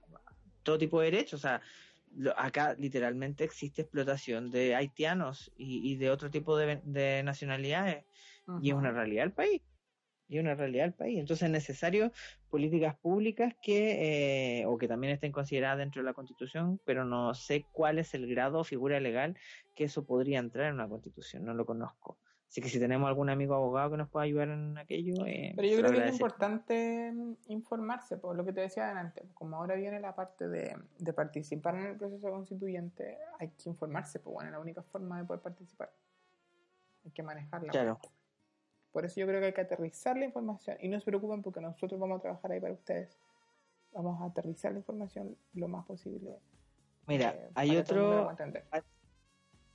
todo 0.64 0.78
tipo 0.78 1.02
de 1.02 1.11
derechos. 1.11 1.40
O 1.40 1.41
sea, 1.41 1.61
acá 2.38 2.76
literalmente 2.77 3.44
existe 3.44 3.81
explotación 3.81 4.52
de 4.52 4.76
haitianos 4.76 5.52
y, 5.57 5.95
de 5.98 6.10
otro 6.10 6.30
tipo 6.30 6.57
de, 6.57 7.22
nacionalidades. 7.23 8.06
Y 8.61 8.69
es 8.69 8.76
una 8.76 8.91
realidad 8.91 9.23
del 9.23 9.31
país. 9.31 9.61
Y 10.27 10.38
es 10.38 10.44
una 10.44 10.56
realidad 10.56 10.85
del 10.85 10.94
país. 10.94 11.19
Entonces 11.19 11.45
es 11.45 11.52
necesario 11.52 12.11
políticas 12.49 12.95
públicas 12.98 13.53
que, 13.61 14.61
eh, 14.61 14.65
o 14.65 14.77
que 14.77 14.88
también 14.88 15.14
estén 15.14 15.31
consideradas 15.31 15.77
dentro 15.77 16.02
de 16.02 16.06
la 16.06 16.14
Constitución, 16.14 16.80
pero 16.85 17.06
no 17.06 17.34
sé 17.34 17.65
cuál 17.72 17.99
es 17.99 18.14
el 18.14 18.27
grado 18.27 18.60
o 18.60 18.64
figura 18.64 18.99
legal 18.99 19.38
que 19.76 19.85
eso 19.85 20.06
podría 20.06 20.40
entrar 20.40 20.68
en 20.68 20.76
una 20.76 20.90
Constitución. 20.90 21.45
No 21.45 21.53
lo 21.53 21.65
conozco. 21.65 22.18
Así 22.54 22.62
que 22.62 22.70
si 22.70 22.80
tenemos 22.80 23.08
algún 23.08 23.32
amigo 23.32 23.56
abogado 23.56 23.90
que 23.90 23.98
nos 23.98 24.10
pueda 24.10 24.26
ayudar 24.26 24.50
en 24.50 24.78
aquello. 24.78 25.26
Eh, 25.26 25.54
Pero 25.56 25.68
yo 25.68 25.78
creo 25.80 25.92
que 25.92 26.08
es 26.08 26.14
importante 26.14 27.12
mm, 27.12 27.34
informarse, 27.48 28.18
por 28.18 28.36
lo 28.36 28.46
que 28.46 28.54
te 28.54 28.62
decía 28.62 28.86
adelante. 28.86 29.24
Como 29.34 29.58
ahora 29.58 29.74
viene 29.74 30.00
la 30.00 30.14
parte 30.14 30.48
de, 30.48 30.78
participar 31.16 31.74
en 31.78 31.88
el 31.88 31.96
proceso 31.98 32.30
constituyente, 32.30 33.18
hay 33.40 33.50
que 33.50 33.70
informarse, 33.72 34.20
pues 34.20 34.36
bueno, 34.36 34.50
es 34.50 34.52
la 34.52 34.60
única 34.60 34.84
forma 34.84 35.18
de 35.18 35.26
poder 35.26 35.42
participar. 35.42 35.92
Hay 37.04 37.10
que 37.10 37.24
manejarla. 37.24 37.72
Claro. 37.72 38.00
Por 38.92 39.04
eso 39.04 39.20
yo 39.20 39.26
creo 39.26 39.40
que 39.40 39.48
hay 39.48 39.54
que 39.54 39.62
aterrizar 39.62 40.16
la 40.16 40.26
información. 40.26 40.78
Y 40.80 40.90
no 40.90 41.00
se 41.00 41.06
preocupen 41.06 41.42
porque 41.42 41.60
nosotros 41.60 42.00
vamos 42.00 42.20
a 42.20 42.22
trabajar 42.22 42.52
ahí 42.52 42.60
para 42.60 42.74
ustedes. 42.74 43.18
Vamos 43.94 44.22
a 44.22 44.26
aterrizar 44.26 44.74
la 44.74 44.78
información 44.78 45.36
lo 45.56 45.68
más 45.68 45.88
posible. 45.88 46.38
Mira, 47.08 47.32
eh, 47.32 47.50
hay 47.56 47.78
otro 47.78 48.30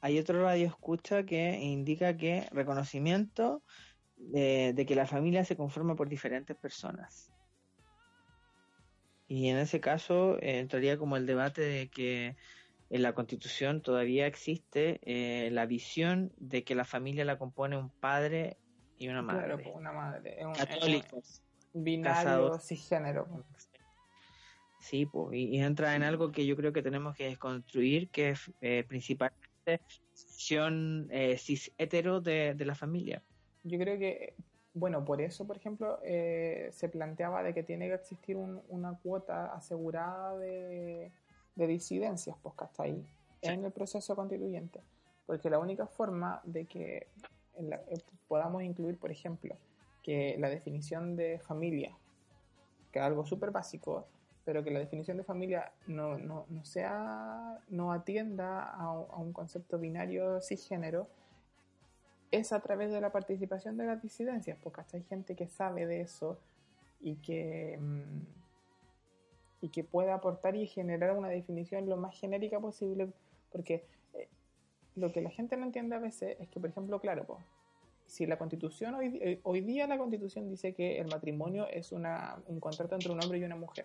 hay 0.01 0.19
otro 0.19 0.43
radio 0.43 0.67
escucha 0.67 1.25
que 1.25 1.59
indica 1.59 2.17
que 2.17 2.49
reconocimiento 2.53 3.63
de, 4.17 4.73
de 4.75 4.87
que 4.87 4.95
la 4.95 5.07
familia 5.07 5.45
se 5.45 5.57
conforma 5.57 5.97
por 5.97 6.09
diferentes 6.09 6.57
personas. 6.57 7.31
Y 9.29 9.49
en 9.49 9.59
ese 9.59 9.79
caso 9.81 10.39
eh, 10.41 10.59
entraría 10.59 10.97
como 10.97 11.17
el 11.17 11.27
debate 11.27 11.61
de 11.61 11.89
que 11.89 12.37
en 12.91 13.03
la 13.03 13.13
Constitución 13.13 13.83
todavía 13.83 14.27
existe 14.27 15.01
eh, 15.03 15.51
la 15.51 15.67
visión 15.67 16.33
de 16.39 16.65
que 16.65 16.75
la 16.75 16.87
familia 16.87 17.27
la 17.27 17.39
compone 17.39 17.77
un 17.77 17.91
padre 17.91 18.57
y 18.97 19.09
una 19.09 19.21
madre. 19.21 19.55
Claro, 19.55 19.73
una 19.75 19.93
madre. 19.93 20.39
Un, 20.47 20.55
Católicos. 20.55 21.43
Un 21.75 21.85
binario 21.85 22.59
cisgénero. 22.59 23.45
Sí, 24.81 25.05
pues, 25.05 25.37
y, 25.37 25.57
y, 25.57 25.61
entra 25.61 25.95
en 25.95 26.03
algo 26.03 26.33
que 26.33 26.47
yo 26.47 26.57
creo 26.57 26.73
que 26.73 26.83
tenemos 26.83 27.15
que 27.15 27.25
desconstruir, 27.25 28.09
que 28.09 28.31
es 28.31 28.51
eh, 28.61 28.85
principalmente 28.89 29.48
eh, 29.71 31.37
cis 31.39 31.73
hetero 31.79 32.21
de, 32.21 32.55
de, 32.55 32.65
la 32.65 32.75
familia. 32.75 33.23
Yo 33.65 33.79
creo 33.79 33.99
que, 33.99 34.35
bueno, 34.75 35.05
por 35.05 35.21
eso, 35.21 35.47
por 35.47 35.57
ejemplo, 35.57 35.99
eh, 36.03 36.69
se 36.73 36.89
planteaba 36.89 37.43
de 37.43 37.55
que 37.55 37.63
tiene 37.63 37.89
que 37.89 37.95
existir 37.95 38.37
un, 38.37 38.63
una 38.69 38.99
cuota 38.99 39.53
asegurada 39.55 40.37
de, 40.39 41.11
de 41.55 41.67
disidencias, 41.67 42.37
pues, 42.43 42.55
hasta 42.59 42.85
ahí, 42.85 43.05
sí. 43.43 43.51
en 43.51 43.65
el 43.65 43.73
proceso 43.73 44.15
constituyente. 44.17 44.81
Porque 45.27 45.51
la 45.51 45.59
única 45.59 45.87
forma 45.87 46.41
de 46.45 46.65
que 46.65 47.09
la, 47.59 47.77
eh, 47.89 48.01
podamos 48.29 48.63
incluir, 48.63 48.97
por 48.99 49.11
ejemplo, 49.11 49.57
que 50.03 50.37
la 50.39 50.49
definición 50.49 51.17
de 51.17 51.39
familia, 51.41 51.97
que 52.93 52.99
es 52.99 53.05
algo 53.05 53.27
súper 53.27 53.51
básico, 53.51 54.07
pero 54.49 54.65
que 54.65 54.71
la 54.71 54.79
definición 54.79 55.19
de 55.19 55.25
familia 55.25 55.73
no, 55.87 56.17
no, 56.17 56.47
no 56.49 56.65
sea, 56.65 57.61
no 57.69 57.93
atienda 57.93 58.63
a, 58.63 58.91
un 59.19 59.35
concepto 59.35 59.79
binario 59.79 60.41
cisgénero, 60.41 61.07
es 62.31 62.55
a 62.55 62.61
través 62.61 62.91
de 62.91 62.99
la 62.99 63.13
participación 63.13 63.77
de 63.77 63.85
las 63.85 64.01
disidencias, 64.01 64.57
porque 64.63 64.81
hasta 64.81 64.97
hay 64.97 65.03
gente 65.03 65.37
que 65.37 65.49
sabe 65.49 65.87
de 65.87 66.01
eso 66.01 66.39
y 67.03 67.17
que, 67.17 67.79
y 69.61 69.69
que 69.69 69.85
puede 69.85 70.13
aportar 70.13 70.57
y 70.57 70.67
generar 70.67 71.15
una 71.15 71.29
definición 71.29 71.87
lo 71.87 71.99
más 71.99 72.19
genérica 72.19 72.59
posible, 72.59 73.13
porque 73.53 73.85
eh, 74.15 74.29
lo 74.97 75.13
que 75.13 75.21
la 75.21 75.29
gente 75.29 75.59
no 75.59 75.67
entiende 75.67 75.95
a 75.95 75.99
veces 75.99 76.39
es 76.41 76.49
que, 76.49 76.59
por 76.59 76.71
ejemplo, 76.71 76.99
claro, 77.03 77.25
pues, 77.25 77.45
si 78.07 78.25
la 78.25 78.39
constitución 78.39 78.95
hoy, 78.95 79.19
eh, 79.21 79.41
hoy 79.43 79.61
día 79.61 79.87
la 79.87 79.99
constitución 79.99 80.49
dice 80.49 80.73
que 80.73 81.01
el 81.01 81.09
matrimonio 81.09 81.69
es 81.69 81.93
una, 81.93 82.39
un 82.47 82.61
contrato 82.61 82.95
entre 82.95 83.13
un 83.13 83.23
hombre 83.23 83.41
y 83.41 83.45
una 83.45 83.57
mujer, 83.57 83.85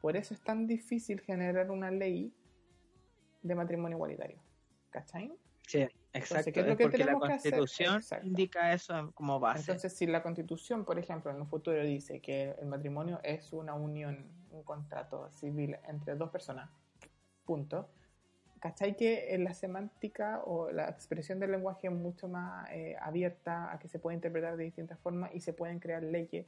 por 0.00 0.16
eso 0.16 0.34
es 0.34 0.40
tan 0.40 0.66
difícil 0.66 1.20
generar 1.20 1.70
una 1.70 1.90
ley 1.90 2.32
de 3.42 3.54
matrimonio 3.54 3.96
igualitario. 3.96 4.38
¿Cachai? 4.90 5.32
Sí, 5.66 5.82
exacto. 6.12 6.50
Entonces, 6.50 6.52
¿qué 6.52 6.60
es 6.60 6.66
lo 6.66 6.76
que 6.76 6.84
porque 6.84 7.04
la 7.04 7.14
Constitución 7.14 8.02
indica 8.24 8.72
eso 8.72 9.12
como 9.14 9.38
base. 9.38 9.60
Entonces, 9.60 9.92
si 9.96 10.06
la 10.06 10.22
Constitución, 10.22 10.84
por 10.84 10.98
ejemplo, 10.98 11.30
en 11.30 11.40
un 11.40 11.46
futuro 11.46 11.80
dice 11.82 12.20
que 12.20 12.56
el 12.60 12.66
matrimonio 12.66 13.20
es 13.22 13.52
una 13.52 13.74
unión, 13.74 14.26
un 14.50 14.64
contrato 14.64 15.30
civil 15.30 15.76
entre 15.86 16.16
dos 16.16 16.30
personas, 16.30 16.70
punto. 17.44 17.88
¿Cachai? 18.58 18.94
Que 18.94 19.34
en 19.34 19.44
la 19.44 19.54
semántica 19.54 20.42
o 20.44 20.70
la 20.70 20.88
expresión 20.88 21.40
del 21.40 21.52
lenguaje 21.52 21.86
es 21.86 21.94
mucho 21.94 22.28
más 22.28 22.68
eh, 22.70 22.94
abierta 23.00 23.72
a 23.72 23.78
que 23.78 23.88
se 23.88 23.98
puede 23.98 24.16
interpretar 24.16 24.56
de 24.56 24.64
distintas 24.64 24.98
formas 24.98 25.30
y 25.32 25.40
se 25.40 25.54
pueden 25.54 25.78
crear 25.78 26.02
leyes 26.02 26.46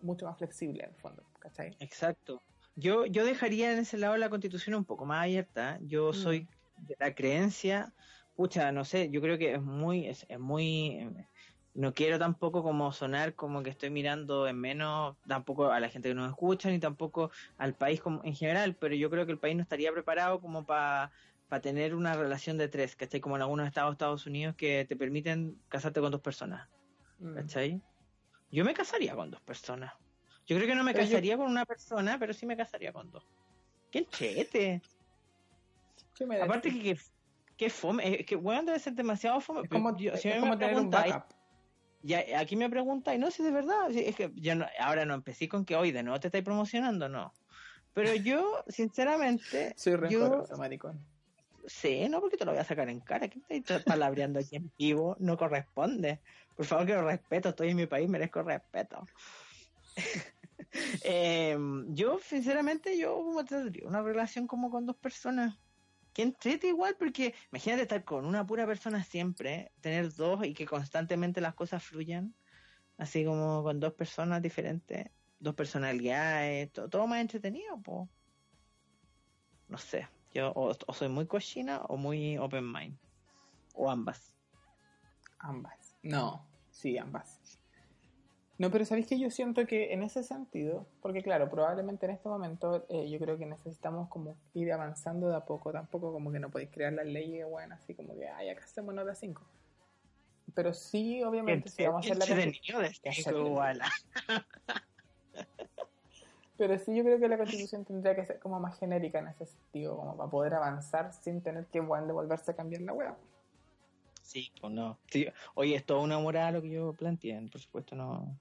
mucho 0.00 0.26
más 0.26 0.38
flexibles 0.38 0.84
en 0.84 0.94
el 0.94 0.96
fondo. 0.96 1.22
¿Cachai? 1.38 1.76
Exacto. 1.78 2.42
Yo, 2.74 3.06
yo 3.06 3.24
dejaría 3.24 3.72
en 3.72 3.80
ese 3.80 3.98
lado 3.98 4.16
la 4.16 4.30
constitución 4.30 4.74
un 4.74 4.84
poco 4.84 5.04
más 5.04 5.22
abierta. 5.22 5.78
Yo 5.82 6.10
mm. 6.10 6.14
soy 6.14 6.48
de 6.78 6.96
la 6.98 7.14
creencia, 7.14 7.92
pucha, 8.34 8.72
no 8.72 8.84
sé, 8.84 9.10
yo 9.10 9.20
creo 9.20 9.38
que 9.38 9.54
es 9.54 9.62
muy, 9.62 10.06
es, 10.06 10.26
es, 10.28 10.38
muy, 10.38 11.08
no 11.74 11.94
quiero 11.94 12.18
tampoco 12.18 12.62
como 12.62 12.92
sonar 12.92 13.34
como 13.34 13.62
que 13.62 13.70
estoy 13.70 13.90
mirando 13.90 14.48
en 14.48 14.58
menos 14.58 15.16
tampoco 15.26 15.70
a 15.70 15.80
la 15.80 15.88
gente 15.88 16.08
que 16.08 16.14
nos 16.14 16.28
escucha, 16.28 16.70
ni 16.70 16.78
tampoco 16.78 17.30
al 17.58 17.74
país 17.74 18.00
como, 18.00 18.22
en 18.24 18.34
general, 18.34 18.76
pero 18.76 18.94
yo 18.94 19.10
creo 19.10 19.26
que 19.26 19.32
el 19.32 19.38
país 19.38 19.56
no 19.56 19.62
estaría 19.62 19.92
preparado 19.92 20.40
como 20.40 20.64
para 20.66 21.12
pa 21.48 21.60
tener 21.60 21.94
una 21.94 22.14
relación 22.14 22.56
de 22.56 22.68
tres, 22.68 22.96
¿cachai? 22.96 23.20
Como 23.20 23.36
en 23.36 23.42
algunos 23.42 23.66
estados 23.66 23.92
Estados 23.92 24.26
Unidos 24.26 24.54
que 24.56 24.86
te 24.88 24.96
permiten 24.96 25.60
casarte 25.68 26.00
con 26.00 26.10
dos 26.10 26.22
personas, 26.22 26.68
¿cachai? 27.34 27.74
Mm. 27.74 27.82
Yo 28.50 28.64
me 28.64 28.74
casaría 28.74 29.14
con 29.14 29.30
dos 29.30 29.40
personas. 29.42 29.92
Yo 30.46 30.56
creo 30.56 30.68
que 30.68 30.74
no 30.74 30.84
me 30.84 30.92
pero 30.92 31.04
casaría 31.04 31.32
yo... 31.32 31.38
con 31.38 31.50
una 31.50 31.64
persona, 31.64 32.18
pero 32.18 32.34
sí 32.34 32.46
me 32.46 32.56
casaría 32.56 32.92
con 32.92 33.10
dos. 33.10 33.24
¡Qué 33.90 34.06
chete! 34.06 34.82
¿Qué 36.14 36.26
me 36.26 36.40
Aparte 36.40 36.70
que, 36.70 36.82
que, 36.82 36.98
que 37.56 37.70
fome, 37.70 38.20
es 38.20 38.26
que 38.26 38.36
bueno, 38.36 38.62
debe 38.62 38.78
ser 38.78 38.94
demasiado 38.94 39.40
fome. 39.40 39.62
Es 39.62 39.68
como, 39.68 39.96
yo, 39.96 40.16
si 40.16 40.28
es 40.28 40.40
como 40.40 40.58
tener 40.58 40.76
un 40.76 40.90
backup. 40.90 41.24
Ya, 42.04 42.24
aquí 42.38 42.56
me 42.56 42.68
preguntáis, 42.68 43.20
no, 43.20 43.30
si 43.30 43.44
de 43.44 43.52
verdad, 43.52 43.88
es 43.90 44.16
que 44.16 44.32
yo 44.34 44.56
no, 44.56 44.66
ahora 44.80 45.04
no 45.04 45.14
empecé 45.14 45.48
con 45.48 45.64
que 45.64 45.76
hoy 45.76 45.92
de 45.92 46.02
nuevo 46.02 46.18
te 46.18 46.28
estáis 46.28 46.42
promocionando, 46.42 47.08
no. 47.08 47.32
Pero 47.94 48.14
yo, 48.14 48.64
sinceramente. 48.66 49.74
Soy 49.76 49.96
rencoroso, 49.96 50.56
maricón. 50.56 50.98
Sí, 51.66 52.08
no, 52.08 52.20
porque 52.20 52.36
te 52.36 52.44
lo 52.44 52.52
voy 52.52 52.60
a 52.60 52.64
sacar 52.64 52.88
en 52.88 53.00
cara. 53.00 53.28
¿Qué 53.28 53.40
estáis 53.48 53.84
palabreando 53.84 54.40
aquí 54.40 54.56
en 54.56 54.72
vivo? 54.76 55.16
No 55.20 55.36
corresponde. 55.36 56.20
Por 56.56 56.66
favor, 56.66 56.86
que 56.86 56.94
lo 56.94 57.02
respeto. 57.02 57.50
Estoy 57.50 57.70
en 57.70 57.76
mi 57.76 57.86
país, 57.86 58.08
merezco 58.08 58.42
respeto. 58.42 59.06
eh, 61.04 61.58
yo, 61.88 62.18
sinceramente, 62.18 62.98
yo 62.98 63.22
tendría 63.48 63.86
una 63.86 64.02
relación 64.02 64.46
como 64.46 64.70
con 64.70 64.86
dos 64.86 64.96
personas. 64.96 65.58
Que 66.12 66.22
entrete 66.22 66.68
igual, 66.68 66.96
porque 66.98 67.34
imagínate 67.50 67.82
estar 67.82 68.04
con 68.04 68.26
una 68.26 68.46
pura 68.46 68.66
persona 68.66 69.02
siempre, 69.02 69.72
tener 69.80 70.12
dos 70.12 70.44
y 70.44 70.52
que 70.52 70.66
constantemente 70.66 71.40
las 71.40 71.54
cosas 71.54 71.82
fluyan, 71.82 72.34
así 72.98 73.24
como 73.24 73.62
con 73.62 73.80
dos 73.80 73.94
personas 73.94 74.42
diferentes, 74.42 75.10
dos 75.38 75.54
personalidades, 75.54 76.70
todo, 76.72 77.06
más 77.06 77.20
entretenido, 77.20 77.80
po. 77.80 78.10
No 79.68 79.78
sé, 79.78 80.06
yo 80.34 80.52
o, 80.54 80.74
soy 80.92 81.08
muy 81.08 81.26
cochina 81.26 81.80
o 81.88 81.96
muy 81.96 82.36
open 82.36 82.70
mind, 82.70 82.98
o 83.72 83.90
ambas. 83.90 84.36
Ambas. 85.38 85.96
No, 86.02 86.46
sí, 86.70 86.98
ambas. 86.98 87.40
No, 88.62 88.70
pero 88.70 88.84
sabéis 88.84 89.08
que 89.08 89.18
yo 89.18 89.28
siento 89.28 89.66
que 89.66 89.92
en 89.92 90.04
ese 90.04 90.22
sentido, 90.22 90.86
porque 91.00 91.20
claro, 91.20 91.50
probablemente 91.50 92.06
en 92.06 92.12
este 92.12 92.28
momento 92.28 92.86
eh, 92.90 93.10
yo 93.10 93.18
creo 93.18 93.36
que 93.36 93.44
necesitamos 93.44 94.08
como 94.08 94.36
ir 94.54 94.72
avanzando 94.72 95.28
de 95.28 95.34
a 95.34 95.40
poco, 95.40 95.72
tampoco 95.72 96.12
como 96.12 96.30
que 96.30 96.38
no 96.38 96.48
podéis 96.48 96.70
crear 96.70 96.92
las 96.92 97.06
leyes, 97.06 97.44
bueno, 97.50 97.74
así 97.74 97.92
como 97.92 98.14
que, 98.14 98.28
ay, 98.28 98.50
acá 98.50 98.62
hacemos 98.62 98.94
nota 98.94 99.16
5. 99.16 99.42
Pero 100.54 100.72
sí, 100.72 101.24
obviamente, 101.24 101.70
si 101.70 101.84
vamos 101.84 102.08
a 102.08 102.12
hacer 102.12 102.18
la 102.18 102.24
constitución. 102.24 102.78
Pero 106.56 106.78
sí, 106.78 106.94
yo 106.94 107.02
creo 107.02 107.18
que 107.18 107.28
la 107.28 107.38
constitución 107.38 107.84
tendría 107.84 108.14
que 108.14 108.26
ser 108.26 108.38
como 108.38 108.60
más 108.60 108.78
genérica 108.78 109.18
en 109.18 109.26
ese 109.26 109.46
sentido, 109.46 109.96
como 109.96 110.16
para 110.16 110.30
poder 110.30 110.54
avanzar 110.54 111.12
sin 111.12 111.42
tener 111.42 111.66
que 111.66 111.80
bueno, 111.80 112.06
devolverse 112.06 112.52
a 112.52 112.54
cambiar 112.54 112.82
la 112.82 112.92
web. 112.92 113.14
Sí, 114.22 114.52
pues 114.60 114.72
no. 114.72 115.00
Sí, 115.10 115.26
oye, 115.54 115.74
es 115.74 115.84
toda 115.84 115.98
una 116.00 116.20
moral 116.20 116.54
lo 116.54 116.62
que 116.62 116.70
yo 116.70 116.92
planteé, 116.92 117.40
por 117.50 117.60
supuesto 117.60 117.96
no, 117.96 118.38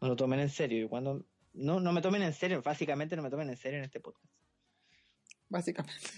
no 0.00 0.08
lo 0.08 0.16
tomen 0.16 0.40
en 0.40 0.50
serio. 0.50 0.84
Y 0.84 0.88
cuando 0.88 1.24
no, 1.52 1.80
no 1.80 1.92
me 1.92 2.02
tomen 2.02 2.22
en 2.22 2.32
serio, 2.32 2.62
básicamente 2.62 3.16
no 3.16 3.22
me 3.22 3.30
tomen 3.30 3.50
en 3.50 3.56
serio 3.56 3.78
en 3.78 3.84
este 3.84 4.00
podcast. 4.00 4.32
Básicamente. 5.48 6.08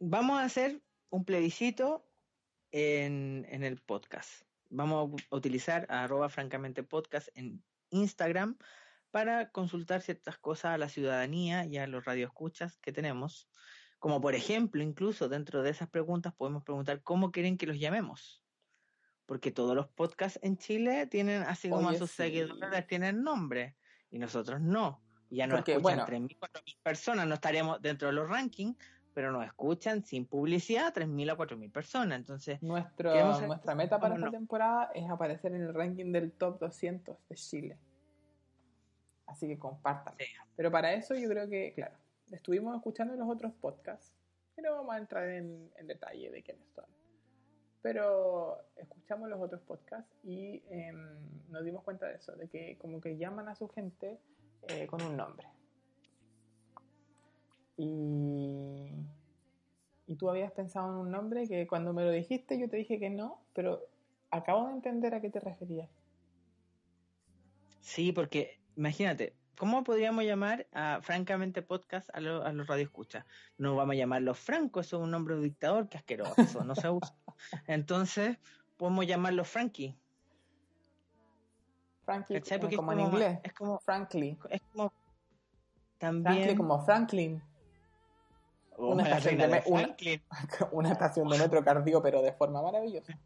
Vamos 0.00 0.38
a 0.40 0.44
hacer 0.44 0.82
un 1.10 1.24
plebiscito 1.24 2.06
en, 2.72 3.46
en 3.48 3.62
el 3.62 3.80
podcast. 3.80 4.42
Vamos 4.70 5.22
a 5.30 5.36
utilizar 5.36 5.86
a 5.88 6.04
arroba 6.04 6.28
francamente 6.28 6.82
podcast 6.82 7.28
en 7.34 7.62
Instagram 7.90 8.58
para 9.10 9.50
consultar 9.52 10.02
ciertas 10.02 10.38
cosas 10.38 10.72
a 10.72 10.78
la 10.78 10.88
ciudadanía 10.88 11.64
y 11.66 11.78
a 11.78 11.86
los 11.86 12.04
radioescuchas 12.04 12.78
que 12.78 12.92
tenemos. 12.92 13.48
Como 14.00 14.20
por 14.20 14.34
ejemplo, 14.34 14.82
incluso 14.82 15.28
dentro 15.28 15.62
de 15.62 15.70
esas 15.70 15.88
preguntas 15.88 16.34
podemos 16.34 16.64
preguntar 16.64 17.02
cómo 17.02 17.30
quieren 17.30 17.56
que 17.56 17.66
los 17.66 17.78
llamemos. 17.78 18.43
Porque 19.26 19.50
todos 19.50 19.74
los 19.74 19.88
podcasts 19.88 20.38
en 20.42 20.58
Chile 20.58 21.06
tienen, 21.06 21.42
así 21.42 21.70
como 21.70 21.88
Oye, 21.88 21.98
sus 21.98 22.10
sí. 22.10 22.16
seguidores, 22.16 22.86
tienen 22.86 23.22
nombre. 23.22 23.76
Y 24.10 24.18
nosotros 24.18 24.60
no. 24.60 25.00
Ya 25.30 25.46
nos 25.46 25.58
Porque, 25.58 25.72
escuchan 25.72 26.04
bueno, 26.06 26.28
3.000, 26.28 26.38
4.000 26.38 26.76
personas. 26.82 27.26
No 27.26 27.34
estaremos 27.34 27.80
dentro 27.80 28.08
de 28.08 28.14
los 28.14 28.28
rankings, 28.28 28.76
pero 29.14 29.32
nos 29.32 29.44
escuchan 29.44 30.04
sin 30.04 30.26
publicidad 30.26 30.92
3.000 30.92 31.32
a 31.32 31.36
4.000 31.36 31.72
personas. 31.72 32.18
Entonces, 32.18 32.62
Nuestro, 32.62 33.12
nuestra 33.46 33.74
meta 33.74 33.98
para 33.98 34.16
esta 34.16 34.30
temporada 34.30 34.90
es 34.94 35.08
aparecer 35.08 35.54
en 35.54 35.62
el 35.62 35.74
ranking 35.74 36.12
del 36.12 36.32
top 36.32 36.60
200 36.60 37.16
de 37.28 37.34
Chile. 37.36 37.78
Así 39.26 39.48
que 39.48 39.58
compartan. 39.58 40.14
Sí. 40.18 40.26
Pero 40.54 40.70
para 40.70 40.92
eso 40.92 41.14
yo 41.14 41.28
creo 41.28 41.48
que, 41.48 41.72
claro, 41.74 41.96
estuvimos 42.30 42.76
escuchando 42.76 43.16
los 43.16 43.28
otros 43.28 43.52
podcasts, 43.54 44.12
pero 44.54 44.76
vamos 44.76 44.94
a 44.94 44.98
entrar 44.98 45.28
en, 45.30 45.70
en 45.76 45.86
detalle 45.86 46.30
de 46.30 46.42
quiénes 46.42 46.68
son. 46.74 46.84
Pero 47.84 48.58
escuchamos 48.76 49.28
los 49.28 49.40
otros 49.40 49.60
podcasts 49.60 50.10
y 50.24 50.62
eh, 50.70 50.92
nos 51.50 51.64
dimos 51.64 51.84
cuenta 51.84 52.08
de 52.08 52.16
eso, 52.16 52.34
de 52.34 52.48
que 52.48 52.76
como 52.78 53.00
que 53.00 53.16
llaman 53.16 53.46
a 53.48 53.54
su 53.54 53.68
gente 53.68 54.18
eh, 54.68 54.86
con 54.86 55.02
un 55.02 55.16
nombre. 55.16 55.46
Y 57.76 58.90
y 60.06 60.16
tú 60.16 60.28
habías 60.28 60.52
pensado 60.52 60.92
en 60.92 60.98
un 60.98 61.10
nombre 61.10 61.48
que 61.48 61.66
cuando 61.66 61.92
me 61.92 62.04
lo 62.04 62.10
dijiste 62.10 62.58
yo 62.58 62.68
te 62.68 62.76
dije 62.76 62.98
que 62.98 63.10
no, 63.10 63.40
pero 63.54 63.80
acabo 64.30 64.66
de 64.68 64.74
entender 64.74 65.14
a 65.14 65.20
qué 65.20 65.30
te 65.30 65.40
referías. 65.40 65.88
Sí, 67.80 68.12
porque 68.12 68.60
imagínate, 68.76 69.34
¿cómo 69.56 69.84
podríamos 69.84 70.24
llamar 70.24 70.66
a 70.72 71.00
Francamente 71.02 71.62
Podcast 71.62 72.10
a, 72.10 72.18
a 72.18 72.52
los 72.52 72.66
radioescuchas? 72.66 73.24
No 73.58 73.76
vamos 73.76 73.94
a 73.94 73.96
llamarlo 73.96 74.34
Franco, 74.34 74.80
eso 74.80 74.96
es 74.98 75.02
un 75.02 75.10
nombre 75.10 75.36
de 75.36 75.42
dictador 75.42 75.88
que 75.88 75.98
asqueroso, 75.98 76.64
no 76.64 76.74
se 76.74 76.90
usa. 76.90 77.14
Entonces, 77.66 78.38
podemos 78.76 79.06
llamarlo 79.06 79.44
Frankie. 79.44 79.96
Frankie, 82.04 82.40
como, 82.76 82.92
en 82.92 83.00
inglés. 83.00 83.38
Es 83.42 83.52
como 83.54 83.78
Frankly. 83.78 84.38
Es 84.50 84.60
como 84.72 84.92
también. 85.98 86.34
Frankly 86.34 86.56
como 86.56 86.84
Franklin. 86.84 87.42
una, 88.76 89.04
estación 89.04 89.38
de, 89.38 90.22
una, 90.72 90.92
estación 90.92 91.28
de 91.28 91.38
metro 91.38 91.64
cardio, 91.64 92.02
pero 92.02 92.20
de 92.20 92.32
forma 92.32 92.60
maravillosa. 92.60 93.18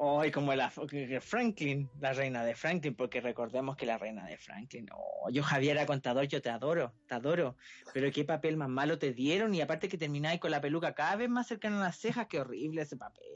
Oh, 0.00 0.22
como 0.32 0.54
la 0.54 0.70
Franklin, 0.70 1.90
la 1.98 2.12
reina 2.12 2.44
de 2.44 2.54
Franklin, 2.54 2.94
porque 2.94 3.20
recordemos 3.20 3.76
que 3.76 3.84
la 3.84 3.98
reina 3.98 4.24
de 4.26 4.38
Franklin, 4.38 4.86
oh, 4.94 5.28
yo 5.28 5.42
Javiera 5.42 5.86
Contador, 5.86 6.28
yo 6.28 6.40
te 6.40 6.50
adoro, 6.50 6.92
te 7.08 7.16
adoro, 7.16 7.56
pero 7.92 8.12
qué 8.12 8.24
papel 8.24 8.56
más 8.56 8.68
malo 8.68 9.00
te 9.00 9.12
dieron 9.12 9.56
y 9.56 9.60
aparte 9.60 9.88
que 9.88 9.98
termináis 9.98 10.38
con 10.38 10.52
la 10.52 10.60
peluca 10.60 10.94
cada 10.94 11.16
vez 11.16 11.28
más 11.28 11.48
cercana 11.48 11.80
a 11.80 11.86
las 11.86 11.96
cejas, 11.96 12.28
qué 12.28 12.38
horrible 12.38 12.82
ese 12.82 12.96
papel. 12.96 13.26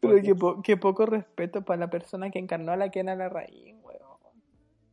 Pero 0.00 0.60
qué, 0.64 0.76
poco 0.76 1.06
respeto 1.06 1.64
para 1.64 1.78
la 1.78 1.88
persona 1.88 2.30
que 2.30 2.40
encarnó 2.40 2.72
a 2.72 2.76
la 2.76 2.90
Kena 2.90 3.14
Larraín, 3.14 3.78
weón. 3.84 4.18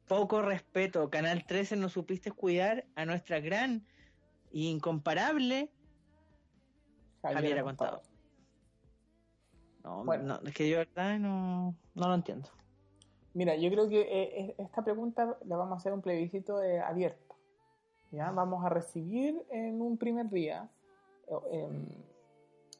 Poco 0.07 0.43
respeto. 0.43 1.09
Canal 1.09 1.47
13 1.47 1.77
no 1.77 1.89
supiste 1.89 2.31
cuidar 2.31 2.85
a 2.93 3.05
nuestra 3.05 3.39
gran 3.39 3.87
e 4.53 4.59
incomparable 4.59 5.71
Javiera, 7.23 7.63
Contado. 7.63 8.03
No, 9.83 10.03
no, 10.03 10.39
es 10.45 10.53
que 10.53 10.69
yo 10.69 10.77
verdad 10.77 11.17
no, 11.19 11.75
no 11.95 12.07
lo 12.07 12.13
entiendo. 12.13 12.49
Mira, 13.33 13.55
yo 13.55 13.69
creo 13.69 13.87
que 13.87 14.01
eh, 14.01 14.55
esta 14.57 14.83
pregunta 14.83 15.37
la 15.45 15.55
vamos 15.55 15.73
a 15.73 15.77
hacer 15.77 15.93
un 15.93 16.01
plebiscito 16.01 16.61
eh, 16.61 16.79
abierto. 16.79 17.35
¿ya? 18.11 18.31
Vamos 18.31 18.65
a 18.65 18.69
recibir 18.69 19.41
en 19.49 19.81
un 19.81 19.97
primer 19.97 20.29
día, 20.29 20.69
em, 21.51 21.87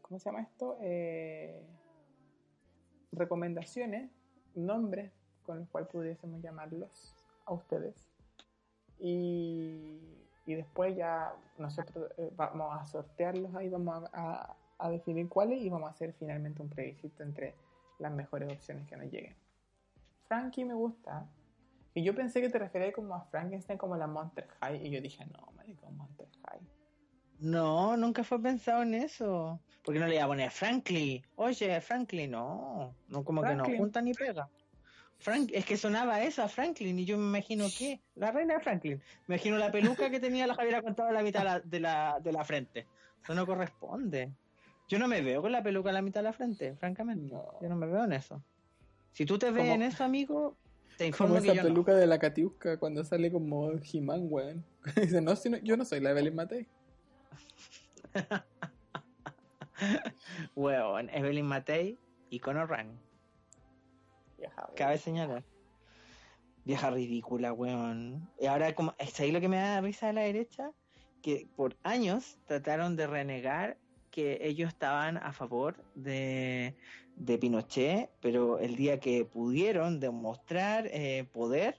¿cómo 0.01 0.19
se 0.19 0.29
llama 0.29 0.41
esto? 0.41 0.77
Eh, 0.81 1.61
recomendaciones, 3.11 4.11
nombres 4.55 5.11
con 5.43 5.59
los 5.59 5.69
cuales 5.69 5.89
pudiésemos 5.89 6.41
llamarlos 6.41 7.15
a 7.45 7.53
ustedes. 7.53 7.95
Y, 8.99 10.15
después 10.45 10.95
ya 10.95 11.31
nosotros 11.59 12.11
eh, 12.17 12.31
vamos 12.35 12.75
a 12.75 12.83
sortearlos 12.87 13.53
ahí, 13.53 13.69
vamos 13.69 14.03
a, 14.13 14.55
definir 14.87 15.27
cuáles 15.27 15.61
y 15.61 15.69
vamos 15.69 15.89
a 15.89 15.91
hacer 15.91 16.13
finalmente 16.13 16.61
un 16.61 16.69
plebiscito 16.69 17.23
entre 17.23 17.55
las 17.97 18.13
mejores 18.13 18.53
opciones 18.53 18.87
que 18.87 18.95
nos 18.95 19.11
lleguen. 19.11 19.35
Frankie 20.27 20.63
me 20.63 20.75
gusta. 20.75 21.27
Y 21.93 22.03
yo 22.03 22.15
pensé 22.15 22.39
que 22.39 22.49
te 22.49 22.59
referías 22.59 22.93
como 22.93 23.15
a 23.15 23.25
Frankenstein 23.25 23.77
como 23.77 23.97
la 23.97 24.07
Monster 24.07 24.47
High 24.61 24.87
y 24.87 24.91
yo 24.91 25.01
dije, 25.01 25.25
no, 25.25 25.51
marico, 25.57 25.89
Monster 25.91 26.27
High. 26.45 26.61
No, 27.39 27.97
nunca 27.97 28.23
fue 28.23 28.41
pensado 28.41 28.83
en 28.83 28.93
eso. 28.93 29.59
Porque 29.83 29.99
no 29.99 30.07
le 30.07 30.15
iba 30.15 30.25
a 30.25 30.27
poner 30.27 30.51
Franklin. 30.51 31.25
Oye, 31.35 31.81
Franklin, 31.81 32.31
no. 32.31 32.93
No, 33.07 33.23
como 33.23 33.41
que 33.41 33.55
no 33.55 33.65
junta 33.65 34.01
ni 34.01 34.13
pega. 34.13 34.47
Frank, 35.19 35.49
es 35.53 35.65
que 35.65 35.75
sonaba 35.75 36.23
eso 36.23 36.41
a 36.43 36.47
Franklin 36.47 36.97
y 36.97 37.05
yo 37.05 37.17
me 37.17 37.25
imagino 37.25 37.67
que 37.77 37.99
la 38.15 38.31
reina 38.31 38.53
de 38.53 38.61
Franklin. 38.61 39.01
Me 39.27 39.35
imagino 39.35 39.57
la 39.57 39.69
peluca 39.69 40.09
que 40.09 40.19
tenía 40.19 40.47
la 40.47 40.55
Javiera 40.55 40.81
contado 40.81 41.09
a 41.09 41.11
la 41.11 41.21
mitad 41.21 41.61
de 41.61 41.79
la, 41.79 42.19
de 42.21 42.31
la, 42.31 42.43
frente. 42.45 42.87
Eso 43.21 43.35
no 43.35 43.45
corresponde. 43.45 44.31
Yo 44.89 44.97
no 44.97 45.07
me 45.07 45.21
veo 45.21 45.41
con 45.43 45.51
la 45.51 45.61
peluca 45.61 45.91
a 45.91 45.93
la 45.93 46.01
mitad 46.01 46.21
de 46.21 46.23
la 46.25 46.33
frente, 46.33 46.75
francamente. 46.75 47.35
Yo 47.61 47.69
no 47.69 47.75
me 47.75 47.85
veo 47.85 48.03
en 48.03 48.13
eso. 48.13 48.43
Si 49.11 49.23
tú 49.23 49.37
te 49.37 49.51
ves 49.51 49.67
en 49.67 49.83
eso, 49.83 50.03
amigo, 50.03 50.57
te 50.97 51.05
informo 51.05 51.35
como 51.35 51.51
esa 51.51 51.61
peluca 51.61 51.93
de 51.93 52.07
la 52.07 52.17
Katiuska 52.17 52.77
cuando 52.79 53.03
sale 53.03 53.31
como 53.31 53.71
He-Man, 53.71 54.27
weón. 54.29 54.65
Dice, 54.95 55.21
no, 55.21 55.35
yo 55.63 55.77
no 55.77 55.85
soy 55.85 55.99
la 55.99 56.09
Evelyn 56.09 56.35
Matei. 56.35 56.67
Weón, 60.55 61.09
Evelyn 61.11 61.45
Matei 61.45 61.97
y 62.29 62.39
Conor 62.39 62.69
Rang. 62.69 62.89
Cabe 64.75 64.97
señalar. 64.97 65.43
Vieja 66.65 66.89
ridícula, 66.89 67.53
weón. 67.53 68.29
Y 68.39 68.47
ahora, 68.47 68.73
como, 68.73 68.93
¿es 68.97 69.19
ahí 69.19 69.31
lo 69.31 69.39
que 69.39 69.47
me 69.47 69.57
da 69.57 69.81
risa 69.81 70.07
de 70.07 70.13
la 70.13 70.21
derecha? 70.21 70.71
Que 71.21 71.47
por 71.55 71.77
años 71.83 72.39
trataron 72.45 72.95
de 72.95 73.07
renegar 73.07 73.77
que 74.09 74.39
ellos 74.41 74.69
estaban 74.69 75.17
a 75.17 75.31
favor 75.33 75.83
de, 75.95 76.75
de 77.15 77.37
Pinochet, 77.37 78.09
pero 78.21 78.59
el 78.59 78.75
día 78.75 78.99
que 78.99 79.25
pudieron 79.25 79.99
demostrar 79.99 80.87
eh, 80.87 81.25
poder, 81.31 81.77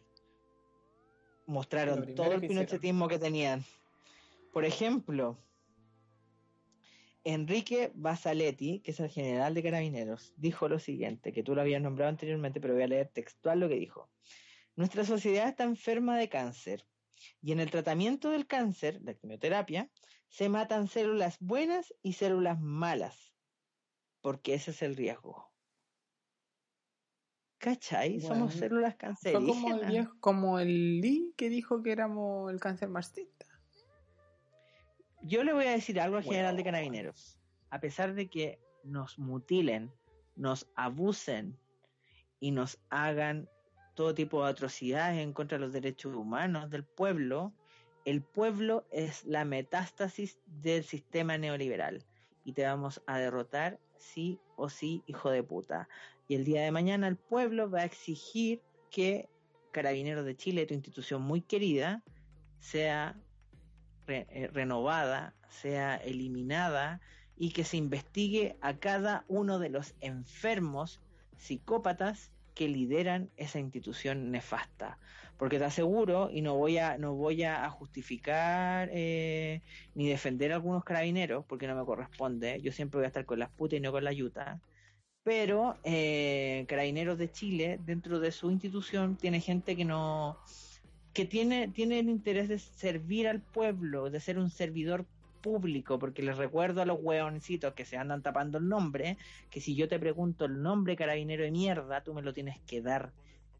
mostraron 1.46 2.14
todo 2.14 2.32
el 2.32 2.40
pinochetismo 2.40 3.08
que 3.08 3.18
tenían. 3.18 3.64
Por 4.52 4.64
ejemplo, 4.64 5.38
Enrique 7.24 7.92
Basaletti, 7.94 8.80
que 8.80 8.92
es 8.92 9.00
el 9.00 9.10
general 9.10 9.54
de 9.54 9.62
carabineros, 9.62 10.32
dijo 10.36 10.68
lo 10.68 10.78
siguiente, 10.78 11.32
que 11.32 11.42
tú 11.42 11.54
lo 11.54 11.60
habías 11.60 11.82
nombrado 11.82 12.08
anteriormente, 12.08 12.60
pero 12.60 12.74
voy 12.74 12.84
a 12.84 12.88
leer 12.88 13.08
textual 13.08 13.60
lo 13.60 13.68
que 13.68 13.76
dijo. 13.76 14.08
Nuestra 14.76 15.04
sociedad 15.04 15.48
está 15.48 15.64
enferma 15.64 16.16
de 16.16 16.28
cáncer 16.28 16.84
y 17.40 17.52
en 17.52 17.60
el 17.60 17.70
tratamiento 17.70 18.30
del 18.30 18.46
cáncer, 18.46 19.00
la 19.02 19.14
quimioterapia, 19.14 19.90
se 20.28 20.48
matan 20.48 20.88
células 20.88 21.38
buenas 21.40 21.94
y 22.02 22.14
células 22.14 22.60
malas, 22.60 23.32
porque 24.20 24.54
ese 24.54 24.70
es 24.70 24.82
el 24.82 24.96
riesgo. 24.96 25.50
¿Cachai? 27.58 28.20
Somos 28.20 28.54
células 28.54 28.96
cancerígenas. 28.96 29.54
Como 29.60 29.82
el, 29.82 30.08
como 30.20 30.58
el 30.58 31.00
Lee 31.00 31.34
que 31.36 31.50
dijo 31.50 31.82
que 31.82 31.92
éramos 31.92 32.50
el 32.50 32.58
cáncer 32.58 32.88
marxista. 32.88 33.46
Yo 35.22 35.44
le 35.44 35.52
voy 35.52 35.66
a 35.66 35.72
decir 35.72 36.00
algo 36.00 36.16
al 36.16 36.24
general 36.24 36.56
de 36.56 36.64
carabineros. 36.64 37.38
A 37.68 37.78
pesar 37.80 38.14
de 38.14 38.30
que 38.30 38.58
nos 38.82 39.18
mutilen, 39.18 39.92
nos 40.36 40.70
abusen 40.74 41.58
y 42.40 42.52
nos 42.52 42.80
hagan 42.88 43.46
todo 44.00 44.14
tipo 44.14 44.42
de 44.42 44.50
atrocidades 44.50 45.18
en 45.18 45.34
contra 45.34 45.58
de 45.58 45.64
los 45.66 45.74
derechos 45.74 46.16
humanos 46.16 46.70
del 46.70 46.84
pueblo, 46.84 47.52
el 48.06 48.22
pueblo 48.22 48.86
es 48.90 49.26
la 49.26 49.44
metástasis 49.44 50.38
del 50.46 50.84
sistema 50.84 51.36
neoliberal 51.36 52.02
y 52.42 52.54
te 52.54 52.64
vamos 52.64 53.02
a 53.06 53.18
derrotar 53.18 53.78
sí 53.98 54.40
o 54.56 54.70
sí, 54.70 55.02
hijo 55.06 55.28
de 55.28 55.42
puta. 55.42 55.86
Y 56.28 56.36
el 56.36 56.44
día 56.46 56.62
de 56.62 56.70
mañana 56.70 57.08
el 57.08 57.16
pueblo 57.16 57.70
va 57.70 57.80
a 57.80 57.84
exigir 57.84 58.62
que 58.90 59.28
Carabineros 59.70 60.24
de 60.24 60.34
Chile, 60.34 60.64
tu 60.64 60.72
institución 60.72 61.20
muy 61.20 61.42
querida, 61.42 62.02
sea 62.58 63.20
eh, 64.08 64.48
renovada, 64.50 65.34
sea 65.50 65.96
eliminada 65.96 67.02
y 67.36 67.50
que 67.50 67.64
se 67.64 67.76
investigue 67.76 68.56
a 68.62 68.78
cada 68.78 69.26
uno 69.28 69.58
de 69.58 69.68
los 69.68 69.94
enfermos 70.00 71.02
psicópatas 71.36 72.30
que 72.54 72.68
lideran 72.68 73.30
esa 73.36 73.58
institución 73.58 74.30
nefasta. 74.30 74.98
Porque 75.38 75.58
te 75.58 75.64
aseguro, 75.64 76.30
y 76.30 76.42
no 76.42 76.56
voy 76.56 76.78
a, 76.78 76.98
no 76.98 77.14
voy 77.14 77.44
a 77.44 77.68
justificar 77.70 78.90
eh, 78.92 79.62
ni 79.94 80.08
defender 80.08 80.52
a 80.52 80.56
algunos 80.56 80.84
carabineros, 80.84 81.44
porque 81.46 81.66
no 81.66 81.74
me 81.74 81.84
corresponde, 81.86 82.60
yo 82.60 82.72
siempre 82.72 82.98
voy 82.98 83.04
a 83.04 83.08
estar 83.08 83.24
con 83.24 83.38
las 83.38 83.50
putas 83.50 83.78
y 83.78 83.80
no 83.80 83.90
con 83.90 84.04
la 84.04 84.12
yuta, 84.12 84.60
pero 85.22 85.76
eh, 85.84 86.64
Carabineros 86.68 87.18
de 87.18 87.30
Chile, 87.30 87.78
dentro 87.84 88.20
de 88.20 88.32
su 88.32 88.50
institución, 88.50 89.16
tiene 89.16 89.40
gente 89.40 89.76
que 89.76 89.84
no, 89.84 90.38
que 91.12 91.24
tiene, 91.24 91.68
tiene 91.68 91.98
el 91.98 92.08
interés 92.08 92.48
de 92.48 92.58
servir 92.58 93.28
al 93.28 93.40
pueblo, 93.40 94.10
de 94.10 94.20
ser 94.20 94.38
un 94.38 94.50
servidor 94.50 95.06
público, 95.40 95.98
porque 95.98 96.22
les 96.22 96.36
recuerdo 96.36 96.82
a 96.82 96.86
los 96.86 96.98
hueoncitos 97.00 97.74
que 97.74 97.84
se 97.84 97.96
andan 97.96 98.22
tapando 98.22 98.58
el 98.58 98.68
nombre, 98.68 99.16
que 99.50 99.60
si 99.60 99.74
yo 99.74 99.88
te 99.88 99.98
pregunto 99.98 100.44
el 100.44 100.62
nombre 100.62 100.96
carabinero 100.96 101.44
de 101.44 101.50
mierda, 101.50 102.02
tú 102.02 102.14
me 102.14 102.22
lo 102.22 102.32
tienes 102.32 102.58
que 102.66 102.82
dar, 102.82 103.12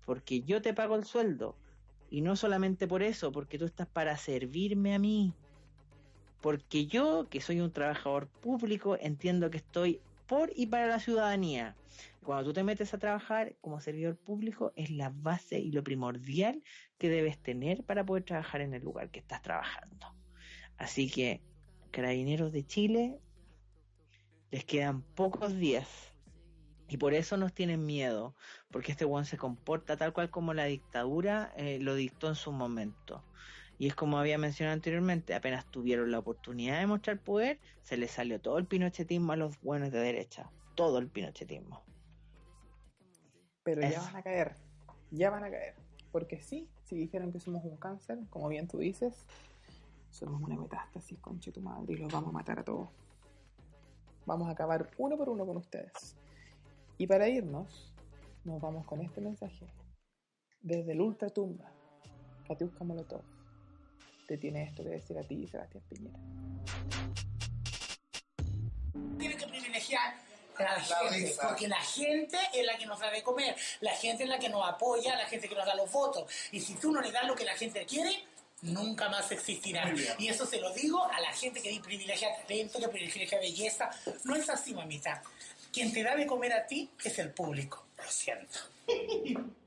porque 0.05 0.43
yo 0.43 0.63
te 0.63 0.75
pago 0.75 0.97
el 0.97 1.05
sueldo, 1.05 1.57
y 2.11 2.23
no 2.23 2.37
solamente 2.37 2.89
por 2.89 3.03
eso, 3.03 3.31
porque 3.33 3.59
tú 3.59 3.65
estás 3.65 3.87
para 3.87 4.17
servirme 4.17 4.95
a 4.95 4.99
mí, 4.99 5.33
porque 6.41 6.87
yo, 6.87 7.29
que 7.29 7.41
soy 7.41 7.61
un 7.61 7.73
trabajador 7.73 8.27
público, 8.27 8.97
entiendo 9.01 9.51
que 9.51 9.59
estoy 9.59 10.01
por 10.27 10.51
y 10.55 10.67
para 10.67 10.87
la 10.87 11.01
ciudadanía. 11.01 11.77
Cuando 12.23 12.45
tú 12.45 12.53
te 12.53 12.65
metes 12.65 12.95
a 12.95 12.99
trabajar 12.99 13.57
como 13.61 13.81
servidor 13.81 14.17
público, 14.17 14.73
es 14.77 14.91
la 14.91 15.13
base 15.15 15.59
y 15.59 15.73
lo 15.73 15.83
primordial 15.83 16.63
que 16.99 17.09
debes 17.09 17.39
tener 17.39 17.83
para 17.85 18.05
poder 18.05 18.25
trabajar 18.25 18.61
en 18.61 18.75
el 18.75 18.83
lugar 18.83 19.11
que 19.11 19.21
estás 19.21 19.43
trabajando. 19.43 20.15
Así 20.77 21.11
que, 21.11 21.41
carabineros 21.91 22.53
de 22.53 22.67
Chile, 22.67 23.21
les 24.51 24.65
quedan 24.65 25.03
pocos 25.03 25.57
días. 25.57 25.89
Y 26.89 26.97
por 26.97 27.15
eso 27.15 27.37
nos 27.37 27.53
tienen 27.53 27.87
miedo, 27.87 28.35
porque 28.73 28.91
este 28.93 29.05
weón 29.05 29.25
se 29.25 29.37
comporta 29.37 29.97
tal 29.97 30.13
cual 30.13 30.29
como 30.31 30.55
la 30.55 30.65
dictadura 30.65 31.53
eh, 31.57 31.79
lo 31.81 31.95
dictó 31.95 32.29
en 32.29 32.35
su 32.35 32.51
momento. 32.51 33.23
Y 33.79 33.87
es 33.87 33.95
como 33.95 34.19
había 34.19 34.39
mencionado 34.39 34.75
anteriormente, 34.75 35.35
apenas 35.35 35.65
tuvieron 35.71 36.11
la 36.11 36.19
oportunidad 36.19 36.81
de 36.81 36.87
mostrar 36.87 37.19
poder, 37.19 37.61
se 37.83 37.97
les 37.97 38.11
salió 38.11 38.41
todo 38.41 38.59
el 38.59 38.67
pinochetismo 38.67 39.33
a 39.33 39.37
los 39.37 39.61
buenos 39.63 39.93
de 39.93 40.01
derecha. 40.01 40.51
Todo 40.75 40.99
el 40.99 41.09
pinochetismo. 41.09 41.83
Pero 43.63 43.83
ya 43.83 44.03
van 44.03 44.17
a 44.17 44.23
caer. 44.23 44.57
Ya 45.11 45.31
van 45.31 45.45
a 45.45 45.51
caer. 45.51 45.77
Porque 46.13 46.41
sí, 46.41 46.69
si 46.85 46.97
dijeron 46.97 47.33
que 47.33 47.41
somos 47.41 47.65
un 47.65 47.77
cáncer, 47.77 48.19
como 48.31 48.49
bien 48.49 48.67
tú 48.67 48.79
dices, 48.79 49.27
somos 50.11 50.43
una 50.43 50.57
metástasis, 50.57 51.19
conche 51.21 51.53
tu 51.53 51.61
madre, 51.61 51.95
y 51.95 51.97
los 51.97 52.13
vamos 52.13 52.31
a 52.31 52.33
matar 52.33 52.59
a 52.59 52.65
todos. 52.65 52.89
Vamos 54.27 54.49
a 54.49 54.53
acabar 54.53 54.91
uno 54.99 55.17
por 55.17 55.29
uno 55.29 55.47
con 55.47 55.57
ustedes. 55.57 56.17
Y 56.99 57.07
para 57.07 57.29
irnos, 57.29 57.93
nos 58.45 58.61
vamos 58.61 58.87
con 58.87 59.01
este 59.01 59.21
mensaje. 59.21 59.67
Desde 60.61 60.93
el 60.93 61.01
ultratumba, 61.01 61.73
Katiuska 62.47 62.85
Molotov 62.85 63.23
te 64.31 64.39
tiene 64.39 64.63
esto 64.63 64.85
que 64.85 64.91
decir 64.91 65.19
a 65.19 65.23
ti, 65.23 65.45
Sebastián 65.49 65.83
Piñera. 65.89 66.19
Tiene 69.19 69.37
que 69.37 69.47
privilegiar 69.49 70.15
a 70.57 70.63
la 70.63 70.81
gente, 70.81 71.37
porque 71.43 71.67
la 71.67 71.81
gente 71.81 72.37
es 72.55 72.65
la 72.65 72.79
que 72.79 72.87
nos 72.87 73.01
da 73.01 73.11
de 73.11 73.23
comer, 73.25 73.57
la 73.81 73.93
gente 73.93 74.23
es 74.23 74.29
la 74.29 74.39
que 74.39 74.49
nos 74.49 74.69
apoya, 74.69 75.17
la 75.17 75.27
gente 75.27 75.49
que 75.49 75.55
nos 75.57 75.67
da 75.67 75.75
los 75.75 75.91
votos. 75.91 76.31
Y 76.53 76.61
si 76.61 76.75
tú 76.75 76.93
no 76.93 77.01
le 77.01 77.11
das 77.11 77.27
lo 77.27 77.35
que 77.35 77.45
la 77.45 77.57
gente 77.57 77.85
quiere, 77.87 78.13
nunca 78.63 79.09
más 79.09 79.31
existirá. 79.33 79.93
Y 80.19 80.29
eso 80.29 80.47
se 80.47 80.61
lo 80.61 80.73
digo 80.73 81.05
a 81.05 81.21
la 81.21 81.33
gente 81.33 81.61
que 81.61 81.81
privilegia 81.81 82.29
talento, 82.43 82.79
que 82.79 82.89
privilegia 82.89 83.39
belleza. 83.39 83.91
No 84.25 84.35
es 84.35 84.49
así, 84.49 84.75
mamita. 84.75 85.23
Quien 85.73 85.93
te 85.93 86.03
da 86.03 86.17
de 86.17 86.27
comer 86.27 86.53
a 86.53 86.67
ti 86.67 86.91
es 87.05 87.19
el 87.19 87.31
público. 87.31 87.87
Lo 87.97 88.11
siento. 88.11 88.59